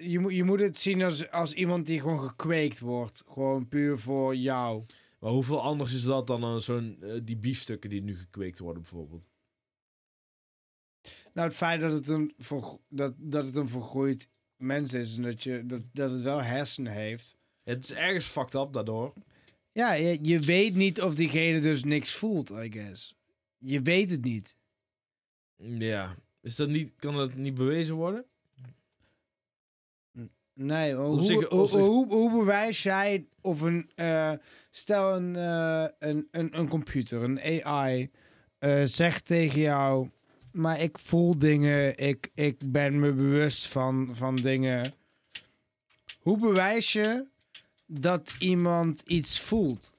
Je 0.02 0.20
moet, 0.20 0.34
je 0.34 0.44
moet 0.44 0.60
het 0.60 0.80
zien 0.80 1.04
als, 1.04 1.30
als 1.32 1.54
iemand 1.54 1.86
die 1.86 2.00
gewoon 2.00 2.20
gekweekt 2.20 2.80
wordt. 2.80 3.24
Gewoon 3.28 3.68
puur 3.68 4.00
voor 4.00 4.36
jou. 4.36 4.84
Maar 5.20 5.32
hoeveel 5.32 5.62
anders 5.62 5.94
is 5.94 6.04
dat 6.04 6.28
dan 6.28 6.62
zo'n, 6.62 6.98
eh, 7.02 7.20
die 7.24 7.38
biefstukken 7.38 7.90
die 7.90 8.02
nu 8.02 8.16
gekweekt 8.18 8.60
worden 8.60 8.82
bijvoorbeeld? 8.82 9.30
Nou, 11.34 11.48
het 11.48 11.58
feit 11.58 11.82
dat 11.82 11.92
het 11.92 12.08
een, 12.08 12.34
vergro- 12.38 12.82
dat, 12.90 13.14
dat 13.18 13.46
het 13.46 13.56
een 13.56 13.68
vergroeid 13.68 14.30
mens 14.58 14.94
is 14.94 15.16
en 15.18 15.22
dat, 15.24 15.44
je, 15.44 15.66
dat, 15.66 15.82
dat 15.94 16.12
het 16.12 16.22
wel 16.22 16.42
hersenen 16.42 16.94
heeft. 16.94 17.38
Het 17.64 17.84
is 17.84 17.94
ergens 17.94 18.26
fucked 18.26 18.54
up 18.54 18.74
daardoor. 18.74 19.14
Ja, 19.72 19.94
je, 19.94 20.20
je 20.22 20.40
weet 20.40 20.76
niet 20.76 21.02
of 21.02 21.16
diegene 21.16 21.60
dus 21.60 21.84
niks 21.84 22.12
voelt, 22.14 22.50
I 22.50 22.72
guess. 22.72 23.16
Je 23.58 23.82
weet 23.82 24.10
het 24.10 24.24
niet. 24.24 24.60
Ja. 25.56 26.16
Is 26.42 26.56
dat 26.56 26.70
niet, 26.70 26.94
kan 26.96 27.16
dat 27.16 27.34
niet 27.34 27.54
bewezen 27.54 27.96
worden? 27.96 28.26
Nee, 30.54 30.96
hoe, 30.96 31.24
zich- 31.26 31.50
hoe, 31.50 31.68
zich- 31.68 31.76
hoe, 31.80 32.08
hoe 32.08 32.32
bewijs 32.32 32.84
jij 32.84 33.28
of 33.42 33.62
een... 33.62 33.92
eh, 33.96 34.32
stel 34.70 35.16
een, 35.16 35.36
eh, 35.36 35.86
een, 36.00 36.28
een, 36.32 36.58
een 36.60 36.68
computer, 36.68 37.22
een 37.24 37.64
AI, 37.66 38.12
eh, 38.58 38.84
zegt 38.84 39.26
tegen 39.26 39.60
jou... 39.62 40.10
Maar 40.54 40.82
ik 40.82 41.00
voel 41.00 41.38
dingen, 41.38 41.98
ik, 41.98 42.32
ik 42.34 42.72
ben 42.72 43.00
me 43.00 43.14
bewust 43.14 43.68
van, 43.68 44.16
van 44.16 44.36
dingen. 44.36 44.94
Hoe 46.20 46.38
bewijs 46.38 46.94
je 46.94 47.28
dat 47.86 48.36
iemand 48.40 49.02
iets 49.06 49.40
voelt? 49.40 49.94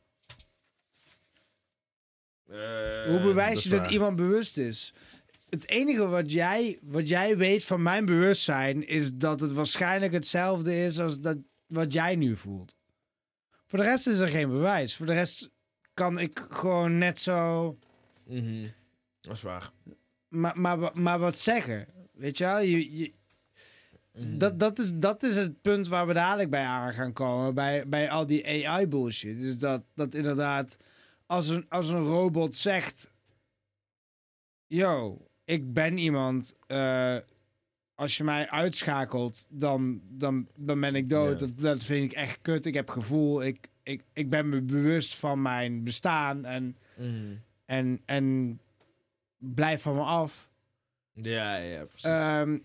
Hoe 3.06 3.20
bewijs 3.22 3.62
je 3.62 3.68
dat 3.68 3.90
iemand 3.90 4.16
bewust 4.16 4.56
is? 4.56 4.93
Het 5.51 5.68
enige 5.68 6.06
wat 6.06 6.32
jij, 6.32 6.78
wat 6.82 7.09
jij 7.09 7.36
weet 7.36 7.64
van 7.64 7.82
mijn 7.82 8.05
bewustzijn 8.05 8.86
is 8.86 9.14
dat 9.14 9.40
het 9.40 9.52
waarschijnlijk 9.52 10.12
hetzelfde 10.12 10.85
is 10.85 10.98
als 10.98 11.20
dat 11.20 11.39
wat 11.66 11.93
jij 11.93 12.16
nu 12.16 12.36
voelt. 12.36 12.76
Voor 13.66 13.78
de 13.78 13.85
rest 13.85 14.06
is 14.06 14.18
er 14.18 14.28
geen 14.28 14.51
bewijs. 14.51 14.97
Voor 14.97 15.06
de 15.06 15.12
rest 15.12 15.51
kan 15.94 16.18
ik 16.18 16.47
gewoon 16.51 16.98
net 16.98 17.20
zo. 17.20 17.78
Mhm. 18.24 18.66
Dat 19.20 19.36
is 19.36 19.43
waar. 19.43 19.72
Maar, 20.35 20.61
maar, 20.61 20.90
maar 20.94 21.19
wat 21.19 21.39
zeggen. 21.39 21.86
Weet 22.12 22.39
je 22.39 22.44
wel? 22.44 22.61
Je, 22.61 22.97
je, 22.98 23.12
dat, 24.39 24.59
dat, 24.59 24.78
is, 24.78 24.93
dat 24.94 25.23
is 25.23 25.36
het 25.36 25.61
punt 25.61 25.89
waar 25.89 26.06
we 26.06 26.12
dadelijk 26.12 26.51
bij 26.51 26.65
aan 26.65 26.93
gaan 26.94 27.12
komen. 27.12 27.55
Bij, 27.55 27.89
bij 27.89 28.11
al 28.11 28.27
die 28.27 28.69
AI-bullshit. 28.69 29.40
Dus 29.40 29.59
dat, 29.59 29.85
dat 29.94 30.15
inderdaad. 30.15 30.77
Als 31.27 31.48
een, 31.48 31.66
als 31.69 31.89
een 31.89 32.05
robot 32.05 32.55
zegt. 32.55 33.15
Yo, 34.66 35.27
ik 35.44 35.73
ben 35.73 35.98
iemand. 35.98 36.55
eh, 36.66 37.16
als 37.94 38.16
je 38.16 38.24
mij 38.24 38.48
uitschakelt, 38.51 39.47
dan, 39.51 40.01
dan, 40.05 40.48
dan 40.56 40.81
ben 40.81 40.94
ik 40.94 41.09
dood. 41.09 41.40
Ja. 41.40 41.47
Dat, 41.47 41.59
dat 41.59 41.82
vind 41.85 42.12
ik 42.12 42.19
echt 42.19 42.39
kut. 42.43 42.66
Ik 42.66 42.74
heb 42.74 42.90
gevoel. 42.90 43.44
Ik, 43.44 43.69
ik, 43.82 44.02
ik 44.12 44.31
ben 44.31 44.48
me 44.48 44.62
bewust 44.62 45.15
van 45.15 45.43
mijn 45.43 45.85
bestaan. 45.85 46.44
En, 46.44 46.77
Mhm. 46.97 47.35
en, 47.65 48.01
en 48.05 48.59
blijf 49.55 49.83
van 49.83 49.95
me 49.95 50.03
af. 50.03 50.51
Ja, 51.12 51.57
ja, 51.57 51.85
precies. 51.85 52.05
Ehm, 52.05 52.59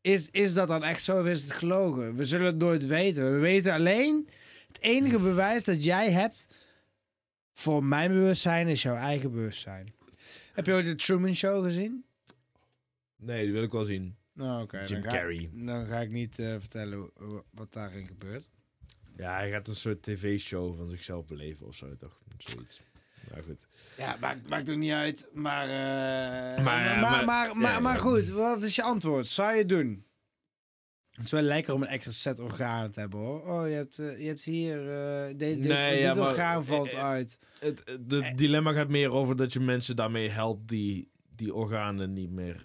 is, 0.00 0.30
is 0.30 0.54
dat 0.54 0.68
dan 0.68 0.82
echt 0.84 1.02
zo 1.02 1.20
of 1.20 1.26
is 1.26 1.42
het 1.42 1.52
gelogen? 1.52 2.16
We 2.16 2.24
zullen 2.24 2.46
het 2.46 2.58
nooit 2.58 2.86
weten. 2.86 3.32
We 3.32 3.38
weten 3.38 3.72
alleen... 3.72 4.28
Het 4.66 4.80
enige 4.82 5.18
bewijs 5.18 5.64
dat 5.64 5.84
jij 5.84 6.10
hebt 6.10 6.46
voor 7.52 7.84
mijn 7.84 8.10
bewustzijn 8.12 8.68
is 8.68 8.82
jouw 8.82 8.96
eigen 8.96 9.30
bewustzijn. 9.32 9.92
Heb 10.52 10.66
je 10.66 10.72
ooit 10.72 10.84
de 10.86 10.94
Truman 10.94 11.34
Show 11.34 11.64
gezien? 11.64 12.04
nee, 13.16 13.44
die 13.44 13.52
wil 13.52 13.62
ik 13.62 13.72
wel 13.72 13.84
zien. 13.84 14.16
Nou, 14.32 14.62
oké. 14.62 14.80
Jim 14.80 15.00
dan 15.00 15.10
ga- 15.10 15.16
Carrey. 15.18 15.50
Dan 15.52 15.86
ga 15.86 16.00
ik 16.00 16.10
niet 16.10 16.38
eh, 16.38 16.46
vertellen 16.58 17.10
wat 17.50 17.72
daarin 17.72 18.06
gebeurt. 18.06 18.50
Ja, 19.16 19.34
hij 19.36 19.50
gaat 19.50 19.68
een 19.68 19.74
soort 19.76 20.02
tv-show 20.02 20.76
van 20.76 20.88
zichzelf 20.88 21.26
beleven 21.26 21.66
of 21.66 21.74
zo, 21.76 21.96
toch? 21.96 22.18
Zoiets. 22.38 22.80
Goed. 23.46 23.66
Ja, 23.96 24.16
maakt, 24.20 24.48
maakt 24.48 24.70
ook 24.70 24.76
niet 24.76 24.92
uit. 24.92 25.28
Maar, 25.32 25.64
eh, 25.64 26.64
Maar, 26.64 27.00
maar, 27.00 27.24
maar, 27.24 27.56
maar- 27.56 27.82
maar, 27.82 27.98
goed, 27.98 28.28
wat 28.28 28.62
is 28.62 28.74
je 28.74 28.82
antwoord? 28.82 29.26
Zou 29.26 29.52
je 29.52 29.58
het 29.58 29.68
doen? 29.68 30.06
Het 31.10 31.24
is 31.24 31.30
wel 31.30 31.42
lekker 31.42 31.74
om 31.74 31.82
een 31.82 31.88
extra 31.88 32.12
set 32.12 32.40
organen 32.40 32.92
te 32.92 33.00
hebben 33.00 33.18
hoor. 33.18 33.42
Oh, 33.42 33.68
je 33.68 33.74
hebt, 33.74 33.98
eh, 33.98 34.20
je 34.20 34.26
hebt 34.26 34.44
hier. 34.44 34.90
eh 34.92 35.26
dit 35.26 35.38
dit, 35.38 35.58
Nee, 35.58 35.92
dit 35.92 36.02
ja, 36.02 36.14
maar- 36.14 36.28
orgaan 36.28 36.64
valt 36.64 36.88
eh, 36.92 36.98
eh, 36.98 37.04
uit. 37.04 37.38
Het, 37.60 37.82
dilemma 38.36 38.72
gaat 38.72 38.88
meer 38.88 39.10
over 39.12 39.36
dat 39.36 39.52
je 39.52 39.60
mensen 39.60 39.96
daarmee 39.96 40.28
helpt 40.28 40.68
die 40.68 41.10
die 41.34 41.54
organen 41.54 42.12
niet 42.12 42.30
meer 42.30 42.62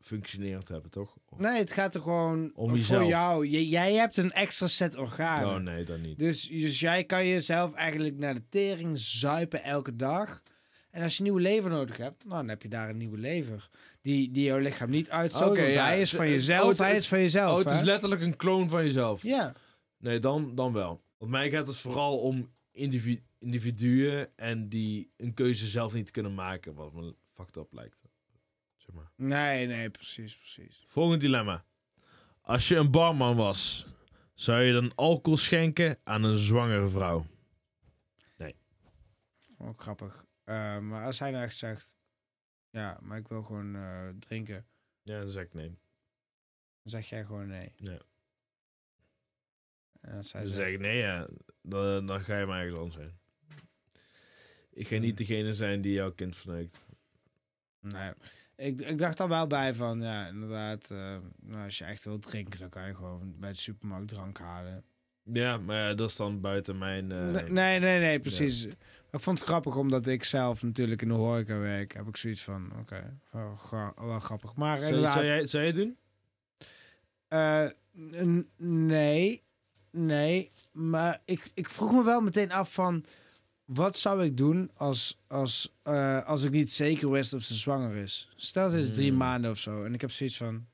functionerend 0.00 0.68
hebben, 0.68 0.90
toch? 0.90 1.16
Nee, 1.36 1.58
het 1.58 1.72
gaat 1.72 1.94
er 1.94 2.00
gewoon 2.02 2.50
Om 2.54 2.68
voor 2.68 2.78
jezelf. 2.78 3.08
jou. 3.08 3.46
J- 3.46 3.68
jij 3.70 3.94
hebt 3.94 4.16
een 4.16 4.32
extra 4.32 4.66
set 4.66 4.96
organen. 4.96 5.48
Oh 5.48 5.56
nee, 5.56 5.84
dan 5.84 6.00
niet. 6.00 6.18
Dus, 6.18 6.46
dus 6.48 6.80
jij 6.80 7.04
kan 7.04 7.26
jezelf 7.26 7.74
eigenlijk 7.74 8.16
naar 8.16 8.34
de 8.34 8.48
tering 8.48 8.98
zuipen 8.98 9.62
elke 9.62 9.96
dag. 9.96 10.42
En 10.90 11.02
als 11.02 11.12
je 11.12 11.18
een 11.18 11.24
nieuwe 11.24 11.40
lever 11.40 11.70
nodig 11.70 11.96
hebt, 11.96 12.24
nou, 12.24 12.36
dan 12.36 12.48
heb 12.48 12.62
je 12.62 12.68
daar 12.68 12.88
een 12.88 12.96
nieuwe 12.96 13.18
lever. 13.18 13.68
Die, 14.00 14.30
die 14.30 14.44
jouw 14.44 14.58
lichaam 14.58 14.90
niet 14.90 15.10
uitstoot. 15.10 15.50
Oké, 15.50 15.60
want 15.62 15.74
ja, 15.74 15.84
hij 15.84 16.00
is 16.00 16.14
van 16.14 16.28
jezelf. 16.28 16.62
oh, 16.62 16.68
het- 16.68 16.78
hij 16.78 16.96
is 16.96 17.08
van 17.08 17.18
jezelf. 17.18 17.58
Oh, 17.58 17.64
het 17.66 17.74
is 17.74 17.82
letterlijk 17.84 18.20
een 18.22 18.36
kloon 18.36 18.68
van 18.68 18.82
jezelf. 18.84 19.22
Ja. 19.22 19.54
Nee, 19.98 20.18
dan, 20.18 20.54
dan 20.54 20.72
wel. 20.72 21.02
Want 21.18 21.30
mij 21.30 21.50
gaat 21.50 21.66
het 21.66 21.76
vooral 21.76 22.18
om 22.18 22.50
individu 22.72 23.22
individuen 23.38 24.28
en 24.36 24.68
die 24.68 25.10
een 25.16 25.34
keuze 25.34 25.66
zelf 25.66 25.92
niet 25.92 26.10
kunnen 26.10 26.34
maken, 26.34 26.74
wat 26.74 26.92
me 26.92 27.14
fucked 27.34 27.56
up 27.56 27.72
lijkt. 27.72 27.96
Zeg 28.90 29.02
maar. 29.02 29.10
Nee, 29.16 29.66
nee, 29.66 29.90
precies, 29.90 30.36
precies. 30.36 30.84
Volgend 30.88 31.20
dilemma. 31.20 31.64
Als 32.40 32.68
je 32.68 32.76
een 32.76 32.90
barman 32.90 33.36
was, 33.36 33.86
zou 34.34 34.62
je 34.62 34.72
dan 34.72 34.94
alcohol 34.94 35.38
schenken 35.38 35.98
aan 36.04 36.22
een 36.22 36.34
zwangere 36.38 36.88
vrouw? 36.88 37.26
Vond 39.56 39.74
ik 39.74 39.80
grappig. 39.80 40.24
Eh, 40.44 40.78
maar 40.78 41.04
als 41.04 41.18
hij 41.18 41.30
nou 41.30 41.44
echt 41.44 41.56
zegt, 41.56 41.98
ja, 42.70 42.98
maar 43.02 43.18
ik 43.18 43.28
wil 43.28 43.42
gewoon 43.42 43.76
eh, 43.76 44.08
drinken, 44.18 44.66
Ja, 45.02 45.20
dan 45.20 45.30
zeg 45.30 45.44
ik 45.44 45.54
nee. 45.54 45.68
dan 45.68 45.78
zeg 46.82 47.08
jij 47.08 47.24
gewoon 47.24 47.46
nee. 47.46 47.72
Ja. 47.76 47.98
En 50.00 50.16
als 50.16 50.32
hij 50.32 50.42
Dan 50.42 50.50
zegt, 50.50 50.66
zeg 50.66 50.74
ik 50.74 50.80
nee, 50.80 50.98
ja. 50.98 51.28
Dan, 51.62 52.06
dan 52.06 52.24
ga 52.24 52.38
je 52.38 52.46
maar 52.46 52.58
ergens 52.58 52.76
anders 52.76 52.94
zijn. 52.94 53.18
Ik 54.70 54.86
ga 54.88 54.96
niet 54.96 55.18
degene 55.18 55.52
zijn 55.52 55.80
die 55.80 55.92
jouw 55.92 56.12
kind 56.12 56.36
verneukt. 56.36 56.84
nee. 57.80 58.12
Ik, 58.60 58.80
ik 58.80 58.98
dacht 58.98 59.18
er 59.18 59.28
wel 59.28 59.46
bij 59.46 59.74
van, 59.74 60.00
ja, 60.00 60.26
inderdaad, 60.26 60.90
eh, 60.90 61.16
nou, 61.42 61.64
als 61.64 61.78
je 61.78 61.84
echt 61.84 62.04
wil 62.04 62.18
drinken, 62.18 62.58
dan 62.60 62.68
kan 62.68 62.86
je 62.86 62.94
gewoon 62.94 63.34
bij 63.38 63.50
de 63.50 63.56
supermarkt 63.58 64.08
drank 64.08 64.38
halen. 64.38 64.84
Ja, 65.22 65.58
maar 65.58 65.76
ja, 65.76 65.94
dat 65.94 66.08
is 66.10 66.16
dan 66.16 66.40
buiten 66.40 66.78
mijn... 66.78 67.12
eh, 67.12 67.26
nee, 67.32 67.48
nee, 67.50 67.78
nee, 67.80 68.00
nee, 68.00 68.18
precies. 68.20 68.66
Maar 68.66 68.74
ik 69.12 69.20
vond 69.20 69.38
het 69.38 69.48
grappig, 69.48 69.76
omdat 69.76 70.06
ik 70.06 70.24
zelf 70.24 70.62
natuurlijk 70.62 71.02
in 71.02 71.08
de 71.08 71.14
horeca 71.14 71.58
werk, 71.58 71.94
heb 71.94 72.06
ik 72.08 72.16
zoiets 72.16 72.42
van, 72.42 72.72
oké, 72.78 73.18
wel, 73.30 73.56
gra- 73.56 73.94
wel 73.96 74.20
grappig. 74.20 74.54
Maar 74.54 74.76
Zou, 74.78 74.88
inderdaad, 74.88 75.12
zou, 75.12 75.26
jij, 75.26 75.46
zou 75.46 75.62
jij 75.64 75.72
het 75.72 75.80
doen? 75.80 75.96
Eh, 77.28 77.66
nee, 78.56 79.42
nee. 79.90 80.50
Maar 80.72 81.20
ik, 81.24 81.50
ik 81.54 81.70
vroeg 81.70 81.92
me 81.92 82.04
wel 82.04 82.20
meteen 82.20 82.52
af 82.52 82.74
van... 82.74 83.04
Wat 83.72 83.96
zou 83.96 84.24
ik 84.24 84.36
doen 84.36 84.70
als, 84.74 85.18
als, 85.26 85.72
eh, 85.82 86.24
als 86.24 86.42
ik 86.42 86.50
niet 86.50 86.70
zeker 86.70 87.10
wist 87.10 87.32
of 87.32 87.42
ze 87.42 87.54
zwanger 87.54 87.96
is? 87.96 88.28
Stel, 88.36 88.70
ze 88.70 88.78
is 88.78 88.92
drie 88.92 89.08
Hmm. 89.08 89.18
maanden 89.18 89.50
of 89.50 89.58
zo. 89.58 89.84
En 89.84 89.94
ik 89.94 90.00
heb 90.00 90.10
zoiets 90.10 90.36
van... 90.36 90.66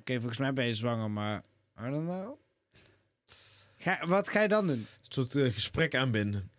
Oké, 0.00 0.14
volgens 0.14 0.38
mij 0.38 0.52
ben 0.52 0.66
je 0.66 0.74
zwanger, 0.74 1.10
maar... 1.10 1.42
I 1.80 1.90
don't 1.90 2.06
know. 2.08 2.38
Ga, 3.76 4.06
wat 4.06 4.28
ga 4.28 4.40
je 4.40 4.48
dan 4.48 4.66
doen? 4.66 4.76
Een 4.76 4.86
soort 5.08 5.34
eh, 5.34 5.52
gesprek 5.52 5.94
aanbinden. 5.94 6.50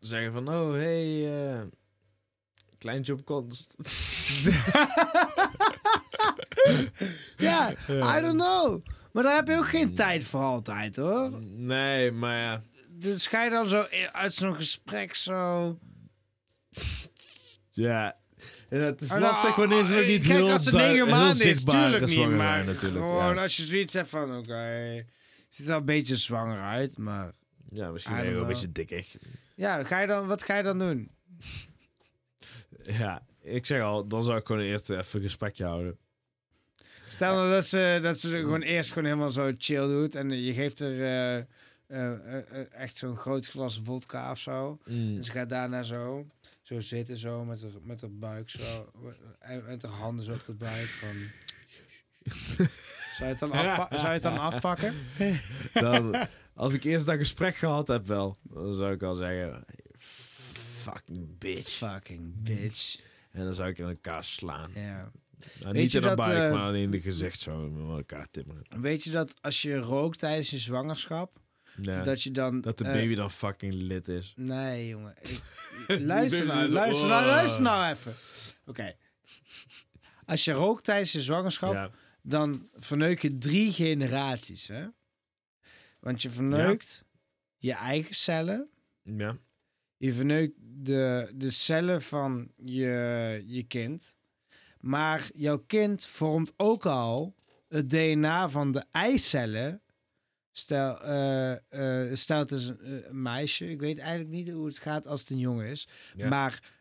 Zeggen 0.00 0.32
van, 0.32 0.48
oh, 0.48 0.72
hey, 0.72 1.32
eh, 1.52 1.62
kleintje 2.78 3.12
op 3.12 3.24
komst. 3.24 3.76
Ja, 7.36 7.70
I 7.88 8.20
don't 8.20 8.40
know. 8.40 8.82
Maar 9.12 9.22
daar 9.22 9.36
heb 9.36 9.48
je 9.48 9.56
ook 9.56 9.68
geen 9.68 9.94
tijd 9.94 10.24
voor 10.24 10.40
altijd, 10.40 10.96
hoor. 10.96 11.30
nee, 11.42 12.10
maar 12.10 12.36
ja. 12.36 12.62
Dus 13.00 13.26
ga 13.26 13.44
je 13.44 13.50
dan 13.50 13.68
zo 13.68 13.86
uit 14.12 14.34
zo'n 14.34 14.54
gesprek 14.54 15.14
zo... 15.14 15.78
Ja. 17.70 18.18
Ja, 18.70 18.78
het 18.78 19.00
is 19.00 19.10
Oh, 19.10 19.18
lastig 19.18 19.56
nou, 19.56 19.68
wanneer 19.68 19.84
ze 19.84 19.92
nog 19.92 20.02
eh, 20.02 20.08
niet 20.08 20.26
Kijk, 20.26 20.32
heel, 20.32 20.50
als 20.50 20.64
het 20.64 20.74
negen 20.74 21.08
maanden 21.08 21.46
is, 21.46 21.64
tuurlijk 21.64 22.06
niet. 22.06 22.28
Maar 22.28 22.54
zijn 22.54 22.66
natuurlijk. 22.66 23.04
gewoon 23.04 23.34
ja. 23.34 23.42
als 23.42 23.56
je 23.56 23.62
zoiets 23.62 23.92
hebt 23.92 24.08
van, 24.08 24.36
oké, 24.36 25.04
ziet 25.48 25.66
er 25.66 25.66
wel 25.66 25.78
een 25.78 25.84
beetje 25.84 26.16
zwanger 26.16 26.60
uit, 26.60 26.98
maar... 26.98 27.32
ja, 27.72 27.90
misschien 27.90 28.16
ben 28.16 28.24
je 28.24 28.32
wel 28.32 28.40
een 28.42 28.48
beetje 28.48 28.72
dikkig. 28.72 29.16
Ja, 29.54 29.84
ga 29.84 30.00
je 30.00 30.06
dan, 30.06 30.26
wat 30.26 30.42
ga 30.42 30.56
je 30.56 30.62
dan 30.62 30.78
doen? 30.78 31.10
Ja, 32.82 33.22
ik 33.42 33.66
zeg 33.66 33.82
al, 33.82 34.06
dan 34.06 34.22
zou 34.22 34.38
ik 34.38 34.46
gewoon 34.46 34.62
eerst 34.62 34.90
even 34.90 35.06
een 35.12 35.22
gesprekje 35.22 35.64
houden. 35.64 35.98
Stel 37.06 37.34
nou 37.34 37.50
dat 37.50 37.66
ze, 37.66 37.98
dat 38.02 38.20
ze 38.20 38.28
gewoon 38.28 38.62
eerst 38.62 38.88
gewoon 38.92 39.04
helemaal 39.04 39.30
zo 39.30 39.52
chill 39.58 39.86
doet 39.86 40.14
en 40.14 40.42
je 40.42 40.52
geeft 40.52 40.80
er 40.80 41.46
echt 42.70 42.94
zo'n 42.94 43.16
groot 43.16 43.46
glas 43.46 43.80
vodka 43.84 44.30
of 44.30 44.38
zo. 44.38 44.78
Mm. 44.86 45.16
En 45.16 45.24
ze 45.24 45.32
gaat 45.32 45.50
daarna 45.50 45.82
zo, 45.82 46.26
zo 46.62 46.80
zitten 46.80 47.16
zo 47.16 47.44
met 47.44 47.62
haar, 47.62 47.70
met 47.82 48.00
haar 48.00 48.12
buik 48.12 48.50
zo, 48.50 48.92
en 49.38 49.64
met 49.66 49.82
haar 49.82 49.92
handen 49.92 50.24
zo 50.24 50.32
op 50.32 50.44
de 50.44 50.54
buik 50.54 50.86
van... 50.88 51.16
Zou 53.16 53.18
je 53.18 53.24
het 53.24 53.38
dan, 53.38 53.52
afpa- 53.52 53.98
zou 53.98 54.06
je 54.06 54.12
het 54.12 54.22
dan 54.22 54.38
afpakken? 54.38 54.94
Dan, 55.72 56.16
als 56.54 56.74
ik 56.74 56.84
eerst 56.84 57.06
dat 57.06 57.18
gesprek 57.18 57.56
gehad 57.56 57.88
heb 57.88 58.06
wel, 58.06 58.36
dan 58.42 58.74
zou 58.74 58.92
ik 58.92 59.02
al 59.02 59.14
zeggen... 59.14 59.64
Fucking 60.80 61.38
bitch. 61.38 61.70
Fucking 61.70 62.42
bitch. 62.42 63.00
En 63.30 63.44
dan 63.44 63.54
zou 63.54 63.68
ik 63.68 63.78
in 63.78 63.88
elkaar 63.88 64.24
slaan. 64.24 64.70
Ja. 64.74 65.10
Nou, 65.60 65.74
niet 65.74 65.94
in 65.94 66.02
de 66.02 66.14
buik, 66.14 66.52
eh, 66.52 66.52
maar 66.52 66.76
in 66.76 66.90
de 66.90 67.00
gezicht 67.00 67.40
zo 67.40 67.68
met 67.70 67.96
elkaar 67.96 68.30
timmeren. 68.30 68.80
Weet 68.80 69.04
je 69.04 69.10
dat 69.10 69.34
als 69.40 69.62
je 69.62 69.76
rookt 69.76 70.18
tijdens 70.18 70.50
je 70.50 70.58
zwangerschap, 70.58 71.40
Ja, 71.82 72.02
dat 72.02 72.22
je 72.22 72.30
dan... 72.30 72.60
dat 72.60 72.78
de 72.78 72.84
eh, 72.84 72.92
baby 72.92 73.14
dan 73.14 73.30
fucking 73.30 73.72
lid 73.74 74.08
is. 74.08 74.32
Nee, 74.36 74.88
jongen. 74.88 75.14
Ik- 75.20 75.40
luister 76.00 76.46
nou, 76.46 76.66
is- 76.66 76.72
luister 76.72 77.04
Oh. 77.04 77.10
nou, 77.10 77.26
luister 77.26 77.62
nou 77.62 77.90
even. 77.90 78.14
Oké. 78.66 78.94
Als 80.26 80.44
je 80.44 80.52
rookt 80.52 80.84
tijdens 80.84 81.12
je 81.12 81.20
zwangerschap, 81.20 81.72
Ja. 81.72 81.90
dan 82.22 82.68
verneuk 82.74 83.22
je 83.22 83.38
drie 83.38 83.72
generaties, 83.72 84.66
hè? 84.66 84.86
Want 86.00 86.22
je 86.22 86.30
verneukt 86.30 87.04
je 87.56 87.72
eigen 87.74 88.14
cellen, 88.14 88.68
ja. 89.02 89.36
je 89.96 90.12
verneukt 90.12 90.52
de, 90.60 91.32
de 91.34 91.50
cellen 91.50 92.02
van 92.02 92.50
je, 92.64 93.42
je 93.46 93.62
kind, 93.62 94.16
maar 94.80 95.30
jouw 95.34 95.58
kind 95.58 96.06
vormt 96.06 96.52
ook 96.56 96.86
al 96.86 97.34
het 97.68 97.90
DNA 97.90 98.48
van 98.48 98.72
de 98.72 98.84
eicellen. 98.90 99.82
Stel, 100.52 101.00
eh 101.00 102.08
eh 102.08 102.14
stel 102.16 102.38
het 102.38 102.50
is 102.50 102.66
een, 102.68 102.80
eh, 102.80 103.08
een 103.08 103.22
meisje, 103.22 103.70
ik 103.70 103.80
weet 103.80 103.98
eigenlijk 103.98 104.30
niet 104.30 104.50
hoe 104.50 104.66
het 104.66 104.78
gaat 104.78 105.06
als 105.06 105.20
het 105.20 105.30
een 105.30 105.38
jongen 105.38 105.66
is, 105.66 105.88
Ja. 106.16 106.28
maar 106.28 106.72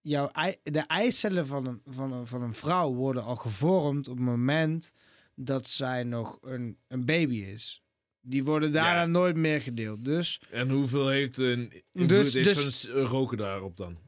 jouw 0.00 0.28
ei, 0.28 0.54
de 0.62 0.80
eicellen 0.80 1.46
van 1.46 1.66
een, 1.66 1.82
van, 1.86 2.12
een, 2.12 2.26
van 2.26 2.42
een 2.42 2.54
vrouw 2.54 2.92
worden 2.94 3.22
al 3.22 3.36
gevormd 3.36 4.08
op 4.08 4.16
het 4.16 4.24
moment 4.24 4.92
dat 5.34 5.68
zij 5.68 6.04
nog 6.04 6.38
een, 6.40 6.78
een 6.88 7.04
baby 7.04 7.36
is. 7.36 7.82
Die 8.20 8.44
worden 8.44 8.72
daarna 8.72 9.00
Ja. 9.00 9.06
nooit 9.06 9.36
meer 9.36 9.60
gedeeld. 9.60 10.04
Dus 10.04 10.40
En 10.50 10.70
hoeveel 10.70 11.08
heeft 11.08 11.38
een 11.38 11.82
Dus- 11.92 12.34
heeft 12.34 12.54
dus- 12.64 12.84
roken 12.88 13.38
daarop 13.38 13.76
dan? 13.76 13.98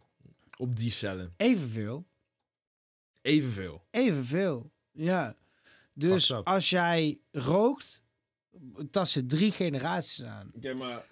Op 0.59 0.77
die 0.77 0.91
cellen. 0.91 1.35
evenveel. 1.37 2.07
Evenveel. 3.23 3.87
Evenveel. 3.91 4.73
Ja. 4.93 5.35
Dus 5.95 6.33
als 6.33 6.71
jij 6.71 7.21
rookt, 7.31 8.05
tast 8.91 9.15
je 9.15 9.27
drie 9.27 9.53
generaties 9.53 10.23
aan. 10.23 10.51
Oké, 10.57 10.75
maar 10.75 11.05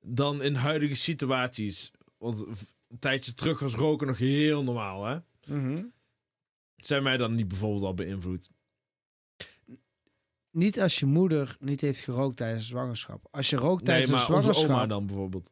dan 0.00 0.42
in 0.42 0.54
huidige 0.54 0.94
situaties. 0.94 1.90
Want 2.18 2.46
een 2.88 2.98
tijdje 2.98 3.34
terug 3.34 3.58
was 3.58 3.74
roken 3.74 4.06
nog 4.06 4.18
heel 4.18 4.62
normaal, 4.64 5.04
hè? 5.04 5.18
Mhm. 5.46 5.84
Zijn 6.76 7.02
wij 7.02 7.16
dan 7.16 7.34
niet 7.34 7.48
bijvoorbeeld 7.48 7.82
al 7.84 7.94
beïnvloed? 7.94 8.48
Niet 10.50 10.80
als 10.80 10.98
je 10.98 11.06
moeder 11.06 11.56
niet 11.60 11.80
heeft 11.80 11.98
gerookt 12.00 12.36
tijdens 12.36 12.62
de 12.62 12.68
zwangerschap. 12.68 13.28
Als 13.30 13.50
je 13.50 13.56
rookt 13.56 13.82
Nee, 13.82 13.86
tijdens 13.86 14.10
maar 14.10 14.26
de 14.26 14.32
onze 14.32 14.40
zwangerschap. 14.42 14.76
oma 14.76 14.86
dan 14.86 15.06
bijvoorbeeld. 15.06 15.50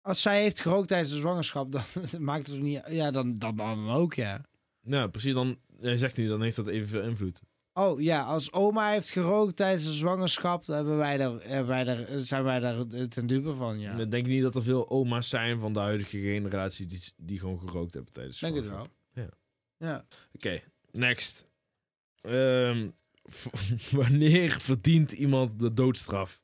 Als 0.00 0.22
zij 0.22 0.42
heeft 0.42 0.60
gerookt 0.60 0.88
tijdens 0.88 1.10
de 1.10 1.16
zwangerschap, 1.16 1.72
dan 1.72 1.82
maakt 2.30 2.46
het 2.46 2.60
niet. 2.60 2.82
Ja, 2.88 3.10
dan, 3.10 3.34
dan, 3.34 3.56
dan 3.56 3.90
ook, 3.90 4.14
ja. 4.14 4.44
Ja, 4.80 5.06
precies. 5.06 5.34
Dan, 5.34 5.58
jij 5.80 5.96
zegt 5.96 6.16
niet, 6.16 6.28
dan 6.28 6.42
heeft 6.42 6.56
dat 6.56 6.66
evenveel 6.66 7.02
invloed. 7.02 7.42
Oh 7.76 8.00
ja, 8.00 8.22
als 8.22 8.52
oma 8.52 8.90
heeft 8.90 9.10
gerookt 9.10 9.56
tijdens 9.56 9.84
de 9.84 9.92
zwangerschap, 9.92 10.64
dan 10.64 10.76
hebben 10.76 10.96
wij 10.96 11.16
daar, 11.16 11.32
hebben 11.40 11.66
wij 11.66 11.84
daar, 11.84 12.06
zijn 12.08 12.44
wij 12.44 12.60
daar 12.60 12.86
ten 13.08 13.26
dupe 13.26 13.54
van, 13.54 13.78
ja. 13.80 13.94
Dan 13.94 14.08
denk 14.08 14.26
ik 14.26 14.32
niet 14.32 14.42
dat 14.42 14.54
er 14.54 14.62
veel 14.62 14.90
oma's 14.90 15.28
zijn 15.28 15.60
van 15.60 15.72
de 15.72 15.80
huidige 15.80 16.18
generatie 16.18 16.86
die, 16.86 17.00
die 17.16 17.38
gewoon 17.38 17.60
gerookt 17.60 17.94
hebben 17.94 18.12
tijdens 18.12 18.38
Denk 18.40 18.54
het 18.54 18.64
wel. 18.64 18.72
zwangerschap. 18.74 19.38
Ja. 19.78 19.86
Ja. 19.88 20.04
Oké, 20.34 20.60
next. 20.90 21.44
Ehm, 22.20 22.88
wanneer 23.90 24.60
verdient 24.60 25.12
iemand 25.12 25.58
de 25.58 25.72
doodstraf? 25.72 26.40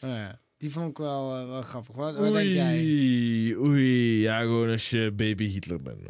Oh 0.00 0.10
ja. 0.10 0.40
Die 0.56 0.70
vond 0.70 0.90
ik 0.90 0.98
wel, 0.98 1.36
eh, 1.36 1.46
wel 1.48 1.62
grappig. 1.62 1.94
Wat, 1.94 2.16
wat 2.16 2.32
denk 2.32 2.48
jij? 2.48 2.78
Oei, 2.78 3.56
oei. 3.56 4.20
Ja, 4.20 4.40
gewoon 4.40 4.70
als 4.70 4.90
je 4.90 5.12
baby 5.12 5.48
Hitler 5.48 5.82
bent. 5.82 6.00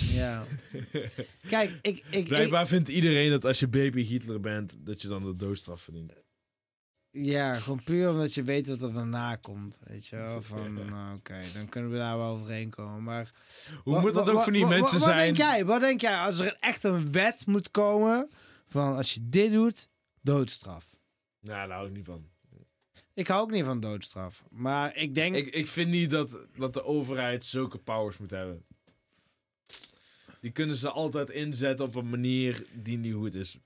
Ja. 0.00 0.44
Kijk, 1.48 1.70
ik, 1.70 1.80
ik, 1.82 2.04
ik, 2.10 2.24
Blijkbaar 2.24 2.66
vindt 2.66 2.88
iedereen 2.88 3.30
dat 3.30 3.44
als 3.44 3.60
je 3.60 3.68
baby 3.68 4.02
Hitler 4.02 4.40
bent, 4.40 4.74
dat 4.78 5.02
je 5.02 5.08
dan 5.08 5.22
de 5.22 5.36
doodstraf 5.36 5.82
verdient. 5.82 6.12
Ja, 7.10 7.56
gewoon 7.56 7.82
puur 7.84 8.10
omdat 8.10 8.34
je 8.34 8.42
weet 8.42 8.68
wat 8.68 8.80
er 8.80 8.92
daarna 8.92 9.36
komt. 9.36 9.80
Weet 9.84 10.06
je 10.06 10.16
wel? 10.16 10.42
Van, 10.52 10.72
nou, 10.72 11.16
oké, 11.16 11.40
dan 11.54 11.68
kunnen 11.68 11.90
we 11.90 11.96
daar 11.96 12.18
wel 12.18 12.28
overheen 12.28 12.70
komen. 12.70 13.02
Maar 13.02 13.30
Hoe 13.82 14.00
moet 14.00 14.14
dat 14.14 14.28
ook 14.28 14.42
van 14.42 14.52
die 14.52 14.66
mensen 14.66 14.98
wat 14.98 15.08
zijn? 15.08 15.34
Denk 15.34 15.36
jij? 15.36 15.64
Wat 15.64 15.80
denk 15.80 16.00
jij? 16.00 16.18
Als 16.18 16.40
er 16.40 16.56
echt 16.60 16.84
een 16.84 17.12
wet 17.12 17.46
moet 17.46 17.70
komen 17.70 18.30
van 18.66 18.96
als 18.96 19.14
je 19.14 19.20
dit 19.28 19.52
doet, 19.52 19.88
doodstraf. 20.20 20.96
Nou, 21.40 21.68
daar 21.68 21.76
hou 21.76 21.88
ik 21.88 21.94
niet 21.94 22.04
van. 22.04 22.32
Ik 23.14 23.26
hou 23.26 23.42
ook 23.42 23.50
niet 23.50 23.64
van 23.64 23.80
doodstraf. 23.80 24.44
Maar 24.50 24.96
ik 24.96 25.14
denk... 25.14 25.34
Ik, 25.36 25.54
ik 25.54 25.66
vind 25.66 25.90
niet 25.90 26.10
dat, 26.10 26.38
dat 26.56 26.74
de 26.74 26.84
overheid 26.84 27.44
zulke 27.44 27.78
powers 27.78 28.18
moet 28.18 28.30
hebben. 28.30 28.64
Die 30.44 30.52
kunnen 30.52 30.76
ze 30.76 30.90
altijd 30.90 31.30
inzetten 31.30 31.86
op 31.86 31.94
een 31.94 32.08
manier 32.08 32.66
die 32.72 32.98
niet 32.98 33.14
goed 33.14 33.34
is. 33.34 33.58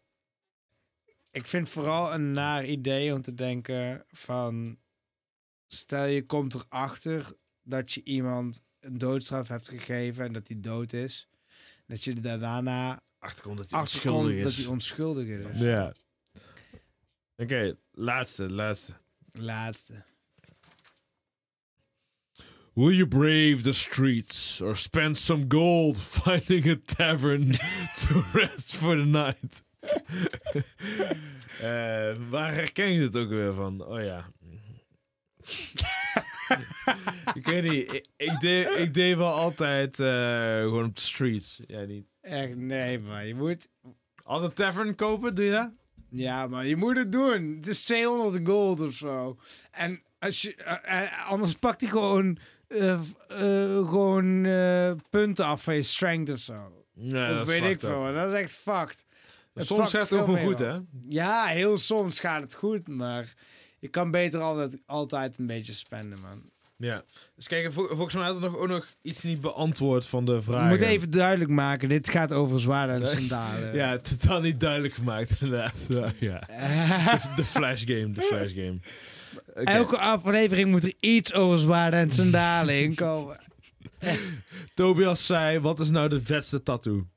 Ik 1.31 1.47
vind 1.47 1.69
vooral 1.69 2.15
een 2.15 2.33
naar 2.33 2.65
idee 2.65 3.15
om 3.15 3.23
te 3.23 3.35
denken 3.35 4.05
van... 4.11 4.79
Stel 5.67 6.05
je 6.05 6.27
komt 6.27 6.55
erachter 6.55 7.33
dat 7.63 7.93
je 7.93 8.03
iemand 8.03 8.65
een 8.81 8.99
doodstraf 8.99 9.49
hebt 9.49 9.69
gegeven 9.69 10.25
en 10.25 10.33
dat 10.33 10.49
hij 10.49 10.61
dood 10.61 10.93
is. 10.93 11.29
Dat 11.87 12.05
je 12.05 12.15
er 12.23 12.39
daarna 12.39 13.01
Achterkomt 13.19 13.57
dat 13.57 13.71
hij 13.71 13.81
achterkomt 13.81 14.15
onschuldig 14.15 14.43
dat 14.43 14.53
is. 14.53 14.59
hij 14.59 14.67
onschuldig 14.67 15.27
is. 15.27 15.61
Ja. 15.61 15.95
Oké, 17.37 17.77
laatste, 17.91 18.51
laatste. 18.51 18.97
Laatste. 19.33 20.05
Will 22.79 22.93
you 22.93 23.07
brave 23.07 23.65
the 23.65 23.73
streets 23.73 24.61
or 24.63 24.77
spend 24.77 25.17
some 25.17 25.49
gold 25.49 25.97
finding 26.17 26.69
a 26.69 26.77
tavern 26.77 27.51
to 27.99 28.25
rest 28.33 28.77
for 28.77 28.97
the 28.97 29.05
night? 29.05 29.63
Eh, 31.59 32.15
waar 32.29 32.55
herken 32.55 32.93
je 32.93 33.03
het 33.03 33.17
ook 33.17 33.29
weer 33.29 33.53
van? 33.53 33.85
Oh 33.85 34.03
ja. 34.03 34.31
ik 37.35 37.47
weet 37.47 37.63
niet. 37.63 37.95
Ik, 37.95 38.07
ik, 38.17 38.41
deed, 38.41 38.69
ik 38.79 38.95
deed 38.95 39.17
wel 39.17 39.33
altijd 39.33 40.01
eh, 40.01 40.61
gewoon 40.61 40.85
op 40.85 40.97
de 40.97 41.01
streets. 41.01 41.61
Jij 41.67 41.87
niet. 41.87 42.07
Echt, 42.21 42.57
nee 42.57 42.99
man. 42.99 43.27
Je 43.27 43.35
moet... 43.35 43.69
Altijd 44.25 44.57
tavern 44.57 44.95
kopen, 44.95 45.35
doe 45.35 45.45
je 45.45 45.51
dat? 45.51 45.75
Ja, 46.11 46.47
maar 46.47 46.67
je 46.67 46.77
moet 46.77 46.97
het 46.97 47.13
doen. 47.13 47.57
Het 47.57 47.67
is 47.67 47.85
200 47.85 48.47
gold 48.47 48.81
of 48.81 48.93
zo. 48.93 49.39
En 49.71 50.03
als 50.19 50.43
je, 50.43 50.55
eh, 50.55 51.29
anders 51.29 51.55
pakt 51.55 51.81
hij 51.81 51.91
gewoon, 51.91 52.39
eh, 52.69 52.93
eh, 52.93 53.01
gewoon 53.89 54.45
eh, 54.45 54.91
punten 55.11 55.45
af 55.45 55.63
van 55.63 55.75
je 55.75 55.83
strength 55.83 56.31
of 56.33 56.39
zo. 56.39 56.73
Nee, 56.95 57.41
of 57.41 57.47
weet 57.47 57.63
ik 57.65 57.81
veel. 57.81 58.13
Dat 58.15 58.33
is 58.33 58.41
echt 58.41 58.53
fucked. 58.53 59.05
Het 59.55 59.67
Soms 59.67 59.91
gaat 59.91 60.11
het 60.11 60.21
ook 60.21 60.27
meer 60.27 60.39
goed, 60.45 60.59
hè? 60.59 60.77
Ja, 61.09 61.45
heel 61.45 61.79
soms 61.79 62.21
gaat 62.21 62.43
het 62.43 62.55
goed, 62.55 62.89
maar 62.89 63.35
je 63.79 63.89
kan 63.89 64.11
beter 64.11 64.41
altijd, 64.41 64.79
altijd 64.87 65.39
een 65.39 65.47
beetje 65.47 65.73
spenden, 65.73 66.19
man. 66.21 66.43
Ja. 66.77 67.03
Dus 67.37 67.47
kijk, 67.47 67.73
vol- 67.73 67.87
volgens 67.89 68.15
mij 68.15 68.25
had 68.25 68.35
er 68.35 68.41
nog, 68.41 68.57
ook 68.57 68.69
nog 68.69 68.87
iets 69.03 69.23
niet 69.23 69.41
beantwoord 69.41 70.07
van 70.07 70.25
de 70.25 70.43
vraag. 70.43 70.69
Moet 70.69 70.81
even 70.81 71.11
duidelijk 71.11 71.51
maken, 71.51 71.89
dit 71.89 72.11
gaat 72.11 72.33
over 72.33 72.61
zwaarden 72.61 73.01
en 73.01 73.07
sandalen. 73.17 73.75
Ja, 73.75 73.99
totaal 73.99 74.41
niet 74.41 74.61
duidelijk 74.61 74.95
gemaakt, 74.95 75.31
inderdaad. 75.41 75.75
Ja. 76.19 76.39
De, 76.47 77.33
de 77.37 77.45
flash 77.45 77.83
game, 77.87 78.11
de 78.11 78.23
flash 78.23 78.55
game. 78.55 78.79
Elke 79.55 79.99
aflevering 79.99 80.71
moet 80.71 80.85
er 80.85 80.95
iets 81.01 81.35
over 81.35 81.59
zwaarden 81.59 82.01
en 82.01 82.11
sandalen 82.11 82.83
in 82.83 82.95
komen. 82.95 83.39
Tobias 84.75 85.27
zei, 85.27 85.59
wat 85.59 85.81
is 85.81 85.91
nou 85.91 86.09
de 86.09 86.23
vetste 86.23 86.63
tattoo? 86.63 87.09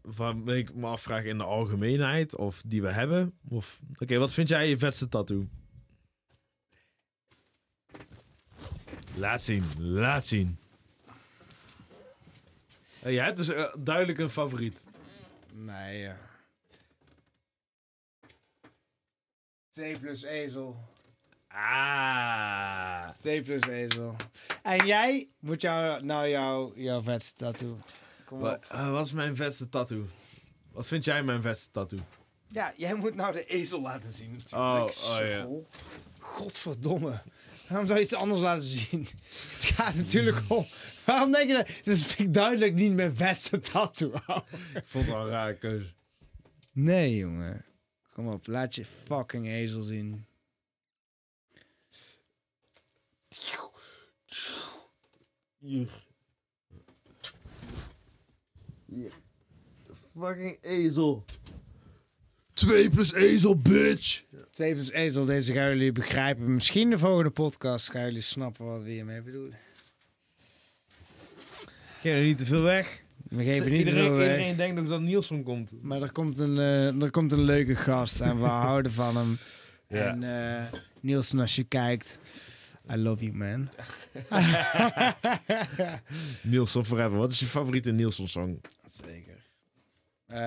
Waarmee 0.00 0.58
ik 0.58 0.74
me 0.74 0.86
afvraag 0.86 1.24
in 1.24 1.38
de 1.38 1.44
algemeenheid, 1.44 2.36
of 2.36 2.62
die 2.66 2.82
we 2.82 2.92
hebben. 2.92 3.38
Of... 3.48 3.80
Oké, 3.98 4.18
wat 4.18 4.32
vind 4.32 4.48
jij 4.48 4.68
je 4.68 4.78
vetste 4.78 5.08
tattoo? 5.08 5.48
Laat 9.14 9.42
zien, 9.42 9.64
laat 9.78 10.26
zien. 10.26 10.58
Jij 13.02 13.24
hebt 13.24 13.36
dus 13.36 13.48
eh, 13.48 13.74
duidelijk 13.78 14.18
een 14.18 14.30
favoriet. 14.30 14.84
Nee, 15.52 15.98
ja. 15.98 16.16
2 19.72 19.98
plus 19.98 20.22
ezel. 20.22 20.76
Ah. 21.48 23.08
2 23.20 23.42
plus 23.42 23.62
ezel. 23.66 24.16
En 24.62 24.86
jij 24.86 25.28
moet 25.40 25.60
jou, 25.62 26.04
nou 26.04 26.28
jouw, 26.28 26.72
jouw 26.76 27.02
vetste 27.02 27.34
tattoo. 27.44 27.78
Kom 28.24 28.38
Wat, 28.38 28.54
op. 28.54 28.64
eh, 28.70 28.90
wat 28.90 29.06
is 29.06 29.12
mijn 29.12 29.36
vetste 29.36 29.68
tattoo? 29.68 30.08
Wat 30.72 30.86
vind 30.86 31.04
jij 31.04 31.22
mijn 31.22 31.42
vetste 31.42 31.70
tattoo? 31.70 31.98
Ja, 32.48 32.72
jij 32.76 32.94
moet 32.94 33.14
nou 33.14 33.32
de 33.32 33.44
ezel 33.44 33.80
laten 33.80 34.12
zien. 34.12 34.40
Oh, 34.54 34.84
natuurlijk. 34.84 35.46
oh, 35.46 35.62
ja. 35.62 35.66
Godverdomme. 36.18 37.22
Waarom 37.68 37.86
zou 37.86 37.98
je 37.98 38.04
iets 38.04 38.14
anders 38.14 38.40
laten 38.40 38.62
zien? 38.64 39.00
Het 39.52 39.64
gaat 39.64 39.94
natuurlijk 39.94 40.42
om... 40.48 40.66
Waarom 41.04 41.32
denk 41.32 41.48
je 41.48 41.54
dat... 41.54 41.66
Dat 41.84 41.94
is 41.94 42.16
duidelijk 42.28 42.74
niet 42.74 42.92
mijn 42.92 43.16
vetste 43.16 43.58
tattoo. 43.58 44.12
Ik 44.74 44.82
vond 44.84 45.04
het 45.04 45.14
wel 45.14 45.24
een 45.24 45.30
rare 45.30 45.54
keuze. 45.58 45.92
Nee, 46.72 47.16
jongen. 47.16 47.64
Kom 48.12 48.28
op, 48.28 48.46
laat 48.46 48.74
je 48.74 48.84
fucking 48.84 49.46
ezel 49.46 49.82
zien. 49.82 50.26
Fucking 60.18 60.58
ezel. 60.60 61.24
2 62.52 62.90
plus 62.90 63.14
ezel, 63.14 63.58
bitch. 63.58 64.24
Twee 64.50 64.74
plus 64.74 64.90
ezel, 64.90 65.24
deze 65.24 65.52
gaan 65.52 65.68
jullie 65.68 65.92
begrijpen. 65.92 66.54
Misschien 66.54 66.90
de 66.90 66.98
volgende 66.98 67.30
podcast 67.30 67.90
gaan 67.90 68.04
jullie 68.04 68.20
snappen 68.20 68.66
wat 68.66 68.82
we 68.82 68.90
hiermee 68.90 69.22
bedoelen. 69.22 69.58
Geef 72.00 72.14
er 72.14 72.22
niet 72.22 72.38
te 72.38 72.44
veel 72.44 72.62
weg. 72.62 73.02
We 73.32 73.44
geven 73.44 73.70
niet 73.70 73.78
iedereen, 73.78 74.06
veel 74.06 74.16
weg. 74.16 74.30
iedereen 74.30 74.56
denkt 74.56 74.76
nog 74.80 74.88
dat 74.88 75.00
Nielsen 75.00 75.42
komt. 75.42 75.72
Maar 75.82 76.02
er 76.02 76.12
komt, 76.12 76.38
een, 76.38 76.58
eh, 76.58 77.02
er 77.02 77.10
komt 77.10 77.32
een 77.32 77.42
leuke 77.44 77.76
gast 77.76 78.20
en 78.20 78.40
we 78.40 78.46
houden 78.66 78.92
van 78.92 79.16
hem. 79.16 79.38
Ja. 79.88 80.06
En 80.06 80.22
eh 80.22 80.62
Nielsen, 81.00 81.40
als 81.40 81.56
je 81.56 81.64
kijkt, 81.64 82.20
I 82.92 82.96
love 82.96 83.24
you, 83.24 83.36
man. 83.36 83.68
Nielsen 86.42 86.84
Forever. 86.84 87.18
Wat 87.18 87.32
is 87.32 87.40
je 87.40 87.46
favoriete 87.46 87.90
Nielsen 87.92 88.28
song? 88.28 88.60
Zeker. 88.86 89.40
Uh, 90.26 90.38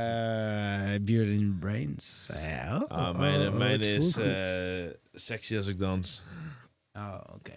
Beard 1.01 1.27
in 1.27 1.57
Brains. 1.59 2.29
Oh, 2.31 2.81
Ah, 2.87 3.17
mijn 3.19 3.47
oh, 3.47 3.57
mijn 3.57 3.71
het 3.71 3.85
is 3.85 4.17
eh, 4.17 4.85
Sexy 5.13 5.55
als 5.57 5.67
ik 5.67 5.77
dans. 5.77 6.23
Oh, 6.93 7.19
oké. 7.33 7.51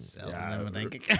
Hetzelfde 0.00 0.30
Ja, 0.30 0.48
nummer, 0.48 0.72
denk 0.72 0.94
ik. 0.94 1.16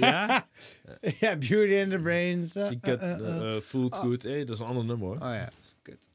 Ja? 0.00 0.46
ja, 1.20 1.36
Beauty 1.36 1.72
in 1.72 1.90
the 1.90 1.98
Brains. 1.98 2.56
Uh, 2.56 2.70
uh, 2.82 3.56
eh, 3.56 3.62
voelt 3.62 3.94
goed. 3.94 4.22
Hey, 4.22 4.38
dat 4.44 4.54
is 4.54 4.58
een 4.60 4.66
ander 4.66 4.84
nummer 4.84 5.06
hoor. 5.06 5.16
Oh 5.16 5.20
ja, 5.20 5.50
kut. 5.82 6.08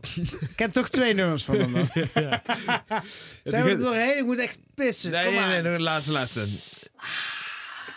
ik 0.50 0.56
ken 0.56 0.70
toch 0.70 0.88
twee 0.88 1.14
nummers 1.14 1.44
van 1.44 1.56
hem 1.56 1.72
dan. 1.72 1.86
Zijn 1.94 2.08
we 2.12 3.50
er 3.50 3.62
begint- 3.62 3.80
doorheen? 3.80 4.18
Ik 4.18 4.24
moet 4.24 4.38
echt 4.38 4.58
pissen. 4.74 5.10
Nee, 5.10 5.24
Kom 5.24 5.34
nee, 5.34 5.46
nee, 5.46 5.62
nee, 5.62 5.78
laatste, 5.78 6.12
laatste. 6.12 6.46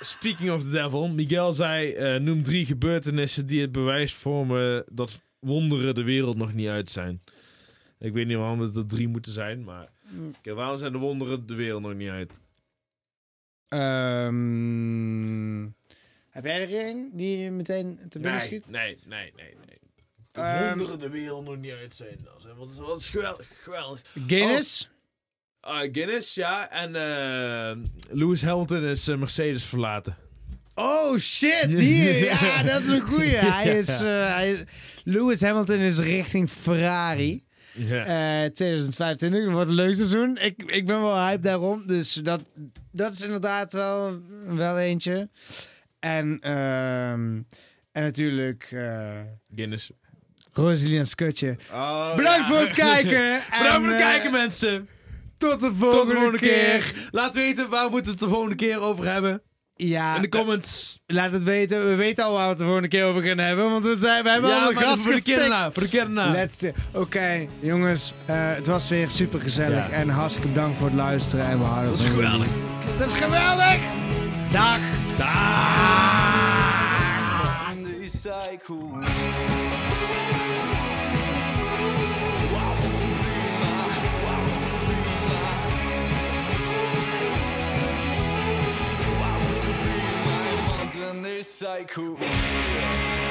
Speaking 0.01 0.51
of 0.51 0.61
the 0.61 0.69
devil, 0.69 1.07
Miguel 1.07 1.53
zei: 1.53 1.91
eh, 1.91 2.19
noem 2.19 2.43
drie 2.43 2.65
gebeurtenissen 2.65 3.45
die 3.45 3.61
het 3.61 3.71
bewijs 3.71 4.13
vormen 4.13 4.83
dat 4.91 5.21
wonderen 5.39 5.95
de 5.95 6.03
wereld 6.03 6.37
nog 6.37 6.53
niet 6.53 6.67
uit 6.67 6.89
zijn. 6.89 7.21
Ik 7.99 8.13
weet 8.13 8.27
niet 8.27 8.37
waarom 8.37 8.59
het 8.59 8.75
er 8.75 8.85
drie 8.85 9.07
moeten 9.07 9.31
zijn, 9.31 9.63
maar 9.63 9.89
Kijk, 10.41 10.55
waarom 10.55 10.77
zijn 10.77 10.91
de 10.91 10.97
wonderen 10.97 11.47
de 11.47 11.55
wereld 11.55 11.81
nog 11.81 11.93
niet 11.93 12.09
uit? 12.09 12.39
Ehm, 14.39 15.63
heb 16.29 16.43
jij 16.45 16.61
er 16.61 16.87
een 16.89 17.09
die 17.13 17.37
je 17.37 17.51
meteen 17.51 17.99
te 18.09 18.19
binnen 18.19 18.41
schiet? 18.41 18.69
nee, 18.69 18.97
nee, 19.07 19.33
nee, 19.35 19.55
nee. 19.67 19.77
De 20.31 20.41
Ehm, 20.41 20.67
wonderen 20.77 20.99
de 20.99 21.09
wereld 21.09 21.45
nog 21.45 21.57
niet 21.57 21.71
uit 21.71 21.95
zijn. 21.95 22.09
Is- 22.37 22.45
Wat 22.57 22.69
is, 22.69 22.77
wat 22.77 22.99
is 22.99 23.09
geweldig, 23.09 23.47
geweldig. 23.63 24.01
Guinness? 24.27 24.89
Ah, 25.59 25.79
Guinness, 25.91 26.33
ja. 26.33 26.69
En 26.69 26.95
eh, 26.95 27.77
Lewis 28.17 28.41
Hamilton 28.41 28.83
is 28.83 29.07
eh, 29.07 29.17
Mercedes 29.17 29.63
verlaten. 29.63 30.17
Oh 30.75 31.17
shit, 31.17 31.65
hier. 31.81 32.23
Ja, 32.23 32.63
dat 32.63 32.83
is 32.83 32.89
een 32.89 33.01
goeie. 33.07 33.35
Hij 33.35 33.77
is, 33.79 33.89
eh, 33.99 34.33
hij 34.35 34.51
is- 34.51 34.63
Lewis 35.03 35.41
Hamilton 35.41 35.77
is 35.77 35.99
richting 35.99 36.49
Ferrari. 36.49 37.45
Ja. 37.73 38.43
Eh 38.43 38.49
2025, 38.51 39.43
dat 39.43 39.53
wordt 39.53 39.69
een 39.69 39.75
leuk 39.75 39.95
seizoen. 39.95 40.37
Ik, 40.37 40.63
ik 40.71 40.85
ben 40.85 41.01
wel 41.01 41.15
hyped 41.17 41.43
daarom. 41.43 41.87
Dus 41.87 42.13
dat, 42.13 42.41
dat 42.91 43.11
is 43.11 43.21
inderdaad 43.21 43.73
wel, 43.73 44.19
wel 44.47 44.79
eentje. 44.79 45.29
En, 45.99 46.37
ehm, 46.41 47.41
en 47.91 48.03
natuurlijk 48.03 48.67
eh 48.71 49.09
Guinness. 49.55 49.91
Rosalie 50.53 50.97
en 50.99 51.07
Skutje. 51.07 51.57
Oh, 51.71 52.15
Bedankt 52.15 52.39
ja. 52.39 52.45
voor 52.47 52.59
het 52.59 52.73
kijken. 52.73 53.41
Bedankt 53.59 53.73
voor 53.73 53.83
het 53.85 54.01
eh, 54.01 54.07
kijken, 54.09 54.31
mensen. 54.31 54.87
Tot 55.37 55.59
de 55.59 55.73
volgende, 55.73 55.97
Tot 55.97 56.07
de 56.07 56.13
volgende 56.13 56.39
keer. 56.39 56.79
keer. 56.79 57.07
Laat 57.11 57.35
weten 57.35 57.69
waar 57.69 57.89
moeten 57.89 58.03
we 58.05 58.11
het 58.11 58.19
de 58.19 58.27
volgende 58.27 58.55
keer 58.55 58.79
over 58.79 59.05
hebben. 59.11 59.41
Ja, 59.81 60.15
In 60.15 60.21
de 60.21 60.29
comments. 60.29 60.99
laat 61.07 61.31
het 61.31 61.43
weten. 61.43 61.89
We 61.89 61.95
weten 61.95 62.23
al 62.23 62.33
waar 62.33 62.43
we 62.43 62.49
het 62.49 62.57
de 62.57 62.63
volgende 62.63 62.87
keer 62.87 63.05
over 63.05 63.21
gaan 63.21 63.37
hebben. 63.37 63.69
Want 63.71 63.83
we, 63.83 63.97
zijn, 63.99 64.23
we 64.23 64.29
hebben 64.29 64.61
al 64.61 64.69
een 64.69 64.77
gast 64.77 65.03
voor 65.03 65.13
de 65.13 65.21
daarna. 65.37 65.71
Voor 65.71 65.83
de 65.83 65.89
Oké, 66.93 67.47
jongens. 67.59 68.13
eh, 68.25 68.35
het 68.37 68.67
was 68.67 68.89
weer 68.89 69.09
super 69.09 69.39
gezellig. 69.39 69.89
Ja. 69.89 69.95
En 69.95 70.09
hartstikke 70.09 70.47
bedankt 70.47 70.77
voor 70.77 70.87
het 70.87 70.95
luisteren. 70.95 71.45
En 71.45 71.59
we 71.59 71.65
houden 71.65 71.89
Dat 71.89 71.99
is 71.99 72.05
geweldig. 72.05 72.47
Dat 72.97 73.07
is 73.07 73.15
geweldig. 73.15 73.77
Dag. 74.51 74.79
in 77.71 77.83
the 77.83 79.68
cycle. 91.09 91.15
Modern 91.15 91.43
cycle. 91.43 93.28